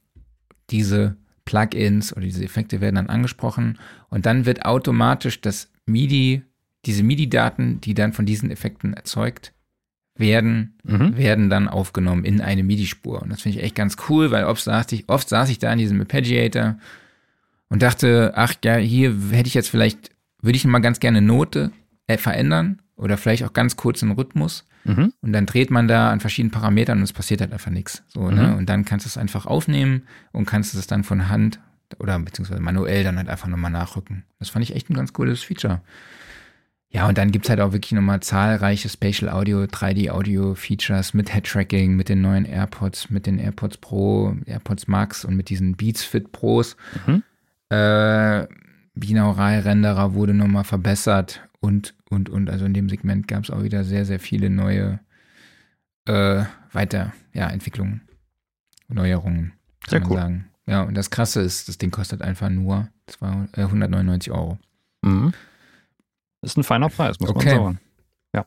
diese 0.71 1.17
Plugins 1.45 2.13
oder 2.15 2.25
diese 2.25 2.45
Effekte 2.45 2.81
werden 2.81 2.97
dann 2.97 3.09
angesprochen 3.09 3.79
und 4.11 4.27
dann 4.27 4.47
wird 4.47 4.65
automatisch 4.65 5.41
das 5.41 5.71
MIDI, 5.87 6.43
diese 6.85 7.03
MIDI-Daten, 7.03 7.81
die 7.81 7.95
dann 7.95 8.13
von 8.13 8.27
diesen 8.27 8.51
Effekten 8.51 8.95
erzeugt 8.95 9.53
werden, 10.17 10.77
mhm. 10.85 11.17
werden 11.17 11.49
dann 11.49 11.69
aufgenommen 11.69 12.25
in 12.25 12.41
eine 12.41 12.63
MIDI-Spur. 12.63 13.23
Und 13.23 13.31
das 13.31 13.43
finde 13.43 13.59
ich 13.59 13.65
echt 13.65 13.75
ganz 13.75 13.97
cool, 14.09 14.31
weil 14.31 14.45
oft 14.45 14.63
saß 14.63 14.93
ich, 14.93 15.09
oft 15.09 15.29
saß 15.29 15.49
ich 15.49 15.59
da 15.59 15.73
in 15.73 15.79
diesem 15.79 16.01
Arpeggiator 16.01 16.77
und 17.73 17.83
dachte, 17.83 18.33
ach 18.37 18.55
ja, 18.63 18.77
hier 18.77 19.17
hätte 19.31 19.49
ich 19.49 19.55
jetzt 19.55 19.71
vielleicht, 19.71 20.11
würde 20.43 20.57
ich 20.57 20.65
mal 20.67 20.81
ganz 20.81 21.01
gerne 21.01 21.23
Note 21.23 21.73
äh, 22.07 22.19
verändern 22.19 22.83
oder 22.97 23.17
vielleicht 23.17 23.45
auch 23.45 23.55
ganz 23.55 23.77
kurz 23.77 24.03
einen 24.03 24.13
Rhythmus. 24.13 24.67
Mhm. 24.85 25.15
Und 25.23 25.33
dann 25.33 25.47
dreht 25.47 25.71
man 25.71 25.89
da 25.89 26.11
an 26.11 26.21
verschiedenen 26.21 26.51
Parametern 26.51 26.99
und 26.99 27.05
es 27.05 27.15
passiert 27.15 27.41
halt 27.41 27.51
einfach 27.51 27.71
nichts. 27.71 28.03
So, 28.09 28.31
ne? 28.31 28.31
mhm. 28.31 28.37
ne? 28.37 28.57
Und 28.57 28.69
dann 28.69 28.85
kannst 28.85 29.07
du 29.07 29.09
es 29.09 29.17
einfach 29.17 29.47
aufnehmen 29.47 30.03
und 30.33 30.45
kannst 30.45 30.75
es 30.75 30.87
dann 30.87 31.03
von 31.03 31.31
Hand 31.31 31.61
oder 31.99 32.19
beziehungsweise 32.19 32.61
manuell 32.61 33.05
dann 33.05 33.17
halt 33.17 33.31
einfach 33.31 33.49
nochmal 33.49 33.71
nachrücken. 33.71 34.25
Das 34.39 34.51
fand 34.51 34.65
ich 34.65 34.77
echt 34.77 34.91
ein 34.91 34.95
ganz 34.95 35.15
cooles 35.15 35.43
Feature. 35.43 35.81
Ja, 36.91 37.09
und 37.09 37.17
dann 37.17 37.31
gibt's 37.31 37.49
halt 37.49 37.61
auch 37.61 37.73
wirklich 37.73 37.93
nochmal 37.93 38.21
zahlreiche 38.21 38.91
Spatial 38.91 39.31
Audio, 39.31 39.63
3D 39.63 40.11
Audio 40.11 40.55
Features 40.55 41.15
mit 41.15 41.33
Head 41.33 41.45
Tracking, 41.45 41.97
mit 41.97 42.11
den 42.11 42.21
neuen 42.21 42.45
AirPods, 42.45 43.09
mit 43.09 43.25
den 43.25 43.39
AirPods 43.39 43.79
Pro, 43.79 44.37
AirPods 44.45 44.89
Max 44.89 45.25
und 45.25 45.37
mit 45.37 45.49
diesen 45.49 45.75
Beats 45.75 46.05
Fit 46.05 46.33
Pros. 46.33 46.77
Mhm. 47.07 47.23
Äh, 47.73 48.47
Binaural-Renderer 48.95 50.13
wurde 50.13 50.35
nochmal 50.35 50.65
verbessert 50.65 51.41
und, 51.61 51.95
und, 52.11 52.29
und. 52.29 52.51
Also 52.51 52.67
in 52.67 52.75
dem 52.75 52.91
Segment 52.91 53.27
gab 53.27 53.45
es 53.45 53.51
auch 53.51 53.63
wieder 53.63 53.83
sehr, 53.83 54.05
sehr 54.05 54.21
viele 54.21 54.51
neue 54.51 55.01
äh, 56.05 56.45
weiter, 56.73 57.15
ja, 57.33 57.49
Entwicklungen, 57.49 58.03
Neuerungen, 58.89 59.55
kann 59.85 59.89
sehr 59.89 60.01
man 60.01 60.11
cool. 60.11 60.17
sagen. 60.19 60.49
Ja, 60.67 60.83
und 60.83 60.95
das 60.95 61.11
Krasse 61.11 61.41
ist, 61.41 61.69
das 61.69 61.79
Ding 61.79 61.91
kostet 61.91 62.21
einfach 62.21 62.51
nur 62.51 62.89
200, 63.07 63.57
äh, 63.57 63.63
199 63.63 64.33
Euro. 64.33 64.59
Mhm. 65.01 65.33
ist 66.43 66.59
ein 66.59 66.65
feiner 66.65 66.91
Preis, 66.91 67.19
muss 67.21 67.31
okay. 67.31 67.55
man 67.55 67.65
sagen. 67.65 67.81
Ja. 68.35 68.47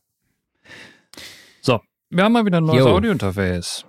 So, 1.62 1.82
wir 2.12 2.24
haben 2.24 2.32
mal 2.32 2.46
wieder 2.46 2.60
ein 2.60 2.66
neues 2.66 2.86
Audio-Interface 2.86 3.86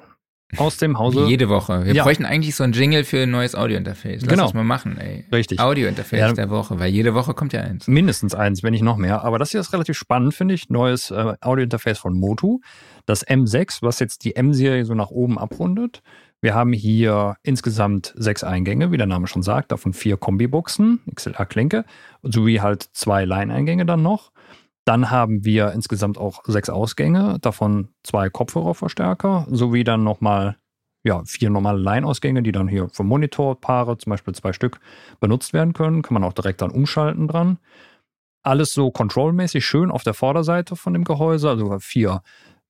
aus 0.56 0.76
dem 0.76 0.98
Hause. 0.98 1.26
Jede 1.26 1.48
Woche. 1.48 1.84
Wir 1.84 1.94
ja. 1.94 2.04
bräuchten 2.04 2.24
eigentlich 2.24 2.54
so 2.54 2.64
ein 2.64 2.72
Jingle 2.72 3.04
für 3.04 3.22
ein 3.22 3.30
neues 3.30 3.54
Audio-Interface. 3.54 4.22
Lass 4.22 4.28
genau. 4.28 4.44
uns 4.44 4.54
mal 4.54 4.64
machen, 4.64 4.96
ey. 4.98 5.24
Richtig. 5.32 5.60
Audio-Interface 5.60 6.20
ja. 6.20 6.32
der 6.32 6.50
Woche, 6.50 6.78
weil 6.78 6.90
jede 6.90 7.14
Woche 7.14 7.34
kommt 7.34 7.52
ja 7.52 7.62
eins. 7.62 7.88
Mindestens 7.88 8.34
eins, 8.34 8.62
wenn 8.62 8.72
nicht 8.72 8.82
noch 8.82 8.96
mehr. 8.96 9.24
Aber 9.24 9.38
das 9.38 9.50
hier 9.50 9.60
ist 9.60 9.72
relativ 9.72 9.96
spannend, 9.96 10.34
finde 10.34 10.54
ich. 10.54 10.70
Neues 10.70 11.10
äh, 11.10 11.34
Audio-Interface 11.40 11.98
von 11.98 12.18
Motu. 12.18 12.60
Das 13.06 13.26
M6, 13.26 13.78
was 13.82 13.98
jetzt 13.98 14.24
die 14.24 14.36
M-Serie 14.36 14.84
so 14.84 14.94
nach 14.94 15.10
oben 15.10 15.38
abrundet. 15.38 16.02
Wir 16.40 16.54
haben 16.54 16.72
hier 16.72 17.36
insgesamt 17.42 18.12
sechs 18.16 18.44
Eingänge, 18.44 18.92
wie 18.92 18.98
der 18.98 19.06
Name 19.06 19.26
schon 19.26 19.42
sagt, 19.42 19.72
davon 19.72 19.92
vier 19.92 20.16
Kombibuchsen, 20.16 21.00
XLR-Klinke, 21.12 21.84
sowie 22.22 22.60
halt 22.60 22.82
zwei 22.92 23.24
Line-Eingänge 23.24 23.86
dann 23.86 24.02
noch. 24.02 24.30
Dann 24.86 25.10
haben 25.10 25.44
wir 25.44 25.72
insgesamt 25.72 26.16
auch 26.16 26.44
sechs 26.44 26.70
Ausgänge, 26.70 27.38
davon 27.40 27.88
zwei 28.04 28.30
Kopfhörerverstärker, 28.30 29.46
sowie 29.50 29.82
dann 29.82 30.04
nochmal 30.04 30.56
ja, 31.02 31.22
vier 31.24 31.50
normale 31.50 31.80
Line-Ausgänge, 31.80 32.42
die 32.42 32.52
dann 32.52 32.68
hier 32.68 32.88
für 32.88 33.04
Monitorpaare, 33.04 33.98
zum 33.98 34.10
Beispiel 34.10 34.34
zwei 34.34 34.52
Stück, 34.52 34.80
benutzt 35.20 35.52
werden 35.52 35.72
können. 35.72 36.02
Kann 36.02 36.14
man 36.14 36.24
auch 36.24 36.32
direkt 36.32 36.62
dann 36.62 36.70
umschalten 36.70 37.28
dran. 37.28 37.58
Alles 38.44 38.72
so 38.72 38.92
kontrollmäßig 38.92 39.66
schön 39.66 39.90
auf 39.90 40.04
der 40.04 40.14
Vorderseite 40.14 40.76
von 40.76 40.92
dem 40.92 41.04
Gehäuse, 41.04 41.48
also 41.50 41.78
vier 41.80 42.22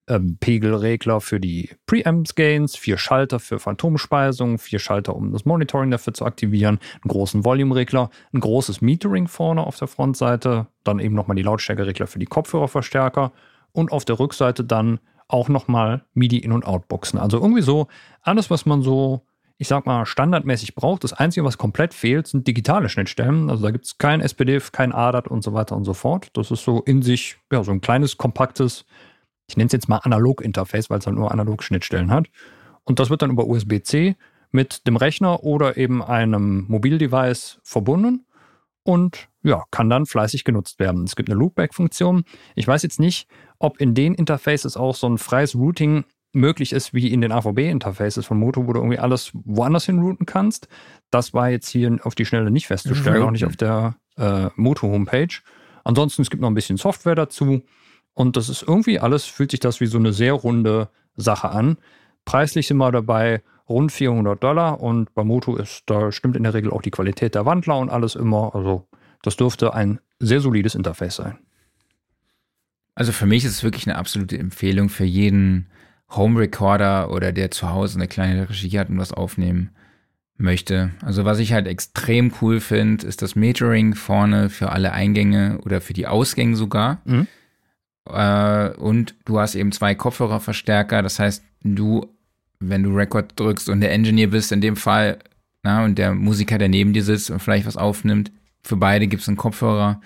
ähm, 0.09 0.37
Pegelregler 0.39 1.21
für 1.21 1.41
die 1.41 1.71
Preamps-Gains, 1.87 2.77
vier 2.77 2.99
Schalter 2.99 3.41
für 3.41 3.59
Phantomspeisung, 3.59 4.59
vier 4.59 4.79
Schalter, 4.79 5.17
um 5.17 5.33
das 5.33 5.45
Monitoring 5.45 5.91
dafür 5.91 6.15
zu 6.15 6.25
aktivieren, 6.25 6.79
einen 7.03 7.09
großen 7.09 7.45
Volume-Regler, 7.45 8.11
ein 8.33 8.41
großes 8.41 8.81
Metering 8.81 9.27
vorne 9.27 9.67
auf 9.67 9.79
der 9.79 9.89
Frontseite, 9.89 10.69
dann 10.85 10.99
eben 10.99 11.15
nochmal 11.15 11.37
die 11.37 11.43
Lautstärkeregler 11.43 12.07
für 12.07 12.19
die 12.19 12.27
Kopfhörerverstärker 12.27 13.33
und 13.73 13.93
auf 13.93 14.05
der 14.05 14.19
Rückseite 14.19 14.65
dann 14.65 15.01
auch 15.29 15.49
nochmal 15.49 16.05
MIDI-In- 16.15 16.53
und 16.53 16.65
Outboxen. 16.65 17.19
Also 17.19 17.39
irgendwie 17.39 17.63
so 17.63 17.89
alles, 18.23 18.49
was 18.49 18.65
man 18.65 18.83
so, 18.83 19.23
ich 19.59 19.67
sag 19.67 19.87
mal, 19.87 20.07
standardmäßig 20.07 20.77
braucht. 20.77 21.03
Das 21.03 21.13
Einzige, 21.13 21.45
was 21.45 21.59
komplett 21.59 21.95
fehlt, 21.95 22.29
sind 22.29 22.47
digitale 22.47 22.89
Schnittstellen. 22.89 23.51
Also 23.51 23.65
da 23.65 23.73
gibt 23.73 23.87
es 23.87 23.99
kein 23.99 24.21
SPDIF, 24.21 24.71
kein 24.71 24.93
ADAT 24.93 25.27
und 25.27 25.43
so 25.43 25.53
weiter 25.53 25.77
und 25.77 25.85
so 25.85 25.95
fort. 25.95 26.29
Das 26.35 26.53
ist 26.53 26.65
so 26.65 26.81
in 26.83 27.03
sich, 27.03 27.39
ja, 27.51 27.65
so 27.65 27.73
ein 27.73 27.81
kleines, 27.81 28.17
kompaktes 28.17 28.85
ich 29.49 29.57
nenne 29.57 29.67
es 29.67 29.73
jetzt 29.73 29.89
mal 29.89 29.99
Analog-Interface, 29.99 30.91
weil 30.91 30.99
es 30.99 31.07
halt 31.07 31.17
nur 31.17 31.31
Analog-Schnittstellen 31.31 32.11
hat. 32.11 32.27
Und 32.85 32.99
das 32.99 33.11
wird 33.11 33.23
dann 33.23 33.31
über 33.31 33.47
USB-C 33.47 34.17
mit 34.51 34.87
dem 34.87 34.97
Rechner 34.97 35.43
oder 35.43 35.77
eben 35.77 36.03
einem 36.03 36.67
Mobildevice 36.69 37.59
verbunden 37.63 38.27
und 38.83 39.29
ja, 39.43 39.65
kann 39.71 39.91
dann 39.91 40.07
fleißig 40.07 40.45
genutzt 40.45 40.79
werden. 40.79 41.05
Es 41.05 41.17
gibt 41.17 41.29
eine 41.29 41.39
Loopback-Funktion. 41.39 42.25
Ich 42.55 42.67
weiß 42.67 42.83
jetzt 42.83 43.01
nicht, 43.01 43.29
ob 43.59 43.81
in 43.81 43.95
den 43.95 44.15
Interfaces 44.15 44.77
auch 44.77 44.95
so 44.95 45.09
ein 45.09 45.19
freies 45.19 45.55
Routing 45.55 46.05
möglich 46.33 46.73
ist 46.73 46.95
wie 46.95 47.13
in 47.13 47.21
den 47.21 47.33
AVB-Interfaces 47.33 48.27
von 48.27 48.39
Moto, 48.39 48.67
wo 48.67 48.73
du 48.73 48.81
irgendwie 48.81 48.99
alles 48.99 49.33
woanders 49.35 49.87
hinrouten 49.87 50.27
kannst. 50.27 50.69
Das 51.11 51.35
war 51.35 51.51
jetzt 51.51 51.69
hier 51.69 51.99
auf 52.03 52.15
die 52.15 52.27
Schnelle 52.27 52.51
nicht 52.51 52.67
festzustellen, 52.67 53.23
auch 53.23 53.31
nicht 53.31 53.45
auf 53.45 53.57
der 53.57 53.97
äh, 54.17 54.49
Moto-Homepage. 54.55 55.41
Ansonsten, 55.85 56.23
es 56.23 56.31
gibt 56.31 56.43
noch 56.43 56.51
ein 56.51 56.55
bisschen 56.55 56.77
Software 56.77 57.15
dazu. 57.15 57.63
Und 58.17 58.39
das 58.39 58.49
ist 58.49 58.63
irgendwie 58.63 58.99
alles, 58.99 59.27
fühlt 59.27 59.51
sich 59.51 59.61
das 59.61 59.81
wie 59.81 59.87
so 59.87 59.99
eine 59.99 60.15
sehr 60.15 60.33
runde 60.33 60.89
Sache 61.17 61.51
an. 61.51 61.77
Preislich 62.25 62.67
sind 62.67 62.79
wir 62.79 62.91
dabei 62.91 63.43
rund 63.69 63.93
400 63.93 64.43
Dollar 64.43 64.81
und 64.81 65.15
bei 65.15 65.23
Moto 65.23 65.55
ist, 65.55 65.83
da 65.85 66.11
stimmt 66.11 66.35
in 66.35 66.43
der 66.43 66.55
Regel 66.55 66.71
auch 66.71 66.81
die 66.81 66.91
Qualität 66.91 67.35
der 67.35 67.45
Wandler 67.45 67.79
und 67.79 67.91
alles 67.91 68.15
immer. 68.15 68.55
Also 68.55 68.89
das 69.23 69.37
dürfte 69.37 69.75
ein 69.75 70.01
sehr 70.19 70.41
solides 70.41 70.75
Interface 70.75 71.17
sein. 71.17 71.37
Also 72.95 73.13
für 73.13 73.27
mich 73.27 73.45
ist 73.45 73.53
es 73.53 73.63
wirklich 73.63 73.87
eine 73.87 73.99
absolute 73.99 74.39
Empfehlung 74.39 74.89
für 74.89 75.05
jeden 75.05 75.67
Home 76.09 76.41
Recorder 76.41 77.11
oder 77.11 77.33
der 77.33 77.51
zu 77.51 77.69
Hause 77.69 77.99
eine 77.99 78.09
kleine 78.09 78.49
Regie 78.49 78.79
hat 78.79 78.89
und 78.89 78.99
was 78.99 79.13
aufnehmen 79.13 79.73
möchte. 80.39 80.93
Also 81.03 81.27
was 81.27 81.39
ich 81.39 81.53
halt 81.53 81.67
extrem 81.67 82.33
cool 82.41 82.61
finde, 82.61 83.07
ist 83.07 83.21
das 83.21 83.37
Metering 83.37 83.95
vorne 83.95 84.49
für 84.49 84.73
alle 84.73 84.93
Eingänge 84.93 85.59
oder 85.67 85.83
für 85.83 85.93
die 85.93 86.07
Ausgänge 86.07 86.57
sogar. 86.57 87.03
Mhm. 87.05 87.27
Äh, 88.09 88.71
und 88.79 89.15
du 89.25 89.39
hast 89.39 89.55
eben 89.55 89.73
zwei 89.73 89.95
Kopfhörerverstärker. 89.95 91.03
Das 91.03 91.19
heißt, 91.19 91.43
du, 91.63 92.07
wenn 92.61 92.83
du 92.83 92.95
Record 92.95 93.39
drückst 93.39 93.69
und 93.69 93.81
der 93.81 93.93
Engineer 93.93 94.29
bist 94.29 94.53
in 94.53 94.61
dem 94.61 94.77
Fall, 94.77 95.19
na, 95.63 95.85
und 95.85 95.99
der 95.99 96.15
Musiker, 96.15 96.59
der 96.59 96.69
neben 96.69 96.93
dir 96.93 97.03
sitzt 97.03 97.31
und 97.31 97.41
vielleicht 97.41 97.67
was 97.67 97.77
aufnimmt, 97.77 98.31
für 98.63 98.77
beide 98.77 99.07
gibt 99.07 99.23
es 99.23 99.29
einen 99.29 99.37
Kopfhörer. 99.37 100.01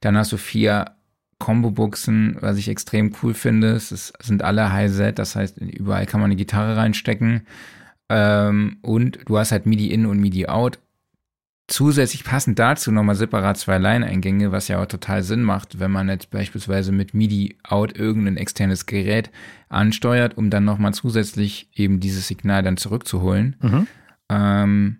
Dann 0.00 0.16
hast 0.16 0.32
du 0.32 0.36
vier 0.36 0.92
Combo-Buchsen, 1.38 2.36
was 2.40 2.56
ich 2.56 2.68
extrem 2.68 3.12
cool 3.22 3.34
finde. 3.34 3.72
Es 3.72 4.12
sind 4.20 4.42
alle 4.42 4.72
High-Set, 4.72 5.18
das 5.18 5.34
heißt, 5.34 5.58
überall 5.58 6.06
kann 6.06 6.20
man 6.20 6.28
eine 6.28 6.36
Gitarre 6.36 6.76
reinstecken. 6.76 7.46
Ähm, 8.08 8.78
und 8.82 9.18
du 9.26 9.38
hast 9.38 9.52
halt 9.52 9.66
MIDI-In 9.66 10.06
und 10.06 10.20
MIDI-Out. 10.20 10.78
Zusätzlich 11.68 12.24
passend 12.24 12.58
dazu 12.58 12.90
nochmal 12.90 13.14
separat 13.14 13.56
zwei 13.56 13.78
Line-Eingänge, 13.78 14.52
was 14.52 14.68
ja 14.68 14.82
auch 14.82 14.86
total 14.86 15.22
Sinn 15.22 15.42
macht, 15.42 15.78
wenn 15.78 15.90
man 15.90 16.08
jetzt 16.08 16.30
beispielsweise 16.30 16.92
mit 16.92 17.14
MIDI-Out 17.14 17.96
irgendein 17.96 18.36
externes 18.36 18.86
Gerät 18.86 19.30
ansteuert, 19.68 20.36
um 20.36 20.50
dann 20.50 20.64
nochmal 20.64 20.92
zusätzlich 20.92 21.70
eben 21.74 22.00
dieses 22.00 22.26
Signal 22.26 22.62
dann 22.62 22.76
zurückzuholen. 22.76 23.56
Mhm. 23.60 23.86
Ähm, 24.28 24.96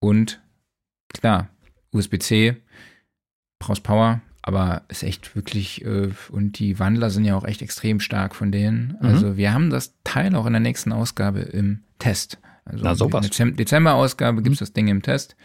und 0.00 0.40
klar, 1.12 1.50
USB-C, 1.92 2.56
brauchst 3.58 3.82
Power, 3.82 4.20
aber 4.42 4.82
ist 4.88 5.02
echt 5.02 5.36
wirklich, 5.36 5.84
äh, 5.84 6.10
und 6.30 6.58
die 6.58 6.78
Wandler 6.78 7.10
sind 7.10 7.26
ja 7.26 7.36
auch 7.36 7.44
echt 7.44 7.60
extrem 7.60 8.00
stark 8.00 8.34
von 8.34 8.50
denen. 8.50 8.96
Mhm. 9.00 9.06
Also 9.06 9.36
wir 9.36 9.52
haben 9.52 9.70
das 9.70 9.94
Teil 10.04 10.34
auch 10.34 10.46
in 10.46 10.54
der 10.54 10.60
nächsten 10.60 10.92
Ausgabe 10.92 11.40
im 11.40 11.82
Test. 11.98 12.38
Also 12.64 12.84
Na, 12.84 12.94
sowas. 12.94 13.26
in 13.38 13.48
der 13.48 13.56
Dezember-Ausgabe 13.56 14.42
gibt 14.42 14.54
es 14.54 14.60
mhm. 14.60 14.64
das 14.64 14.72
Ding 14.72 14.88
im 14.88 15.02
Test. 15.02 15.36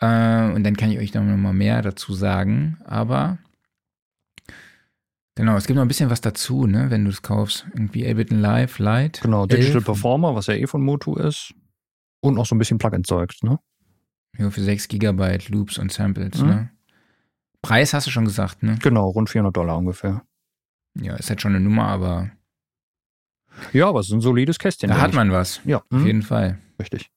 Äh, 0.00 0.52
und 0.52 0.64
dann 0.64 0.76
kann 0.76 0.90
ich 0.90 0.98
euch 0.98 1.14
noch 1.14 1.22
mal 1.22 1.52
mehr 1.52 1.82
dazu 1.82 2.14
sagen. 2.14 2.78
Aber 2.84 3.38
genau, 5.34 5.56
es 5.56 5.66
gibt 5.66 5.76
noch 5.76 5.82
ein 5.82 5.88
bisschen 5.88 6.10
was 6.10 6.20
dazu, 6.20 6.66
ne, 6.66 6.90
wenn 6.90 7.04
du 7.04 7.10
es 7.10 7.22
kaufst. 7.22 7.66
Irgendwie 7.74 8.08
Ableton 8.08 8.40
Live, 8.40 8.78
Lite. 8.78 9.20
Genau, 9.22 9.46
Digital 9.46 9.76
11. 9.76 9.84
Performer, 9.84 10.34
was 10.34 10.46
ja 10.46 10.54
eh 10.54 10.66
von 10.66 10.82
Motu 10.82 11.16
ist. 11.16 11.54
Und 12.20 12.34
noch 12.34 12.46
so 12.46 12.54
ein 12.54 12.58
bisschen 12.58 12.78
Plugin-Zeugs, 12.78 13.42
ne? 13.42 13.58
Ja, 14.36 14.50
für 14.50 14.60
6 14.60 14.88
GB 14.88 15.38
Loops 15.48 15.78
und 15.78 15.92
Samples, 15.92 16.40
mhm. 16.40 16.48
ne? 16.48 16.70
Preis 17.62 17.92
hast 17.92 18.06
du 18.06 18.10
schon 18.10 18.24
gesagt, 18.24 18.62
ne? 18.62 18.78
Genau, 18.82 19.08
rund 19.08 19.30
400 19.30 19.56
Dollar 19.56 19.78
ungefähr. 19.78 20.22
Ja, 21.00 21.16
ist 21.16 21.28
halt 21.28 21.40
schon 21.40 21.54
eine 21.54 21.64
Nummer, 21.64 21.86
aber. 21.88 22.30
Ja, 23.72 23.88
aber 23.88 24.00
es 24.00 24.06
ist 24.06 24.12
ein 24.12 24.20
solides 24.20 24.58
Kästchen. 24.58 24.90
Da 24.90 25.00
hat 25.00 25.14
man 25.14 25.32
was. 25.32 25.60
Ja. 25.64 25.78
Auf 25.78 25.84
mhm. 25.90 26.06
jeden 26.06 26.22
Fall. 26.22 26.58
Richtig. 26.78 27.10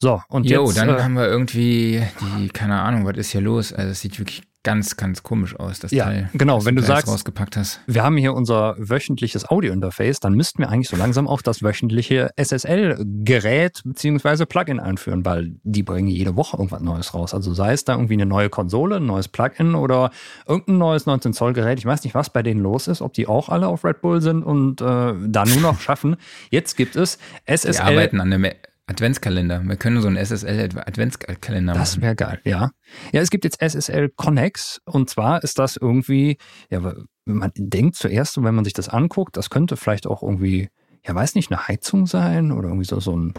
So, 0.00 0.20
und 0.28 0.48
jo, 0.48 0.66
jetzt. 0.66 0.76
dann 0.76 0.88
äh, 0.88 1.02
haben 1.02 1.14
wir 1.14 1.26
irgendwie 1.26 2.02
die, 2.38 2.48
keine 2.48 2.80
Ahnung, 2.80 3.06
was 3.06 3.16
ist 3.16 3.30
hier 3.30 3.40
los? 3.40 3.72
Also, 3.72 3.90
es 3.90 4.00
sieht 4.00 4.18
wirklich 4.18 4.42
ganz, 4.64 4.96
ganz 4.96 5.22
komisch 5.22 5.54
aus, 5.54 5.78
das 5.78 5.92
ja, 5.92 6.06
Teil. 6.06 6.30
Genau, 6.32 6.64
wenn 6.64 6.74
du, 6.74 6.82
sagst, 6.82 7.06
rausgepackt 7.06 7.56
hast. 7.56 7.80
wir 7.86 8.02
haben 8.02 8.16
hier 8.16 8.34
unser 8.34 8.74
wöchentliches 8.78 9.48
Audio-Interface, 9.48 10.18
dann 10.18 10.32
müssten 10.32 10.58
wir 10.58 10.70
eigentlich 10.70 10.88
so 10.88 10.96
langsam 10.96 11.28
auch 11.28 11.42
das 11.42 11.62
wöchentliche 11.62 12.30
SSL-Gerät 12.36 13.82
bzw. 13.84 14.46
Plugin 14.46 14.80
einführen, 14.80 15.24
weil 15.24 15.54
die 15.62 15.82
bringen 15.82 16.08
jede 16.08 16.34
Woche 16.34 16.56
irgendwas 16.56 16.80
Neues 16.80 17.14
raus. 17.14 17.34
Also 17.34 17.54
sei 17.54 17.74
es 17.74 17.84
da 17.84 17.92
irgendwie 17.92 18.14
eine 18.14 18.26
neue 18.26 18.48
Konsole, 18.48 18.96
ein 18.96 19.06
neues 19.06 19.28
Plugin 19.28 19.74
oder 19.74 20.10
irgendein 20.48 20.78
neues 20.78 21.06
19-Zoll-Gerät. 21.06 21.78
Ich 21.78 21.86
weiß 21.86 22.02
nicht, 22.02 22.14
was 22.14 22.30
bei 22.30 22.42
denen 22.42 22.60
los 22.60 22.88
ist, 22.88 23.02
ob 23.02 23.12
die 23.12 23.28
auch 23.28 23.50
alle 23.50 23.68
auf 23.68 23.84
Red 23.84 24.00
Bull 24.00 24.22
sind 24.22 24.42
und 24.42 24.80
äh, 24.80 24.84
da 24.84 25.44
nur 25.44 25.60
noch 25.60 25.80
schaffen. 25.80 26.16
Jetzt 26.50 26.76
gibt 26.76 26.96
es 26.96 27.18
SSL. 27.46 27.72
Die 27.72 27.78
arbeiten 27.80 28.20
an 28.20 28.32
einem 28.32 28.50
Adventskalender. 28.86 29.62
Wir 29.62 29.76
können 29.76 30.00
so 30.00 30.08
einen 30.08 30.16
SSL-Adventskalender 30.16 31.72
machen. 31.72 31.80
Das 31.80 32.00
wäre 32.00 32.14
geil, 32.14 32.40
ja. 32.44 32.70
Ja, 33.12 33.20
es 33.22 33.30
gibt 33.30 33.44
jetzt 33.44 33.60
SSL 33.60 34.10
Connex 34.10 34.80
und 34.84 35.08
zwar 35.08 35.42
ist 35.42 35.58
das 35.58 35.76
irgendwie, 35.76 36.36
ja, 36.70 36.80
man 37.24 37.52
denkt 37.56 37.96
zuerst, 37.96 38.42
wenn 38.42 38.54
man 38.54 38.64
sich 38.64 38.74
das 38.74 38.88
anguckt, 38.88 39.36
das 39.36 39.48
könnte 39.48 39.76
vielleicht 39.76 40.06
auch 40.06 40.22
irgendwie, 40.22 40.68
ja, 41.06 41.14
weiß 41.14 41.34
nicht, 41.34 41.50
eine 41.50 41.66
Heizung 41.66 42.06
sein 42.06 42.52
oder 42.52 42.68
irgendwie 42.68 42.86
so, 42.86 43.00
so 43.00 43.16
ein, 43.16 43.34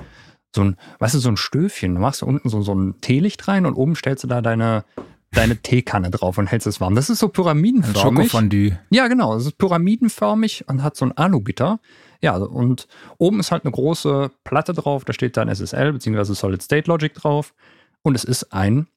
so 0.55 0.63
ein, 0.63 0.77
weißt 0.99 1.13
du, 1.15 1.19
so 1.19 1.29
ein 1.29 1.37
Stöfchen. 1.37 1.95
Da 1.95 2.01
machst 2.01 2.21
du 2.21 2.25
unten 2.25 2.49
so, 2.49 2.61
so 2.61 2.73
ein 2.73 2.99
Teelicht 3.01 3.47
rein 3.47 3.65
und 3.65 3.75
oben 3.75 3.95
stellst 3.95 4.23
du 4.23 4.27
da 4.27 4.41
deine, 4.41 4.85
deine 5.31 5.57
Teekanne 5.57 6.09
drauf 6.09 6.37
und 6.37 6.47
hältst 6.47 6.65
es 6.65 6.81
warm. 6.81 6.95
Das 6.95 7.09
ist 7.09 7.19
so 7.19 7.29
pyramidenförmig. 7.29 8.01
Schokofondue. 8.01 8.79
Ja, 8.89 9.07
genau. 9.07 9.35
Es 9.35 9.45
ist 9.45 9.57
pyramidenförmig 9.57 10.65
und 10.67 10.81
hat 10.81 10.95
so 10.95 11.05
ein 11.05 11.11
Alugitter. 11.11 11.79
Ja, 12.25 12.37
und 12.37 12.87
oben 13.19 13.39
ist 13.39 13.51
halt 13.51 13.65
eine 13.65 13.71
große 13.71 14.31
Platte 14.43 14.73
drauf, 14.73 15.05
da 15.05 15.13
steht 15.13 15.37
dann 15.37 15.47
SSL 15.47 15.93
bzw. 15.93 16.33
Solid 16.33 16.59
State 16.59 16.89
Logic 16.89 17.13
drauf. 17.13 17.53
Und 18.01 18.15
es 18.15 18.23
ist 18.23 18.51
ein, 18.51 18.87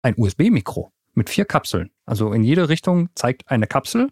ein 0.00 0.14
USB-Mikro 0.16 0.90
mit 1.12 1.28
vier 1.28 1.44
Kapseln. 1.44 1.90
Also 2.06 2.32
in 2.32 2.42
jede 2.42 2.70
Richtung 2.70 3.10
zeigt 3.14 3.50
eine 3.50 3.66
Kapsel 3.66 4.08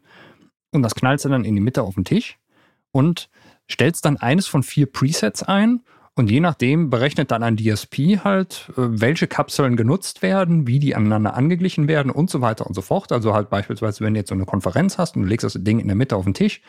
und 0.70 0.82
das 0.82 0.94
knallst 0.94 1.24
du 1.24 1.30
dann 1.30 1.46
in 1.46 1.54
die 1.54 1.62
Mitte 1.62 1.82
auf 1.82 1.94
den 1.94 2.04
Tisch 2.04 2.38
und 2.90 3.30
stellst 3.70 4.04
dann 4.04 4.18
eines 4.18 4.46
von 4.48 4.62
vier 4.62 4.84
Presets 4.84 5.42
ein 5.42 5.80
und 6.14 6.30
je 6.30 6.40
nachdem 6.40 6.90
berechnet 6.90 7.30
dann 7.30 7.42
ein 7.42 7.56
DSP 7.56 8.22
halt, 8.22 8.70
äh, 8.72 8.82
welche 9.00 9.28
Kapseln 9.28 9.76
genutzt 9.76 10.20
werden, 10.20 10.66
wie 10.66 10.78
die 10.78 10.94
aneinander 10.94 11.32
angeglichen 11.32 11.88
werden 11.88 12.12
und 12.12 12.28
so 12.28 12.42
weiter 12.42 12.66
und 12.66 12.74
so 12.74 12.82
fort. 12.82 13.12
Also 13.12 13.32
halt 13.32 13.48
beispielsweise, 13.48 14.04
wenn 14.04 14.12
du 14.12 14.20
jetzt 14.20 14.28
so 14.28 14.34
eine 14.34 14.44
Konferenz 14.44 14.98
hast 14.98 15.16
und 15.16 15.22
du 15.22 15.28
legst 15.28 15.44
das 15.44 15.56
Ding 15.58 15.78
in 15.78 15.86
der 15.86 15.96
Mitte 15.96 16.16
auf 16.16 16.24
den 16.24 16.34
Tisch, 16.34 16.60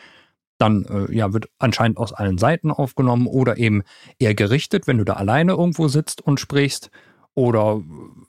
dann 0.58 0.84
äh, 0.84 1.14
ja, 1.14 1.32
wird 1.32 1.48
anscheinend 1.58 1.98
aus 1.98 2.12
allen 2.12 2.38
Seiten 2.38 2.70
aufgenommen 2.70 3.26
oder 3.26 3.56
eben 3.58 3.82
eher 4.18 4.34
gerichtet, 4.34 4.86
wenn 4.86 4.98
du 4.98 5.04
da 5.04 5.14
alleine 5.14 5.52
irgendwo 5.52 5.88
sitzt 5.88 6.20
und 6.22 6.40
sprichst 6.40 6.90
oder 7.34 7.82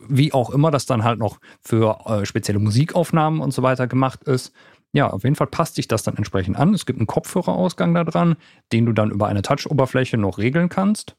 wie 0.07 0.33
auch 0.33 0.49
immer 0.49 0.71
das 0.71 0.85
dann 0.85 1.03
halt 1.03 1.19
noch 1.19 1.39
für 1.61 1.99
äh, 2.05 2.25
spezielle 2.25 2.59
Musikaufnahmen 2.59 3.39
und 3.39 3.53
so 3.53 3.61
weiter 3.61 3.87
gemacht 3.87 4.23
ist. 4.23 4.51
Ja, 4.93 5.09
auf 5.09 5.23
jeden 5.23 5.35
Fall 5.35 5.47
passt 5.47 5.75
sich 5.75 5.87
das 5.87 6.03
dann 6.03 6.15
entsprechend 6.15 6.57
an. 6.57 6.73
Es 6.73 6.85
gibt 6.85 6.99
einen 6.99 7.07
Kopfhörerausgang 7.07 7.93
da 7.93 8.03
dran, 8.03 8.37
den 8.71 8.85
du 8.85 8.93
dann 8.93 9.11
über 9.11 9.27
eine 9.27 9.41
Touch-Oberfläche 9.41 10.17
noch 10.17 10.37
regeln 10.37 10.69
kannst. 10.69 11.15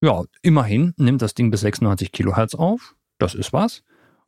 Ja, 0.00 0.22
immerhin 0.42 0.94
nimmt 0.96 1.22
das 1.22 1.34
Ding 1.34 1.50
bis 1.50 1.60
96 1.60 2.12
Kilohertz 2.12 2.54
auf. 2.54 2.94
Das 3.18 3.34
ist 3.34 3.52
was. 3.52 3.82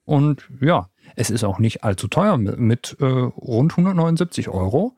Und 0.05 0.49
ja, 0.61 0.91
es 1.17 1.31
ist 1.31 1.45
auch 1.45 1.59
nicht 1.59 1.85
allzu 1.85 2.09
teuer 2.09 2.37
mit, 2.37 2.97
äh, 3.01 3.05
rund 3.05 3.73
179 3.73 4.49
Euro. 4.49 4.97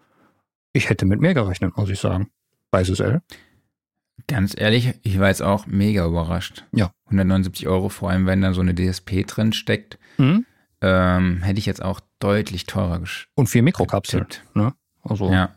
Ich 0.72 0.88
hätte 0.88 1.06
mit 1.06 1.20
mehr 1.20 1.34
gerechnet, 1.34 1.76
muss 1.76 1.90
ich 1.90 2.00
sagen, 2.00 2.30
bei 2.70 2.82
SSL. 2.82 3.20
Ganz 4.26 4.58
ehrlich, 4.58 4.94
ich 5.02 5.18
war 5.18 5.28
jetzt 5.28 5.42
auch 5.42 5.66
mega 5.66 6.06
überrascht. 6.06 6.64
Ja. 6.72 6.92
179 7.06 7.66
Euro, 7.66 7.88
vor 7.88 8.10
allem 8.10 8.26
wenn 8.26 8.40
da 8.40 8.54
so 8.54 8.60
eine 8.60 8.74
DSP 8.74 9.26
drin 9.26 9.52
steckt, 9.52 9.98
mhm. 10.18 10.46
ähm, 10.80 11.42
hätte 11.42 11.58
ich 11.58 11.66
jetzt 11.66 11.82
auch 11.82 12.00
deutlich 12.18 12.66
teurer 12.66 13.00
gesch 13.00 13.28
Und 13.34 13.48
vier 13.48 13.62
Mikrokapseln. 13.62 14.26
Ne? 14.54 14.74
Also, 15.02 15.30
ja. 15.30 15.54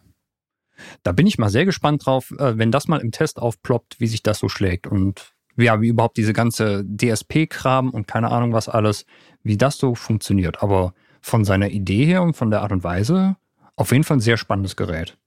Da 1.04 1.12
bin 1.12 1.28
ich 1.28 1.38
mal 1.38 1.50
sehr 1.50 1.66
gespannt 1.66 2.06
drauf, 2.06 2.32
äh, 2.32 2.58
wenn 2.58 2.72
das 2.72 2.88
mal 2.88 3.00
im 3.00 3.12
Test 3.12 3.40
aufploppt, 3.40 4.00
wie 4.00 4.08
sich 4.08 4.24
das 4.24 4.40
so 4.40 4.50
schlägt 4.50 4.88
und 4.88 5.34
ja, 5.58 5.80
wie 5.80 5.88
überhaupt 5.88 6.18
diese 6.18 6.34
ganze 6.34 6.84
DSP-Kram 6.84 7.90
und 7.92 8.08
keine 8.08 8.32
Ahnung 8.32 8.52
was 8.52 8.68
alles, 8.68 9.06
wie 9.42 9.56
das 9.56 9.78
so 9.78 9.96
funktioniert. 9.96 10.62
Aber 10.62 10.94
von 11.22 11.46
seiner 11.46 11.70
Idee 11.70 12.06
her 12.06 12.24
und 12.24 12.36
von 12.36 12.52
der 12.52 12.62
Art 12.62 12.74
und 12.74 12.84
Weise 12.84 13.38
auf 13.76 13.91
jeden 13.91 14.03
Fall 14.03 14.18
ein 14.18 14.22
sehr 14.22 14.38
spannendes 14.38 14.76
Gerät. 14.76 15.18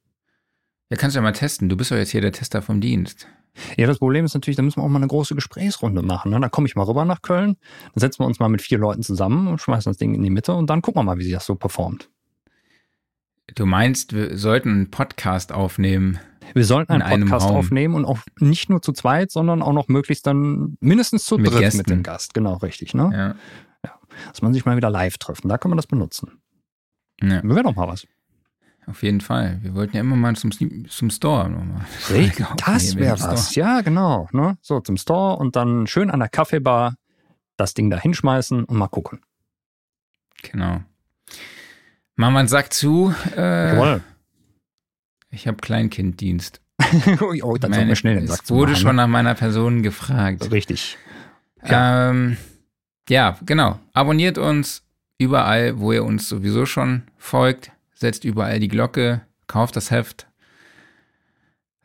Ja, 0.90 0.96
kannst 0.96 1.14
du 1.14 1.18
ja 1.18 1.22
mal 1.22 1.32
testen. 1.32 1.68
Du 1.68 1.76
bist 1.76 1.90
doch 1.90 1.96
jetzt 1.96 2.10
hier 2.10 2.20
der 2.20 2.32
Tester 2.32 2.62
vom 2.62 2.80
Dienst. 2.80 3.28
Ja, 3.76 3.86
das 3.86 3.98
Problem 3.98 4.24
ist 4.24 4.34
natürlich, 4.34 4.56
da 4.56 4.62
müssen 4.62 4.80
wir 4.80 4.84
auch 4.84 4.88
mal 4.88 4.98
eine 4.98 5.08
große 5.08 5.34
Gesprächsrunde 5.34 6.02
machen. 6.02 6.30
Ne? 6.30 6.40
Da 6.40 6.48
komme 6.48 6.66
ich 6.66 6.76
mal 6.76 6.84
rüber 6.84 7.04
nach 7.04 7.22
Köln, 7.22 7.56
dann 7.94 8.00
setzen 8.00 8.20
wir 8.20 8.26
uns 8.26 8.38
mal 8.38 8.48
mit 8.48 8.62
vier 8.62 8.78
Leuten 8.78 9.02
zusammen 9.02 9.48
und 9.48 9.60
schmeißen 9.60 9.90
das 9.90 9.96
Ding 9.96 10.14
in 10.14 10.22
die 10.22 10.30
Mitte 10.30 10.54
und 10.54 10.70
dann 10.70 10.80
gucken 10.80 11.00
wir 11.00 11.04
mal, 11.04 11.18
wie 11.18 11.24
sich 11.24 11.32
das 11.32 11.46
so 11.46 11.56
performt. 11.56 12.08
Du 13.54 13.66
meinst, 13.66 14.12
wir 14.12 14.36
sollten 14.36 14.70
einen 14.70 14.90
Podcast 14.90 15.52
aufnehmen? 15.52 16.20
Wir 16.54 16.64
sollten 16.64 16.92
einen 16.92 17.28
Podcast 17.28 17.48
aufnehmen 17.48 17.94
und 17.94 18.04
auch 18.04 18.18
nicht 18.38 18.70
nur 18.70 18.80
zu 18.80 18.92
zweit, 18.92 19.30
sondern 19.30 19.62
auch 19.62 19.72
noch 19.72 19.88
möglichst 19.88 20.26
dann 20.26 20.76
mindestens 20.80 21.24
zu 21.24 21.36
mit 21.36 21.50
dritt 21.50 21.60
Gästen. 21.60 21.78
mit 21.78 21.90
dem 21.90 22.02
Gast. 22.02 22.34
Genau, 22.34 22.54
richtig. 22.56 22.94
Ne? 22.94 23.10
Ja. 23.12 23.34
ja. 23.84 23.98
Dass 24.30 24.42
man 24.42 24.54
sich 24.54 24.64
mal 24.64 24.76
wieder 24.76 24.90
live 24.90 25.18
trifft. 25.18 25.44
Und 25.44 25.50
da 25.50 25.58
kann 25.58 25.70
man 25.70 25.76
das 25.76 25.86
benutzen. 25.86 26.40
Ja. 27.20 27.42
Wäre 27.42 27.64
doch 27.64 27.74
mal 27.74 27.88
was. 27.88 28.06
Auf 28.88 29.02
jeden 29.02 29.20
Fall. 29.20 29.58
Wir 29.62 29.74
wollten 29.74 29.94
ja 29.96 30.00
immer 30.00 30.16
mal 30.16 30.34
zum, 30.36 30.50
zum 30.50 31.10
Store 31.10 31.50
nochmal. 31.50 31.84
Das 32.64 32.96
wäre 32.96 33.20
was. 33.20 33.54
Ja, 33.54 33.82
genau. 33.82 34.28
Ne? 34.32 34.56
So 34.62 34.80
zum 34.80 34.96
Store 34.96 35.36
und 35.36 35.56
dann 35.56 35.86
schön 35.86 36.10
an 36.10 36.20
der 36.20 36.28
Kaffeebar 36.28 36.94
das 37.56 37.74
Ding 37.74 37.90
da 37.90 37.98
hinschmeißen 37.98 38.64
und 38.64 38.76
mal 38.76 38.88
gucken. 38.88 39.20
Genau. 40.42 40.80
Mama 42.16 42.46
sagt 42.46 42.72
zu. 42.72 43.14
Äh, 43.36 43.74
Jawohl. 43.74 44.02
Ich 45.30 45.46
habe 45.46 45.58
Kleinkinddienst. 45.58 46.60
oh, 47.42 47.56
dann 47.56 47.70
Meine, 47.70 47.88
wir 47.88 47.96
schnell 47.96 48.14
den 48.14 48.28
Sack 48.28 48.40
Es 48.44 48.50
wurde 48.50 48.72
machen, 48.72 48.80
schon 48.80 48.96
ne? 48.96 49.02
nach 49.02 49.08
meiner 49.08 49.34
Person 49.34 49.82
gefragt. 49.82 50.50
Richtig. 50.50 50.96
Ja. 51.64 52.10
Ähm, 52.10 52.36
ja, 53.08 53.36
genau. 53.44 53.78
Abonniert 53.92 54.38
uns 54.38 54.82
überall, 55.18 55.78
wo 55.78 55.92
ihr 55.92 56.04
uns 56.04 56.28
sowieso 56.28 56.64
schon 56.64 57.02
folgt. 57.18 57.72
Setzt 57.98 58.24
überall 58.24 58.60
die 58.60 58.68
Glocke. 58.68 59.22
Kauft 59.48 59.74
das 59.74 59.90
Heft. 59.90 60.28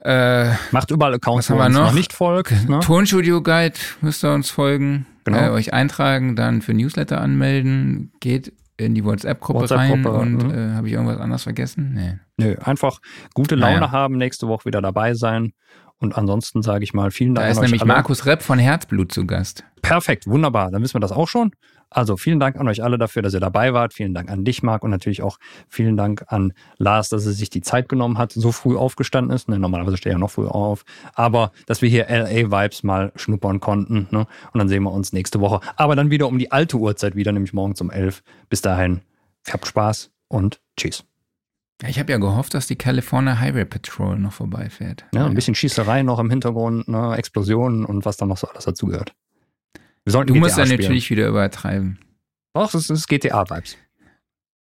Äh, 0.02 0.52
Macht 0.72 0.92
überall 0.92 1.16
Accounts, 1.16 1.50
ihr 1.50 1.56
uns 1.56 1.74
noch? 1.74 1.86
noch 1.88 1.94
nicht 1.94 2.14
folgt. 2.14 2.70
Ne? 2.70 2.82
Tonstudio 2.82 3.42
Guide 3.42 3.76
müsst 4.02 4.24
ihr 4.24 4.32
uns 4.32 4.52
folgen. 4.52 5.08
Genau. 5.24 5.38
Äh, 5.38 5.50
euch 5.50 5.74
eintragen, 5.74 6.36
dann 6.36 6.62
für 6.62 6.76
Newsletter 6.76 7.20
anmelden. 7.20 8.12
Geht 8.20 8.54
in 8.78 8.94
die 8.94 9.04
WhatsApp-Gruppe 9.04 9.62
WhatsApp 9.62 9.78
rein 9.78 10.06
und 10.06 10.44
mhm. 10.44 10.54
äh, 10.54 10.76
habe 10.76 10.88
ich 10.88 10.94
irgendwas 10.94 11.18
anderes 11.20 11.44
vergessen? 11.44 11.94
Nee. 11.94 12.20
Nö, 12.38 12.58
einfach 12.62 13.00
gute 13.34 13.56
Laune 13.56 13.80
naja. 13.80 13.92
haben, 13.92 14.18
nächste 14.18 14.48
Woche 14.48 14.66
wieder 14.66 14.82
dabei 14.82 15.16
sein. 15.16 15.54
Und 15.98 16.16
ansonsten 16.18 16.62
sage 16.62 16.84
ich 16.84 16.94
mal 16.94 17.10
vielen 17.10 17.34
Dank. 17.34 17.48
Da 17.48 17.52
ist 17.52 17.62
nämlich 17.62 17.82
alle. 17.82 17.94
Markus 17.94 18.26
Repp 18.28 18.44
von 18.44 18.60
Herzblut 18.60 19.12
zu 19.12 19.26
Gast. 19.26 19.64
Perfekt, 19.82 20.28
wunderbar. 20.28 20.70
Dann 20.70 20.84
wissen 20.84 20.96
wir 20.96 21.00
das 21.00 21.14
auch 21.14 21.28
schon. 21.28 21.52
Also 21.94 22.18
vielen 22.18 22.40
Dank 22.40 22.58
an 22.58 22.68
euch 22.68 22.84
alle 22.84 22.98
dafür, 22.98 23.22
dass 23.22 23.34
ihr 23.34 23.40
dabei 23.40 23.74
wart. 23.74 23.94
Vielen 23.94 24.14
Dank 24.14 24.32
an 24.32 24.44
dich, 24.44 24.64
Marc, 24.64 24.84
und 24.84 24.90
natürlich 24.90 25.22
auch 25.22 25.38
vielen 25.70 25.96
Dank 25.96 26.26
an 26.28 26.54
Lars, 26.78 27.10
dass 27.10 27.26
er 27.26 27.32
sich 27.32 27.50
die 27.50 27.62
Zeit 27.62 27.88
genommen 27.88 28.18
hat, 28.18 28.32
so 28.32 28.52
früh 28.52 28.76
aufgestanden 28.76 29.36
ist. 29.36 29.48
Ne, 29.48 29.60
normalerweise 29.60 29.98
steht 29.98 30.12
er 30.12 30.14
ja 30.14 30.20
noch 30.20 30.32
früh 30.32 30.48
auf. 30.48 30.84
Aber 31.14 31.52
dass 31.68 31.82
wir 31.82 31.90
hier 31.90 32.08
LA-Vibes 32.10 32.84
mal 32.84 33.12
schnuppern 33.16 33.60
konnten. 33.60 34.08
Ne? 34.12 34.26
Und 34.52 34.58
dann 34.58 34.68
sehen 34.68 34.84
wir 34.84 34.92
uns 34.92 35.14
nächste 35.14 35.40
Woche. 35.40 35.60
Aber 35.76 35.96
dann 35.96 36.10
wieder 36.10 36.28
um 36.28 36.38
die 36.38 36.52
alte 36.52 36.78
Uhrzeit 36.78 37.16
wieder, 37.16 37.32
nämlich 37.32 37.54
morgens 37.54 37.80
um 37.82 37.92
11. 37.92 38.24
Bis 38.50 38.62
dahin, 38.62 39.02
habt 39.52 39.68
Spaß 39.68 40.12
und 40.28 40.62
tschüss. 40.78 41.06
Ich 41.88 42.00
habe 42.00 42.12
ja 42.12 42.18
gehofft, 42.18 42.54
dass 42.54 42.68
die 42.68 42.76
California 42.76 43.40
Highway 43.40 43.66
Patrol 43.66 44.18
noch 44.18 44.34
vorbeifährt. 44.34 45.06
Ja, 45.14 45.26
ein 45.26 45.34
bisschen 45.34 45.56
Schießerei 45.56 46.04
noch 46.04 46.20
im 46.20 46.30
Hintergrund, 46.30 46.88
ne? 46.88 47.16
Explosionen 47.18 47.86
und 47.86 48.06
was 48.06 48.16
da 48.16 48.26
noch 48.26 48.38
so 48.38 48.48
alles 48.48 48.66
dazugehört. 48.66 49.14
Du 50.24 50.34
GTA 50.34 50.40
musst 50.40 50.58
dann 50.58 50.70
natürlich 50.70 51.10
wieder 51.10 51.28
übertreiben. 51.28 52.00
Ach, 52.54 52.74
es 52.74 52.90
ist 52.90 53.08
GTA-Vibes. 53.08 53.78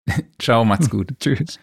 Ciao, 0.40 0.66
macht's 0.66 0.90
gut. 0.90 1.14
Tschüss. 1.20 1.60